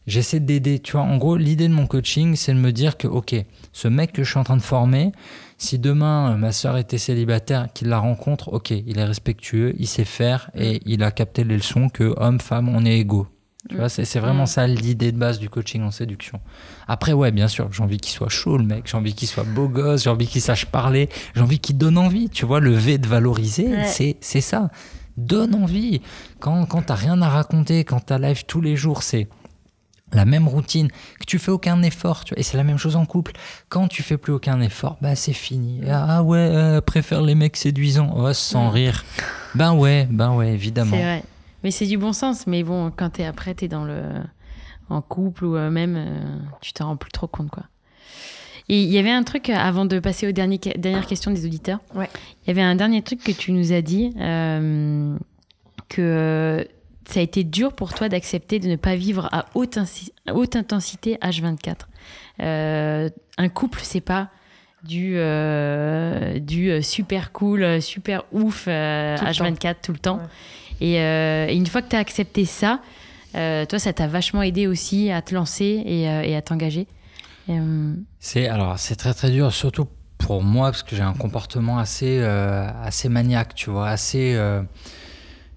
J'essaie 0.07 0.41
d'aider, 0.41 0.81
tu 0.81 0.93
vois. 0.93 1.01
En 1.01 1.17
gros, 1.17 1.39
l'idée 1.39 1.67
de 1.67 1.73
mon 1.73 1.87
coaching, 1.87 2.37
c'est 2.37 2.53
de 2.53 2.59
me 2.59 2.73
dire 2.73 2.99
que, 2.99 3.07
ok, 3.07 3.35
ce 3.73 3.89
mec 3.89 4.13
que 4.13 4.23
je 4.23 4.29
suis 4.29 4.39
en 4.39 4.45
train 4.45 4.59
de 4.59 4.63
former, 4.63 5.13
si 5.59 5.79
demain 5.79 6.33
euh, 6.33 6.37
ma 6.37 6.53
sœur 6.53 6.77
était 6.77 6.99
célibataire, 6.99 7.69
qu'il 7.73 7.89
la 7.89 7.99
rencontre, 7.99 8.53
ok, 8.53 8.71
il 8.71 8.99
est 8.99 9.05
respectueux, 9.05 9.75
il 9.79 9.87
sait 9.87 10.05
faire 10.05 10.51
et 10.55 10.81
il 10.85 11.03
a 11.03 11.11
capté 11.11 11.45
les 11.45 11.57
leçons 11.57 11.89
que 11.89 12.15
homme, 12.17 12.41
femme, 12.41 12.69
on 12.69 12.85
est 12.85 12.99
égaux. 12.99 13.29
Tu 13.71 13.77
vois, 13.77 13.89
c'est 13.89 14.19
vraiment 14.19 14.45
ça 14.45 14.67
l'idée 14.67 15.11
de 15.11 15.17
base 15.17 15.39
du 15.39 15.49
coaching 15.49 15.83
en 15.83 15.91
séduction. 15.91 16.39
Après, 16.87 17.15
ouais, 17.15 17.31
bien 17.31 17.49
sûr, 17.49 17.73
j'ai 17.73 17.83
envie 17.83 17.97
qu'il 17.97 18.13
soit 18.13 18.29
chaud, 18.29 18.59
le 18.59 18.65
mec, 18.65 18.87
j'ai 18.87 18.97
envie 18.97 19.15
qu'il 19.15 19.27
soit 19.27 19.45
beau 19.45 19.69
gosse, 19.69 20.05
j'ai 20.05 20.11
envie 20.11 20.27
qu'il 20.27 20.43
sache 20.43 20.67
parler, 20.67 21.09
j'ai 21.35 21.41
envie 21.41 21.59
qu'il 21.59 21.79
donne 21.79 21.97
envie. 21.97 22.29
Tu 22.29 22.45
vois, 22.45 22.61
le 22.61 22.73
V 22.73 22.99
de 22.99 23.07
valoriser, 23.07 23.71
c'est 23.87 24.41
ça. 24.43 24.69
Donne 25.17 25.55
envie. 25.55 26.03
Quand, 26.41 26.67
quand 26.67 26.83
t'as 26.83 26.95
rien 26.95 27.23
à 27.23 27.29
raconter, 27.31 27.85
quand 27.85 28.01
t'as 28.01 28.19
live 28.19 28.45
tous 28.45 28.61
les 28.61 28.77
jours, 28.77 29.03
c'est 29.03 29.29
la 30.15 30.25
même 30.25 30.49
routine, 30.49 30.89
que 30.89 31.27
tu 31.27 31.39
fais 31.39 31.51
aucun 31.51 31.83
effort, 31.83 32.25
tu 32.25 32.35
vois, 32.35 32.41
et 32.41 32.43
c'est 32.43 32.57
la 32.57 32.65
même 32.65 32.79
chose 32.79 32.97
en 32.97 33.05
couple. 33.05 33.33
Quand 33.69 33.89
tu 33.89 34.03
fais 34.03 34.17
plus 34.17 34.33
aucun 34.33 34.61
effort, 34.61 34.97
bah 35.01 35.15
c'est 35.15 35.33
fini. 35.33 35.81
Ah 35.91 36.23
ouais, 36.23 36.39
euh, 36.39 36.81
préfère 36.81 37.23
les 37.23 37.35
mecs 37.35 37.57
séduisants, 37.57 38.15
oh, 38.17 38.33
sans 38.33 38.71
rire. 38.71 39.05
Ben 39.55 39.75
ouais, 39.75 40.07
ben 40.11 40.33
ouais, 40.35 40.53
évidemment. 40.53 40.93
C'est 40.93 41.03
vrai. 41.03 41.23
Mais 41.63 41.71
c'est 41.71 41.87
du 41.87 41.99
bon 41.99 42.13
sens, 42.13 42.47
mais 42.47 42.63
bon, 42.63 42.93
quand 42.95 43.11
t'es 43.11 43.25
après, 43.25 43.55
t'es 43.55 43.69
dans 43.69 43.85
le 43.85 44.03
en 44.91 45.01
couple 45.01 45.47
ou 45.47 45.57
euh, 45.57 45.71
même, 45.71 45.97
euh, 45.97 46.39
tu 46.61 46.75
t'en 46.75 46.89
rends 46.89 46.97
plus 46.97 47.11
trop 47.11 47.27
compte, 47.27 47.51
quoi. 47.51 47.65
Et 48.69 48.83
il 48.83 48.91
y 48.91 48.99
avait 48.99 49.11
un 49.11 49.23
truc, 49.23 49.51
avant 49.51 49.85
de 49.85 49.99
passer 49.99 50.27
aux 50.27 50.33
dernières, 50.33 50.59
dernières 50.79 51.07
questions 51.07 51.31
des 51.31 51.45
auditeurs, 51.45 51.81
ouais. 51.95 52.09
il 52.43 52.49
y 52.49 52.51
avait 52.51 52.63
un 52.63 52.75
dernier 52.75 53.03
truc 53.03 53.23
que 53.23 53.33
tu 53.33 53.53
nous 53.53 53.73
as 53.73 53.83
dit, 53.83 54.15
que 55.91 56.67
ça 57.09 57.21
a 57.21 57.23
été 57.23 57.45
dur 57.45 57.73
pour 57.73 57.95
toi 57.95 58.09
d'accepter 58.09 58.59
de 58.59 58.69
ne 58.69 58.77
pas 58.77 58.97
vivre 58.97 59.29
à 59.33 59.47
haute, 59.55 59.79
haute 60.33 60.57
intensité 60.57 61.17
H24. 61.23 61.77
Euh, 62.43 63.09
un 63.39 63.49
couple, 63.49 63.81
c'est 63.83 64.01
pas 64.01 64.31
du, 64.83 65.15
euh, 65.17 66.39
du 66.39 66.71
euh, 66.71 66.83
super 66.83 67.33
cool, 67.33 67.81
super 67.81 68.25
ouf 68.33 68.67
H24 68.67 69.77
tout 69.83 69.93
le 69.93 69.99
temps. 69.99 70.21
Et, 70.81 70.99
une 70.99 71.67
fois 71.67 71.83
que 71.83 71.91
tu 71.91 71.97
as 71.97 72.01
accepté 72.01 72.45
ça, 72.45 72.81
toi, 73.33 73.79
ça 73.79 73.93
t'a 73.93 74.07
vachement 74.07 74.43
aidé 74.43 74.67
aussi 74.67 75.11
à 75.11 75.23
te 75.23 75.35
lancer 75.35 75.83
et, 75.85 76.03
et 76.03 76.37
à 76.37 76.43
t'engager. 76.43 76.87
C'est 78.19 78.49
alors 78.49 78.79
c'est 78.79 78.97
très 78.97 79.13
très 79.13 79.31
dur, 79.31 79.53
surtout 79.53 79.87
pour 80.17 80.43
moi 80.43 80.71
parce 80.71 80.83
que 80.83 80.97
j'ai 80.97 81.03
un 81.03 81.13
comportement 81.13 81.79
assez 81.79 82.23
assez 82.23 83.09
maniaque, 83.09 83.55
tu 83.55 83.71
vois, 83.71 83.89
assez 83.89 84.37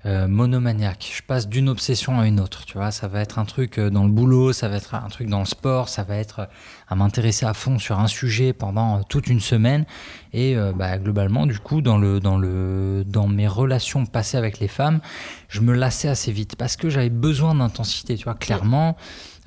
euh, 0.06 0.28
monomaniaque. 0.28 1.12
Je 1.16 1.22
passe 1.24 1.48
d'une 1.48 1.70
obsession 1.70 2.20
à 2.20 2.28
une 2.28 2.40
autre. 2.40 2.66
Tu 2.66 2.78
vois, 2.78 2.92
ça 2.92 3.08
va 3.08 3.22
être 3.22 3.40
un 3.40 3.46
truc 3.46 3.78
euh, 3.78 3.90
dans 3.90 4.04
le 4.04 4.12
boulot, 4.12 4.54
ça 4.54 4.68
va 4.68 4.78
être 4.78 4.96
un 4.96 5.10
truc 5.10 5.28
dans 5.28 5.40
le 5.40 5.46
sport, 5.46 5.90
ça 5.90 6.04
va 6.04 6.16
être 6.18 6.40
euh, 6.42 6.46
à 6.88 6.96
m'intéresser 6.96 7.46
à 7.46 7.54
fond 7.54 7.80
sur 7.80 8.00
un 8.00 8.08
sujet 8.08 8.54
pendant 8.54 9.04
toute 9.04 9.28
une 9.28 9.40
semaine. 9.40 9.86
Et 10.34 10.56
euh, 10.56 10.72
bah, 10.74 10.98
globalement, 10.98 11.46
du 11.46 11.60
coup, 11.60 11.82
dans, 11.82 11.98
le, 11.98 12.20
dans, 12.20 12.38
le, 12.38 13.04
dans 13.06 13.28
mes 13.28 13.48
relations 13.48 14.06
passées 14.06 14.38
avec 14.38 14.60
les 14.60 14.68
femmes, 14.68 15.00
je 15.50 15.62
me 15.62 15.74
lassais 15.74 16.08
assez 16.08 16.32
vite 16.32 16.56
parce 16.56 16.78
que 16.78 16.90
j'avais 16.90 17.10
besoin 17.10 17.56
d'intensité, 17.56 18.16
tu 18.16 18.26
vois, 18.26 18.36
clairement. 18.36 18.98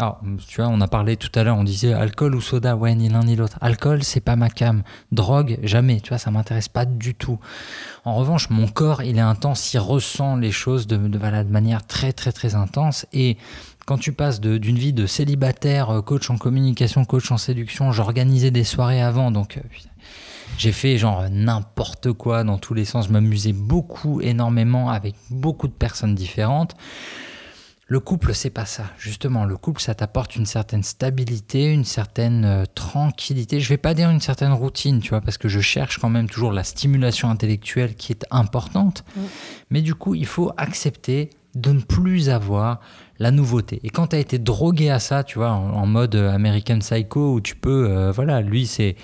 Alors, 0.01 0.19
tu 0.49 0.63
vois, 0.63 0.71
on 0.71 0.81
a 0.81 0.89
parlé 0.89 1.19
tout 1.19 1.29
à 1.35 1.45
l'heure, 1.45 1.59
on 1.59 1.63
disait 1.63 1.93
alcool 1.93 2.35
ou 2.35 2.41
soda, 2.41 2.75
ouais, 2.75 2.95
ni 2.95 3.11
l'un 3.11 3.21
ni 3.21 3.37
l'autre. 3.37 3.59
Alcool, 3.61 4.03
c'est 4.03 4.23
pas 4.23 4.35
ma 4.35 4.49
cam. 4.49 4.83
Drogue, 5.13 5.59
jamais, 5.63 6.01
tu 6.01 6.09
vois, 6.09 6.17
ça 6.17 6.31
m'intéresse 6.31 6.69
pas 6.69 6.87
du 6.87 7.15
tout. 7.15 7.39
En 8.07 8.15
revanche, 8.15 8.49
mon 8.49 8.67
corps, 8.67 9.03
il 9.03 9.19
est 9.19 9.21
intense, 9.21 9.75
il 9.75 9.79
ressent 9.79 10.37
les 10.37 10.53
choses 10.53 10.87
de, 10.87 10.97
manière 10.97 11.87
très, 11.87 12.15
très, 12.15 12.33
très 12.33 12.55
intense. 12.55 13.05
Et 13.13 13.37
quand 13.85 13.99
tu 13.99 14.15
passes 14.15 14.41
d'une 14.41 14.79
vie 14.79 14.95
de 14.95 15.05
célibataire, 15.05 15.91
euh, 15.91 16.01
coach 16.01 16.31
en 16.31 16.39
communication, 16.39 17.05
coach 17.05 17.31
en 17.31 17.37
séduction, 17.37 17.93
j'organisais 17.93 18.51
des 18.51 18.65
soirées 18.65 19.03
avant, 19.03 19.31
donc 19.31 19.59
euh, 19.59 19.61
j'ai 20.57 20.73
fait 20.73 20.97
genre 20.97 21.25
n'importe 21.31 22.11
quoi 22.13 22.43
dans 22.43 22.57
tous 22.57 22.73
les 22.73 22.87
sens. 22.87 23.09
Je 23.09 23.13
m'amusais 23.13 23.53
beaucoup, 23.53 24.23
énormément 24.23 24.89
avec 24.89 25.15
beaucoup 25.29 25.69
de 25.69 25.75
personnes 25.75 26.15
différentes. 26.15 26.75
Le 27.91 27.99
couple, 27.99 28.35
c'est 28.35 28.51
pas 28.51 28.67
ça. 28.67 28.85
Justement, 29.01 29.45
le 29.45 29.57
couple, 29.57 29.81
ça 29.81 29.97
t'apporte 29.97 30.37
une 30.37 30.47
certaine 30.47 30.85
stabilité, 30.85 31.73
une 31.73 31.85
certaine 31.85 32.45
euh, 32.45 32.65
tranquillité. 32.73 33.59
Je 33.59 33.69
vais 33.69 33.79
pas 33.79 33.95
dire 33.95 34.09
une 34.11 34.21
certaine 34.21 34.53
routine, 34.53 35.01
tu 35.01 35.09
vois, 35.09 35.21
parce 35.21 35.39
que 35.39 35.49
je 35.49 35.59
cherche 35.59 35.99
quand 35.99 36.09
même 36.09 36.29
toujours 36.29 36.53
la 36.53 36.63
stimulation 36.63 37.29
intellectuelle 37.31 37.97
qui 37.97 38.13
est 38.13 38.25
importante. 38.31 39.03
Mmh. 39.17 39.21
Mais 39.71 39.83
du 39.83 39.97
coup, 39.97 40.15
il 40.15 40.27
faut 40.27 40.53
accepter 40.57 41.31
de 41.57 41.73
ne 41.73 41.81
plus 41.81 42.31
avoir 42.31 42.79
la 43.19 43.33
nouveauté. 43.33 43.81
Et 43.83 43.91
quand 43.91 44.07
tu 44.07 44.17
as 44.17 44.21
été 44.21 44.39
drogué 44.39 44.89
à 44.91 45.01
ça, 45.01 45.25
tu 45.25 45.39
vois, 45.39 45.51
en, 45.51 45.73
en 45.73 45.87
mode 45.87 46.15
American 46.15 46.79
Psycho, 46.79 47.35
où 47.35 47.41
tu 47.41 47.57
peux, 47.57 47.91
euh, 47.91 48.13
voilà, 48.13 48.41
lui, 48.41 48.69
c'est 48.69 48.95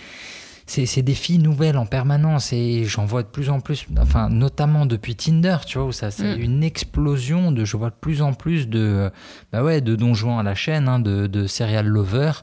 c'est 0.67 1.03
des 1.03 1.15
filles 1.15 1.39
nouvelles 1.39 1.79
en 1.79 1.87
permanence 1.87 2.53
et 2.53 2.85
j'en 2.85 3.05
vois 3.05 3.23
de 3.23 3.29
plus 3.29 3.51
en 3.51 3.61
plus, 3.61 3.87
enfin 4.01 4.29
notamment 4.29 4.85
depuis 4.85 5.15
Tinder, 5.15 5.59
tu 5.65 5.79
vois, 5.79 5.87
où 5.87 5.93
ça 5.93 6.11
c'est 6.11 6.37
mm. 6.37 6.41
une 6.41 6.65
explosion 6.65 7.53
de, 7.53 7.65
je 7.65 7.77
vois 7.77 7.91
de 7.91 7.97
plus 8.01 8.21
en 8.21 8.33
plus 8.33 8.69
de, 8.69 9.11
bah 9.53 9.63
ouais, 9.63 9.81
de 9.81 9.95
donjons 9.95 10.39
à 10.39 10.43
la 10.43 10.55
chaîne, 10.55 10.89
hein, 10.89 10.99
de, 10.99 11.29
de 11.29 11.47
serial 11.47 11.87
lovers, 11.87 12.43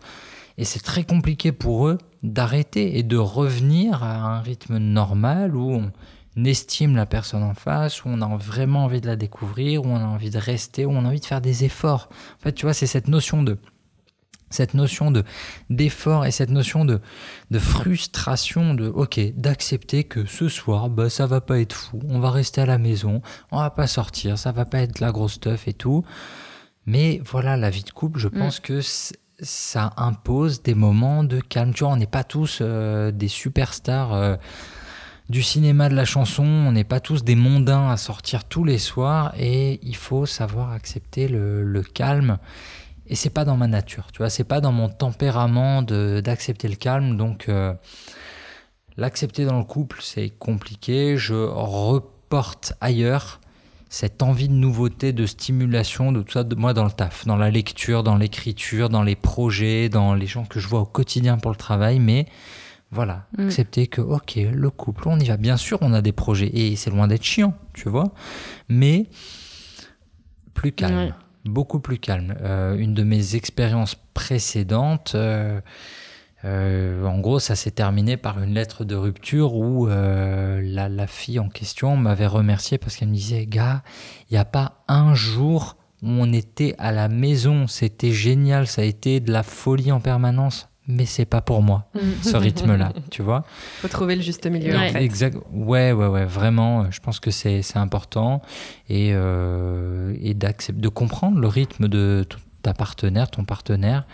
et 0.57 0.63
c'est 0.63 0.80
très 0.80 1.03
compliqué 1.03 1.51
pour 1.51 1.88
eux 1.88 1.97
d'arrêter 2.21 2.97
et 2.97 3.03
de 3.03 3.17
revenir 3.17 4.03
à 4.03 4.38
un 4.38 4.39
rythme 4.39 4.78
normal 4.78 5.55
où 5.55 5.82
on 6.36 6.45
estime 6.45 6.95
la 6.95 7.05
personne 7.05 7.43
en 7.43 7.53
face, 7.53 8.05
où 8.05 8.09
on 8.09 8.21
a 8.21 8.38
vraiment 8.38 8.86
envie 8.86 9.01
de 9.01 9.07
la 9.07 9.15
découvrir, 9.15 9.84
où 9.84 9.88
on 9.88 9.97
a 9.97 10.05
envie 10.05 10.30
de 10.30 10.38
rester, 10.38 10.86
où 10.86 10.91
on 10.91 11.05
a 11.05 11.07
envie 11.07 11.19
de 11.19 11.26
faire 11.26 11.41
des 11.41 11.63
efforts. 11.63 12.09
En 12.39 12.43
fait, 12.43 12.53
tu 12.53 12.65
vois, 12.65 12.74
c'est 12.74 12.88
cette 12.88 13.07
notion 13.07 13.43
de 13.43 13.57
cette 14.54 14.74
notion 14.74 15.12
de 15.12 15.24
d'effort 15.70 16.26
et 16.26 16.32
cette 16.32 16.49
notion 16.49 16.86
de, 16.86 17.01
de 17.51 17.60
frustration 17.60 18.74
de 18.74 18.88
ok 18.88 19.20
d'accepter 19.36 20.04
que 20.04 20.26
ce 20.26 20.49
soir 20.49 20.89
bah 20.89 21.10
ça 21.10 21.26
va 21.26 21.41
pas 21.41 21.60
être 21.60 21.76
fou 21.76 21.99
on 22.10 22.20
va 22.20 22.32
rester 22.32 22.62
à 22.62 22.66
la 22.66 22.78
maison 22.78 23.22
on 23.51 23.60
va 23.60 23.70
pas 23.70 23.88
sortir 23.88 24.38
ça 24.38 24.51
va 24.51 24.66
pas 24.66 24.80
être 24.80 24.99
la 24.99 25.12
grosse 25.12 25.34
stuff 25.34 25.68
et 25.68 25.74
tout. 25.74 26.04
Mais 26.86 27.22
voilà 27.26 27.56
la 27.58 27.70
vie 27.70 27.84
de 27.84 27.91
couple 27.91 28.20
je 28.20 28.28
mm. 28.28 28.32
pense 28.32 28.60
que 28.60 28.82
ça 29.39 29.93
impose 29.97 30.62
des 30.62 30.76
moments 30.76 31.24
de 31.24 31.39
calme. 31.39 31.74
Tu 31.74 31.84
vois 31.84 31.93
on 31.93 31.97
n'est 31.97 32.06
pas 32.06 32.24
tous 32.24 32.60
euh, 32.62 33.12
des 33.12 33.28
superstars 33.28 34.14
euh, 34.14 34.36
du 35.30 35.41
cinéma 35.41 35.88
de 35.88 35.95
la 35.95 36.06
chanson, 36.06 36.43
on 36.43 36.74
n'est 36.74 36.84
pas 36.84 36.99
tous 36.99 37.24
des 37.24 37.36
mondains 37.36 37.89
à 37.89 37.97
sortir 37.97 38.43
tous 38.43 38.66
les 38.66 38.78
soirs 38.78 39.34
et 39.38 39.80
il 39.82 39.95
faut 39.95 40.26
savoir 40.26 40.72
accepter 40.72 41.28
le, 41.30 41.64
le 41.64 41.82
calme 41.82 42.38
et 43.08 43.16
c'est 43.16 43.30
pas 43.30 43.45
dans 43.45 43.58
ma 43.58 43.68
nature, 43.68 44.08
tu 44.12 44.20
vois, 44.20 44.30
c'est 44.30 44.43
pas 44.43 44.62
dans 44.62 44.72
mon 44.72 44.89
tempérament 44.89 45.82
d'accepter 45.82 46.68
le 46.68 46.76
calme, 46.76 47.18
donc 47.18 47.49
euh, 47.49 47.74
l'accepter 48.97 49.45
dans 49.45 49.58
le 49.58 49.66
couple 49.66 49.99
c'est 50.01 50.30
compliqué, 50.30 51.18
je 51.18 51.34
reporte 51.34 52.74
ailleurs 52.82 53.41
cette 53.89 54.24
envie 54.24 54.47
de 54.47 54.54
nouveauté, 54.54 55.14
de 55.14 55.28
stimulation, 55.28 56.12
de 56.12 56.24
tout 56.24 56.32
ça, 56.32 56.43
de 56.43 56.56
moi 56.56 56.74
dans 56.74 56.86
le 56.86 56.91
taf, 56.91 57.28
dans 57.28 57.38
la 57.38 57.51
lecture, 57.51 58.01
dans 58.01 58.18
l'écriture, 58.18 58.89
dans 58.89 59.04
les 59.04 59.16
projets, 59.16 59.88
dans 59.88 60.16
les 60.16 60.26
gens 60.26 60.45
que 60.45 60.60
je 60.60 60.68
vois 60.68 60.80
au 60.80 60.86
quotidien 60.86 61.38
pour 61.38 61.51
le 61.51 61.58
travail, 61.58 61.99
mais 61.99 62.26
voilà, 62.89 63.28
mm. 63.38 63.45
accepter 63.45 63.86
que, 63.86 64.01
ok, 64.01 64.39
le 64.51 64.70
couple, 64.72 65.08
on 65.08 65.20
y 65.20 65.26
va. 65.26 65.38
Bien 65.38 65.58
sûr, 65.58 65.78
on 65.82 65.93
a 65.93 66.01
des 66.01 66.12
projets 66.12 66.49
et 66.54 66.76
c'est 66.76 66.89
loin 66.89 67.08
d'être 67.08 67.24
chiant, 67.24 67.54
tu 67.74 67.88
vois, 67.88 68.14
mais 68.68 69.10
plus 70.56 70.72
calme 70.72 71.14
beaucoup 71.45 71.79
plus 71.79 71.97
calme. 71.97 72.35
Euh, 72.41 72.75
une 72.77 72.93
de 72.93 73.03
mes 73.03 73.35
expériences 73.35 73.95
précédentes, 74.13 75.13
euh, 75.15 75.59
euh, 76.45 77.05
en 77.05 77.19
gros, 77.19 77.39
ça 77.39 77.55
s'est 77.55 77.71
terminé 77.71 78.17
par 78.17 78.41
une 78.41 78.53
lettre 78.53 78.83
de 78.83 78.95
rupture 78.95 79.55
où 79.55 79.87
la, 79.87 80.89
la, 80.89 81.07
fille 81.07 81.39
en 81.39 81.49
question 81.49 81.95
m'avait 81.95 82.27
remercié 82.27 82.77
parce 82.77 82.97
qu'elle 82.97 83.07
me 83.09 83.13
disait, 83.13 83.45
gars, 83.45 83.81
il 84.29 84.33
n'y 84.33 84.39
a 84.39 84.45
pas 84.45 84.83
un 84.87 85.13
jour 85.13 85.77
où 86.01 86.07
on 86.07 86.33
était 86.33 86.75
à 86.79 86.91
la 86.91 87.07
maison, 87.07 87.67
c'était 87.67 88.11
génial, 88.11 88.67
ça 88.67 88.81
a 88.81 88.85
été 88.85 89.21
de 89.21 89.31
la 89.31 89.41
folie 89.41 89.93
en 89.93 90.01
permanence 90.01 90.67
mais 90.88 91.05
c'est 91.05 91.25
pas 91.25 91.41
pour 91.41 91.61
moi 91.61 91.88
mm. 91.93 91.99
ce 92.21 92.38
rythme-là, 92.38 92.93
tu 93.11 93.21
vois. 93.21 93.45
Faut 93.81 93.88
trouver 93.88 94.15
le 94.15 94.21
juste 94.21 94.45
milieu. 94.47 94.73
Ouais. 94.73 94.89
En 94.89 94.91
fait. 94.91 95.03
Exact. 95.03 95.38
Ouais, 95.51 95.91
ouais, 95.91 96.07
ouais. 96.07 96.25
Vraiment, 96.25 96.91
je 96.91 96.99
pense 96.99 97.19
que 97.19 97.31
c'est 97.31 97.61
important 97.75 98.41
et 98.89 99.11
euh, 99.13 100.15
et 100.21 100.34
d'accepter, 100.34 100.81
de 100.81 100.89
comprendre 100.89 101.39
le 101.39 101.47
rythme 101.47 101.88
de 101.88 102.25
ta 102.61 102.73
partenaire, 102.73 103.29
ton 103.29 103.45
partenaire. 103.45 104.05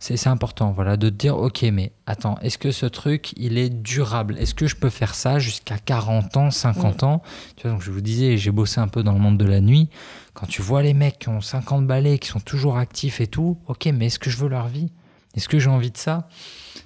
C'est 0.00 0.28
important, 0.28 0.70
voilà, 0.70 0.96
de 0.96 1.08
te 1.08 1.14
dire, 1.14 1.36
ok, 1.36 1.62
mais 1.72 1.90
attends, 2.06 2.38
est-ce 2.40 2.56
que 2.56 2.70
ce 2.70 2.86
truc, 2.86 3.32
il 3.36 3.58
est 3.58 3.68
durable? 3.68 4.38
Est-ce 4.38 4.54
que 4.54 4.68
je 4.68 4.76
peux 4.76 4.90
faire 4.90 5.12
ça 5.12 5.40
jusqu'à 5.40 5.76
40 5.76 6.36
ans, 6.36 6.50
50 6.52 7.02
mm. 7.02 7.04
ans? 7.04 7.22
Tu 7.56 7.62
vois, 7.62 7.72
donc 7.72 7.82
je 7.82 7.90
vous 7.90 8.00
disais, 8.00 8.36
j'ai 8.36 8.52
bossé 8.52 8.78
un 8.80 8.86
peu 8.86 9.02
dans 9.02 9.12
le 9.12 9.18
monde 9.18 9.38
de 9.38 9.44
la 9.44 9.60
nuit. 9.60 9.88
Quand 10.34 10.46
tu 10.46 10.62
vois 10.62 10.84
les 10.84 10.94
mecs 10.94 11.18
qui 11.18 11.28
ont 11.30 11.40
50 11.40 11.84
balais, 11.84 12.20
qui 12.20 12.28
sont 12.28 12.38
toujours 12.38 12.78
actifs 12.78 13.20
et 13.20 13.26
tout, 13.26 13.58
ok, 13.66 13.86
mais 13.92 14.06
est-ce 14.06 14.20
que 14.20 14.30
je 14.30 14.36
veux 14.36 14.48
leur 14.48 14.68
vie? 14.68 14.92
Est-ce 15.34 15.48
que 15.48 15.58
j'ai 15.58 15.70
envie 15.70 15.90
de 15.90 15.96
ça? 15.96 16.28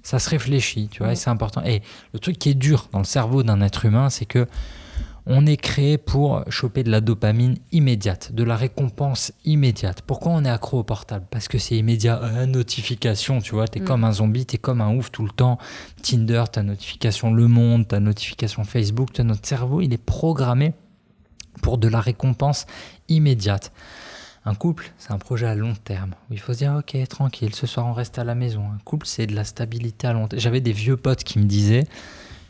Ça 0.03 0.19
se 0.19 0.29
réfléchit, 0.29 0.89
tu 0.89 1.03
vois, 1.03 1.13
et 1.13 1.17
c'est 1.17 1.31
important. 1.31 1.63
Et 1.65 1.83
le 2.13 2.19
truc 2.19 2.39
qui 2.39 2.51
est 2.51 2.55
dur 2.55 2.89
dans 2.93 2.99
le 2.99 3.05
cerveau 3.05 3.43
d'un 3.43 3.61
être 3.61 3.85
humain, 3.85 4.11
c'est 4.11 4.27
que 4.27 4.47
on 5.27 5.47
est 5.47 5.57
créé 5.57 5.99
pour 5.99 6.43
choper 6.49 6.83
de 6.83 6.91
la 6.91 7.01
dopamine 7.01 7.57
immédiate, 7.71 8.33
de 8.33 8.43
la 8.43 8.57
récompense 8.57 9.33
immédiate. 9.45 10.03
Pourquoi 10.03 10.33
on 10.33 10.45
est 10.45 10.51
accro 10.51 10.81
au 10.81 10.83
portable? 10.83 11.27
Parce 11.31 11.47
que 11.47 11.59
c'est 11.59 11.77
immédiat. 11.77 12.21
Euh, 12.23 12.47
notification, 12.47 13.41
tu 13.41 13.55
vois, 13.55 13.69
t'es 13.69 13.79
es 13.79 13.83
mm. 13.83 13.85
comme 13.85 14.05
un 14.05 14.13
zombie, 14.13 14.47
t'es 14.47 14.59
comme 14.59 14.81
un 14.81 14.95
ouf 14.95 15.13
tout 15.13 15.23
le 15.23 15.31
temps. 15.31 15.59
Tinder, 16.03 16.45
ta 16.51 16.63
notification 16.63 17.33
Le 17.33 17.47
Monde, 17.47 17.87
ta 17.87 18.01
notification 18.01 18.65
Facebook, 18.65 19.17
notre 19.21 19.47
cerveau, 19.47 19.81
il 19.81 19.93
est 19.93 20.05
programmé 20.05 20.75
pour 21.63 21.79
de 21.79 21.87
la 21.87 22.01
récompense 22.01 22.67
immédiate. 23.09 23.73
Un 24.45 24.55
couple, 24.55 24.93
c'est 24.99 25.13
un 25.13 25.19
projet 25.19 25.47
à 25.47 25.55
long 25.55 25.75
terme. 25.85 26.15
Où 26.29 26.35
il 26.35 26.41
faut 26.41 26.53
se 26.53 26.59
dire, 26.59 26.75
ok, 26.77 26.97
tranquille, 27.09 27.55
ce 27.55 27.67
soir 27.67 27.87
on 27.87 27.93
reste 27.93 28.19
à 28.19 28.25
la 28.25 28.35
maison. 28.35 28.63
Un 28.63 28.79
couple, 28.85 29.07
c'est 29.07 29.27
de 29.27 29.37
la 29.37 29.45
stabilité 29.45 30.09
à 30.09 30.13
long 30.13 30.27
terme. 30.27 30.41
J'avais 30.41 30.61
des 30.61 30.73
vieux 30.73 30.97
potes 30.97 31.23
qui 31.23 31.39
me 31.39 31.45
disaient, 31.45 31.85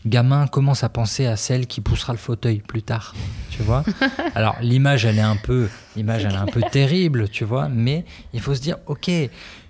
gamin 0.06 0.46
commence 0.46 0.84
à 0.84 0.88
penser 0.88 1.26
à 1.26 1.36
celle 1.36 1.66
qui 1.66 1.80
poussera 1.80 2.14
le 2.14 2.18
fauteuil 2.18 2.60
plus 2.60 2.82
tard, 2.82 3.14
tu 3.50 3.62
vois. 3.62 3.84
Alors 4.34 4.56
l'image, 4.62 5.04
elle 5.04 5.18
est 5.18 5.20
un 5.20 5.36
peu, 5.36 5.68
l'image, 5.94 6.24
elle 6.24 6.32
est 6.32 6.36
un 6.36 6.46
peu 6.46 6.62
terrible, 6.62 7.28
tu 7.28 7.44
vois. 7.44 7.68
Mais 7.68 8.06
il 8.32 8.40
faut 8.40 8.54
se 8.54 8.62
dire, 8.62 8.78
ok, 8.86 9.10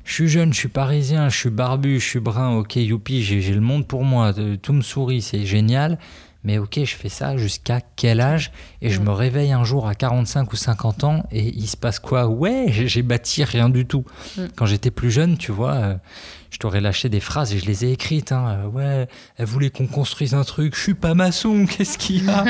je 0.04 0.12
suis 0.12 0.28
jeune, 0.28 0.52
je 0.52 0.58
suis 0.58 0.68
parisien, 0.68 1.28
je 1.28 1.36
suis 1.36 1.50
barbu, 1.50 1.98
je 1.98 2.06
suis 2.06 2.20
brun, 2.20 2.56
ok, 2.56 2.76
youpi, 2.76 3.22
j'ai 3.22 3.52
le 3.52 3.60
monde 3.60 3.86
pour 3.86 4.04
moi, 4.04 4.32
tout 4.62 4.72
me 4.72 4.82
sourit, 4.82 5.22
c'est 5.22 5.44
génial 5.44 5.98
mais 6.44 6.58
ok, 6.58 6.80
je 6.84 6.96
fais 6.96 7.08
ça 7.08 7.36
jusqu'à 7.36 7.80
quel 7.96 8.20
âge? 8.20 8.50
Et 8.80 8.90
je 8.90 9.00
mm. 9.00 9.04
me 9.04 9.10
réveille 9.10 9.52
un 9.52 9.64
jour 9.64 9.86
à 9.86 9.94
45 9.94 10.52
ou 10.52 10.56
50 10.56 11.04
ans 11.04 11.22
et 11.30 11.48
il 11.48 11.68
se 11.68 11.76
passe 11.76 12.00
quoi? 12.00 12.26
Ouais, 12.26 12.66
j'ai 12.68 13.02
bâti 13.02 13.44
rien 13.44 13.68
du 13.68 13.86
tout. 13.86 14.04
Mm. 14.36 14.42
Quand 14.56 14.66
j'étais 14.66 14.90
plus 14.90 15.10
jeune, 15.10 15.38
tu 15.38 15.52
vois, 15.52 15.74
euh, 15.74 15.94
je 16.50 16.58
t'aurais 16.58 16.80
lâché 16.80 17.08
des 17.08 17.20
phrases 17.20 17.54
et 17.54 17.58
je 17.58 17.66
les 17.66 17.84
ai 17.84 17.92
écrites. 17.92 18.32
Hein, 18.32 18.58
euh, 18.64 18.66
ouais, 18.66 19.08
elle 19.36 19.46
voulait 19.46 19.70
qu'on 19.70 19.86
construise 19.86 20.34
un 20.34 20.42
truc, 20.42 20.74
je 20.74 20.80
suis 20.80 20.94
pas 20.94 21.14
maçon, 21.14 21.66
qu'est-ce 21.70 21.96
qu'il 21.96 22.24
y 22.24 22.28
a? 22.28 22.44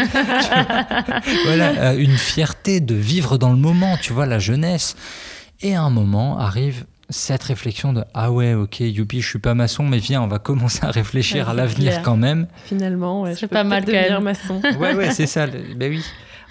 Voilà, 1.44 1.90
euh, 1.90 1.98
une 1.98 2.16
fierté 2.16 2.80
de 2.80 2.94
vivre 2.94 3.36
dans 3.36 3.50
le 3.50 3.58
moment, 3.58 3.98
tu 4.00 4.12
vois, 4.12 4.26
la 4.26 4.38
jeunesse. 4.38 4.96
Et 5.60 5.76
à 5.76 5.82
un 5.82 5.90
moment 5.90 6.38
arrive 6.38 6.86
cette 7.12 7.42
réflexion 7.44 7.92
de 7.92 8.04
ah 8.14 8.32
ouais 8.32 8.54
ok 8.54 8.80
youpi 8.80 9.20
je 9.20 9.28
suis 9.28 9.38
pas 9.38 9.54
maçon 9.54 9.84
mais 9.84 9.98
viens 9.98 10.22
on 10.22 10.26
va 10.26 10.38
commencer 10.38 10.84
à 10.84 10.90
réfléchir 10.90 11.48
à 11.48 11.54
l'avenir 11.54 12.02
quand 12.02 12.16
même. 12.16 12.48
Finalement 12.64 13.22
ouais, 13.22 13.34
c'est 13.34 13.46
pas 13.46 13.64
mal 13.64 13.84
devenir 13.84 14.20
maçon. 14.20 14.60
Ouais 14.80 14.94
ouais 14.94 15.10
c'est 15.12 15.26
ça 15.26 15.46
ben 15.46 15.90
oui. 15.90 16.04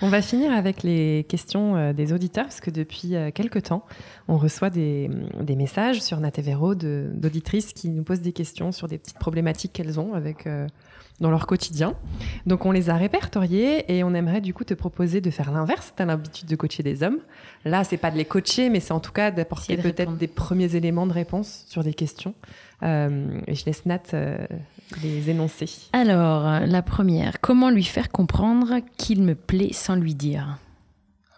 On 0.03 0.07
va 0.07 0.24
finir 0.24 0.51
avec 0.51 0.82
les 0.82 1.28
questions 1.30 1.76
euh, 1.76 1.93
des 1.93 2.12
auditeurs 2.12 2.45
parce 2.45 2.59
que 2.59 2.72
depuis 2.72 3.16
euh, 3.16 3.30
quelques 3.30 3.64
temps 3.64 3.86
on 4.32 4.38
reçoit 4.38 4.70
des, 4.70 5.10
des 5.42 5.58
messages 5.58 6.02
sur 6.02 6.20
Natevero 6.22 6.74
d'auditrices 6.74 7.74
qui 7.74 7.90
nous 7.90 8.04
posent 8.04 8.22
des 8.22 8.32
questions 8.32 8.72
sur 8.72 8.88
des 8.88 8.98
petites 8.98 9.20
problématiques 9.20 9.74
qu'elles 9.74 10.00
ont 10.00 10.14
avec 10.14 10.48
euh, 10.48 10.68
dans 11.20 11.30
leur 11.30 11.46
quotidien. 11.48 11.96
Donc 12.46 12.66
on 12.66 12.72
les 12.72 12.90
a 12.90 12.96
répertoriés 12.96 13.94
et 13.94 14.06
on 14.06 14.14
aimerait 14.14 14.40
du 14.40 14.54
coup 14.54 14.64
te 14.64 14.74
proposer 14.74 15.20
de 15.20 15.30
faire 15.30 15.52
l'inverse. 15.52 15.92
Tu 15.98 16.02
as 16.02 16.06
l'habitude 16.06 16.48
de 16.48 16.56
coacher 16.56 16.82
des 16.82 17.04
hommes. 17.04 17.18
Là, 17.66 17.84
c'est 17.84 17.98
pas 17.98 18.10
de 18.10 18.16
les 18.16 18.24
coacher, 18.24 18.70
mais 18.70 18.80
c'est 18.80 18.94
en 18.94 19.02
tout 19.02 19.12
cas 19.12 19.32
d'apporter 19.32 19.76
peut-être 19.76 20.16
des 20.16 20.30
premiers 20.30 20.78
éléments 20.78 21.08
de 21.08 21.14
réponse 21.14 21.66
sur 21.68 21.84
des 21.84 21.94
questions. 21.94 22.34
Euh, 22.84 23.42
et 23.48 23.56
je 23.56 23.66
laisse 23.66 23.86
Nat 23.86 24.02
euh, 24.14 24.38
les 25.04 25.30
énoncer. 25.30 25.70
Alors, 25.92 26.62
la 26.66 26.82
première, 26.82 27.42
comment 27.42 27.70
lui 27.70 27.84
faire 27.84 28.10
comprendre 28.10 28.80
qu'il 28.98 29.24
me 29.24 29.36
plaît 29.36 29.74
sans 29.74 29.96
lui 29.96 30.16
dire? 30.16 30.58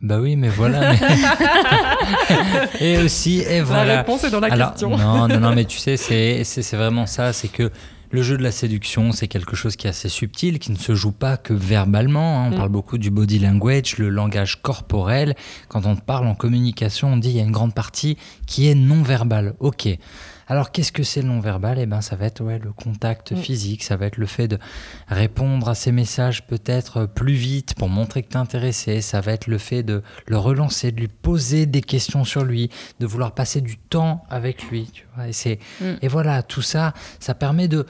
Bah 0.03 0.19
oui, 0.19 0.35
mais 0.35 0.49
voilà. 0.49 0.93
et 2.81 2.97
aussi, 2.97 3.39
et 3.39 3.61
voilà. 3.61 3.85
La 3.85 3.97
réponse 3.99 4.25
est 4.25 4.31
dans 4.31 4.41
la 4.41 4.49
question. 4.49 4.97
Non, 4.97 5.29
non, 5.29 5.39
non, 5.39 5.55
mais 5.55 5.63
tu 5.63 5.77
sais, 5.77 5.95
c'est 6.43 6.75
vraiment 6.75 7.05
ça. 7.05 7.31
C'est 7.31 7.47
que 7.47 7.71
le 8.11 8.21
jeu 8.21 8.37
de 8.37 8.43
la 8.43 8.51
séduction, 8.51 9.13
c'est 9.13 9.29
quelque 9.29 9.55
chose 9.55 9.77
qui 9.77 9.87
est 9.87 9.89
assez 9.89 10.09
subtil, 10.09 10.59
qui 10.59 10.71
ne 10.73 10.77
se 10.77 10.93
joue 10.93 11.13
pas 11.13 11.37
que 11.37 11.53
verbalement. 11.53 12.41
Hein. 12.41 12.49
On 12.49 12.55
mm. 12.55 12.57
parle 12.57 12.69
beaucoup 12.69 12.97
du 12.97 13.11
body 13.11 13.39
language, 13.39 13.97
le 13.97 14.09
langage 14.09 14.61
corporel. 14.61 15.35
Quand 15.69 15.85
on 15.85 15.95
parle 15.95 16.27
en 16.27 16.35
communication, 16.35 17.13
on 17.13 17.17
dit 17.17 17.29
il 17.29 17.37
y 17.37 17.39
a 17.39 17.43
une 17.43 17.51
grande 17.51 17.73
partie 17.73 18.17
qui 18.45 18.67
est 18.67 18.75
non 18.75 19.03
verbale. 19.03 19.55
Ok. 19.61 19.87
Alors 20.47 20.71
qu'est-ce 20.71 20.91
que 20.91 21.03
c'est 21.03 21.21
le 21.21 21.27
non-verbal? 21.27 21.79
Eh 21.79 21.85
ben 21.85 22.01
ça 22.01 22.15
va 22.15 22.25
être 22.25 22.43
ouais, 22.43 22.59
le 22.59 22.71
contact 22.71 23.31
mm. 23.31 23.37
physique, 23.37 23.83
ça 23.83 23.95
va 23.95 24.07
être 24.07 24.17
le 24.17 24.25
fait 24.25 24.47
de 24.47 24.57
répondre 25.07 25.69
à 25.69 25.75
ces 25.75 25.91
messages 25.91 26.45
peut-être 26.45 27.05
plus 27.05 27.33
vite 27.33 27.75
pour 27.75 27.89
montrer 27.89 28.23
que 28.23 28.29
tu 28.29 28.33
es 28.33 28.39
intéressé, 28.39 29.01
ça 29.01 29.21
va 29.21 29.33
être 29.33 29.47
le 29.47 29.57
fait 29.57 29.83
de 29.83 30.03
le 30.27 30.37
relancer, 30.37 30.91
de 30.91 30.99
lui 30.99 31.07
poser 31.07 31.65
des 31.65 31.81
questions 31.81 32.23
sur 32.23 32.43
lui, 32.43 32.69
de 32.99 33.05
vouloir 33.05 33.33
passer 33.33 33.61
du 33.61 33.77
temps 33.77 34.23
avec 34.29 34.63
lui. 34.69 34.89
Tu 34.93 35.05
vois 35.15 35.27
et, 35.27 35.33
c'est, 35.33 35.59
mm. 35.81 35.93
et 36.01 36.07
voilà, 36.07 36.43
tout 36.43 36.61
ça, 36.61 36.93
ça 37.19 37.33
permet 37.33 37.67
de... 37.67 37.85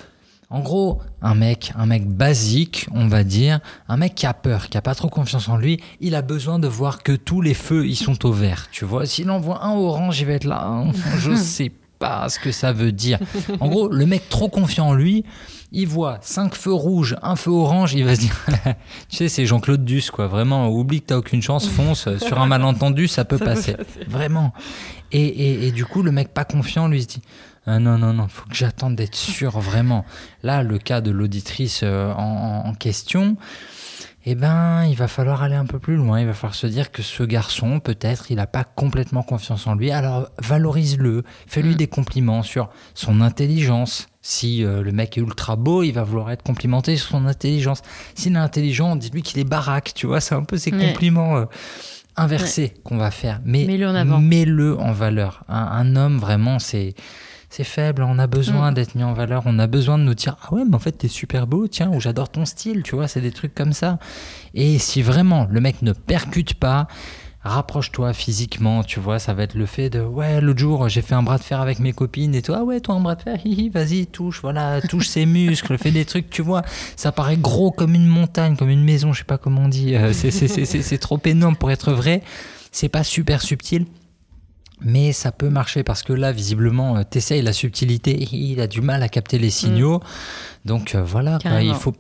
En 0.49 0.60
gros, 0.60 1.01
un 1.24 1.34
mec, 1.34 1.74
un 1.76 1.88
mec 1.88 2.08
basique, 2.08 2.88
on 2.91 3.08
va 3.08 3.24
dire, 3.24 3.60
un 3.88 3.97
mec 3.97 4.14
qui 4.14 4.28
a 4.28 4.36
peur, 4.36 4.70
qui 4.70 4.78
a 4.78 4.84
pas 4.84 4.93
trop 4.93 5.10
confiance 5.10 5.49
en 5.49 5.58
lui, 5.58 5.82
il 5.99 6.14
a 6.14 6.22
besoin 6.22 6.60
de 6.60 6.68
voir 6.68 7.01
que 7.01 7.14
tous 7.14 7.41
les 7.41 7.56
feux, 7.56 7.88
ils 7.88 7.95
sont 7.95 8.24
au 8.28 8.32
vert. 8.32 8.68
Tu 8.72 8.86
vois, 8.86 9.08
s'il 9.08 9.32
en 9.32 9.39
voit 9.39 9.64
un 9.64 9.72
orange, 9.72 10.20
il 10.22 10.28
va 10.28 10.34
être 10.34 10.43
là. 10.43 10.64
Hein. 10.64 10.91
Je 11.18 11.34
sais 11.34 11.72
ce 12.30 12.39
que 12.39 12.51
ça 12.51 12.74
veut 12.74 12.91
dire. 12.91 13.20
En 13.60 13.68
gros, 13.68 13.88
le 13.89 14.06
mec 14.06 14.30
trop 14.30 14.49
confiant 14.49 14.89
en 14.89 14.93
lui, 14.93 15.24
il 15.72 15.88
voit 15.88 16.20
cinq 16.22 16.54
feux 16.56 16.74
rouges, 16.74 17.16
un 17.24 17.36
feu 17.36 17.51
orange, 17.51 17.93
il 17.93 18.06
va 18.06 18.16
se 18.16 18.22
dire, 18.22 18.45
tu 19.10 19.18
sais, 19.18 19.28
c'est 19.28 19.45
Jean-Claude 19.45 19.84
Duss, 19.84 20.12
quoi. 20.12 20.28
Vraiment, 20.28 20.70
oublie 20.70 21.01
que 21.01 21.08
t'as 21.08 21.18
aucune 21.18 21.41
chance, 21.41 21.68
fonce. 21.68 22.08
Sur 22.18 22.39
un 22.39 22.45
malentendu, 22.45 23.08
ça 23.08 23.26
peut, 23.26 23.39
passer. 23.39 23.76
Vraiment. 24.08 24.54
Et, 25.12 25.72
du 25.72 25.86
coup, 25.86 26.04
le 26.04 26.12
mec 26.12 26.34
pas 26.34 26.45
confiant, 26.45 26.88
lui, 26.88 27.01
se 27.01 27.08
dit, 27.08 27.22
ah 27.66 27.80
non, 27.80 27.97
non, 27.97 28.14
non, 28.14 28.28
faut 28.28 28.47
que 28.47 28.56
j'attende 28.56 28.95
d'être 28.95 29.16
sûr, 29.16 29.60
vraiment. 29.60 30.06
Là, 30.43 30.64
le 30.64 30.78
cas 30.78 31.01
de 31.01 31.12
l'auditrice 31.12 31.82
euh, 31.84 32.14
en, 32.14 32.74
question, 32.74 33.38
eh 34.26 34.36
ben, 34.36 34.86
il 34.86 34.95
va 34.95 35.09
falloir 35.09 35.43
aller 35.43 35.55
un 35.55 35.65
peu 35.65 35.80
plus 35.80 35.95
loin. 35.95 36.19
Il 36.19 36.26
va 36.26 36.34
falloir 36.34 36.55
se 36.55 36.67
dire 36.67 36.91
que 36.91 37.01
ce 37.01 37.24
garçon, 37.24 37.80
peut-être, 37.80 38.32
il 38.32 38.38
n'a 38.38 38.47
pas 38.47 38.63
complètement 38.63 39.21
confiance 39.21 39.67
en 39.67 39.76
lui. 39.76 39.91
Alors, 39.91 40.30
valorise-le. 40.39 41.24
Fais-lui 41.45 41.74
mm. 41.74 41.78
des 41.78 41.88
compliments 41.88 42.43
sur 42.43 42.69
son 42.93 43.19
intelligence. 43.19 44.07
Si 44.21 44.63
euh, 44.63 44.82
le 44.82 44.93
mec 44.93 45.17
est 45.17 45.21
ultra 45.21 45.57
beau, 45.57 45.84
il 45.84 45.91
va 45.91 46.03
vouloir 46.03 46.32
être 46.32 46.43
complimenté 46.43 46.95
sur 46.95 47.09
son 47.09 47.26
intelligence. 47.26 47.82
S'il 48.15 48.36
est 48.36 48.39
intelligent, 48.39 48.95
dites-lui 48.95 49.24
qu'il 49.24 49.39
est 49.39 49.49
baraque. 49.49 49.93
Tu 49.93 50.07
vois, 50.07 50.21
c'est 50.21 50.36
un 50.36 50.43
peu 50.43 50.57
ces 50.57 50.71
compliments 50.71 51.36
euh, 51.36 51.45
inversés 52.15 52.74
qu'on 52.86 52.97
va 52.97 53.11
faire. 53.11 53.41
Mais 53.43 53.65
mets-le 53.65 54.80
en, 54.80 54.93
valeur. 54.93 55.43
un 55.49 55.95
homme, 55.97 56.17
vraiment, 56.17 56.59
c'est 56.59 56.95
c'est 57.56 57.64
faible, 57.64 58.01
on 58.01 58.18
a 58.18 58.26
besoin 58.26 58.72
mm. 58.72 58.74
d'être 58.74 58.95
mis 58.95 59.04
en 59.04 59.14
valeur, 59.14 59.43
on 59.45 59.60
a 59.60 59.68
besoin 59.68 59.99
de 59.99 60.04
nous 60.04 60.16
dire 60.16 60.36
ah 60.41 60.56
ouais 60.56 60.64
mais 60.68 60.76
en 60.76 60.80
fait 60.80 60.93
t'es 60.93 61.08
super 61.08 61.45
beau, 61.45 61.68
tiens 61.68 61.91
ou 61.93 61.99
j'adore 61.99 62.30
ton 62.30 62.45
style, 62.45 62.82
tu 62.82 62.95
vois, 62.95 63.08
c'est 63.08 63.22
des 63.22 63.32
trucs 63.32 63.54
comme 63.54 63.74
ça. 63.74 63.99
Et 64.56 64.80
si 64.80 65.04
vraiment 65.04 65.45
le 65.47 65.62
mec 65.62 65.84
ne 65.84 65.93
percute 65.93 66.56
pas, 66.56 66.88
rapproche-toi 67.43 68.14
physiquement, 68.14 68.84
tu 68.84 68.99
vois, 68.99 69.20
ça 69.20 69.36
va 69.36 69.43
être 69.43 69.54
le 69.54 69.68
fait 69.68 69.91
de 69.91 70.01
ouais 70.01 70.41
l'autre 70.41 70.58
jour 70.58 70.89
j'ai 70.89 71.04
fait 71.04 71.14
un 71.14 71.22
bras 71.22 71.38
de 71.38 71.43
fer 71.43 71.62
avec 71.62 71.78
mes 71.78 71.93
copines 71.93 72.34
et 72.34 72.41
toi 72.41 72.58
ah 72.62 72.64
ouais 72.64 72.80
toi 72.80 72.95
un 72.95 73.01
bras 73.01 73.14
de 73.14 73.22
fer, 73.22 73.38
vas-y 73.72 74.08
touche, 74.08 74.41
voilà 74.41 74.82
touche 74.82 75.08
ses 75.08 75.26
muscles, 75.28 75.78
fais 75.78 75.91
des 75.91 76.06
trucs, 76.06 76.32
tu 76.32 76.41
vois, 76.41 76.64
ça 76.95 77.12
paraît 77.12 77.38
gros 77.38 77.70
comme 77.70 77.93
une 77.93 78.08
montagne, 78.08 78.56
comme 78.56 78.70
une 78.70 78.84
maison, 78.84 79.14
je 79.14 79.20
sais 79.20 79.26
pas 79.26 79.38
comment 79.38 79.66
on 79.66 79.70
dit, 79.70 79.95
euh, 79.95 80.12
c'est 80.12 80.97
trop 80.97 81.20
énorme 81.24 81.56
pour 81.56 81.70
être 81.70 81.93
vrai, 81.93 82.24
c'est 82.72 82.89
pas 82.89 83.04
super 83.04 83.43
subtil 83.43 83.86
mais 84.82 85.11
ça 85.13 85.32
peut 85.32 85.49
marcher 85.49 85.84
parce 85.84 86.03
que 86.03 86.13
là, 86.13 86.32
visiblement, 86.32 86.97
euh, 86.97 87.03
t'essayes 87.03 87.41
la 87.41 87.53
subtilité, 87.53 88.28
il 88.32 88.59
a 88.59 88.67
du 88.67 88.82
mal 88.82 89.03
à 89.03 89.09
capter 89.09 89.39
les 89.39 89.49
signaux. 89.49 89.99
Mm. 89.99 90.67
Donc 90.67 90.95
euh, 90.95 91.03
voilà, 91.03 91.39
il 91.61 91.74
faut. 91.74 91.93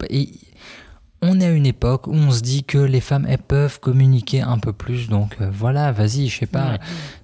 on 1.21 1.39
est 1.39 1.45
à 1.45 1.51
une 1.51 1.65
époque 1.65 2.07
où 2.07 2.13
on 2.13 2.31
se 2.31 2.41
dit 2.41 2.63
que 2.63 2.77
les 2.77 2.99
femmes 2.99 3.25
elles 3.29 3.37
peuvent 3.37 3.79
communiquer 3.79 4.41
un 4.41 4.57
peu 4.57 4.73
plus. 4.73 5.07
Donc 5.07 5.37
euh, 5.39 5.49
voilà, 5.51 5.91
vas-y, 5.91 6.27
je 6.27 6.39
sais 6.39 6.45
pas, 6.45 6.77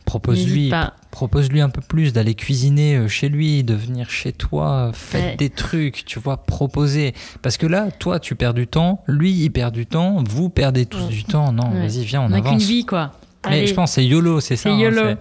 propose-lui, 0.05 0.71
propose-lui 1.11 1.59
un 1.59 1.69
peu 1.69 1.81
plus 1.81 2.13
d'aller 2.13 2.35
cuisiner 2.35 3.07
chez 3.09 3.27
lui, 3.27 3.63
de 3.63 3.73
venir 3.73 4.09
chez 4.09 4.31
toi, 4.31 4.91
faites 4.93 5.39
des 5.39 5.49
trucs, 5.49 6.05
tu 6.05 6.19
vois, 6.19 6.37
proposer. 6.37 7.13
Parce 7.41 7.57
que 7.57 7.67
là, 7.67 7.91
toi, 7.91 8.19
tu 8.19 8.35
perds 8.35 8.53
du 8.53 8.67
temps, 8.67 9.03
lui, 9.07 9.31
il 9.31 9.49
perd 9.49 9.73
du 9.73 9.85
temps, 9.85 10.23
vous 10.25 10.49
perdez 10.49 10.85
tous 10.85 11.07
du 11.07 11.25
temps. 11.25 11.51
Non, 11.51 11.71
vas-y, 11.71 12.05
viens, 12.05 12.21
on, 12.21 12.29
on 12.29 12.33
avance. 12.33 12.49
qu'une 12.49 12.59
vie, 12.59 12.85
quoi. 12.85 13.11
Mais 13.47 13.67
je 13.67 13.73
pense 13.73 13.93
c'est 13.93 14.05
YOLO, 14.05 14.39
c'est 14.39 14.55
ça. 14.55 14.69
C'est 14.69 14.85
hein. 14.85 15.17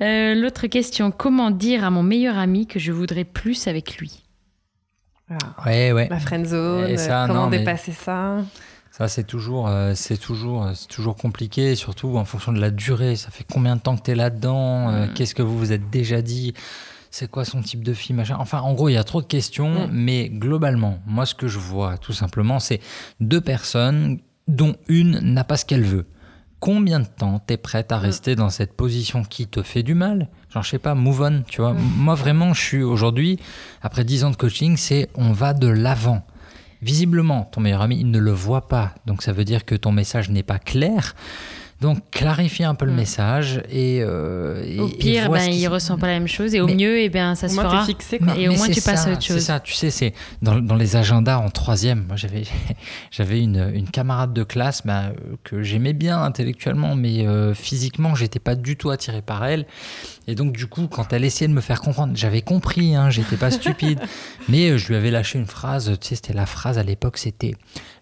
Euh, 0.00 0.34
l'autre 0.34 0.66
question, 0.68 1.10
comment 1.10 1.50
dire 1.50 1.84
à 1.84 1.90
mon 1.90 2.02
meilleur 2.02 2.38
ami 2.38 2.66
que 2.66 2.78
je 2.78 2.92
voudrais 2.92 3.24
plus 3.24 3.66
avec 3.66 3.96
lui? 3.98 4.22
Ah. 5.30 5.36
Ouais, 5.66 5.92
ouais. 5.92 6.08
La 6.08 6.20
friend 6.20 6.46
zone, 6.46 6.96
comment 7.26 7.48
dépasser 7.48 7.92
ça? 7.92 8.38
ça, 8.92 9.06
c'est 9.06 9.24
toujours, 9.24 9.68
euh, 9.68 9.92
c'est 9.94 10.16
toujours, 10.16 10.64
euh, 10.64 10.72
c'est 10.74 10.88
toujours 10.88 11.16
compliqué, 11.16 11.74
surtout 11.74 12.16
en 12.16 12.24
fonction 12.24 12.52
de 12.52 12.60
la 12.60 12.70
durée. 12.70 13.16
Ça 13.16 13.30
fait 13.30 13.44
combien 13.50 13.76
de 13.76 13.80
temps 13.80 13.96
que 13.96 14.02
tu 14.02 14.10
es 14.10 14.14
là-dedans 14.14 14.90
mm. 14.90 15.14
Qu'est-ce 15.14 15.34
que 15.34 15.42
vous 15.42 15.56
vous 15.56 15.72
êtes 15.72 15.90
déjà 15.90 16.22
dit? 16.22 16.54
C'est 17.10 17.30
quoi 17.30 17.44
son 17.44 17.62
type 17.62 17.82
de 17.82 17.94
fille 17.94 18.14
machin? 18.14 18.36
Enfin, 18.38 18.60
en 18.60 18.74
gros, 18.74 18.88
il 18.88 18.94
y 18.94 18.98
a 18.98 19.04
trop 19.04 19.22
de 19.22 19.26
questions, 19.26 19.86
mm. 19.86 19.90
mais 19.92 20.28
globalement, 20.28 20.98
moi, 21.06 21.26
ce 21.26 21.34
que 21.34 21.48
je 21.48 21.58
vois, 21.58 21.96
tout 21.98 22.12
simplement, 22.12 22.58
c'est 22.58 22.80
deux 23.20 23.40
personnes 23.40 24.18
dont 24.48 24.76
une 24.88 25.18
n'a 25.20 25.44
pas 25.44 25.56
ce 25.56 25.64
qu'elle 25.64 25.84
veut 25.84 26.06
combien 26.60 27.00
de 27.00 27.06
temps 27.06 27.40
tu 27.46 27.54
es 27.54 27.56
prête 27.56 27.92
à 27.92 27.98
mm. 27.98 28.02
rester 28.02 28.36
dans 28.36 28.50
cette 28.50 28.74
position 28.74 29.22
qui 29.22 29.46
te 29.46 29.62
fait 29.62 29.82
du 29.82 29.94
mal? 29.94 30.28
Genre, 30.52 30.62
je 30.62 30.70
sais 30.70 30.78
pas, 30.78 30.94
move 30.94 31.22
on, 31.22 31.42
tu 31.48 31.60
vois. 31.60 31.74
Mm. 31.74 31.80
Moi, 31.96 32.14
vraiment, 32.14 32.54
je 32.54 32.60
suis 32.60 32.82
aujourd'hui, 32.82 33.38
après 33.82 34.04
10 34.04 34.24
ans 34.24 34.30
de 34.30 34.36
coaching, 34.36 34.76
c'est 34.76 35.08
on 35.14 35.32
va 35.32 35.54
de 35.54 35.68
l'avant. 35.68 36.24
Visiblement, 36.80 37.48
ton 37.50 37.60
meilleur 37.60 37.82
ami, 37.82 37.98
il 38.00 38.10
ne 38.10 38.18
le 38.18 38.30
voit 38.30 38.68
pas. 38.68 38.94
Donc, 39.06 39.22
ça 39.22 39.32
veut 39.32 39.44
dire 39.44 39.64
que 39.64 39.74
ton 39.74 39.90
message 39.90 40.30
n'est 40.30 40.44
pas 40.44 40.58
clair. 40.58 41.14
Donc 41.80 42.10
clarifier 42.10 42.64
un 42.64 42.74
peu 42.74 42.86
le 42.86 42.92
mm. 42.92 42.96
message 42.96 43.62
et, 43.70 44.00
euh, 44.02 44.80
au 44.80 44.88
pire, 44.88 45.30
ben, 45.30 45.48
il 45.48 45.68
ressent 45.68 45.96
pas 45.96 46.08
la 46.08 46.14
même 46.14 46.26
chose 46.26 46.54
et 46.54 46.60
au 46.60 46.66
mieux, 46.66 46.98
et 46.98 47.04
eh 47.04 47.08
ben 47.08 47.36
ça 47.36 47.48
se 47.48 47.54
fera. 47.54 47.86
Fixé, 47.86 48.20
Et 48.36 48.48
au 48.48 48.54
moins 48.54 48.68
tu 48.68 48.80
passes 48.80 49.06
à 49.06 49.12
autre 49.12 49.22
chose. 49.22 49.36
C'est 49.36 49.42
ça, 49.42 49.60
tu 49.60 49.72
sais, 49.74 49.90
c'est 49.90 50.12
dans, 50.42 50.58
dans, 50.58 50.74
les 50.74 50.96
agendas 50.96 51.38
en 51.38 51.50
troisième. 51.50 52.04
Moi 52.08 52.16
j'avais 52.16 52.42
j'avais 53.12 53.40
une, 53.40 53.70
une, 53.74 53.88
camarade 53.88 54.32
de 54.32 54.42
classe 54.42 54.84
ben, 54.84 55.12
que 55.44 55.62
j'aimais 55.62 55.92
bien 55.92 56.20
intellectuellement, 56.20 56.96
mais 56.96 57.26
euh, 57.26 57.54
physiquement 57.54 58.16
j'étais 58.16 58.40
pas 58.40 58.56
du 58.56 58.76
tout 58.76 58.90
attiré 58.90 59.22
par 59.22 59.44
elle. 59.44 59.64
Et 60.28 60.34
donc, 60.34 60.52
du 60.52 60.66
coup, 60.66 60.88
quand 60.88 61.14
elle 61.14 61.24
essayait 61.24 61.48
de 61.48 61.54
me 61.54 61.62
faire 61.62 61.80
comprendre, 61.80 62.12
j'avais 62.14 62.42
compris, 62.42 62.94
hein, 62.94 63.08
j'étais 63.08 63.38
pas 63.38 63.50
stupide. 63.50 63.98
mais 64.48 64.68
euh, 64.68 64.76
je 64.76 64.88
lui 64.88 64.94
avais 64.94 65.10
lâché 65.10 65.38
une 65.38 65.46
phrase, 65.46 65.90
tu 65.98 66.08
sais, 66.08 66.16
c'était 66.16 66.34
la 66.34 66.44
phrase 66.44 66.76
à 66.76 66.82
l'époque, 66.82 67.16
c'était 67.16 67.54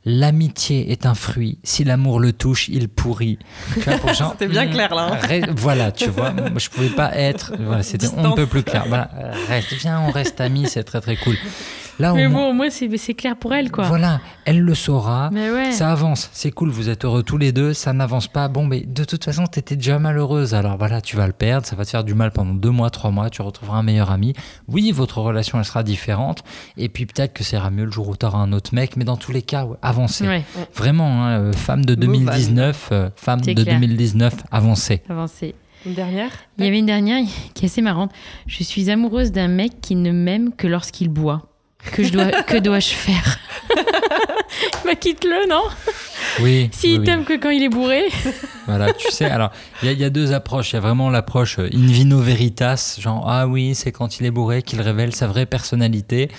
L'amitié 0.08 0.92
est 0.92 1.04
un 1.04 1.14
fruit, 1.14 1.58
si 1.64 1.82
l'amour 1.82 2.20
le 2.20 2.32
touche, 2.32 2.68
il 2.68 2.88
pourrit. 2.88 3.40
c'était 3.76 4.46
bien 4.46 4.68
clair 4.68 4.94
là. 4.94 5.18
Hein. 5.20 5.40
voilà, 5.56 5.90
tu 5.90 6.08
vois, 6.10 6.32
je 6.56 6.68
pouvais 6.68 6.90
pas 6.90 7.12
être, 7.16 7.52
voilà, 7.58 7.82
c'était 7.82 8.06
un 8.16 8.30
peu 8.30 8.46
plus 8.46 8.62
clair. 8.62 8.84
Voilà, 8.86 9.10
reste, 9.48 9.74
viens, 9.74 10.00
on 10.00 10.12
reste 10.12 10.40
amis, 10.40 10.68
c'est 10.68 10.84
très 10.84 11.00
très 11.00 11.16
cool 11.16 11.36
mais 11.98 12.28
bon, 12.28 12.50
au 12.50 12.52
moins, 12.52 12.68
c'est 12.70 13.14
clair 13.14 13.36
pour 13.36 13.54
elle, 13.54 13.70
quoi. 13.70 13.84
Voilà, 13.84 14.20
elle 14.44 14.60
le 14.60 14.74
saura. 14.74 15.30
Ça 15.70 15.90
avance, 15.90 16.30
c'est 16.32 16.50
cool, 16.50 16.70
vous 16.70 16.88
êtes 16.88 17.04
heureux 17.04 17.22
tous 17.22 17.38
les 17.38 17.52
deux, 17.52 17.72
ça 17.72 17.92
n'avance 17.92 18.28
pas. 18.28 18.48
Bon, 18.48 18.64
mais 18.64 18.80
de 18.80 19.04
toute 19.04 19.24
façon, 19.24 19.46
t'étais 19.46 19.76
déjà 19.76 19.98
malheureuse. 19.98 20.54
Alors 20.54 20.76
voilà, 20.76 21.00
tu 21.00 21.16
vas 21.16 21.26
le 21.26 21.32
perdre, 21.32 21.66
ça 21.66 21.76
va 21.76 21.84
te 21.84 21.90
faire 21.90 22.04
du 22.04 22.14
mal 22.14 22.30
pendant 22.30 22.54
deux 22.54 22.70
mois, 22.70 22.90
trois 22.90 23.10
mois, 23.10 23.30
tu 23.30 23.42
retrouveras 23.42 23.78
un 23.78 23.82
meilleur 23.82 24.10
ami. 24.10 24.34
Oui, 24.68 24.90
votre 24.92 25.18
relation, 25.18 25.58
elle 25.58 25.64
sera 25.64 25.82
différente. 25.82 26.42
Et 26.76 26.88
puis 26.88 27.06
peut-être 27.06 27.32
que 27.32 27.44
ça 27.44 27.56
ira 27.56 27.70
mieux 27.70 27.84
le 27.84 27.90
jour 27.90 28.08
où 28.08 28.16
t'auras 28.16 28.38
un 28.38 28.52
autre 28.52 28.74
mec, 28.74 28.96
mais 28.96 29.04
dans 29.04 29.16
tous 29.16 29.32
les 29.32 29.42
cas, 29.42 29.66
avancez. 29.82 30.26
Vraiment, 30.74 31.24
hein, 31.24 31.40
euh, 31.40 31.52
femme 31.52 31.84
de 31.84 31.94
2019, 31.94 32.88
euh, 32.92 33.10
femme 33.16 33.40
de 33.40 33.52
2019, 33.52 34.34
avancez. 34.50 35.02
Avancez. 35.08 35.54
Une 35.84 35.94
dernière? 35.94 36.30
Il 36.58 36.64
y 36.64 36.68
avait 36.68 36.78
une 36.78 36.86
dernière 36.86 37.24
qui 37.54 37.64
est 37.64 37.68
assez 37.68 37.82
marrante. 37.82 38.10
Je 38.46 38.62
suis 38.64 38.90
amoureuse 38.90 39.30
d'un 39.30 39.48
mec 39.48 39.80
qui 39.80 39.94
ne 39.94 40.10
m'aime 40.10 40.52
que 40.52 40.66
lorsqu'il 40.66 41.08
boit. 41.08 41.42
Que, 41.92 42.04
je 42.04 42.12
dois, 42.12 42.42
que 42.42 42.56
dois-je 42.58 42.90
faire 42.90 43.38
Bah 44.84 44.94
quitte-le, 44.94 45.48
non 45.48 45.62
Oui. 46.40 46.70
S'il 46.72 47.02
t'aime 47.02 47.24
que 47.24 47.36
quand 47.36 47.50
il 47.50 47.62
est 47.62 47.68
bourré. 47.68 48.04
voilà, 48.66 48.92
tu 48.92 49.10
sais, 49.10 49.24
alors, 49.26 49.50
il 49.82 49.92
y, 49.92 50.04
a 50.04 50.10
deux 50.10 50.32
approches. 50.32 50.72
Il 50.72 50.74
y 50.74 50.78
a 50.78 50.80
vraiment 50.80 51.10
l'approche 51.10 51.58
euh, 51.58 51.68
in 51.72 51.86
vino 51.86 52.20
veritas, 52.20 52.96
genre, 53.00 53.24
ah 53.28 53.46
oui, 53.46 53.74
c'est 53.74 53.92
quand 53.92 54.20
il 54.20 54.26
est 54.26 54.30
bourré 54.30 54.62
qu'il 54.62 54.80
révèle 54.80 55.14
sa 55.14 55.26
vraie 55.26 55.46
personnalité. 55.46 56.30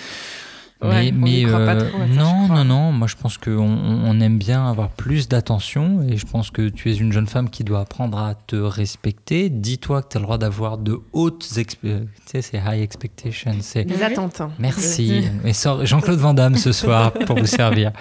Mais, 0.80 1.10
mais 1.12 1.42
non, 1.42 2.46
non, 2.48 2.64
non. 2.64 2.92
Moi, 2.92 3.08
je 3.08 3.16
pense 3.16 3.36
qu'on 3.36 3.58
on 3.58 4.20
aime 4.20 4.38
bien 4.38 4.68
avoir 4.68 4.90
plus 4.90 5.28
d'attention 5.28 6.02
et 6.08 6.16
je 6.16 6.24
pense 6.24 6.50
que 6.50 6.68
tu 6.68 6.90
es 6.90 6.96
une 6.96 7.12
jeune 7.12 7.26
femme 7.26 7.50
qui 7.50 7.64
doit 7.64 7.80
apprendre 7.80 8.16
à 8.18 8.34
te 8.34 8.54
respecter. 8.54 9.48
Dis-toi 9.50 10.02
que 10.02 10.08
tu 10.10 10.16
as 10.16 10.20
le 10.20 10.26
droit 10.26 10.38
d'avoir 10.38 10.78
de 10.78 11.00
hautes 11.12 11.48
expectations. 11.56 12.08
Tu 12.26 12.30
sais, 12.30 12.42
c'est 12.42 12.58
high 12.58 12.82
expectations. 12.82 13.52
Des 13.74 14.02
attentes. 14.02 14.42
Merci. 14.58 15.24
Mais 15.42 15.52
Jean-Claude 15.84 16.18
Van 16.18 16.34
Damme 16.34 16.56
ce 16.56 16.72
soir 16.72 17.12
pour 17.12 17.38
vous 17.38 17.46
servir. 17.46 17.92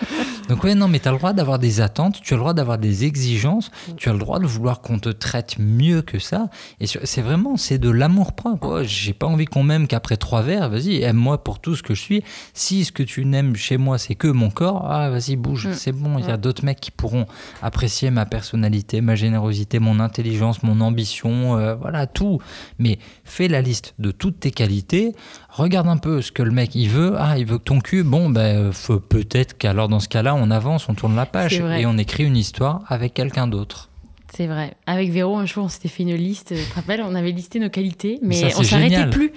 Donc, 0.48 0.64
ouais, 0.64 0.76
non, 0.76 0.88
mais 0.88 1.00
tu 1.00 1.08
as 1.08 1.12
le 1.12 1.18
droit 1.18 1.34
d'avoir 1.34 1.60
des 1.60 1.82
attentes, 1.82 2.22
tu 2.22 2.34
as 2.34 2.38
le 2.38 2.42
droit 2.42 2.54
d'avoir 2.54 2.78
des 2.78 3.06
exigences, 3.06 3.72
tu 3.98 4.10
as 4.10 4.14
le 4.14 4.20
droit 4.20 4.40
de 4.40 4.46
vouloir 4.46 4.82
qu'on 4.82 5.00
te 5.00 5.10
traite 5.10 5.56
mieux 5.58 6.02
que 6.02 6.20
ça. 6.20 6.50
Et 6.80 6.86
c'est 6.88 7.22
vraiment, 7.22 7.58
c'est 7.58 7.80
de 7.80 7.90
l'amour 7.90 8.34
propre. 8.34 8.68
Oh, 8.68 8.84
J'ai 8.84 9.14
pas 9.14 9.28
envie 9.28 9.46
qu'on 9.46 9.64
m'aime 9.64 9.88
qu'après 9.88 10.18
trois 10.18 10.42
verres. 10.42 10.70
Vas-y, 10.70 11.02
aime-moi 11.02 11.44
pour 11.44 11.60
tout 11.60 11.76
ce 11.76 11.84
que 11.84 11.96
je 11.96 12.02
suis 12.02 12.24
si 12.54 12.67
ce 12.68 12.92
que 12.92 13.04
tu 13.04 13.26
n'aimes 13.26 13.56
chez 13.56 13.78
moi, 13.78 13.98
c'est 13.98 14.16
que 14.16 14.28
mon 14.28 14.50
corps, 14.50 14.86
ah, 14.90 15.10
vas-y, 15.10 15.36
bouge, 15.36 15.68
mm. 15.68 15.74
c'est 15.74 15.92
bon. 15.92 16.18
Il 16.20 16.26
y 16.26 16.32
a 16.32 16.38
d'autres 16.38 16.66
mecs 16.66 16.80
qui 16.80 16.92
pourront 16.92 17.26
apprécier 17.62 18.12
ma 18.12 18.26
personnalité, 18.26 19.02
ma 19.02 19.16
générosité, 19.16 19.80
mon 19.80 20.00
intelligence, 20.00 20.64
mon 20.64 20.82
ambition, 20.82 21.58
euh, 21.58 21.76
voilà, 21.76 22.08
tout. 22.08 22.40
Mais 22.80 23.00
fais 23.24 23.48
la 23.48 23.62
liste 23.62 23.94
de 24.00 24.12
toutes 24.12 24.40
tes 24.40 24.52
qualités. 24.52 25.14
Regarde 25.50 25.88
un 25.88 25.98
peu 25.98 26.22
ce 26.22 26.32
que 26.32 26.44
le 26.44 26.52
mec 26.52 26.76
il 26.76 26.90
veut. 26.90 27.16
Ah, 27.18 27.38
il 27.38 27.46
veut 27.46 27.58
que 27.58 27.64
ton 27.64 27.80
cul. 27.80 28.04
Bon, 28.04 28.30
ben, 28.30 28.72
peut-être 29.10 29.58
qu'alors 29.58 29.88
dans 29.88 30.00
ce 30.00 30.10
cas-là, 30.10 30.36
on 30.36 30.52
avance, 30.52 30.90
on 30.90 30.94
tourne 30.94 31.16
la 31.16 31.26
page 31.26 31.60
et 31.60 31.86
on 31.86 31.98
écrit 31.98 32.26
une 32.26 32.38
histoire 32.38 32.84
avec 32.88 33.14
quelqu'un 33.14 33.48
d'autre. 33.48 33.90
C'est 34.38 34.46
vrai. 34.46 34.76
Avec 34.86 35.10
Véro, 35.10 35.36
un 35.36 35.48
jour, 35.48 35.64
on 35.64 35.68
s'était 35.68 35.88
fait 35.88 36.04
une 36.04 36.14
liste. 36.14 36.54
Tu 36.56 36.64
te 36.64 36.76
rappelles 36.76 37.02
On 37.04 37.16
avait 37.16 37.32
listé 37.32 37.60
nos 37.60 37.72
qualités, 37.72 38.20
mais 38.22 38.54
on 38.56 38.62
s'arrêtait 38.62 39.10
plus. 39.10 39.32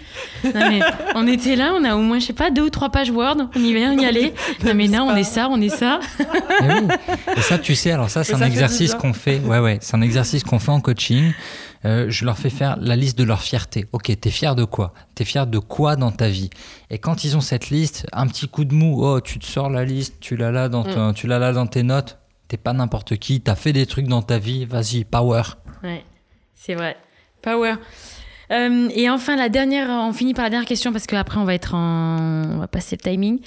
on 1.15 1.27
était 1.27 1.57
là, 1.57 1.73
on 1.75 1.83
a 1.85 1.97
au 1.97 2.03
moins, 2.03 2.19
je 2.19 2.27
sais 2.27 2.33
pas, 2.35 2.51
deux 2.51 2.65
ou 2.65 2.69
trois 2.69 2.91
pages 2.91 3.11
Word. 3.11 3.49
On 3.57 3.61
y 3.61 3.73
va, 3.73 3.93
on 3.93 3.99
y 3.99 4.05
allait. 4.05 4.35
non, 4.63 4.75
mais 4.75 4.89
non, 4.89 5.05
on 5.11 5.17
est 5.17 5.25
ça, 5.25 5.49
on 5.51 5.59
est 5.59 5.71
ça. 5.71 6.01
et, 6.61 7.39
et 7.39 7.41
ça, 7.41 7.59
tu 7.59 7.75
sais, 7.75 7.93
alors 7.93 8.11
ça, 8.11 8.25
c'est 8.25 8.35
un 8.35 8.43
exercice 8.43 8.95
qu'on 8.95 9.15
fait. 9.15 9.39
Ouais, 9.39 9.59
ouais, 9.59 9.79
c'est 9.81 9.97
un 9.97 10.03
exercice 10.03 10.45
qu'on 10.45 10.59
fait 10.59 10.71
en 10.71 10.83
coaching. 10.83 11.33
Euh, 11.87 12.11
je 12.11 12.27
leur 12.27 12.37
fais 12.37 12.51
faire 12.51 12.77
la 12.79 12.95
liste 12.95 13.17
de 13.17 13.25
leur 13.25 13.41
fierté. 13.41 13.87
Ok, 13.93 14.13
t'es 14.21 14.31
fier 14.31 14.55
de 14.55 14.65
quoi? 14.65 14.93
T'es 15.15 15.25
fier 15.25 15.47
de 15.47 15.59
quoi 15.59 15.97
dans 15.97 16.11
ta 16.11 16.29
vie? 16.29 16.51
Et 16.91 16.99
quand 16.99 17.25
ils 17.25 17.39
ont 17.39 17.41
cette 17.41 17.71
liste, 17.71 18.07
un 18.13 18.27
petit 18.27 18.49
coup 18.49 18.67
de 18.67 18.75
mou, 18.75 19.03
oh, 19.03 19.23
tu 19.23 19.39
te 19.39 19.47
sors 19.47 19.71
la 19.71 19.87
liste, 19.87 20.17
tu 20.21 20.37
l'as 20.37 20.51
là 20.51 20.69
dans, 20.69 20.85
mm. 20.85 21.15
tu 21.15 21.27
l'as 21.27 21.39
là 21.39 21.55
dans 21.55 21.67
tes 21.67 21.83
notes 21.83 22.20
t'es 22.51 22.57
pas 22.57 22.73
n'importe 22.73 23.17
qui, 23.17 23.41
t'as 23.41 23.55
fait 23.55 23.73
des 23.73 23.87
trucs 23.87 24.09
dans 24.09 24.23
ta 24.23 24.39
vie, 24.39 24.65
vas-y, 24.65 25.05
power. 25.05 25.43
Ouais, 25.85 26.05
c'est 26.57 26.75
vrai. 26.75 26.97
Power. 27.43 27.75
Euh, 28.51 28.89
et 28.93 29.09
enfin, 29.09 29.37
la 29.37 29.49
dernière, 29.49 29.89
on 29.89 30.13
finit 30.13 30.35
par 30.35 30.43
la 30.43 30.51
dernière 30.51 30.69
question 30.69 30.91
parce 30.91 31.07
qu'après 31.07 31.39
on 31.39 31.45
va 31.45 31.55
être 31.55 31.77
en, 31.77 32.55
on 32.55 32.59
va 32.59 32.67
passer 32.67 32.97
le 32.97 33.09
timing. 33.09 33.39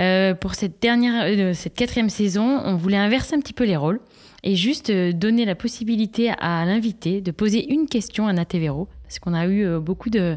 Euh, 0.00 0.34
pour 0.34 0.56
cette 0.56 0.82
dernière, 0.82 1.24
euh, 1.26 1.54
cette 1.54 1.74
quatrième 1.74 2.10
saison, 2.10 2.60
on 2.64 2.74
voulait 2.74 2.96
inverser 2.96 3.36
un 3.36 3.40
petit 3.40 3.52
peu 3.52 3.64
les 3.64 3.76
rôles 3.76 4.00
et 4.42 4.56
juste 4.56 4.90
donner 4.90 5.44
la 5.44 5.54
possibilité 5.54 6.32
à 6.40 6.64
l'invité 6.64 7.20
de 7.20 7.30
poser 7.30 7.72
une 7.72 7.86
question 7.86 8.26
à 8.26 8.32
Natevero 8.32 8.88
parce 9.04 9.20
qu'on 9.20 9.34
a 9.34 9.46
eu 9.46 9.78
beaucoup 9.78 10.10
de 10.10 10.36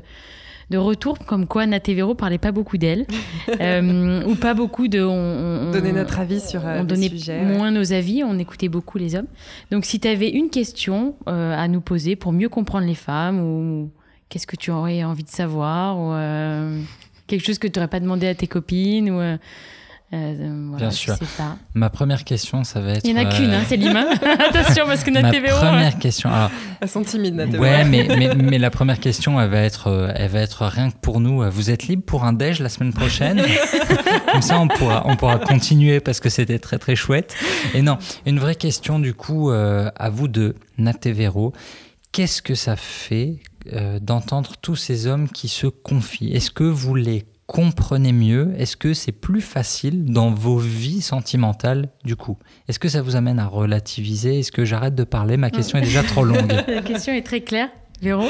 de 0.71 0.77
retour 0.77 1.19
comme 1.19 1.45
quoi 1.45 1.67
Natevero 1.67 2.15
parlait 2.15 2.39
pas 2.39 2.51
beaucoup 2.51 2.77
d'elle. 2.77 3.05
Euh, 3.59 4.23
ou 4.25 4.35
pas 4.35 4.53
beaucoup 4.53 4.87
de 4.87 5.01
on, 5.01 5.71
donnait 5.71 5.91
notre 5.91 6.19
avis 6.19 6.39
sur 6.39 6.65
euh, 6.65 6.81
on 6.81 6.83
donnait 6.83 7.11
moins 7.43 7.71
nos 7.71 7.91
avis 7.91 8.23
on 8.23 8.37
écoutait 8.39 8.69
beaucoup 8.69 8.97
les 8.97 9.15
hommes. 9.15 9.27
Donc 9.71 9.83
si 9.83 9.99
tu 9.99 10.07
avais 10.07 10.29
une 10.29 10.49
question 10.49 11.15
euh, 11.27 11.53
à 11.57 11.67
nous 11.67 11.81
poser 11.81 12.15
pour 12.15 12.31
mieux 12.31 12.49
comprendre 12.49 12.87
les 12.87 12.95
femmes 12.95 13.39
ou 13.39 13.91
qu'est-ce 14.29 14.47
que 14.47 14.55
tu 14.55 14.71
aurais 14.71 15.03
envie 15.03 15.23
de 15.23 15.29
savoir 15.29 15.99
ou 15.99 16.13
quelque 17.27 17.45
chose 17.45 17.57
que 17.57 17.67
tu 17.67 17.77
n'aurais 17.77 17.89
pas 17.89 17.99
demandé 17.99 18.27
à 18.27 18.35
tes 18.35 18.47
copines 18.47 19.09
ou 19.09 19.19
euh, 20.13 20.77
Bien 20.77 20.91
sûr. 20.91 21.15
Ma 21.73 21.89
première 21.89 22.25
question, 22.25 22.63
ça 22.63 22.81
va 22.81 22.91
être. 22.93 23.05
Il 23.05 23.13
n'y 23.13 23.19
en 23.21 23.25
a 23.25 23.33
qu'une, 23.33 23.51
hein, 23.51 23.63
c'est 23.67 23.77
Lima. 23.77 24.01
Attention, 24.49 24.85
parce 24.85 25.03
que 25.03 25.09
notre 25.09 25.27
Ma 25.27 25.31
TVO. 25.31 25.55
Première 25.55 25.97
question. 25.99 26.29
Alors, 26.29 26.51
Elles 26.81 26.89
sont 26.89 27.03
timides, 27.03 27.35
notre 27.35 27.57
Ouais, 27.57 27.85
mais, 27.85 28.07
mais, 28.09 28.35
mais, 28.35 28.57
la 28.57 28.69
première 28.69 28.99
question, 28.99 29.39
elle 29.39 29.49
va, 29.49 29.61
être, 29.61 29.87
euh, 29.87 30.11
elle 30.15 30.29
va 30.29 30.41
être 30.41 30.65
rien 30.65 30.91
que 30.91 30.97
pour 30.97 31.21
nous. 31.21 31.49
Vous 31.49 31.69
êtes 31.69 31.87
libre 31.87 32.03
pour 32.03 32.25
un 32.25 32.33
déj 32.33 32.59
la 32.59 32.67
semaine 32.67 32.93
prochaine? 32.93 33.41
Comme 34.31 34.41
ça, 34.41 34.59
on 34.59 34.67
pourra, 34.67 35.03
on 35.05 35.15
pourra 35.15 35.39
continuer 35.39 36.01
parce 36.01 36.19
que 36.19 36.29
c'était 36.29 36.59
très, 36.59 36.77
très 36.77 36.95
chouette. 36.95 37.33
Et 37.73 37.81
non, 37.81 37.97
une 38.25 38.39
vraie 38.39 38.55
question, 38.55 38.99
du 38.99 39.13
coup, 39.13 39.49
euh, 39.49 39.89
à 39.95 40.09
vous 40.09 40.27
de 40.27 40.55
Natevero. 40.77 41.53
Qu'est-ce 42.11 42.41
que 42.41 42.55
ça 42.55 42.75
fait 42.75 43.37
d'entendre 44.01 44.53
tous 44.61 44.75
ces 44.75 45.07
hommes 45.07 45.29
qui 45.29 45.47
se 45.47 45.67
confient? 45.67 46.33
Est-ce 46.33 46.51
que 46.51 46.63
vous 46.63 46.95
les 46.95 47.25
comprenez 47.47 48.13
mieux 48.13 48.53
Est-ce 48.57 48.77
que 48.77 48.93
c'est 48.93 49.11
plus 49.11 49.41
facile 49.41 50.05
dans 50.05 50.31
vos 50.31 50.57
vies 50.57 51.01
sentimentales 51.01 51.89
du 52.05 52.15
coup? 52.15 52.37
Est-ce 52.67 52.79
que 52.79 52.89
ça 52.89 53.01
vous 53.01 53.15
amène 53.15 53.39
à 53.39 53.47
relativiser? 53.47 54.39
Est-ce 54.39 54.51
que 54.51 54.65
j'arrête 54.65 54.95
de 54.95 55.03
parler? 55.03 55.37
Ma 55.37 55.49
question 55.49 55.77
est 55.79 55.83
déjà 55.83 56.03
trop 56.03 56.23
longue. 56.23 56.51
La 56.67 56.81
question 56.81 57.13
est 57.13 57.25
très 57.25 57.41
claire. 57.41 57.69
Véro? 58.01 58.25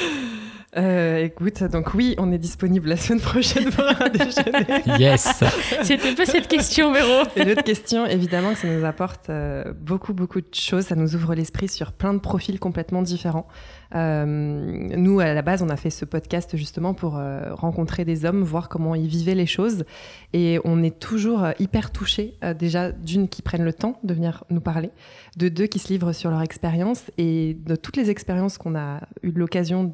Euh, 0.77 1.25
écoute, 1.25 1.63
donc 1.63 1.93
oui, 1.93 2.15
on 2.17 2.31
est 2.31 2.37
disponible 2.37 2.87
la 2.87 2.95
semaine 2.95 3.19
prochaine 3.19 3.69
pour 3.71 3.83
un 3.83 4.09
déjeuner. 4.09 4.83
Yes. 4.99 5.43
C'était 5.83 6.15
pas 6.15 6.25
cette 6.25 6.47
question, 6.47 6.93
Véro. 6.93 7.23
C'est 7.35 7.43
l'autre 7.43 7.63
question, 7.63 8.05
évidemment, 8.05 8.53
que 8.53 8.59
ça 8.59 8.67
nous 8.67 8.85
apporte 8.85 9.29
euh, 9.29 9.73
beaucoup, 9.73 10.13
beaucoup 10.13 10.39
de 10.39 10.53
choses. 10.53 10.85
Ça 10.85 10.95
nous 10.95 11.15
ouvre 11.15 11.35
l'esprit 11.35 11.67
sur 11.67 11.91
plein 11.91 12.13
de 12.13 12.19
profils 12.19 12.59
complètement 12.59 13.01
différents. 13.01 13.47
Euh, 13.95 14.25
nous, 14.25 15.19
à 15.19 15.33
la 15.33 15.41
base, 15.41 15.61
on 15.61 15.69
a 15.69 15.75
fait 15.75 15.89
ce 15.89 16.05
podcast 16.05 16.55
justement 16.55 16.93
pour 16.93 17.17
euh, 17.17 17.53
rencontrer 17.53 18.05
des 18.05 18.25
hommes, 18.25 18.43
voir 18.43 18.69
comment 18.69 18.95
ils 18.95 19.07
vivaient 19.07 19.35
les 19.35 19.45
choses. 19.45 19.85
Et 20.33 20.59
on 20.63 20.81
est 20.81 20.97
toujours 20.97 21.43
euh, 21.43 21.51
hyper 21.59 21.91
touchés, 21.91 22.37
déjà, 22.57 22.91
d'une, 22.91 23.27
qui 23.27 23.41
prennent 23.41 23.63
le 23.63 23.73
temps 23.73 23.99
de 24.03 24.13
venir 24.13 24.43
nous 24.49 24.61
parler, 24.61 24.91
de 25.37 25.49
deux, 25.49 25.67
qui 25.67 25.79
se 25.79 25.89
livrent 25.89 26.13
sur 26.13 26.29
leur 26.29 26.41
expérience 26.41 27.11
et 27.17 27.57
de 27.65 27.75
toutes 27.75 27.97
les 27.97 28.09
expériences 28.09 28.57
qu'on 28.57 28.75
a 28.75 29.01
eu 29.23 29.31
l'occasion 29.31 29.89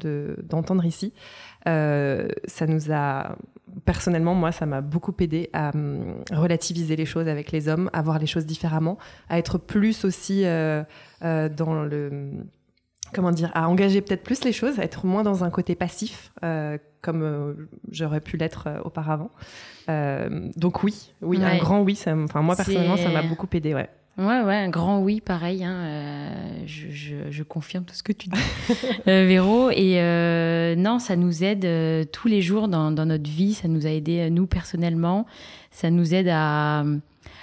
d'entendre 0.48 0.84
ici. 0.84 1.12
ça 1.64 2.66
nous 2.66 2.92
a 2.92 3.36
personnellement, 3.84 4.34
moi, 4.34 4.52
ça 4.52 4.66
m'a 4.66 4.80
beaucoup 4.80 5.14
aidé 5.20 5.50
à 5.52 5.70
hum, 5.74 6.14
relativiser 6.32 6.96
les 6.96 7.06
choses 7.06 7.28
avec 7.28 7.52
les 7.52 7.68
hommes, 7.68 7.90
à 7.92 8.02
voir 8.02 8.18
les 8.18 8.26
choses 8.26 8.46
différemment, 8.46 8.98
à 9.28 9.38
être 9.38 9.58
plus 9.58 10.04
aussi 10.04 10.42
dans 10.42 11.84
le 11.84 12.32
comment 13.12 13.32
dire, 13.32 13.50
à 13.54 13.68
engager 13.68 14.00
peut-être 14.00 14.22
plus 14.22 14.44
les 14.44 14.52
choses, 14.52 14.78
à 14.78 14.84
être 14.84 15.06
moins 15.06 15.22
dans 15.22 15.44
un 15.44 15.50
côté 15.50 15.74
passif, 15.74 16.32
euh, 16.44 16.78
comme 17.02 17.22
euh, 17.22 17.54
j'aurais 17.90 18.20
pu 18.20 18.36
l'être 18.36 18.66
euh, 18.66 18.80
auparavant. 18.84 19.30
donc 20.56 20.82
oui, 20.82 21.12
oui, 21.22 21.42
un 21.42 21.58
grand 21.58 21.82
oui. 21.82 21.98
Enfin 22.06 22.42
moi 22.42 22.56
personnellement, 22.56 22.96
ça 22.96 23.10
m'a 23.10 23.22
beaucoup 23.22 23.48
aidé, 23.52 23.74
ouais. 23.74 23.88
Ouais, 24.18 24.42
ouais, 24.42 24.56
un 24.56 24.68
grand 24.68 24.98
oui, 24.98 25.20
pareil. 25.20 25.62
Hein, 25.62 26.32
je, 26.66 27.42
confirme 27.44 27.84
tout 27.84 27.94
ce 27.94 28.02
que 28.02 28.12
tu 28.12 28.28
dis, 28.28 28.40
Véro. 29.06 29.70
Et 29.70 29.94
non, 30.76 30.98
ça 30.98 31.14
nous 31.14 31.44
aide 31.44 32.10
tous 32.10 32.26
les 32.26 32.42
jours 32.42 32.66
dans, 32.66 32.90
dans, 32.90 33.06
notre 33.06 33.30
vie. 33.30 33.54
Ça 33.54 33.68
nous 33.68 33.86
a 33.86 33.90
aidé, 33.90 34.28
nous, 34.28 34.46
personnellement. 34.46 35.24
Ça 35.70 35.90
nous 35.90 36.14
aide 36.14 36.28
à, 36.28 36.82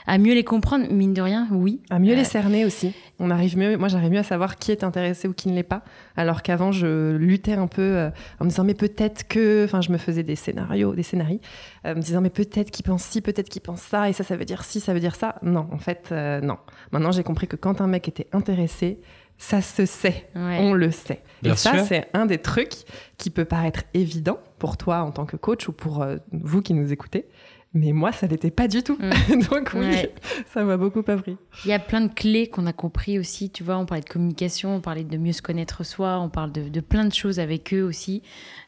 à 0.08 0.18
mieux 0.18 0.34
les 0.34 0.44
comprendre, 0.44 0.92
mine 0.92 1.14
de 1.14 1.22
rien, 1.22 1.48
oui. 1.52 1.82
À 1.90 2.00
mieux 2.00 2.14
les 2.14 2.22
euh, 2.22 2.26
cerner 2.26 2.66
aussi. 2.66 2.94
On 3.20 3.32
arrive 3.32 3.58
mieux, 3.58 3.78
moi 3.78 3.88
j'arrive 3.88 4.12
mieux 4.12 4.20
à 4.20 4.24
savoir 4.24 4.58
qui 4.58 4.72
est 4.72 4.84
intéressé 4.84 5.28
ou 5.28 5.34
qui 5.34 5.50
ne 5.50 5.56
l'est 5.56 5.64
pas, 5.64 5.84
alors 6.16 6.44
qu'avant 6.44 6.72
je 6.72 7.16
luttais 7.16 7.54
un 7.54 7.68
peu 7.68 7.82
euh, 7.82 8.10
en 8.40 8.46
me 8.46 8.50
disant 8.50 8.64
mais 8.64 8.74
peut-être 8.74 9.28
que, 9.28 9.66
enfin 9.66 9.82
je 9.82 9.92
me 9.92 9.98
faisais 9.98 10.24
des 10.24 10.36
scénarios, 10.36 10.94
des 10.94 11.04
scénarios, 11.04 11.40
euh, 11.86 11.96
me 11.96 12.02
disant 12.02 12.22
mais 12.22 12.30
peut-être 12.30 12.72
qu'il 12.72 12.86
pense 12.86 13.04
ci, 13.04 13.22
peut-être 13.22 13.50
qu'il 13.50 13.62
pense 13.62 13.82
ça, 13.82 14.10
et 14.10 14.14
ça 14.14 14.24
ça 14.24 14.36
veut 14.36 14.46
dire 14.46 14.64
ci, 14.64 14.80
ça 14.80 14.94
veut 14.94 15.00
dire 15.00 15.16
ça. 15.16 15.36
Non, 15.42 15.68
en 15.72 15.80
fait 15.80 16.12
non. 16.44 16.58
Maintenant 16.92 17.12
j'ai 17.12 17.24
compris 17.24 17.48
que 17.48 17.56
quand 17.56 17.82
un 17.82 17.88
mec 17.88 18.08
était 18.08 18.28
intéressé, 18.32 19.00
ça 19.38 19.62
se 19.62 19.86
sait, 19.86 20.30
on 20.36 20.74
le 20.74 20.92
sait. 20.92 21.22
et 21.44 21.56
ça, 21.56 21.84
c'est 21.84 22.08
un 22.14 22.26
des 22.26 22.38
trucs 22.38 22.86
qui 23.18 23.30
peut 23.30 23.44
paraître 23.44 23.84
évident 23.94 24.40
pour 24.60 24.78
toi 24.78 25.00
en 25.00 25.12
tant 25.12 25.26
que 25.26 25.36
coach 25.36 25.68
ou 25.68 25.74
pour 25.74 26.06
vous 26.32 26.62
qui 26.62 26.74
nous 26.74 26.94
écoutez, 26.94 27.28
mais 27.76 27.92
moi, 27.92 28.14
ça 28.14 28.26
n'était 28.28 28.52
pas 28.52 28.70
du 28.70 28.82
tout. 28.82 28.98
Mm. 28.98 29.42
Donc 29.52 29.72
oui, 29.76 30.08
ça 30.54 30.64
m'a 30.64 30.78
beaucoup 30.78 31.04
appris. 31.06 31.36
Il 31.66 31.70
y 31.70 31.74
a 31.74 31.80
plein 31.80 32.00
de 32.00 32.12
clés 32.12 32.48
qu'on 32.48 32.66
a 32.68 32.74
compris 32.74 33.20
aussi. 33.20 33.50
Tu 33.50 33.64
vois, 33.64 33.78
on 33.78 33.86
parlait 33.86 34.04
de 34.04 34.10
communication, 34.10 34.76
on 34.78 34.80
parlait 34.80 35.04
de 35.04 35.18
mieux 35.18 35.34
se 35.34 35.42
connaître 35.42 35.84
soi, 35.84 36.20
on 36.20 36.30
parle 36.30 36.54
de, 36.54 36.80
plein 36.80 37.04
de 37.04 37.14
choses 37.14 37.38
avec 37.38 37.74
eux 37.74 37.84
aussi 37.84 38.24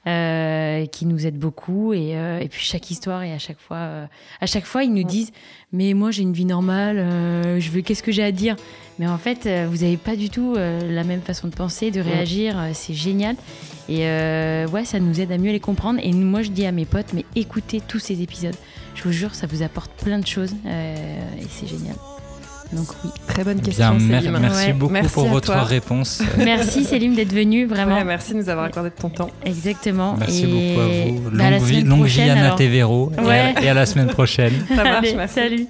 euh, 0.08 0.86
qui 0.88 1.06
nous 1.06 1.26
aident 1.26 1.40
beaucoup. 1.40 1.94
Et, 1.94 2.18
euh, 2.18 2.40
et, 2.40 2.50
puis 2.50 2.62
chaque 2.62 2.92
histoire 2.92 3.24
et 3.24 3.32
à 3.32 3.40
chaque 3.40 3.60
fois, 3.60 3.78
euh, 3.78 4.06
à 4.42 4.46
chaque 4.46 4.66
fois, 4.66 4.84
ils 4.84 4.94
nous 4.94 5.06
disent 5.06 5.32
mais 5.72 5.94
moi 5.94 6.12
j'ai 6.12 6.24
une 6.24 6.34
vie 6.34 6.46
normale, 6.46 6.98
je 7.60 7.70
veux 7.72 7.82
qu'est-ce 7.82 8.04
que 8.04 8.12
j'ai 8.12 8.24
à 8.24 8.32
dire? 8.32 8.56
Mais 9.00 9.08
en 9.08 9.18
fait, 9.18 9.48
vous 9.68 9.78
n'avez 9.78 9.98
pas 9.98 10.16
du 10.16 10.30
tout 10.30 10.56
la 10.56 11.04
même 11.04 11.22
façon 11.22 11.48
de 11.48 11.56
penser, 11.56 11.92
de 11.92 12.00
réagir. 12.02 12.58
C'est 12.74 12.94
génial. 12.94 13.36
Et 13.90 14.00
ouais, 14.00 14.86
ça 14.86 15.00
nous 15.00 15.20
aide 15.22 15.32
à 15.32 15.38
mieux 15.38 15.52
les 15.52 15.60
comprendre. 15.60 16.00
Et 16.02 16.12
moi, 16.14 16.42
je 16.42 16.52
dis 16.52 16.66
à 16.66 16.72
mes 16.72 16.86
potes 16.86 17.14
mais 17.14 17.26
écoutez 17.36 17.82
tous 17.82 18.00
ces 18.00 18.22
épisodes. 18.22 18.56
Je 18.98 19.04
vous 19.04 19.12
jure, 19.12 19.34
ça 19.36 19.48
vous 19.48 19.62
apporte 19.64 19.92
plein 20.04 20.20
de 20.20 20.28
choses 20.28 20.54
euh, 20.66 20.96
et 21.40 21.46
c'est 21.50 21.68
génial. 21.68 21.96
Donc 22.74 22.88
oui. 23.06 23.12
Très 23.28 23.46
bonne 23.46 23.62
question, 23.62 23.96
Bien, 23.96 24.20
Célim. 24.20 24.38
merci 24.42 24.66
Ouais. 24.68 24.74
beaucoup 24.74 24.92
Merci 24.94 25.14
pour 25.14 25.28
votre 25.28 25.46
toi. 25.54 25.64
réponse. 25.64 26.22
Merci 26.38 26.84
Céline 26.84 27.16
d'être 27.16 27.32
venue, 27.32 27.66
vraiment. 27.66 27.96
Ouais, 27.96 28.04
merci 28.04 28.34
de 28.34 28.40
nous 28.40 28.50
avoir 28.50 28.66
accordé 28.66 28.90
de 28.90 28.96
ton 28.96 29.10
temps. 29.10 29.30
Exactement. 29.46 30.16
Merci 30.20 30.44
Et 30.44 30.48
beaucoup 30.48 30.82
à 30.82 30.88
vous. 30.88 31.30
bah, 31.38 31.46
à 31.46 31.52
la 31.52 31.58
Longue 31.60 31.68
vie, 31.68 31.84
longue 31.84 32.06
vie. 32.08 32.20
Et 32.22 32.30
à-. 32.30 33.62
Et 33.62 33.70
à 33.70 33.74
la 33.74 33.86
semaine 33.86 34.08
prochaine. 34.08 34.52
Ça 34.68 34.84
marche, 34.84 34.98
Allez, 34.98 35.16
merci. 35.16 35.36
Salut. 35.36 35.68